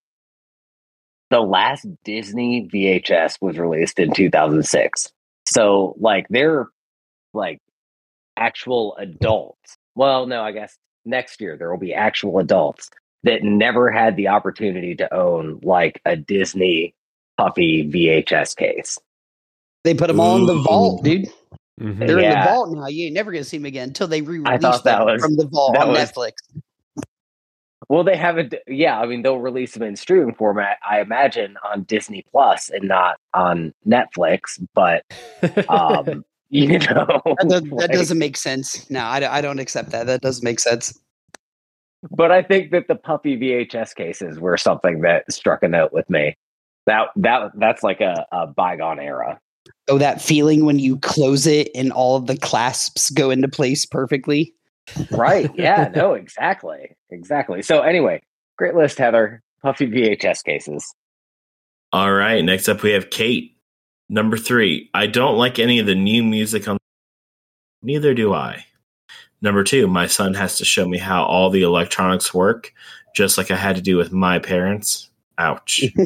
the 1.30 1.40
last 1.40 1.86
Disney 2.04 2.68
VHS 2.72 3.38
was 3.40 3.58
released 3.58 3.98
in 3.98 4.12
2006. 4.12 5.10
So, 5.46 5.96
like, 5.98 6.26
they're 6.28 6.68
like 7.32 7.58
actual 8.36 8.94
adults. 8.96 9.76
Well, 9.94 10.26
no, 10.26 10.42
I 10.42 10.52
guess 10.52 10.76
next 11.04 11.40
year 11.40 11.56
there 11.56 11.70
will 11.70 11.78
be 11.78 11.94
actual 11.94 12.38
adults 12.38 12.90
that 13.24 13.42
never 13.42 13.90
had 13.90 14.16
the 14.16 14.28
opportunity 14.28 14.94
to 14.96 15.14
own 15.14 15.60
like 15.62 16.00
a 16.04 16.16
Disney 16.16 16.94
puppy 17.38 17.90
VHS 17.90 18.56
case. 18.56 18.98
They 19.84 19.94
put 19.94 20.08
them 20.08 20.20
all 20.20 20.36
in 20.36 20.46
the 20.46 20.62
vault, 20.62 21.02
dude. 21.02 21.28
Hmm 21.78 21.98
They're 21.98 22.18
in 22.18 22.30
the 22.30 22.44
vault 22.44 22.70
now. 22.76 22.86
You 22.86 23.06
ain't 23.06 23.14
never 23.14 23.32
gonna 23.32 23.44
see 23.44 23.58
them 23.58 23.64
again 23.66 23.88
until 23.88 24.06
they 24.08 24.22
re-release 24.22 24.80
them 24.80 25.04
was- 25.06 25.20
from 25.22 25.36
the 25.36 25.46
vault 25.46 25.74
that 25.74 25.82
on 25.82 25.88
was- 25.88 25.98
Netflix. 26.12 26.32
Well, 27.88 28.04
they 28.04 28.16
haven't. 28.16 28.54
Yeah, 28.66 28.98
I 28.98 29.06
mean, 29.06 29.22
they'll 29.22 29.40
release 29.40 29.74
them 29.74 29.82
in 29.82 29.96
streaming 29.96 30.34
format, 30.34 30.78
I 30.88 31.00
imagine, 31.00 31.56
on 31.64 31.82
Disney 31.82 32.24
Plus 32.30 32.70
and 32.70 32.84
not 32.88 33.18
on 33.34 33.74
Netflix. 33.86 34.62
But 34.72 35.04
um, 35.68 36.24
you 36.48 36.78
know, 36.78 36.78
That, 36.78 37.46
does, 37.48 37.62
that 37.62 37.70
like- 37.72 37.90
doesn't 37.92 38.18
make 38.18 38.36
sense. 38.36 38.88
No, 38.88 39.04
I, 39.04 39.20
don't- 39.20 39.32
I 39.32 39.40
don't 39.42 39.58
accept 39.58 39.90
that. 39.90 40.06
That 40.06 40.22
doesn't 40.22 40.44
make 40.44 40.60
sense. 40.60 40.98
But 42.10 42.30
I 42.32 42.42
think 42.42 42.70
that 42.72 42.88
the 42.88 42.94
puppy 42.96 43.36
VHS 43.38 43.94
cases 43.94 44.38
were 44.40 44.56
something 44.56 45.02
that 45.02 45.30
struck 45.30 45.62
a 45.62 45.68
note 45.68 45.92
with 45.92 46.08
me. 46.08 46.36
That 46.86 47.08
that 47.16 47.52
that's 47.56 47.82
like 47.82 48.00
a, 48.00 48.26
a 48.32 48.46
bygone 48.48 48.98
era. 49.00 49.38
Oh, 49.88 49.98
that 49.98 50.20
feeling 50.22 50.64
when 50.64 50.78
you 50.78 50.98
close 50.98 51.46
it 51.46 51.70
and 51.74 51.92
all 51.92 52.16
of 52.16 52.26
the 52.26 52.36
clasps 52.36 53.10
go 53.10 53.30
into 53.30 53.48
place 53.48 53.84
perfectly. 53.84 54.54
Right? 55.10 55.50
Yeah. 55.56 55.90
no. 55.94 56.14
Exactly. 56.14 56.96
Exactly. 57.10 57.62
So 57.62 57.82
anyway, 57.82 58.22
great 58.56 58.74
list, 58.74 58.98
Heather. 58.98 59.42
Puffy 59.62 59.86
VHS 59.86 60.44
cases. 60.44 60.92
All 61.92 62.12
right. 62.12 62.44
Next 62.44 62.68
up, 62.68 62.82
we 62.82 62.90
have 62.90 63.10
Kate. 63.10 63.56
Number 64.08 64.36
three. 64.36 64.90
I 64.92 65.06
don't 65.06 65.38
like 65.38 65.58
any 65.58 65.78
of 65.78 65.86
the 65.86 65.94
new 65.94 66.22
music 66.22 66.68
on. 66.68 66.78
Neither 67.82 68.14
do 68.14 68.34
I. 68.34 68.64
Number 69.40 69.62
two. 69.62 69.86
My 69.86 70.06
son 70.06 70.34
has 70.34 70.58
to 70.58 70.64
show 70.64 70.88
me 70.88 70.98
how 70.98 71.24
all 71.24 71.50
the 71.50 71.62
electronics 71.62 72.34
work, 72.34 72.72
just 73.14 73.38
like 73.38 73.50
I 73.50 73.56
had 73.56 73.76
to 73.76 73.82
do 73.82 73.96
with 73.96 74.12
my 74.12 74.38
parents. 74.38 75.10
Ouch. 75.38 75.82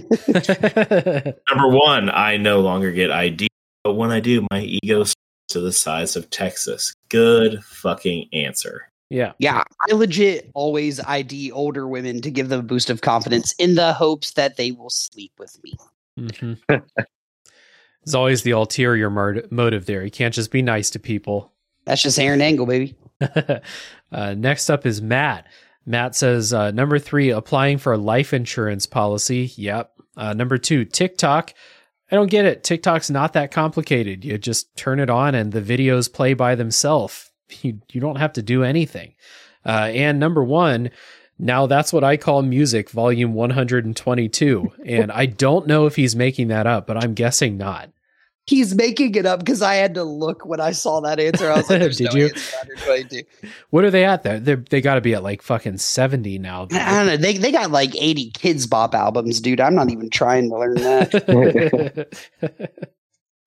Number 1.50 1.68
one. 1.68 2.10
I 2.10 2.36
no 2.36 2.60
longer 2.60 2.90
get 2.92 3.10
ID, 3.10 3.48
but 3.84 3.94
when 3.94 4.10
I 4.10 4.20
do, 4.20 4.46
my 4.50 4.60
ego 4.60 5.02
s- 5.02 5.14
to 5.48 5.60
the 5.60 5.72
size 5.72 6.16
of 6.16 6.28
Texas. 6.30 6.94
Good 7.08 7.62
fucking 7.64 8.28
answer. 8.32 8.88
yeah 9.10 9.32
Yeah, 9.38 9.62
I 9.88 9.94
legit 9.94 10.50
always 10.54 10.98
ID 11.00 11.52
older 11.52 11.86
women 11.86 12.20
to 12.22 12.30
give 12.30 12.48
them 12.48 12.60
a 12.60 12.64
boost 12.64 12.90
of 12.90 13.00
confidence 13.02 13.54
in 13.58 13.74
the 13.76 13.92
hopes 13.92 14.32
that 14.32 14.56
they 14.56 14.72
will 14.72 14.90
sleep 14.90 15.32
with 15.38 15.56
me. 15.62 15.74
hmm 16.38 16.52
there's 18.04 18.14
always 18.14 18.42
the 18.42 18.52
ulterior 18.52 19.10
mode- 19.10 19.48
motive 19.50 19.86
there 19.86 20.04
you 20.04 20.10
can't 20.12 20.32
just 20.34 20.50
be 20.52 20.62
nice 20.62 20.90
to 20.90 20.98
people 21.00 21.52
That's 21.86 22.00
just 22.02 22.18
Aaron 22.20 22.40
Angle, 22.40 22.66
baby. 22.66 22.94
uh, 24.12 24.34
next 24.34 24.70
up 24.70 24.86
is 24.86 25.02
Matt. 25.02 25.46
Matt 25.86 26.16
says 26.16 26.52
uh, 26.52 26.72
number 26.72 26.98
three, 26.98 27.30
applying 27.30 27.78
for 27.78 27.92
a 27.92 27.98
life 27.98 28.34
insurance 28.34 28.86
policy. 28.86 29.52
Yep. 29.56 29.92
Uh, 30.16 30.34
number 30.34 30.58
two, 30.58 30.84
TikTok. 30.84 31.54
I 32.10 32.16
don't 32.16 32.30
get 32.30 32.44
it. 32.44 32.64
TikTok's 32.64 33.10
not 33.10 33.32
that 33.32 33.50
complicated. 33.50 34.24
You 34.24 34.38
just 34.38 34.76
turn 34.76 35.00
it 35.00 35.10
on 35.10 35.34
and 35.34 35.52
the 35.52 35.60
videos 35.62 36.12
play 36.12 36.34
by 36.34 36.54
themselves. 36.54 37.30
You 37.62 37.80
you 37.92 38.00
don't 38.00 38.16
have 38.16 38.32
to 38.32 38.42
do 38.42 38.64
anything. 38.64 39.14
Uh, 39.64 39.90
and 39.94 40.18
number 40.18 40.42
one, 40.42 40.90
now 41.38 41.66
that's 41.66 41.92
what 41.92 42.02
I 42.02 42.16
call 42.16 42.42
music, 42.42 42.90
volume 42.90 43.34
122. 43.34 44.72
and 44.84 45.12
I 45.12 45.26
don't 45.26 45.68
know 45.68 45.86
if 45.86 45.94
he's 45.94 46.16
making 46.16 46.48
that 46.48 46.66
up, 46.66 46.88
but 46.88 46.96
I'm 46.96 47.14
guessing 47.14 47.56
not. 47.56 47.90
He's 48.46 48.74
making 48.76 49.16
it 49.16 49.26
up 49.26 49.40
because 49.40 49.60
I 49.60 49.74
had 49.74 49.94
to 49.94 50.04
look 50.04 50.46
when 50.46 50.60
I 50.60 50.70
saw 50.70 51.00
that 51.00 51.18
answer. 51.18 51.50
I 51.50 51.56
was 51.56 51.68
like, 51.68 51.80
Did 51.96 52.12
no 52.12 52.18
you? 52.18 52.26
answer 52.26 52.56
under 52.60 52.74
22." 52.76 53.22
What 53.70 53.84
are 53.84 53.90
they 53.90 54.04
at 54.04 54.22
there? 54.22 54.38
They're, 54.38 54.56
they 54.56 54.80
got 54.80 54.94
to 54.94 55.00
be 55.00 55.14
at 55.14 55.22
like 55.24 55.42
fucking 55.42 55.78
70 55.78 56.38
now. 56.38 56.68
I 56.70 56.96
don't 56.96 57.06
know. 57.06 57.16
They 57.16 57.38
they 57.38 57.50
got 57.50 57.70
like 57.72 57.94
80 57.96 58.30
Kidz 58.32 58.70
Bop 58.70 58.94
albums, 58.94 59.40
dude. 59.40 59.60
I'm 59.60 59.74
not 59.74 59.90
even 59.90 60.10
trying 60.10 60.48
to 60.50 60.58
learn 60.58 60.74
that. 60.76 62.08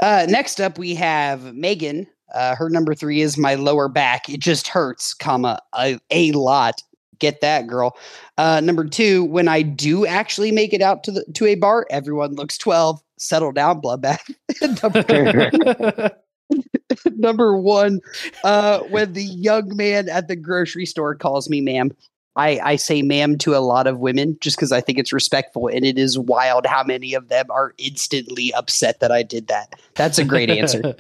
Uh, 0.02 0.26
next 0.30 0.62
up, 0.62 0.78
we 0.78 0.96
have 0.96 1.54
Megan. 1.54 2.08
Uh, 2.34 2.56
her 2.56 2.70
number 2.70 2.96
three 2.96 3.22
is 3.22 3.38
my 3.38 3.56
lower 3.56 3.90
back. 3.90 4.30
It 4.30 4.40
just 4.40 4.68
hurts, 4.68 5.14
comma 5.14 5.60
a, 5.78 6.00
a 6.10 6.32
lot. 6.32 6.82
Get 7.20 7.42
that, 7.42 7.68
girl. 7.68 7.98
Uh, 8.38 8.62
number 8.62 8.86
two, 8.86 9.26
when 9.26 9.50
I 9.50 9.62
do 9.62 10.06
actually 10.06 10.54
make 10.54 10.74
it 10.74 10.82
out 10.82 11.04
to 11.04 11.12
the 11.12 11.26
to 11.34 11.46
a 11.48 11.56
bar, 11.56 11.86
everyone 11.90 12.36
looks 12.36 12.58
twelve. 12.58 13.02
Settle 13.20 13.52
down, 13.52 13.82
bloodbath. 13.82 14.34
number, 14.82 16.12
number 17.18 17.58
one, 17.58 18.00
uh, 18.44 18.80
when 18.84 19.14
the 19.14 19.24
young 19.24 19.76
man 19.76 20.10
at 20.10 20.28
the 20.28 20.36
grocery 20.36 20.86
store 20.86 21.16
calls 21.16 21.50
me 21.50 21.62
ma'am. 21.62 21.92
I, 22.36 22.60
I 22.64 22.76
say 22.78 23.02
ma'am 23.02 23.38
to 23.40 23.56
a 23.56 23.60
lot 23.60 23.86
of 23.86 24.00
women 24.00 24.38
just 24.40 24.56
because 24.56 24.72
I 24.72 24.80
think 24.80 24.98
it's 24.98 25.12
respectful, 25.12 25.68
and 25.68 25.84
it 25.84 25.98
is 25.98 26.18
wild 26.18 26.66
how 26.66 26.84
many 26.84 27.14
of 27.14 27.28
them 27.28 27.48
are 27.50 27.74
instantly 27.78 28.54
upset 28.54 29.02
that 29.02 29.12
I 29.12 29.24
did 29.24 29.48
that. 29.48 29.74
That's 29.96 30.20
a 30.20 30.24
great 30.24 30.50
answer. 30.50 30.96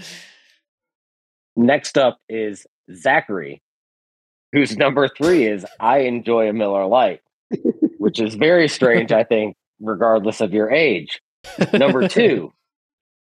Next 1.55 1.97
up 1.97 2.19
is 2.27 2.67
Zachary, 2.93 3.61
whose 4.51 4.75
number 4.75 5.07
three 5.07 5.45
is 5.45 5.65
I 5.79 5.99
enjoy 5.99 6.49
a 6.49 6.53
Miller 6.53 6.85
Lite, 6.87 7.21
which 7.99 8.19
is 8.19 8.35
very 8.35 8.67
strange, 8.67 9.13
I 9.13 9.23
think, 9.23 9.55
regardless 9.79 10.41
of 10.41 10.51
your 10.51 10.69
age. 10.69 11.21
Number 11.73 12.07
two, 12.19 12.53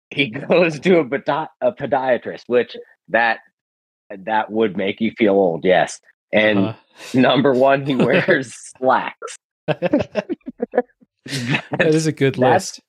he 0.09 0.29
goes 0.29 0.79
to 0.81 0.99
a, 0.99 1.05
podi- 1.05 1.47
a 1.61 1.71
podiatrist, 1.71 2.43
which 2.47 2.75
that 3.09 3.39
that 4.09 4.51
would 4.51 4.77
make 4.77 5.01
you 5.01 5.11
feel 5.17 5.33
old, 5.33 5.65
yes. 5.65 5.99
And 6.33 6.59
Uh, 6.59 6.73
number 7.13 7.53
one, 7.53 7.85
he 7.85 7.95
wears 7.95 8.53
slacks. 8.77 9.37
that 9.67 10.25
is 11.79 12.07
a 12.07 12.11
good 12.11 12.35
That's- 12.35 12.77
list. 12.77 12.81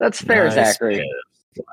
That's 0.00 0.20
fair, 0.22 0.44
Nice 0.44 0.54
Zachary. 0.54 1.04
pick. 1.54 1.64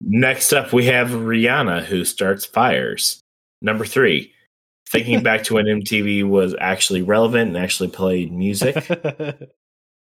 Next 0.00 0.52
up, 0.52 0.72
we 0.72 0.84
have 0.86 1.08
Rihanna, 1.08 1.82
who 1.84 2.04
starts 2.04 2.44
fires. 2.44 3.20
Number 3.62 3.84
three, 3.84 4.32
thinking 4.88 5.22
back 5.24 5.42
to 5.44 5.54
when 5.54 5.64
MTV 5.64 6.22
was 6.28 6.54
actually 6.60 7.02
relevant 7.02 7.48
and 7.48 7.56
actually 7.56 7.88
played 7.88 8.32
music. 8.32 8.76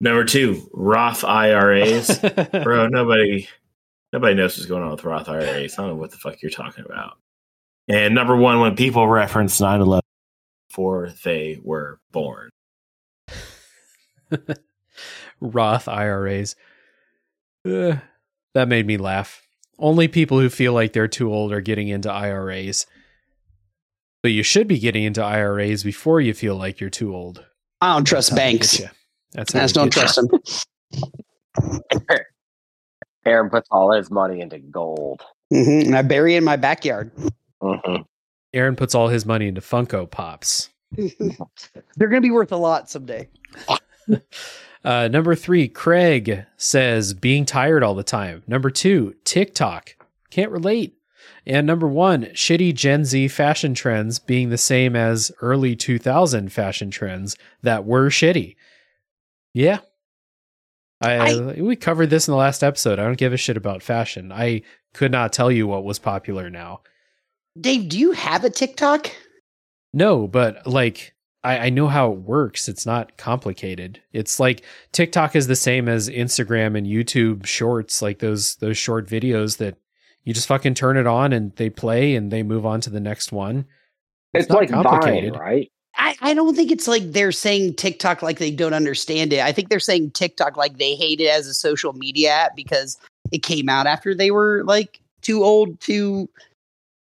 Number 0.02 0.24
two, 0.24 0.68
Roth 0.72 1.22
IRAs. 1.22 2.18
Bro, 2.64 2.88
nobody 2.88 3.48
nobody 4.12 4.34
knows 4.34 4.58
what's 4.58 4.66
going 4.66 4.82
on 4.82 4.90
with 4.90 5.04
Roth 5.04 5.28
IRAs. 5.28 5.78
I 5.78 5.82
don't 5.82 5.92
know 5.92 5.94
what 5.94 6.10
the 6.10 6.16
fuck 6.16 6.42
you're 6.42 6.50
talking 6.50 6.84
about. 6.84 7.18
And 7.86 8.12
number 8.12 8.36
one, 8.36 8.58
when 8.58 8.74
people 8.74 9.06
reference 9.06 9.60
9 9.60 9.80
11 9.80 10.02
before 10.68 11.10
they 11.22 11.60
were 11.62 12.00
born. 12.10 12.50
Roth 15.40 15.86
IRAs. 15.86 16.56
Ugh, 17.64 18.00
that 18.54 18.68
made 18.68 18.88
me 18.88 18.96
laugh. 18.96 19.40
Only 19.78 20.08
people 20.08 20.40
who 20.40 20.48
feel 20.48 20.72
like 20.72 20.92
they're 20.92 21.06
too 21.06 21.32
old 21.32 21.52
are 21.52 21.60
getting 21.60 21.86
into 21.86 22.10
IRAs. 22.10 22.86
But 24.20 24.32
you 24.32 24.42
should 24.42 24.66
be 24.66 24.80
getting 24.80 25.04
into 25.04 25.22
IRAs 25.22 25.84
before 25.84 26.20
you 26.20 26.34
feel 26.34 26.56
like 26.56 26.80
you're 26.80 26.90
too 26.90 27.14
old. 27.14 27.44
I 27.80 27.94
don't 27.94 28.04
trust 28.04 28.30
That's 28.30 28.40
how 28.40 28.50
banks. 28.50 28.82
Get 29.34 29.38
ya. 29.38 29.44
That's 29.44 29.54
I 29.54 29.58
how 29.58 29.64
just 29.64 29.74
don't 29.74 29.92
trust 29.92 30.16
them. 30.16 30.28
Aaron 33.26 33.50
puts 33.50 33.68
all 33.70 33.92
his 33.92 34.10
money 34.10 34.40
into 34.40 34.58
gold. 34.58 35.22
hmm 35.50 35.56
And 35.68 35.96
I 35.96 36.02
bury 36.02 36.34
it 36.34 36.38
in 36.38 36.44
my 36.44 36.56
backyard. 36.56 37.12
Mhm. 37.62 38.04
Aaron 38.52 38.76
puts 38.76 38.94
all 38.94 39.08
his 39.08 39.24
money 39.24 39.46
into 39.46 39.60
Funko 39.60 40.10
Pops. 40.10 40.68
They're 40.96 42.08
going 42.08 42.20
to 42.20 42.26
be 42.26 42.30
worth 42.32 42.52
a 42.52 42.56
lot 42.56 42.90
someday. 42.90 43.28
Uh, 44.84 45.06
number 45.06 45.36
three, 45.36 45.68
Craig 45.68 46.44
says 46.56 47.14
being 47.14 47.44
tired 47.46 47.84
all 47.84 47.94
the 47.94 48.02
time. 48.02 48.42
Number 48.48 48.68
two, 48.68 49.14
TikTok. 49.22 49.94
Can't 50.28 50.50
relate. 50.50 50.96
And 51.46 51.68
number 51.68 51.86
one, 51.86 52.24
shitty 52.34 52.74
Gen 52.74 53.04
Z 53.04 53.28
fashion 53.28 53.74
trends 53.74 54.18
being 54.18 54.50
the 54.50 54.58
same 54.58 54.96
as 54.96 55.30
early 55.40 55.76
2000 55.76 56.52
fashion 56.52 56.90
trends 56.90 57.36
that 57.62 57.84
were 57.84 58.08
shitty. 58.08 58.56
Yeah. 59.54 59.80
I, 61.00 61.60
we 61.60 61.74
covered 61.74 62.10
this 62.10 62.28
in 62.28 62.32
the 62.32 62.38
last 62.38 62.62
episode. 62.62 62.98
I 62.98 63.04
don't 63.04 63.18
give 63.18 63.32
a 63.32 63.36
shit 63.36 63.56
about 63.56 63.82
fashion. 63.82 64.30
I 64.30 64.62
could 64.94 65.10
not 65.10 65.32
tell 65.32 65.50
you 65.50 65.66
what 65.66 65.84
was 65.84 65.98
popular 65.98 66.48
now. 66.48 66.82
Dave, 67.60 67.88
do 67.88 67.98
you 67.98 68.12
have 68.12 68.44
a 68.44 68.50
TikTok? 68.50 69.10
No, 69.92 70.28
but 70.28 70.66
like 70.66 71.14
I, 71.44 71.58
I 71.58 71.70
know 71.70 71.88
how 71.88 72.12
it 72.12 72.18
works. 72.18 72.68
It's 72.68 72.86
not 72.86 73.16
complicated. 73.16 74.00
It's 74.12 74.38
like 74.38 74.64
TikTok 74.92 75.34
is 75.34 75.48
the 75.48 75.56
same 75.56 75.88
as 75.88 76.08
Instagram 76.08 76.78
and 76.78 76.86
YouTube 76.86 77.46
shorts, 77.46 78.00
like 78.00 78.20
those 78.20 78.56
those 78.56 78.78
short 78.78 79.08
videos 79.08 79.58
that 79.58 79.76
you 80.24 80.32
just 80.32 80.48
fucking 80.48 80.74
turn 80.74 80.96
it 80.96 81.06
on 81.06 81.32
and 81.32 81.54
they 81.56 81.68
play 81.68 82.14
and 82.14 82.30
they 82.30 82.42
move 82.42 82.64
on 82.64 82.80
to 82.82 82.90
the 82.90 83.00
next 83.00 83.32
one. 83.32 83.66
It's, 84.32 84.48
not 84.48 84.70
like 84.70 84.70
Vine, 84.70 85.32
right? 85.32 85.70
I, 85.96 86.16
I 86.20 86.34
don't 86.34 86.54
think 86.54 86.70
it's 86.70 86.88
like 86.88 87.12
they're 87.12 87.32
saying 87.32 87.74
TikTok 87.74 88.22
like 88.22 88.38
they 88.38 88.50
don't 88.50 88.74
understand 88.74 89.32
it. 89.32 89.40
I 89.40 89.52
think 89.52 89.68
they're 89.68 89.80
saying 89.80 90.12
TikTok 90.12 90.56
like 90.56 90.78
they 90.78 90.94
hate 90.94 91.20
it 91.20 91.28
as 91.28 91.46
a 91.46 91.54
social 91.54 91.92
media 91.92 92.30
app 92.30 92.56
because 92.56 92.98
it 93.30 93.42
came 93.42 93.68
out 93.68 93.86
after 93.86 94.14
they 94.14 94.30
were 94.30 94.62
like 94.64 95.00
too 95.20 95.44
old 95.44 95.78
to, 95.80 96.28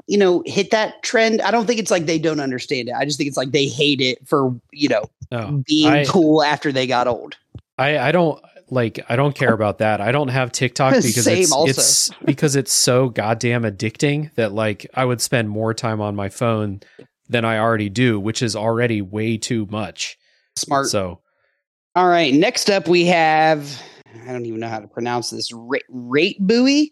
you 0.07 0.17
know, 0.17 0.43
hit 0.45 0.71
that 0.71 1.03
trend. 1.03 1.41
I 1.41 1.51
don't 1.51 1.65
think 1.65 1.79
it's 1.79 1.91
like 1.91 2.07
they 2.07 2.19
don't 2.19 2.39
understand 2.39 2.89
it. 2.89 2.95
I 2.95 3.05
just 3.05 3.17
think 3.17 3.27
it's 3.27 3.37
like 3.37 3.51
they 3.51 3.67
hate 3.67 4.01
it 4.01 4.27
for, 4.27 4.59
you 4.71 4.89
know, 4.89 5.03
No, 5.31 5.63
being 5.67 5.87
I- 5.87 6.05
cool 6.05 6.43
after 6.43 6.71
they 6.71 6.87
got 6.87 7.07
old. 7.07 7.37
I, 7.77 7.97
I 7.97 8.11
don't 8.11 8.43
like 8.71 8.99
I 9.09 9.15
don't 9.15 9.35
care 9.35 9.53
about 9.53 9.77
that. 9.77 10.01
I 10.01 10.11
don't 10.11 10.27
have 10.27 10.51
TikTok 10.51 10.93
because 11.01 11.27
it's, 11.27 11.51
it's 11.55 12.09
because 12.25 12.55
it's 12.55 12.73
so 12.73 13.09
goddamn 13.09 13.63
addicting 13.63 14.33
that 14.35 14.51
like 14.51 14.85
I 14.93 15.05
would 15.05 15.21
spend 15.21 15.49
more 15.49 15.73
time 15.73 16.01
on 16.01 16.15
my 16.15 16.29
phone 16.29 16.81
than 17.29 17.45
I 17.45 17.59
already 17.59 17.89
do, 17.89 18.19
which 18.19 18.41
is 18.41 18.55
already 18.55 19.01
way 19.01 19.37
too 19.37 19.67
much. 19.69 20.17
Smart. 20.55 20.87
So 20.87 21.21
All 21.95 22.07
right. 22.07 22.33
Next 22.33 22.69
up, 22.69 22.87
we 22.87 23.05
have 23.05 23.81
I 24.27 24.31
don't 24.31 24.45
even 24.45 24.59
know 24.59 24.67
how 24.67 24.79
to 24.79 24.87
pronounce 24.87 25.29
this. 25.29 25.51
Rate, 25.53 25.83
rate 25.89 26.37
buoy. 26.39 26.91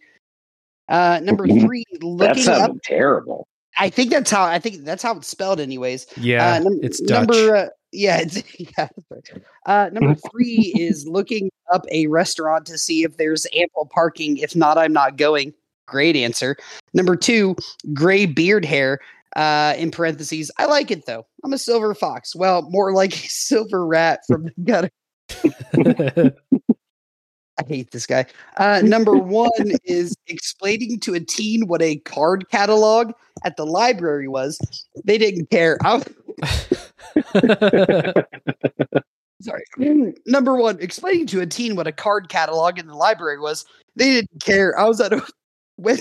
Uh, 0.89 1.19
number 1.23 1.47
three, 1.65 1.83
That 1.93 2.03
looking 2.03 2.43
sounds 2.43 2.69
up. 2.69 2.75
terrible. 2.83 3.47
I 3.79 3.89
think 3.89 4.09
that's 4.11 4.31
how 4.31 4.43
I 4.43 4.59
think 4.59 4.85
that's 4.85 5.03
how 5.03 5.17
it's 5.17 5.27
spelled, 5.27 5.59
anyways. 5.59 6.07
yeah, 6.17 6.53
Uh, 6.53 6.59
num- 6.59 6.79
it's 6.81 6.99
Dutch. 7.01 7.27
Number, 7.27 7.55
uh, 7.55 7.67
yeah, 7.91 8.19
it's, 8.21 8.41
yeah. 8.77 8.87
Uh, 9.65 9.89
number 9.91 10.15
three 10.31 10.73
is 10.77 11.05
looking 11.07 11.49
up 11.71 11.85
a 11.91 12.07
restaurant 12.07 12.65
to 12.67 12.77
see 12.77 13.03
if 13.03 13.17
there's 13.17 13.45
ample 13.53 13.87
parking. 13.93 14.37
If 14.37 14.55
not, 14.55 14.77
I'm 14.77 14.93
not 14.93 15.17
going. 15.17 15.53
Great 15.87 16.15
answer. 16.15 16.55
Number 16.93 17.15
two, 17.15 17.55
gray 17.93 18.25
beard 18.25 18.65
hair. 18.65 18.99
Uh, 19.37 19.75
in 19.77 19.91
parentheses, 19.91 20.49
I 20.57 20.65
like 20.65 20.89
it 20.89 21.05
though. 21.05 21.27
I'm 21.43 21.53
a 21.53 21.59
silver 21.59 21.93
fox. 21.93 22.35
Well, 22.35 22.63
more 22.71 22.91
like 22.91 23.13
a 23.13 23.17
silver 23.29 23.85
rat 23.85 24.21
from 24.27 24.45
the 24.57 24.63
gutter. 24.63 24.89
I 27.59 27.63
hate 27.67 27.91
this 27.91 28.07
guy. 28.07 28.25
Uh, 28.57 28.81
number 28.83 29.13
one 29.17 29.51
is 29.83 30.15
explaining 30.25 30.99
to 31.01 31.13
a 31.13 31.19
teen 31.19 31.67
what 31.67 31.83
a 31.83 31.97
card 31.97 32.49
catalog 32.49 33.11
at 33.45 33.57
the 33.57 33.65
library 33.65 34.27
was. 34.27 34.59
They 35.05 35.19
didn't 35.19 35.51
care. 35.51 35.77
I 35.83 35.95
was, 35.95 36.05
sorry. 39.41 39.63
Number 40.25 40.55
one, 40.55 40.79
explaining 40.79 41.27
to 41.27 41.41
a 41.41 41.45
teen 41.45 41.75
what 41.75 41.85
a 41.85 41.91
card 41.91 42.29
catalog 42.29 42.79
in 42.79 42.87
the 42.87 42.95
library 42.95 43.39
was. 43.39 43.65
They 43.95 44.09
didn't 44.09 44.43
care. 44.43 44.77
I 44.79 44.85
was 44.85 44.99
at 44.99 45.13
a 45.13 45.23
when, 45.75 45.99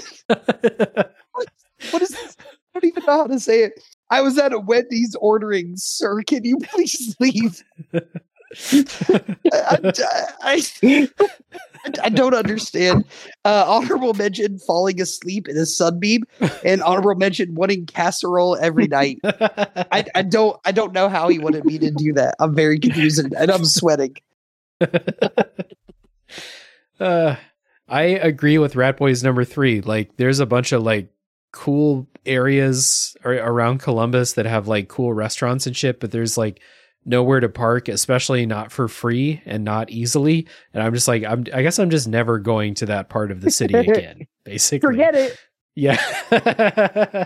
what 1.90 2.00
is 2.00 2.08
this? 2.08 2.36
Don't 2.76 2.84
even 2.84 3.04
know 3.06 3.16
how 3.16 3.26
to 3.26 3.40
say 3.40 3.62
it. 3.62 3.82
I 4.10 4.20
was 4.20 4.36
at 4.36 4.52
a 4.52 4.58
Wendy's 4.58 5.16
ordering, 5.18 5.76
sir. 5.76 6.20
Can 6.24 6.44
you 6.44 6.58
please 6.58 7.16
leave? 7.18 7.64
I, 7.94 8.02
I, 10.42 10.62
I, 10.82 11.08
I 12.04 12.08
don't 12.10 12.34
understand. 12.34 13.06
Uh, 13.46 13.64
honorable 13.66 14.12
mention 14.12 14.58
falling 14.58 15.00
asleep 15.00 15.48
in 15.48 15.56
a 15.56 15.64
sunbeam, 15.64 16.24
and 16.66 16.82
honorable 16.82 17.14
mention 17.14 17.54
wanting 17.54 17.86
casserole 17.86 18.58
every 18.60 18.88
night. 18.88 19.20
I, 19.24 20.04
I 20.14 20.20
don't 20.20 20.60
I 20.66 20.72
don't 20.72 20.92
know 20.92 21.08
how 21.08 21.28
he 21.28 21.38
wanted 21.38 21.64
me 21.64 21.78
to 21.78 21.90
do 21.90 22.12
that. 22.12 22.34
I'm 22.40 22.54
very 22.54 22.78
confused 22.78 23.24
and, 23.24 23.32
and 23.32 23.50
I'm 23.50 23.64
sweating. 23.64 24.16
uh, 27.00 27.36
I 27.88 28.02
agree 28.02 28.58
with 28.58 28.76
Rat 28.76 28.98
Boys 28.98 29.24
number 29.24 29.44
three. 29.44 29.80
Like, 29.80 30.18
there's 30.18 30.40
a 30.40 30.46
bunch 30.46 30.72
of 30.72 30.82
like 30.82 31.08
cool 31.56 32.06
areas 32.26 33.16
around 33.24 33.78
Columbus 33.78 34.34
that 34.34 34.44
have 34.44 34.68
like 34.68 34.88
cool 34.88 35.14
restaurants 35.14 35.66
and 35.66 35.74
shit, 35.74 36.00
but 36.00 36.10
there's 36.10 36.36
like 36.36 36.60
nowhere 37.06 37.40
to 37.40 37.48
park, 37.48 37.88
especially 37.88 38.44
not 38.44 38.70
for 38.70 38.88
free 38.88 39.40
and 39.46 39.64
not 39.64 39.88
easily. 39.88 40.46
And 40.74 40.82
I'm 40.82 40.92
just 40.92 41.08
like, 41.08 41.24
I'm, 41.24 41.46
I 41.54 41.62
guess 41.62 41.78
I'm 41.78 41.88
just 41.88 42.08
never 42.08 42.38
going 42.38 42.74
to 42.74 42.86
that 42.86 43.08
part 43.08 43.30
of 43.30 43.40
the 43.40 43.50
city 43.50 43.74
again. 43.78 44.26
Basically, 44.44 44.86
Forget 44.86 45.14
it. 45.14 45.38
Yeah. 45.74 47.24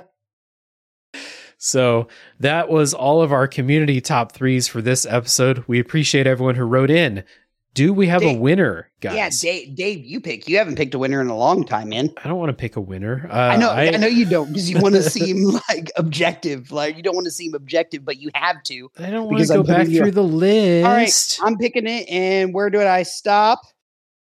so 1.58 2.06
that 2.38 2.68
was 2.68 2.94
all 2.94 3.22
of 3.22 3.32
our 3.32 3.48
community 3.48 4.00
top 4.00 4.30
threes 4.30 4.68
for 4.68 4.80
this 4.80 5.06
episode. 5.06 5.64
We 5.66 5.80
appreciate 5.80 6.28
everyone 6.28 6.54
who 6.54 6.64
wrote 6.64 6.90
in. 6.90 7.24
Do 7.72 7.92
we 7.92 8.08
have 8.08 8.22
a 8.22 8.36
winner, 8.36 8.90
guys? 9.00 9.44
Yeah, 9.44 9.52
Dave, 9.52 9.76
Dave, 9.76 10.04
you 10.04 10.20
pick. 10.20 10.48
You 10.48 10.58
haven't 10.58 10.74
picked 10.74 10.92
a 10.94 10.98
winner 10.98 11.20
in 11.20 11.28
a 11.28 11.36
long 11.36 11.64
time, 11.64 11.90
man. 11.90 12.12
I 12.22 12.28
don't 12.28 12.38
want 12.38 12.48
to 12.50 12.54
pick 12.54 12.74
a 12.74 12.80
winner. 12.80 13.28
Uh, 13.30 13.34
I 13.34 13.56
know, 13.56 13.70
I, 13.70 13.90
know 13.90 14.08
you 14.08 14.26
don't 14.26 14.48
because 14.48 14.68
you 14.68 14.80
want 14.80 14.96
to 14.96 15.02
seem 15.02 15.44
like 15.68 15.92
objective. 15.96 16.72
Like 16.72 16.96
you 16.96 17.02
don't 17.02 17.14
want 17.14 17.26
to 17.26 17.30
seem 17.30 17.54
objective, 17.54 18.04
but 18.04 18.18
you 18.18 18.30
have 18.34 18.62
to. 18.64 18.90
I 18.98 19.10
don't 19.10 19.26
want 19.26 19.46
to 19.46 19.46
go 19.46 19.62
back 19.62 19.86
through 19.86 20.10
the 20.10 20.24
list. 20.24 20.86
All 20.86 20.92
right, 20.92 21.38
I'm 21.48 21.58
picking 21.58 21.86
it, 21.86 22.08
and 22.08 22.52
where 22.52 22.70
did 22.70 22.82
I 22.82 23.04
stop? 23.04 23.60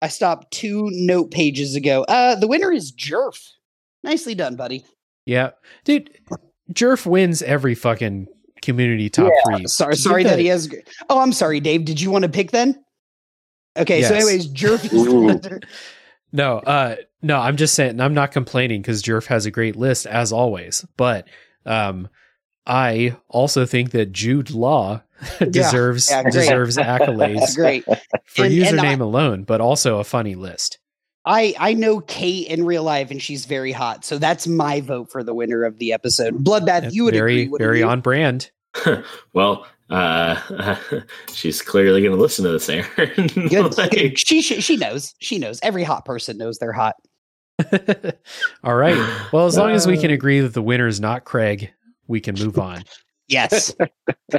I 0.02 0.08
stopped 0.08 0.52
two 0.52 0.88
note 0.90 1.30
pages 1.30 1.76
ago. 1.76 2.02
Uh, 2.08 2.34
the 2.34 2.48
winner 2.48 2.72
is 2.72 2.92
Jerf. 2.92 3.52
Nicely 4.02 4.34
done, 4.34 4.56
buddy. 4.56 4.84
Yeah, 5.24 5.50
dude, 5.84 6.10
Jerf 6.72 7.06
wins 7.06 7.42
every 7.42 7.76
fucking 7.76 8.26
community 8.60 9.08
top 9.08 9.32
three. 9.46 9.66
Sorry, 9.68 9.94
sorry 9.94 10.22
the- 10.24 10.30
that 10.30 10.38
he 10.40 10.46
has. 10.46 10.68
Oh, 11.08 11.20
I'm 11.20 11.32
sorry, 11.32 11.60
Dave. 11.60 11.84
Did 11.84 12.00
you 12.00 12.10
want 12.10 12.24
to 12.24 12.28
pick 12.28 12.50
then? 12.50 12.82
Okay, 13.76 14.02
so 14.02 14.14
anyways, 14.14 14.48
Jerf 14.48 14.84
is 14.84 14.90
the 15.04 15.10
Ooh. 15.10 15.20
winner. 15.26 15.60
No, 16.32 16.58
uh, 16.58 16.96
no, 17.22 17.38
I'm 17.38 17.56
just 17.56 17.74
saying. 17.74 18.00
I'm 18.00 18.14
not 18.14 18.32
complaining 18.32 18.82
because 18.82 19.02
Jerf 19.02 19.26
has 19.26 19.46
a 19.46 19.50
great 19.50 19.76
list 19.76 20.06
as 20.06 20.32
always. 20.32 20.84
But 20.96 21.28
um, 21.64 22.08
I 22.66 23.16
also 23.28 23.64
think 23.66 23.92
that 23.92 24.12
Jude 24.12 24.50
Law 24.50 25.02
deserves 25.50 26.10
yeah, 26.10 26.22
great. 26.22 26.32
deserves 26.32 26.76
accolades 26.76 27.54
great. 27.56 27.84
for 27.84 28.44
And- 28.44 28.52
and 28.52 28.52
username 28.52 28.84
I- 29.00 29.04
alone, 29.04 29.44
but 29.44 29.60
also 29.60 29.98
a 29.98 30.04
funny 30.04 30.34
list. 30.34 30.78
I 31.28 31.54
I 31.58 31.74
know 31.74 32.00
Kate 32.00 32.46
in 32.46 32.64
real 32.64 32.84
life, 32.84 33.10
and 33.10 33.20
she's 33.20 33.46
very 33.46 33.72
hot. 33.72 34.04
So 34.04 34.16
that's 34.18 34.46
my 34.46 34.80
vote 34.80 35.10
for 35.10 35.24
the 35.24 35.34
winner 35.34 35.64
of 35.64 35.78
the 35.78 35.92
episode. 35.92 36.34
Bloodbath, 36.44 36.92
you 36.92 37.02
would 37.04 37.14
very 37.14 37.32
agree? 37.42 37.48
wouldn't 37.48 37.66
very 37.66 37.78
you? 37.80 37.88
on 37.88 38.00
brand. 38.00 38.50
well, 39.32 39.66
uh, 39.90 40.76
she's 41.32 41.62
clearly 41.62 42.02
going 42.02 42.14
to 42.14 42.20
listen 42.20 42.44
to 42.44 42.52
this, 42.52 42.68
Aaron. 42.68 43.26
Good. 43.48 43.66
Like, 43.76 43.90
good. 43.90 44.18
She 44.18 44.42
she 44.42 44.60
she 44.60 44.76
knows. 44.76 45.14
She 45.20 45.38
knows. 45.38 45.60
Every 45.62 45.82
hot 45.82 46.04
person 46.04 46.38
knows 46.38 46.58
they're 46.58 46.72
hot. 46.72 46.94
All 48.64 48.74
right. 48.76 48.96
Well, 49.32 49.46
as 49.46 49.56
long 49.56 49.70
as 49.70 49.86
we 49.86 49.98
can 49.98 50.10
agree 50.10 50.40
that 50.40 50.54
the 50.54 50.62
winner 50.62 50.86
is 50.86 51.00
not 51.00 51.24
Craig, 51.24 51.70
we 52.06 52.20
can 52.20 52.34
move 52.36 52.58
on. 52.58 52.84
Yes. 53.28 53.74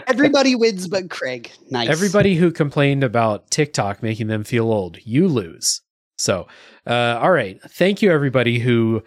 Everybody 0.08 0.56
wins, 0.56 0.88
but 0.88 1.10
Craig. 1.10 1.52
Nice. 1.70 1.90
Everybody 1.90 2.36
who 2.36 2.52
complained 2.52 3.04
about 3.04 3.52
TikTok 3.52 4.02
making 4.02 4.28
them 4.28 4.44
feel 4.44 4.72
old, 4.72 4.98
you 5.04 5.28
lose. 5.28 5.82
So, 6.18 6.48
uh, 6.86 7.20
all 7.22 7.32
right. 7.32 7.60
Thank 7.72 8.02
you, 8.02 8.12
everybody 8.12 8.60
who 8.60 9.04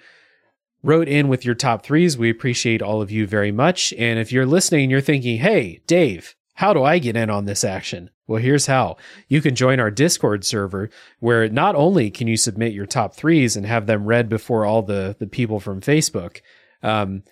wrote 0.83 1.09
in 1.09 1.29
with 1.29 1.45
your 1.45 1.55
top 1.55 1.83
threes. 1.83 2.17
We 2.17 2.31
appreciate 2.31 2.83
all 2.83 3.03
of 3.03 3.11
you 3.11 3.27
very 3.27 3.53
much. 3.53 3.93
And 3.99 4.19
if 4.19 4.33
you're 4.33 4.47
listening 4.47 4.91
you're 4.91 5.01
thinking, 5.01 5.39
hey, 5.39 5.83
Dave, 5.87 6.35
how 6.55 6.73
do 6.73 6.83
I 6.83 6.99
get 6.99 7.17
in 7.17 7.31
on 7.31 7.45
this 7.45 7.65
action? 7.65 8.11
Well, 8.27 8.41
here's 8.41 8.67
how. 8.67 8.97
You 9.29 9.41
can 9.41 9.55
join 9.55 9.81
our 9.81 9.91
Discord 9.91 10.45
server 10.45 10.91
where 11.19 11.49
not 11.49 11.75
only 11.75 12.11
can 12.11 12.29
you 12.29 12.37
submit 12.37 12.73
your 12.73 12.87
top 12.87 13.15
threes 13.15 13.57
and 13.57 13.67
have 13.67 13.87
them 13.87 14.05
read 14.05 14.29
before 14.29 14.65
all 14.65 14.83
the, 14.83 15.17
the 15.19 15.27
people 15.27 15.59
from 15.59 15.81
Facebook, 15.81 16.41
um, 16.83 17.25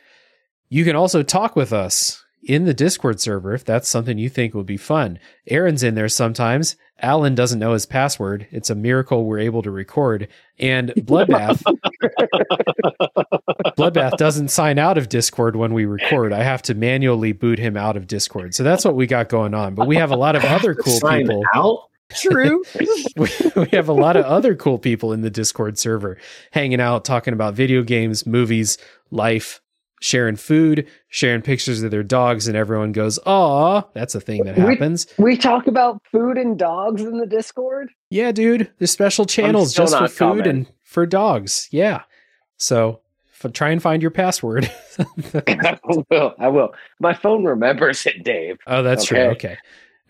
you 0.68 0.84
can 0.84 0.96
also 0.96 1.22
talk 1.22 1.56
with 1.56 1.72
us 1.72 2.24
in 2.48 2.64
the 2.64 2.74
Discord 2.74 3.20
server 3.20 3.54
if 3.54 3.64
that's 3.64 3.88
something 3.88 4.18
you 4.18 4.28
think 4.28 4.54
would 4.54 4.66
be 4.66 4.78
fun. 4.78 5.20
Aaron's 5.46 5.84
in 5.84 5.94
there 5.94 6.08
sometimes. 6.08 6.74
Alan 7.00 7.36
doesn't 7.36 7.60
know 7.60 7.74
his 7.74 7.86
password. 7.86 8.48
It's 8.50 8.70
a 8.70 8.74
miracle 8.74 9.24
we're 9.24 9.38
able 9.38 9.62
to 9.62 9.70
record. 9.70 10.26
And 10.58 10.88
Bloodbath 10.96 11.62
Bloodbath 13.76 14.16
doesn't 14.16 14.48
sign 14.48 14.78
out 14.78 14.98
of 14.98 15.08
Discord 15.08 15.54
when 15.54 15.72
we 15.74 15.84
record. 15.84 16.32
I 16.32 16.42
have 16.42 16.62
to 16.62 16.74
manually 16.74 17.32
boot 17.32 17.58
him 17.58 17.76
out 17.76 17.96
of 17.96 18.06
Discord. 18.08 18.54
So 18.54 18.64
that's 18.64 18.84
what 18.84 18.96
we 18.96 19.06
got 19.06 19.28
going 19.28 19.54
on. 19.54 19.74
But 19.74 19.86
we 19.86 19.96
have 19.96 20.10
a 20.10 20.16
lot 20.16 20.34
of 20.34 20.44
other 20.44 20.74
cool 20.82 20.98
sign 20.98 21.28
people. 21.28 21.44
out. 21.54 21.84
True. 22.10 22.64
We, 23.16 23.28
we 23.56 23.68
have 23.72 23.88
a 23.88 23.92
lot 23.92 24.16
of 24.16 24.24
other 24.24 24.54
cool 24.54 24.78
people 24.78 25.12
in 25.12 25.20
the 25.20 25.30
Discord 25.30 25.76
server 25.76 26.16
hanging 26.52 26.80
out, 26.80 27.04
talking 27.04 27.34
about 27.34 27.54
video 27.54 27.82
games, 27.82 28.26
movies, 28.26 28.78
life, 29.10 29.60
sharing 30.00 30.36
food, 30.36 30.86
sharing 31.08 31.42
pictures 31.42 31.82
of 31.82 31.90
their 31.90 32.02
dogs, 32.02 32.48
and 32.48 32.56
everyone 32.56 32.92
goes, 32.92 33.18
"Aw, 33.26 33.82
that's 33.94 34.14
a 34.14 34.20
thing 34.20 34.44
that 34.44 34.56
happens." 34.56 35.06
We 35.18 35.36
talk 35.36 35.66
about 35.66 36.00
food 36.10 36.38
and 36.38 36.58
dogs 36.58 37.02
in 37.02 37.18
the 37.18 37.26
Discord. 37.26 37.90
Yeah, 38.10 38.32
dude. 38.32 38.70
There's 38.78 38.90
special 38.90 39.24
channels 39.24 39.74
just 39.74 39.96
for 39.96 40.08
food 40.08 40.18
comment. 40.18 40.46
and 40.46 40.66
for 40.82 41.06
dogs. 41.06 41.68
Yeah. 41.70 42.02
So 42.56 43.00
f- 43.44 43.52
try 43.52 43.70
and 43.70 43.82
find 43.82 44.02
your 44.02 44.10
password. 44.10 44.70
I 45.34 45.78
will. 46.10 46.34
I 46.38 46.48
will. 46.48 46.74
My 47.00 47.14
phone 47.14 47.44
remembers 47.44 48.04
it, 48.06 48.24
Dave. 48.24 48.58
oh, 48.66 48.82
that's 48.82 49.04
true. 49.04 49.18
Okay. 49.18 49.30
Okay. 49.50 49.56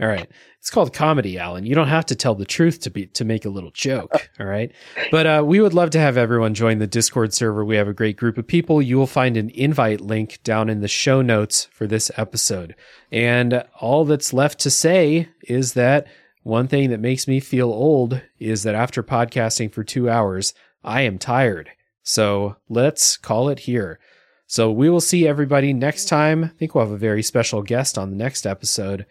All 0.00 0.06
right. 0.06 0.28
It's 0.60 0.70
called 0.70 0.92
comedy, 0.92 1.38
Alan. 1.38 1.66
You 1.66 1.74
don't 1.74 1.88
have 1.88 2.06
to 2.06 2.14
tell 2.14 2.34
the 2.34 2.44
truth 2.44 2.80
to 2.80 2.90
be 2.90 3.06
to 3.06 3.24
make 3.24 3.44
a 3.44 3.48
little 3.48 3.72
joke. 3.72 4.30
All 4.40 4.46
right. 4.46 4.70
But 5.10 5.26
uh, 5.26 5.42
we 5.44 5.60
would 5.60 5.74
love 5.74 5.90
to 5.90 5.98
have 5.98 6.16
everyone 6.16 6.54
join 6.54 6.78
the 6.78 6.86
Discord 6.86 7.34
server. 7.34 7.64
We 7.64 7.76
have 7.76 7.88
a 7.88 7.94
great 7.94 8.16
group 8.16 8.38
of 8.38 8.46
people. 8.46 8.80
You 8.80 8.96
will 8.96 9.06
find 9.08 9.36
an 9.36 9.50
invite 9.50 10.00
link 10.00 10.40
down 10.44 10.68
in 10.68 10.80
the 10.80 10.88
show 10.88 11.20
notes 11.20 11.64
for 11.72 11.86
this 11.86 12.10
episode. 12.16 12.76
And 13.10 13.64
all 13.80 14.04
that's 14.04 14.32
left 14.32 14.60
to 14.60 14.70
say 14.70 15.28
is 15.42 15.74
that 15.74 16.06
one 16.42 16.68
thing 16.68 16.90
that 16.90 17.00
makes 17.00 17.26
me 17.26 17.40
feel 17.40 17.70
old 17.70 18.22
is 18.38 18.62
that 18.62 18.74
after 18.74 19.02
podcasting 19.02 19.72
for 19.72 19.82
two 19.82 20.08
hours, 20.08 20.54
I 20.84 21.02
am 21.02 21.18
tired. 21.18 21.70
So 22.02 22.56
let's 22.68 23.16
call 23.16 23.48
it 23.48 23.60
here. 23.60 23.98
So 24.46 24.72
we 24.72 24.88
will 24.88 25.02
see 25.02 25.28
everybody 25.28 25.74
next 25.74 26.06
time. 26.06 26.44
I 26.44 26.48
think 26.48 26.74
we'll 26.74 26.84
have 26.84 26.92
a 26.92 26.96
very 26.96 27.22
special 27.22 27.62
guest 27.62 27.98
on 27.98 28.10
the 28.10 28.16
next 28.16 28.46
episode. 28.46 29.04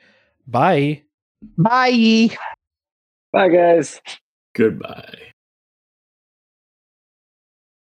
Bye. 0.47 1.03
Bye. 1.57 2.29
Bye, 3.31 3.49
guys. 3.49 4.01
Goodbye. 4.55 5.33